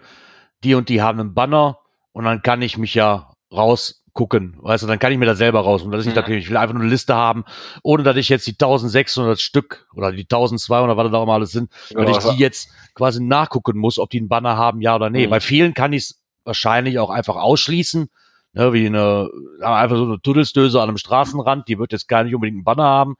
die 0.63 0.75
und 0.75 0.89
die 0.89 1.01
haben 1.01 1.19
einen 1.19 1.33
Banner 1.33 1.79
und 2.13 2.23
dann 2.23 2.41
kann 2.41 2.61
ich 2.61 2.77
mich 2.77 2.93
ja 2.95 3.33
rausgucken. 3.51 4.57
Weißt 4.61 4.83
du, 4.83 4.87
dann 4.87 4.99
kann 4.99 5.11
ich 5.11 5.17
mir 5.17 5.25
das 5.25 5.37
selber 5.37 5.61
raus. 5.61 5.81
Und 5.81 5.91
das 5.91 6.01
ist 6.01 6.05
nicht 6.05 6.15
Mhm. 6.15 6.21
natürlich, 6.21 6.45
ich 6.45 6.49
will 6.49 6.57
einfach 6.57 6.73
nur 6.73 6.83
eine 6.83 6.89
Liste 6.89 7.13
haben, 7.13 7.43
ohne 7.83 8.03
dass 8.03 8.15
ich 8.15 8.29
jetzt 8.29 8.47
die 8.47 8.53
1600 8.57 9.39
Stück 9.39 9.87
oder 9.93 10.11
die 10.11 10.27
1200, 10.27 10.95
was 10.95 11.11
da 11.11 11.17
auch 11.17 11.25
mal 11.25 11.35
alles 11.35 11.51
sind, 11.51 11.69
weil 11.93 12.09
ich 12.09 12.17
die 12.17 12.37
jetzt 12.37 12.69
quasi 12.93 13.21
nachgucken 13.21 13.77
muss, 13.77 13.99
ob 13.99 14.09
die 14.09 14.19
einen 14.19 14.29
Banner 14.29 14.55
haben, 14.55 14.79
ja 14.81 14.95
oder 14.95 15.09
nee. 15.09 15.27
Mhm. 15.27 15.31
Bei 15.31 15.39
vielen 15.41 15.73
kann 15.73 15.91
ich 15.91 16.03
es 16.03 16.21
wahrscheinlich 16.45 16.99
auch 16.99 17.09
einfach 17.09 17.35
ausschließen. 17.35 18.09
Ne, 18.53 18.71
wie 18.71 18.85
eine, 18.85 19.29
ja, 19.59 19.75
einfach 19.75 19.97
so 19.97 20.05
eine 20.05 20.21
Tuddelsdöse 20.21 20.81
an 20.81 20.87
einem 20.87 20.97
Straßenrand, 20.97 21.67
die 21.67 21.77
wird 21.77 21.91
jetzt 21.91 22.07
gar 22.07 22.23
nicht 22.23 22.33
unbedingt 22.33 22.55
einen 22.55 22.63
Banner 22.63 22.85
haben. 22.85 23.17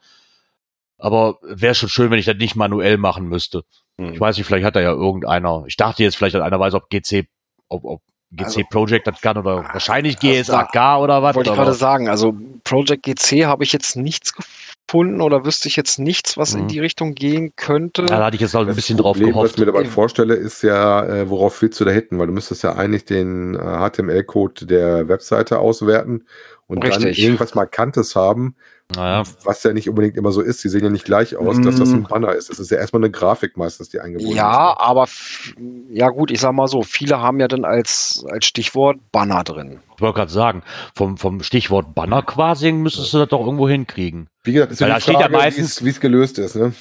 Aber 0.98 1.38
wäre 1.42 1.76
schon 1.76 1.90
schön, 1.90 2.10
wenn 2.12 2.20
ich 2.20 2.26
das 2.26 2.38
nicht 2.38 2.56
manuell 2.56 2.98
machen 2.98 3.28
müsste. 3.28 3.64
Hm. 4.00 4.14
Ich 4.14 4.20
weiß 4.20 4.38
nicht, 4.38 4.46
vielleicht 4.48 4.66
hat 4.66 4.76
da 4.76 4.82
ja 4.82 4.92
irgendeiner. 4.92 5.64
Ich 5.68 5.76
dachte 5.78 6.04
jetzt 6.04 6.16
vielleicht, 6.16 6.36
dass 6.36 6.42
einer 6.42 6.60
weiß, 6.60 6.74
ob 6.74 6.90
GC, 6.90 7.28
ob, 7.70 7.84
ob 7.84 8.02
GC 8.32 8.46
Also- 8.46 8.62
Project 8.70 9.08
das 9.08 9.22
kann 9.22 9.38
oder 9.38 9.64
wahrscheinlich 9.72 10.16
Also 10.24 10.28
GSAK 10.54 10.98
oder 11.00 11.22
was. 11.22 11.36
Wollte 11.36 11.50
ich 11.52 11.56
gerade 11.56 11.74
sagen, 11.74 12.10
also 12.10 12.34
Project 12.64 13.04
GC 13.04 13.46
habe 13.46 13.64
ich 13.64 13.72
jetzt 13.72 13.96
nichts 13.96 14.34
gefunden 14.34 15.22
oder 15.22 15.46
wüsste 15.46 15.68
ich 15.68 15.76
jetzt 15.76 16.00
nichts, 16.00 16.38
was 16.38 16.54
in 16.54 16.64
Mhm. 16.64 16.68
die 16.70 16.80
Richtung 16.80 17.14
gehen 17.14 17.54
könnte. 17.56 18.02
Ja, 18.04 18.08
da 18.20 18.26
hatte 18.26 18.36
ich 18.36 18.42
jetzt 18.42 18.56
auch 18.56 18.62
ein 18.62 18.68
Das 18.68 18.76
bisschen 18.76 18.98
drauf 18.98 19.14
Problem, 19.18 19.30
was 19.30 19.34
gehofft. 19.36 19.54
ich 19.54 19.60
mir 19.60 19.66
dabei 19.68 19.82
Eben. 19.82 19.90
vorstelle, 19.92 20.34
ist 20.34 20.64
ja, 20.64 21.06
äh, 21.06 21.30
worauf 21.30 21.62
willst 21.62 21.80
du 21.80 21.86
da 21.86 21.92
hitten? 21.92 22.20
Weil 22.20 22.28
du 22.28 22.34
müsstest 22.34 22.64
ja 22.64 22.74
eigentlich 22.76 23.06
den 23.06 23.56
äh, 23.56 23.60
HTML-Code 23.60 24.66
der 24.66 25.08
Webseite 25.08 25.60
auswerten 25.60 26.26
und 26.68 26.84
dann 26.84 26.92
Richtig. 26.92 27.24
irgendwas 27.24 27.54
Markantes 27.56 28.16
haben, 28.16 28.56
Naja, 28.96 29.24
was 29.44 29.64
ja 29.64 29.74
nicht 29.74 29.90
unbedingt 29.90 30.16
immer 30.16 30.32
so 30.32 30.42
ist. 30.42 30.64
Die 30.64 30.70
sehen 30.70 30.84
ja 30.84 30.92
nicht 30.92 31.06
gleich 31.06 31.36
aus, 31.36 31.60
dass 31.60 31.78
das 31.78 31.92
ein 31.92 32.02
Mm. 32.02 32.08
Banner 32.08 32.34
ist. 32.34 32.50
Das 32.52 32.60
ist 32.60 32.70
ja 32.70 32.78
erstmal 32.78 33.02
eine 33.02 33.10
Grafik 33.10 33.58
meistens, 33.58 33.90
die 33.90 34.00
eingebunden 34.00 34.36
Ja, 34.36 34.74
ist. 34.74 34.80
aber 34.80 35.04
f- 35.04 35.56
ja 35.90 36.10
gut, 36.10 36.30
ich 36.30 36.40
sag 36.40 36.54
mal 36.54 36.68
so, 36.68 36.84
viele 36.84 37.20
haben 37.20 37.40
ja 37.40 37.48
dann 37.48 37.66
als, 37.66 38.24
als 38.30 38.46
Stichwort 38.46 38.98
Banner 39.12 39.44
drin. 39.44 39.80
ich 39.96 40.02
wollte 40.02 40.18
gerade 40.20 40.32
sagen, 40.32 40.62
vom, 40.94 41.18
vom 41.18 41.42
Stichwort 41.42 41.96
Banner 41.96 42.22
quasi 42.22 42.72
müsstest 42.72 43.12
du 43.12 43.18
das 43.18 43.30
doch 43.30 43.40
irgendwo 43.40 43.68
hinkriegen. 43.68 44.28
Wie 44.44 44.54
gesagt, 44.54 44.74
ist 44.74 44.80
ja 44.82 44.86
die 44.88 44.94
da 44.94 45.00
steht 45.00 45.14
ja 45.16 45.20
Frage, 45.22 45.34
wie 45.34 45.38
meistens- 45.38 45.78
es- 45.78 45.84
wie 45.86 45.90
es 45.90 46.00
gelöst 46.00 46.38
ist. 46.38 46.56
Ne? 46.56 46.74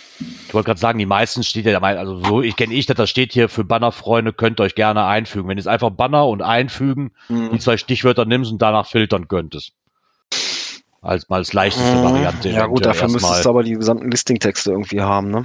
Ich 0.46 0.52
wollte 0.52 0.66
gerade 0.66 0.80
sagen, 0.80 0.98
die 0.98 1.06
meisten 1.06 1.42
steht 1.42 1.64
ja, 1.64 1.78
also 1.80 2.22
so, 2.22 2.42
ich 2.42 2.54
kenne 2.56 2.74
ich, 2.74 2.84
dass 2.84 2.96
das 2.98 3.08
steht 3.08 3.32
hier 3.32 3.48
für 3.48 3.64
Bannerfreunde, 3.64 4.34
könnt 4.34 4.60
ihr 4.60 4.64
euch 4.64 4.74
gerne 4.74 5.06
einfügen. 5.06 5.48
Wenn 5.48 5.56
ihr 5.56 5.60
jetzt 5.62 5.68
einfach 5.68 5.88
Banner 5.90 6.26
und 6.28 6.42
einfügen, 6.42 7.12
die 7.30 7.58
zwei 7.58 7.78
Stichwörter 7.78 8.26
nimmst 8.26 8.52
und 8.52 8.60
danach 8.60 8.86
filtern 8.86 9.26
könntest. 9.26 9.72
Als 11.04 11.28
mal 11.28 11.36
als 11.36 11.52
leichteste 11.52 12.02
Variante. 12.02 12.48
Ja 12.48 12.66
gut, 12.66 12.84
dafür 12.84 13.08
müsstest 13.08 13.44
du 13.44 13.50
aber 13.50 13.62
die 13.62 13.74
gesamten 13.74 14.10
Listing-Texte 14.10 14.70
irgendwie 14.70 15.02
haben, 15.02 15.30
ne? 15.30 15.44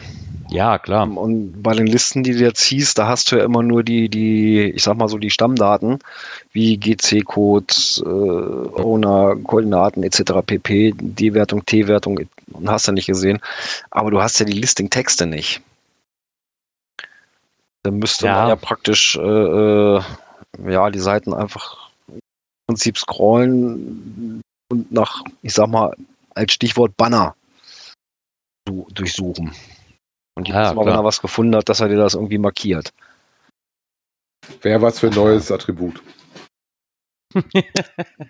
Ja, 0.51 0.79
klar. 0.79 1.07
Und 1.17 1.61
bei 1.61 1.73
den 1.73 1.85
Listen, 1.85 2.23
die 2.23 2.31
du 2.31 2.39
jetzt 2.39 2.61
ziehst, 2.61 2.97
da 2.97 3.07
hast 3.07 3.31
du 3.31 3.35
ja 3.35 3.43
immer 3.43 3.61
nur 3.61 3.83
die, 3.83 4.09
die, 4.09 4.71
ich 4.71 4.83
sag 4.83 4.97
mal 4.97 5.09
so, 5.09 5.17
die 5.17 5.29
Stammdaten, 5.29 5.99
wie 6.53 6.77
GC-Code, 6.77 7.73
äh, 7.99 8.81
Owner, 8.81 9.35
Koordinaten 9.43 10.01
etc. 10.01 10.41
pp, 10.45 10.93
D-Wertung, 10.97 11.65
T-Wertung 11.65 12.21
und 12.53 12.69
hast 12.69 12.87
du 12.87 12.93
nicht 12.93 13.05
gesehen. 13.07 13.39
Aber 13.91 14.09
du 14.11 14.21
hast 14.21 14.39
ja 14.39 14.45
die 14.45 14.53
Listing-Texte 14.53 15.25
nicht. 15.27 15.61
Dann 17.83 17.99
müsste 17.99 18.25
Ja. 18.25 18.35
man 18.39 18.47
ja 18.49 18.55
praktisch 18.55 19.17
äh, 19.17 19.21
äh, 19.21 20.01
ja, 20.67 20.89
die 20.89 20.99
Seiten 20.99 21.33
einfach 21.33 21.89
im 22.07 22.19
Prinzip 22.67 22.97
scrollen 22.97 24.41
und 24.69 24.91
nach, 24.91 25.23
ich 25.41 25.53
sag 25.53 25.67
mal, 25.67 25.95
als 26.35 26.53
Stichwort 26.53 26.95
Banner 26.95 27.35
du- 28.65 28.87
durchsuchen. 28.93 29.51
Und 30.35 30.47
jedes 30.47 30.69
Ja, 30.69 30.73
Mal, 30.73 30.85
wenn 30.85 30.93
er 30.93 31.03
was 31.03 31.21
gefunden 31.21 31.55
hat, 31.55 31.67
dass 31.69 31.79
er 31.81 31.89
dir 31.89 31.97
das 31.97 32.13
irgendwie 32.13 32.37
markiert. 32.37 32.93
Wäre 34.61 34.81
was 34.81 34.99
für 34.99 35.07
ein 35.07 35.13
neues 35.15 35.51
Attribut. 35.51 36.01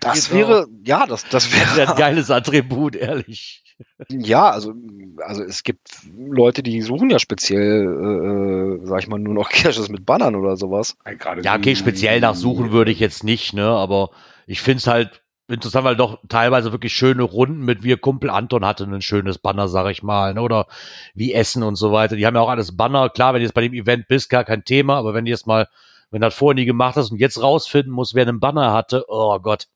Das 0.00 0.28
Genau. 0.28 0.48
wäre, 0.48 0.68
ja, 0.84 1.06
das, 1.06 1.24
das 1.28 1.50
Das 1.50 1.76
wäre 1.76 1.90
ein 1.90 1.96
geiles 1.96 2.30
Attribut, 2.30 2.96
ehrlich. 2.96 3.64
ja, 4.10 4.50
also, 4.50 4.74
also 5.18 5.42
es 5.42 5.62
gibt 5.62 5.88
Leute, 6.16 6.62
die 6.62 6.80
suchen 6.82 7.10
ja 7.10 7.18
speziell, 7.18 8.80
äh, 8.82 8.86
sag 8.86 9.00
ich 9.00 9.08
mal, 9.08 9.18
nur 9.18 9.34
noch 9.34 9.48
Caches 9.50 9.88
mit 9.88 10.04
Bannern 10.06 10.34
oder 10.36 10.56
sowas. 10.56 10.96
Ja, 11.42 11.54
okay, 11.56 11.76
speziell 11.76 12.20
nachsuchen 12.20 12.72
würde 12.72 12.90
ich 12.92 13.00
jetzt 13.00 13.24
nicht, 13.24 13.52
ne, 13.54 13.66
aber 13.68 14.10
ich 14.46 14.60
finde 14.60 14.78
es 14.78 14.86
halt 14.86 15.22
interessant, 15.50 15.84
weil 15.84 15.96
doch 15.96 16.18
teilweise 16.28 16.72
wirklich 16.72 16.92
schöne 16.92 17.22
Runden 17.22 17.64
mit 17.64 17.82
wie 17.82 17.90
ihr 17.90 17.98
Kumpel 17.98 18.30
Anton 18.30 18.64
hatte 18.64 18.84
ein 18.84 19.02
schönes 19.02 19.38
Banner, 19.38 19.68
sag 19.68 19.90
ich 19.90 20.02
mal, 20.02 20.34
ne, 20.34 20.42
oder 20.42 20.66
wie 21.14 21.32
Essen 21.32 21.62
und 21.62 21.76
so 21.76 21.92
weiter. 21.92 22.16
Die 22.16 22.26
haben 22.26 22.34
ja 22.34 22.40
auch 22.40 22.48
alles 22.48 22.76
Banner. 22.76 23.08
Klar, 23.08 23.34
wenn 23.34 23.40
du 23.40 23.46
jetzt 23.46 23.54
bei 23.54 23.62
dem 23.62 23.74
Event 23.74 24.08
bist, 24.08 24.30
gar 24.30 24.44
kein 24.44 24.64
Thema, 24.64 24.96
aber 24.96 25.14
wenn 25.14 25.24
du 25.24 25.30
jetzt 25.30 25.46
mal, 25.46 25.68
wenn 26.10 26.20
du 26.20 26.26
das 26.26 26.34
vorher 26.34 26.54
nie 26.54 26.64
gemacht 26.64 26.96
hast 26.96 27.10
und 27.10 27.18
jetzt 27.18 27.42
rausfinden 27.42 27.92
musst, 27.92 28.14
wer 28.14 28.26
einen 28.26 28.40
Banner 28.40 28.72
hatte, 28.72 29.04
oh 29.08 29.38
Gott. 29.38 29.66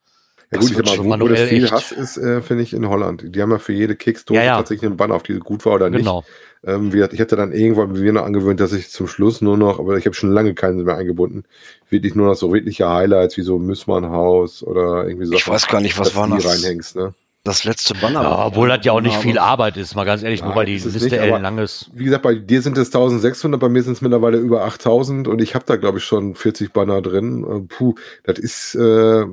Ja 0.50 0.58
gut, 0.58 0.70
ich 0.70 0.76
sag 0.76 0.88
schon 0.88 1.08
mal, 1.08 1.18
wo, 1.20 1.24
wo 1.24 1.28
das 1.28 1.40
viel 1.42 1.64
echt. 1.64 1.72
Hass 1.72 1.92
ist, 1.92 2.16
äh, 2.16 2.40
finde 2.42 2.62
ich 2.62 2.74
in 2.74 2.88
Holland. 2.88 3.24
Die 3.34 3.42
haben 3.42 3.50
ja 3.50 3.58
für 3.58 3.72
jede 3.72 3.96
Keksdose 3.96 4.38
Ja, 4.38 4.46
ja. 4.46 4.56
tatsächlich 4.56 4.86
einen 4.86 4.96
Banner, 4.96 5.14
auf 5.14 5.22
die 5.22 5.38
gut 5.38 5.64
war 5.64 5.74
oder 5.74 5.90
nicht. 5.90 6.00
Genau. 6.00 6.24
Ähm, 6.66 6.92
wie 6.92 7.02
ich 7.02 7.20
hatte 7.20 7.36
dann 7.36 7.52
irgendwann 7.52 7.92
mir 7.92 8.12
noch 8.12 8.24
angewöhnt, 8.24 8.58
dass 8.58 8.72
ich 8.72 8.90
zum 8.90 9.06
Schluss 9.06 9.42
nur 9.42 9.58
noch, 9.58 9.78
aber 9.78 9.98
ich 9.98 10.06
habe 10.06 10.14
schon 10.14 10.30
lange 10.30 10.54
keinen 10.54 10.82
mehr 10.84 10.96
eingebunden, 10.96 11.44
wirklich 11.90 12.14
nur 12.14 12.26
noch 12.26 12.36
so 12.36 12.52
wirkliche 12.54 12.88
Highlights 12.88 13.36
wie 13.36 13.42
so 13.42 13.58
Müssmann-Haus 13.58 14.62
oder 14.62 15.06
irgendwie 15.06 15.26
so. 15.26 15.34
Ich 15.34 15.46
weiß 15.46 15.66
gar 15.68 15.82
nicht, 15.82 15.98
was 15.98 16.16
war 16.16 16.26
die 16.26 16.42
das? 16.42 16.46
reinhängst, 16.46 16.96
ne? 16.96 17.12
Das 17.44 17.64
letzte 17.64 17.92
Banner. 17.94 18.22
Ja, 18.22 18.46
obwohl 18.46 18.70
das 18.70 18.82
ja 18.86 18.92
auch 18.92 19.02
nicht 19.02 19.18
viel 19.18 19.38
Arbeit 19.38 19.76
ist, 19.76 19.94
mal 19.94 20.04
ganz 20.04 20.22
ehrlich, 20.22 20.42
nur 20.42 20.56
weil 20.56 20.64
die 20.64 20.78
Liste 20.78 21.18
ellenlang 21.18 21.58
ist. 21.58 21.90
Wie 21.92 22.04
gesagt, 22.04 22.22
bei 22.22 22.34
dir 22.36 22.62
sind 22.62 22.78
es 22.78 22.86
1600, 22.86 23.60
bei 23.60 23.68
mir 23.68 23.82
sind 23.82 23.92
es 23.92 24.00
mittlerweile 24.00 24.38
über 24.38 24.64
8000 24.64 25.28
und 25.28 25.42
ich 25.42 25.54
habe 25.54 25.66
da, 25.66 25.76
glaube 25.76 25.98
ich, 25.98 26.04
schon 26.04 26.34
40 26.34 26.72
Banner 26.72 27.02
drin. 27.02 27.44
Äh, 27.44 27.60
Puh, 27.68 27.96
das 28.22 28.38
ist 28.38 28.74
äh, 28.76 29.26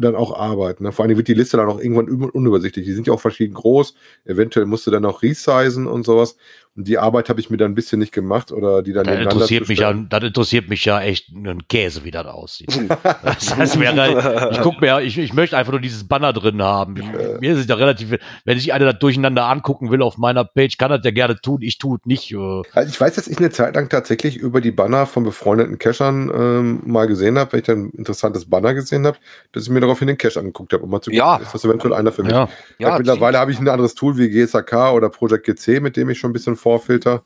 dann 0.00 0.14
auch 0.16 0.36
Arbeit. 0.38 0.80
Ne? 0.80 0.92
Vor 0.92 1.04
allem 1.04 1.16
wird 1.16 1.28
die 1.28 1.34
Liste 1.34 1.56
dann 1.56 1.68
auch 1.68 1.78
irgendwann 1.80 2.08
un- 2.08 2.30
unübersichtlich. 2.30 2.84
Die 2.86 2.92
sind 2.92 3.06
ja 3.06 3.12
auch 3.12 3.20
verschieden 3.20 3.54
groß. 3.54 3.94
Eventuell 4.24 4.66
musst 4.66 4.86
du 4.86 4.90
dann 4.90 5.04
auch 5.04 5.22
resizen 5.22 5.86
und 5.86 6.04
sowas. 6.06 6.36
Und 6.76 6.86
die 6.86 6.98
Arbeit 6.98 7.28
habe 7.30 7.40
ich 7.40 7.48
mir 7.48 7.56
dann 7.56 7.72
ein 7.72 7.74
bisschen 7.74 7.98
nicht 7.98 8.12
gemacht 8.12 8.52
oder 8.52 8.82
die 8.82 8.92
dann 8.92 9.06
Das 9.06 9.18
interessiert, 9.18 9.68
mich 9.68 9.78
ja, 9.78 9.92
das 9.92 10.22
interessiert 10.22 10.68
mich 10.68 10.84
ja 10.84 11.00
echt 11.00 11.30
ein 11.30 11.66
Käse, 11.68 12.04
wie 12.04 12.10
das 12.10 12.26
aussieht. 12.26 12.68
Das, 13.22 13.80
wäre, 13.80 14.50
ich 14.52 14.60
guck 14.60 14.80
mir, 14.80 15.00
ich, 15.00 15.16
ich 15.18 15.32
möchte 15.32 15.56
einfach 15.56 15.72
nur 15.72 15.80
dieses 15.80 16.06
Banner 16.06 16.32
drin 16.32 16.62
haben. 16.62 16.94
Mir 17.40 17.52
ist 17.52 17.58
es 17.60 17.66
ja 17.66 17.76
relativ, 17.76 18.16
wenn 18.44 18.58
sich 18.58 18.72
einer 18.72 18.84
das 18.92 18.98
durcheinander 18.98 19.46
angucken 19.46 19.90
will 19.90 20.02
auf 20.02 20.18
meiner 20.18 20.44
Page, 20.44 20.76
kann 20.76 20.90
das 20.90 21.00
ja 21.04 21.10
gerne 21.10 21.40
tun. 21.40 21.62
Ich 21.62 21.78
tue 21.78 21.96
es 21.98 22.06
nicht. 22.06 22.32
Äh, 22.32 22.62
Also 22.72 22.90
ich 22.90 23.00
weiß, 23.00 23.14
dass 23.14 23.26
ich 23.28 23.38
eine 23.38 23.50
Zeit 23.50 23.74
lang 23.74 23.88
tatsächlich 23.88 24.36
über 24.36 24.60
die 24.60 24.70
Banner 24.70 25.06
von 25.06 25.24
befreundeten 25.24 25.78
Cachern 25.78 26.30
ähm, 26.34 26.80
mal 26.84 27.06
gesehen 27.06 27.38
habe, 27.38 27.52
wenn 27.52 27.60
ich 27.60 27.66
dann 27.66 27.86
ein 27.86 27.90
interessantes 27.90 28.44
Banner 28.50 28.74
gesehen 28.74 29.06
habe, 29.06 29.16
dass 29.52 29.62
ich 29.64 29.70
mir 29.70 29.80
daraufhin 29.80 30.08
den 30.08 30.18
Cache 30.18 30.38
angeguckt 30.40 30.72
habe, 30.72 30.82
um 30.82 30.90
mal 30.90 31.00
zu 31.00 31.10
gucken, 31.10 31.18
Ja. 31.18 31.36
ist 31.36 31.54
das 31.54 31.64
eventuell 31.64 31.94
einer 31.94 32.12
für 32.12 32.22
mich. 32.22 32.32
ja. 32.32 32.48
Ja, 32.78 32.98
mittlerweile 32.98 33.38
habe 33.38 33.50
ich 33.50 33.58
ein 33.58 33.68
anderes 33.68 33.94
Tool 33.94 34.18
wie 34.18 34.28
GSAK 34.28 34.92
oder 34.92 35.08
Project 35.08 35.46
GC, 35.46 35.80
mit 35.80 35.96
dem 35.96 36.10
ich 36.10 36.18
schon 36.18 36.30
ein 36.30 36.32
bisschen 36.34 36.56
vorfilter 36.66 37.22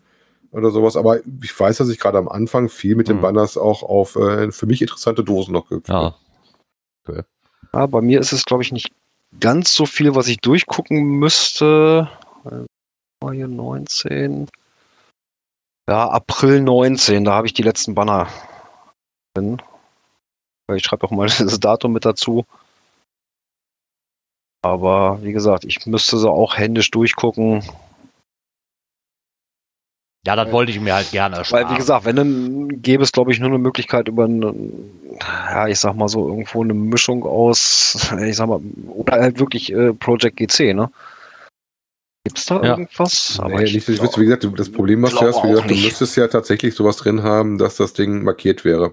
oder 0.50 0.70
sowas. 0.70 0.96
Aber 0.96 1.20
ich 1.42 1.58
weiß, 1.58 1.78
dass 1.78 1.88
ich 1.88 1.98
gerade 1.98 2.18
am 2.18 2.28
Anfang 2.28 2.68
viel 2.68 2.94
mit 2.94 3.08
den 3.08 3.16
Mhm. 3.16 3.22
Banners 3.22 3.56
auch 3.56 3.82
auf 3.82 4.16
äh, 4.16 4.52
für 4.52 4.66
mich 4.66 4.82
interessante 4.82 5.24
Dosen 5.24 5.54
noch 5.54 5.66
gehüpft 5.68 5.88
ja. 5.88 6.14
bin. 7.06 7.22
Ja, 7.72 7.86
bei 7.86 8.02
mir 8.02 8.20
ist 8.20 8.32
es, 8.32 8.44
glaube 8.44 8.62
ich, 8.62 8.70
nicht 8.70 8.92
ganz 9.38 9.72
so 9.72 9.86
viel, 9.86 10.14
was 10.14 10.28
ich 10.28 10.38
durchgucken 10.38 11.04
müsste. 11.04 12.10
Äh, 12.44 12.66
war 13.22 13.32
hier 13.32 13.48
19. 13.48 14.46
Ja, 15.88 16.10
April 16.10 16.60
19, 16.60 17.24
da 17.24 17.32
habe 17.32 17.46
ich 17.46 17.54
die 17.54 17.62
letzten 17.62 17.94
Banner 17.94 18.28
drin. 19.34 19.62
Ich 20.74 20.84
schreibe 20.84 21.06
auch 21.06 21.10
mal 21.10 21.28
das 21.38 21.60
Datum 21.60 21.92
mit 21.92 22.04
dazu. 22.04 22.44
Aber 24.62 25.22
wie 25.22 25.32
gesagt, 25.32 25.64
ich 25.64 25.86
müsste 25.86 26.18
sie 26.18 26.30
auch 26.30 26.58
händisch 26.58 26.90
durchgucken. 26.90 27.64
Ja, 30.26 30.36
das 30.36 30.52
wollte 30.52 30.70
ich 30.70 30.80
mir 30.80 30.94
halt 30.94 31.10
gerne 31.10 31.36
ersparen. 31.36 31.64
Weil, 31.64 31.74
wie 31.74 31.78
gesagt, 31.78 32.04
wenn 32.04 32.16
dann 32.16 32.82
gäbe 32.82 33.02
es, 33.02 33.12
glaube 33.12 33.32
ich, 33.32 33.40
nur 33.40 33.48
eine 33.48 33.58
Möglichkeit 33.58 34.08
über 34.08 34.24
einen, 34.24 35.16
ja, 35.18 35.66
ich 35.66 35.78
sag 35.78 35.94
mal 35.94 36.08
so, 36.08 36.28
irgendwo 36.28 36.62
eine 36.62 36.74
Mischung 36.74 37.24
aus, 37.24 38.12
ich 38.20 38.36
sag 38.36 38.48
mal, 38.48 38.60
oder 38.88 39.14
halt 39.14 39.38
wirklich 39.38 39.72
äh, 39.72 39.94
Project 39.94 40.36
GC, 40.36 40.74
ne? 40.74 40.90
Gibt's 42.24 42.46
da 42.46 42.56
Ja. 42.62 42.70
irgendwas? 42.72 43.40
Nee, 43.46 43.62
nicht, 43.62 43.88
dass 43.88 43.94
ich 43.94 44.02
wüsste, 44.02 44.20
wie 44.20 44.24
gesagt, 44.26 44.44
du- 44.44 44.50
das 44.50 44.70
Problem, 44.70 45.02
was 45.02 45.12
du 45.12 45.20
hast, 45.22 45.42
wie 45.42 45.48
gesagt, 45.48 45.70
du 45.70 45.74
nicht. 45.74 45.84
müsstest 45.84 46.16
ja 46.16 46.28
tatsächlich 46.28 46.74
sowas 46.74 46.96
drin 46.98 47.22
haben, 47.22 47.56
dass 47.56 47.76
das 47.76 47.94
Ding 47.94 48.22
markiert 48.24 48.64
wäre. 48.64 48.92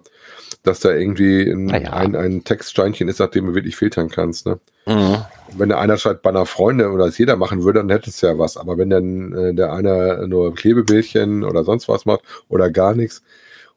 Dass 0.63 0.79
da 0.79 0.91
irgendwie 0.93 1.49
ein, 1.49 1.65
Naja. 1.65 1.91
ein, 1.93 2.15
ein 2.15 2.43
Textsteinchen 2.45 3.07
ist, 3.09 3.19
nach 3.19 3.29
dem 3.29 3.47
du 3.47 3.55
wirklich 3.55 3.75
filtern 3.75 4.09
kannst. 4.09 4.45
Ne? 4.45 4.59
Mhm. 4.85 5.17
wenn 5.57 5.69
der 5.69 5.79
einer 5.79 5.97
schreibt 5.97 6.23
Banner 6.23 6.45
Freunde 6.45 6.89
oder 6.91 7.05
es 7.05 7.17
jeder 7.17 7.35
machen 7.37 7.63
würde, 7.63 7.79
dann 7.79 7.89
hätte 7.89 8.09
es 8.09 8.19
ja 8.21 8.37
was. 8.37 8.57
Aber 8.57 8.77
wenn 8.77 8.89
dann 8.89 9.33
äh, 9.33 9.53
der 9.53 9.71
einer 9.73 10.27
nur 10.27 10.53
Klebebildchen 10.55 11.43
oder 11.45 11.63
sonst 11.63 11.87
was 11.89 12.05
macht 12.05 12.21
oder 12.49 12.69
gar 12.69 12.93
nichts 12.95 13.21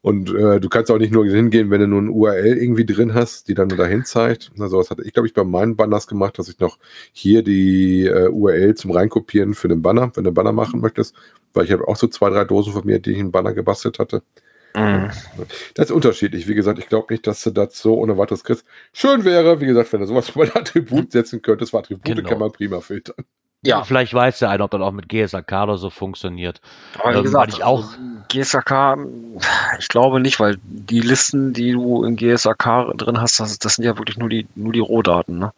und 0.01 0.33
äh, 0.33 0.59
du 0.59 0.67
kannst 0.69 0.89
auch 0.89 0.97
nicht 0.97 1.13
nur 1.13 1.25
hingehen, 1.25 1.69
wenn 1.69 1.81
du 1.81 1.87
nur 1.87 2.01
ein 2.01 2.09
URL 2.09 2.57
irgendwie 2.57 2.85
drin 2.85 3.13
hast, 3.13 3.47
die 3.47 3.53
dann 3.53 3.67
nur 3.67 3.77
dahin 3.77 4.03
zeigt. 4.03 4.51
Also 4.59 4.79
was 4.79 4.89
hatte 4.89 5.03
ich, 5.03 5.13
glaube 5.13 5.27
ich, 5.27 5.33
bei 5.33 5.43
meinen 5.43 5.75
Banners 5.75 6.07
gemacht, 6.07 6.39
dass 6.39 6.49
ich 6.49 6.59
noch 6.59 6.79
hier 7.11 7.43
die 7.43 8.05
äh, 8.07 8.27
URL 8.29 8.73
zum 8.75 8.91
Reinkopieren 8.91 9.53
für 9.53 9.67
den 9.67 9.81
Banner, 9.81 10.11
wenn 10.15 10.23
du 10.23 10.29
einen 10.29 10.33
Banner 10.33 10.53
machen 10.53 10.81
möchtest, 10.81 11.15
weil 11.53 11.65
ich 11.65 11.71
habe 11.71 11.87
auch 11.87 11.95
so 11.95 12.07
zwei, 12.07 12.29
drei 12.31 12.45
Dosen 12.45 12.73
von 12.73 12.85
mir, 12.85 12.99
die 12.99 13.11
ich 13.11 13.19
einen 13.19 13.31
Banner 13.31 13.53
gebastelt 13.53 13.99
hatte. 13.99 14.23
Mhm. 14.75 15.11
Das 15.75 15.85
ist 15.87 15.91
unterschiedlich. 15.91 16.47
Wie 16.47 16.55
gesagt, 16.55 16.79
ich 16.79 16.87
glaube 16.87 17.13
nicht, 17.13 17.27
dass 17.27 17.43
du 17.43 17.51
das 17.51 17.77
so 17.77 17.95
ohne 17.97 18.17
weiteres 18.17 18.43
kriegst. 18.43 18.65
Schön 18.93 19.25
wäre, 19.25 19.59
wie 19.61 19.65
gesagt, 19.65 19.91
wenn 19.93 19.99
du 19.99 20.07
sowas 20.07 20.29
über 20.35 20.43
ein 20.45 20.55
Attribut 20.55 21.11
setzen 21.11 21.41
könntest. 21.41 21.71
Für 21.71 21.79
Attribute 21.79 22.15
Genau. 22.15 22.27
kann 22.29 22.39
man 22.39 22.51
prima 22.51 22.79
filtern. 22.81 23.25
Ja. 23.63 23.83
Vielleicht 23.83 24.13
weiß 24.13 24.39
der 24.39 24.49
einer, 24.49 24.63
ob 24.63 24.71
das 24.71 24.81
auch 24.81 24.91
mit 24.91 25.07
GSAK 25.07 25.51
oder 25.63 25.77
so 25.77 25.89
funktioniert. 25.91 26.61
Aber 26.99 27.13
wie 27.13 27.17
Ähm, 27.17 27.23
gesagt, 27.23 27.53
ich 27.53 27.63
auch- 27.63 27.85
GSAK, 28.27 28.97
ich 29.77 29.87
glaube 29.87 30.19
nicht, 30.19 30.39
weil 30.39 30.57
die 30.63 31.01
Listen, 31.01 31.53
die 31.53 31.73
du 31.73 32.03
in 32.03 32.15
GSAK 32.15 32.93
drin 32.97 33.21
hast, 33.21 33.39
das, 33.39 33.59
das 33.59 33.75
sind 33.75 33.85
ja 33.85 33.97
wirklich 33.97 34.17
nur 34.17 34.29
die, 34.29 34.47
nur 34.55 34.73
die 34.73 34.79
Rohdaten, 34.79 35.37
ne? 35.37 35.53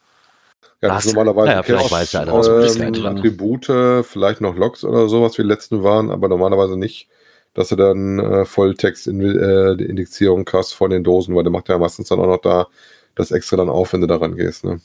Ja, 0.64 0.66
Da 0.82 0.88
das 0.89 0.97
hast 0.97 1.06
ist 1.06 1.14
normalerweise 1.14 1.47
Naja, 1.47 1.64
vielleicht 1.64 1.91
weiß 1.91 2.12
ja 2.12 2.22
einer, 2.22 2.34
ähm. 2.34 3.18
Attribute, 3.18 4.06
vielleicht 4.06 4.41
noch 4.41 4.56
Logs 4.58 4.84
oder 4.84 5.08
sowas, 5.08 5.38
wie 5.38 5.43
die 5.43 5.47
letzten 5.47 5.84
waren, 5.84 6.10
aber 6.12 6.28
normalerweise 6.28 6.76
nicht, 6.78 7.08
dass 7.54 7.70
du 7.70 7.78
dann 7.78 8.20
äh, 8.20 8.43
Volltext 8.45 9.08
in 9.08 9.22
äh, 9.22 9.78
die 9.78 9.86
Indexierung 9.86 10.49
hast 10.51 10.74
von 10.74 10.89
den 10.89 11.06
Dosen, 11.06 11.36
weil 11.36 11.43
der 11.43 11.51
macht 11.54 11.70
ja 11.70 11.78
meistens 11.78 12.10
dann 12.10 12.20
auch 12.20 12.28
noch 12.28 12.41
da 12.41 12.68
das 13.16 13.32
extra 13.32 13.56
dann 13.56 13.70
auf, 13.70 13.93
wenn 13.93 14.01
du 14.01 14.08
daran 14.08 14.36
gehst. 14.36 14.66
Ne? 14.66 14.82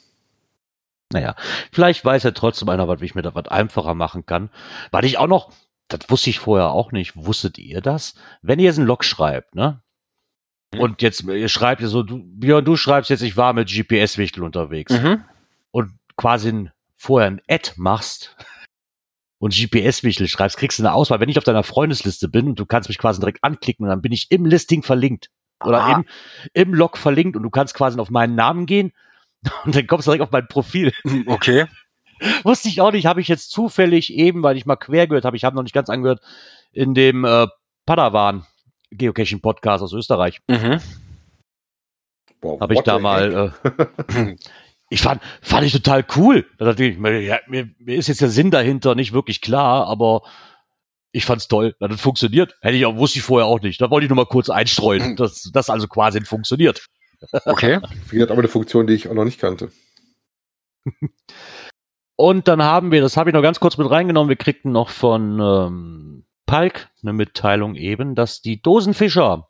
Naja, 1.13 1.37
vielleicht 1.73 2.05
weiß 2.05 2.23
ja 2.25 2.33
trotzdem 2.33 2.69
einer, 2.69 2.87
was, 2.87 3.01
ich 3.01 3.15
mir 3.15 3.23
da 3.23 3.35
was 3.35 3.49
einfacher 3.49 3.95
machen 3.95 4.27
kann. 4.27 4.51
Weil 4.91 5.05
ich 5.05 5.19
auch 5.19 5.27
noch, 5.27 5.53
das 5.89 6.01
wusste 6.09 6.31
ich 6.31 6.39
vorher 6.39 6.71
auch 6.71 6.93
nicht, 6.93 7.17
wusstet 7.17 7.59
ihr 7.59 7.81
das? 7.81 8.15
Wenn 8.43 8.59
ihr 8.59 8.67
jetzt 8.67 8.79
einen 8.79 8.87
Log 8.87 9.05
schreibt, 9.05 9.55
ne? 9.55 9.83
Und 10.77 11.01
jetzt, 11.01 11.23
ihr 11.23 11.49
schreibt 11.49 11.81
ihr 11.81 11.89
so, 11.89 12.03
du, 12.03 12.23
Björn, 12.23 12.65
du 12.65 12.77
schreibst 12.77 13.09
jetzt, 13.09 13.23
ich 13.23 13.39
war 13.39 13.55
mit 13.55 13.71
GPS-Wichtel 13.71 14.43
unterwegs. 14.43 14.93
Mhm. 14.93 15.25
Und 15.71 15.93
quasi 16.17 16.51
ein, 16.51 16.73
vorher 16.95 17.31
ein 17.31 17.41
Ad 17.49 17.73
machst 17.77 18.37
und 19.39 19.55
GPS-Wichtel 19.55 20.29
schreibst, 20.29 20.59
kriegst 20.59 20.79
du 20.79 20.83
eine 20.83 20.93
Auswahl. 20.93 21.21
Wenn 21.21 21.31
ich 21.31 21.39
auf 21.39 21.45
deiner 21.45 21.63
Freundesliste 21.63 22.29
bin 22.29 22.49
und 22.49 22.59
du 22.59 22.67
kannst 22.67 22.91
mich 22.91 22.99
quasi 22.99 23.19
direkt 23.19 23.43
anklicken 23.43 23.85
und 23.85 23.89
dann 23.89 24.03
bin 24.03 24.13
ich 24.13 24.31
im 24.31 24.45
Listing 24.45 24.83
verlinkt. 24.83 25.31
Oder 25.65 25.97
im, 25.97 26.05
im 26.53 26.75
Log 26.75 26.99
verlinkt 26.99 27.35
und 27.37 27.43
du 27.43 27.51
kannst 27.51 27.75
quasi 27.75 27.99
auf 27.99 28.11
meinen 28.11 28.37
Namen 28.37 28.67
gehen 28.67 28.93
und 29.65 29.75
dann 29.75 29.87
kommst 29.87 30.07
du 30.07 30.11
direkt 30.11 30.23
auf 30.23 30.31
mein 30.31 30.49
Profil. 30.49 30.93
Okay. 31.27 31.67
Wusste 32.43 32.69
ich 32.69 32.81
auch 32.81 32.93
nicht, 32.93 33.07
habe 33.07 33.21
ich 33.21 33.29
jetzt 33.29 33.51
zufällig 33.51 34.13
eben, 34.13 34.43
weil 34.43 34.57
ich 34.57 34.67
mal 34.67 34.77
quer 34.77 35.07
gehört 35.07 35.25
habe, 35.25 35.37
ich 35.37 35.45
habe 35.45 35.55
noch 35.55 35.63
nicht 35.63 35.75
ganz 35.75 35.89
angehört, 35.89 36.21
in 36.73 36.95
dem 36.95 37.25
äh, 37.25 37.47
Padawan 37.87 38.45
Geocaching 38.91 39.41
Podcast 39.41 39.83
aus 39.83 39.93
Österreich, 39.93 40.41
Mhm. 40.49 40.81
Boah, 42.41 42.61
habe 42.61 42.75
ich 42.75 42.81
da 42.83 42.99
mal, 42.99 43.53
äh, 43.65 44.37
ich 44.91 45.03
fand, 45.03 45.21
fand 45.43 45.67
ich 45.67 45.73
total 45.73 46.05
cool. 46.17 46.47
Da 46.59 46.67
dachte 46.67 46.85
ich, 46.85 46.99
mir, 46.99 47.21
ja, 47.21 47.41
mir, 47.49 47.69
mir 47.79 47.97
ist 47.97 48.07
jetzt 48.07 48.21
der 48.21 48.31
Sinn 48.31 48.51
dahinter 48.51 48.95
nicht 48.95 49.13
wirklich 49.13 49.41
klar, 49.41 49.87
aber 49.89 50.23
ich 51.11 51.25
fand's 51.25 51.49
toll. 51.49 51.75
Das 51.81 51.91
hat 51.91 52.01
funktioniert. 52.01 52.55
Hätte 52.61 52.77
ich 52.77 52.87
auch, 52.87 52.97
wusste 52.97 53.19
ich 53.19 53.25
vorher 53.25 53.47
auch 53.47 53.61
nicht. 53.61 53.81
Da 53.81 53.91
wollte 53.91 54.05
ich 54.05 54.09
nur 54.09 54.17
mal 54.17 54.27
kurz 54.27 54.51
einstreuen, 54.51 55.17
dass 55.17 55.51
das 55.53 55.69
also 55.69 55.89
quasi 55.89 56.21
funktioniert. 56.25 56.87
Okay. 57.45 57.81
Wie 58.09 58.17
gesagt, 58.17 58.31
aber 58.31 58.41
eine 58.41 58.49
Funktion, 58.49 58.87
die 58.87 58.95
ich 58.95 59.09
auch 59.09 59.15
noch 59.15 59.25
nicht 59.25 59.41
kannte. 59.41 59.71
Und 62.17 62.49
dann 62.49 62.63
haben 62.63 62.91
wir, 62.91 63.01
das 63.01 63.17
habe 63.17 63.31
ich 63.31 63.35
noch 63.35 63.43
ganz 63.43 63.61
kurz 63.61 63.79
mit 63.79 63.91
reingenommen, 63.91 64.29
wir 64.29 64.37
kriegten 64.37 64.73
noch 64.73 64.89
von 64.89 65.41
ähm, 65.41 66.25
Palk 66.47 66.89
eine 67.03 67.13
Mitteilung 67.13 67.77
eben, 67.77 68.15
dass 68.15 68.43
die 68.43 68.61
Dosenfischer, 68.61 69.49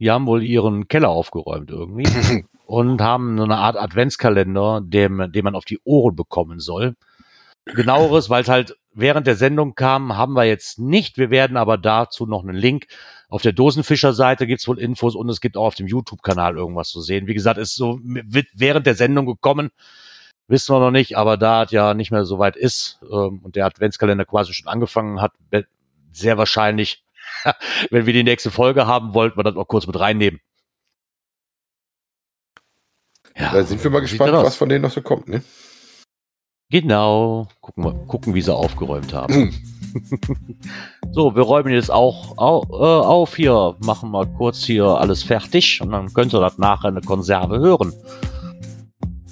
die 0.00 0.10
haben 0.10 0.26
wohl 0.26 0.42
ihren 0.42 0.88
Keller 0.88 1.10
aufgeräumt 1.10 1.70
irgendwie 1.70 2.44
und 2.66 3.00
haben 3.00 3.36
so 3.36 3.44
eine 3.44 3.58
Art 3.58 3.76
Adventskalender, 3.76 4.80
dem, 4.82 5.30
den 5.30 5.44
man 5.44 5.54
auf 5.54 5.64
die 5.64 5.78
Ohren 5.84 6.16
bekommen 6.16 6.58
soll. 6.58 6.96
Genaueres, 7.66 8.28
weil 8.28 8.42
es 8.42 8.48
halt 8.48 8.76
während 8.92 9.26
der 9.26 9.36
Sendung 9.36 9.74
kam, 9.74 10.16
haben 10.16 10.32
wir 10.34 10.44
jetzt 10.44 10.80
nicht. 10.80 11.18
Wir 11.18 11.30
werden 11.30 11.56
aber 11.56 11.78
dazu 11.78 12.26
noch 12.26 12.42
einen 12.42 12.56
Link. 12.56 12.86
Auf 13.32 13.40
der 13.40 13.54
Dosenfischer-Seite 13.54 14.46
gibt's 14.46 14.68
wohl 14.68 14.78
Infos 14.78 15.14
und 15.14 15.26
es 15.30 15.40
gibt 15.40 15.56
auch 15.56 15.64
auf 15.64 15.74
dem 15.74 15.86
YouTube-Kanal 15.86 16.58
irgendwas 16.58 16.90
zu 16.90 17.00
sehen. 17.00 17.26
Wie 17.26 17.32
gesagt, 17.32 17.56
ist 17.56 17.74
so 17.74 17.98
wird 18.02 18.46
während 18.52 18.84
der 18.84 18.94
Sendung 18.94 19.24
gekommen. 19.24 19.70
Wissen 20.48 20.74
wir 20.74 20.80
noch 20.80 20.90
nicht, 20.90 21.16
aber 21.16 21.38
da 21.38 21.62
es 21.62 21.70
ja 21.70 21.94
nicht 21.94 22.10
mehr 22.10 22.26
so 22.26 22.38
weit 22.38 22.56
ist 22.56 23.00
ähm, 23.10 23.40
und 23.42 23.56
der 23.56 23.64
Adventskalender 23.64 24.26
quasi 24.26 24.52
schon 24.52 24.68
angefangen 24.68 25.22
hat, 25.22 25.32
sehr 26.12 26.36
wahrscheinlich, 26.36 27.06
wenn 27.90 28.04
wir 28.04 28.12
die 28.12 28.22
nächste 28.22 28.50
Folge 28.50 28.86
haben, 28.86 29.14
wollten 29.14 29.38
wir 29.38 29.44
das 29.44 29.56
auch 29.56 29.66
kurz 29.66 29.86
mit 29.86 29.98
reinnehmen. 29.98 30.38
Ja, 33.34 33.54
Da 33.54 33.62
sind 33.64 33.82
wir 33.82 33.90
mal 33.90 34.00
gespannt, 34.00 34.34
was 34.34 34.56
von 34.56 34.68
denen 34.68 34.82
noch 34.82 34.92
so 34.92 35.00
kommt. 35.00 35.28
Ne? 35.28 35.42
Genau. 36.72 37.46
Gucken 37.60 37.84
wir, 37.84 37.92
gucken, 38.06 38.34
wie 38.34 38.40
sie 38.42 38.52
aufgeräumt 38.54 39.12
haben. 39.12 39.54
so, 41.12 41.36
wir 41.36 41.42
räumen 41.42 41.72
jetzt 41.74 41.90
auch 41.90 42.38
au, 42.38 42.62
äh, 42.70 43.04
auf 43.06 43.36
hier, 43.36 43.76
machen 43.84 44.10
mal 44.10 44.26
kurz 44.26 44.64
hier 44.64 44.86
alles 44.86 45.22
fertig 45.22 45.80
und 45.82 45.90
dann 45.92 46.12
könnt 46.14 46.32
ihr 46.32 46.40
das 46.40 46.56
nachher 46.56 46.88
eine 46.88 47.02
Konserve 47.02 47.58
hören. 47.58 47.92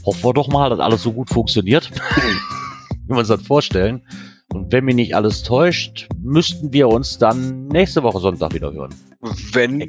hoffen 0.04 0.22
wir 0.22 0.34
doch 0.34 0.48
mal, 0.48 0.68
dass 0.68 0.80
alles 0.80 1.02
so 1.02 1.12
gut 1.12 1.30
funktioniert, 1.30 1.90
wie 3.06 3.08
wir 3.14 3.16
uns 3.16 3.28
das 3.28 3.40
vorstellen. 3.42 4.02
Und 4.52 4.70
wenn 4.70 4.84
mich 4.84 4.96
nicht 4.96 5.16
alles 5.16 5.42
täuscht, 5.42 6.08
müssten 6.20 6.72
wir 6.74 6.88
uns 6.88 7.16
dann 7.16 7.68
nächste 7.68 8.02
Woche 8.02 8.20
Sonntag 8.20 8.52
wieder 8.52 8.70
hören. 8.72 8.94
Wenn, 9.52 9.80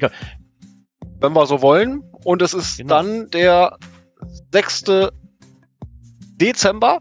wenn 1.20 1.34
wir 1.34 1.46
so 1.48 1.62
wollen. 1.62 2.02
Und 2.24 2.42
es 2.42 2.54
ist 2.54 2.78
Genau. 2.78 2.94
dann 2.96 3.30
der 3.32 3.76
6. 4.54 5.10
Dezember. 6.40 7.00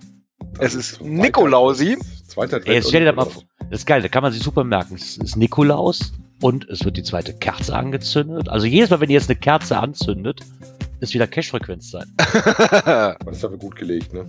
Es 0.59 0.74
ist 0.74 0.97
Zweiter- 0.97 1.05
Nikolausi. 1.10 1.97
Zweiter 2.27 2.60
Ey, 2.66 2.74
jetzt 2.74 2.89
stell 2.89 3.01
dir 3.01 3.12
das 3.12 3.16
mal 3.16 3.31
vor. 3.31 3.43
Das 3.70 3.81
ist 3.81 3.86
geil, 3.86 4.02
da 4.02 4.09
kann 4.09 4.22
man 4.22 4.32
sich 4.32 4.43
super 4.43 4.64
merken. 4.64 4.94
Es 4.97 5.16
ist 5.16 5.36
Nikolaus 5.36 6.12
und 6.43 6.68
es 6.68 6.85
wird 6.85 6.97
die 6.97 7.02
zweite 7.02 7.35
Kerze 7.35 7.74
angezündet. 7.77 8.48
Also 8.48 8.66
jedes 8.66 8.90
Mal, 8.90 9.01
wenn 9.01 9.10
ihr 9.10 9.14
jetzt 9.18 9.31
eine 9.31 9.39
Kerze 9.39 9.78
anzündet, 9.78 10.40
ist 11.01 11.14
wieder 11.14 11.27
Cash-Frequenzzeit. 11.27 12.06
was. 12.16 13.16
Das 13.24 13.43
haben 13.44 13.52
wir 13.52 13.59
gut 13.59 13.77
gelegt, 13.77 14.12
ne? 14.12 14.27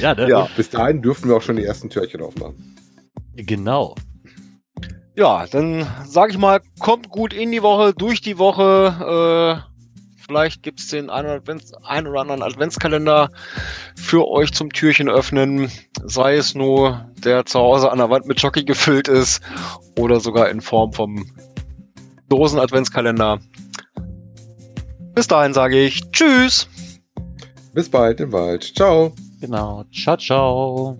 Ja, 0.00 0.14
ne? 0.14 0.28
Ja. 0.28 0.48
Bis 0.56 0.70
dahin 0.70 1.02
dürften 1.02 1.28
wir 1.28 1.36
auch 1.36 1.42
schon 1.42 1.56
die 1.56 1.64
ersten 1.64 1.90
Türchen 1.90 2.22
aufmachen. 2.22 2.76
Genau. 3.34 3.94
Ja, 5.14 5.46
dann 5.46 5.86
sage 6.06 6.32
ich 6.32 6.38
mal, 6.38 6.60
kommt 6.78 7.08
gut 7.10 7.32
in 7.32 7.50
die 7.52 7.62
Woche, 7.62 7.92
durch 7.94 8.20
die 8.20 8.38
Woche. 8.38 9.62
Äh, 9.66 9.75
vielleicht 10.26 10.62
gibt 10.62 10.80
es 10.80 10.88
den 10.88 11.10
einen 11.10 11.26
oder, 11.26 11.36
Advents, 11.36 11.72
einen 11.84 12.06
oder 12.06 12.20
anderen 12.20 12.42
Adventskalender 12.42 13.30
für 13.96 14.28
euch 14.28 14.52
zum 14.52 14.72
Türchen 14.72 15.08
öffnen. 15.08 15.70
Sei 16.04 16.36
es 16.36 16.54
nur, 16.54 17.06
der 17.24 17.46
zu 17.46 17.58
Hause 17.58 17.90
an 17.90 17.98
der 17.98 18.10
Wand 18.10 18.26
mit 18.26 18.40
Jockey 18.40 18.64
gefüllt 18.64 19.08
ist 19.08 19.40
oder 19.98 20.20
sogar 20.20 20.50
in 20.50 20.60
Form 20.60 20.92
vom 20.92 21.24
Dosen-Adventskalender. 22.28 23.38
Bis 25.14 25.28
dahin 25.28 25.54
sage 25.54 25.80
ich 25.80 26.02
Tschüss. 26.10 26.68
Bis 27.72 27.88
bald 27.88 28.20
im 28.20 28.32
Wald. 28.32 28.64
Ciao. 28.74 29.12
Genau. 29.40 29.84
Ciao, 29.92 30.16
ciao. 30.16 30.98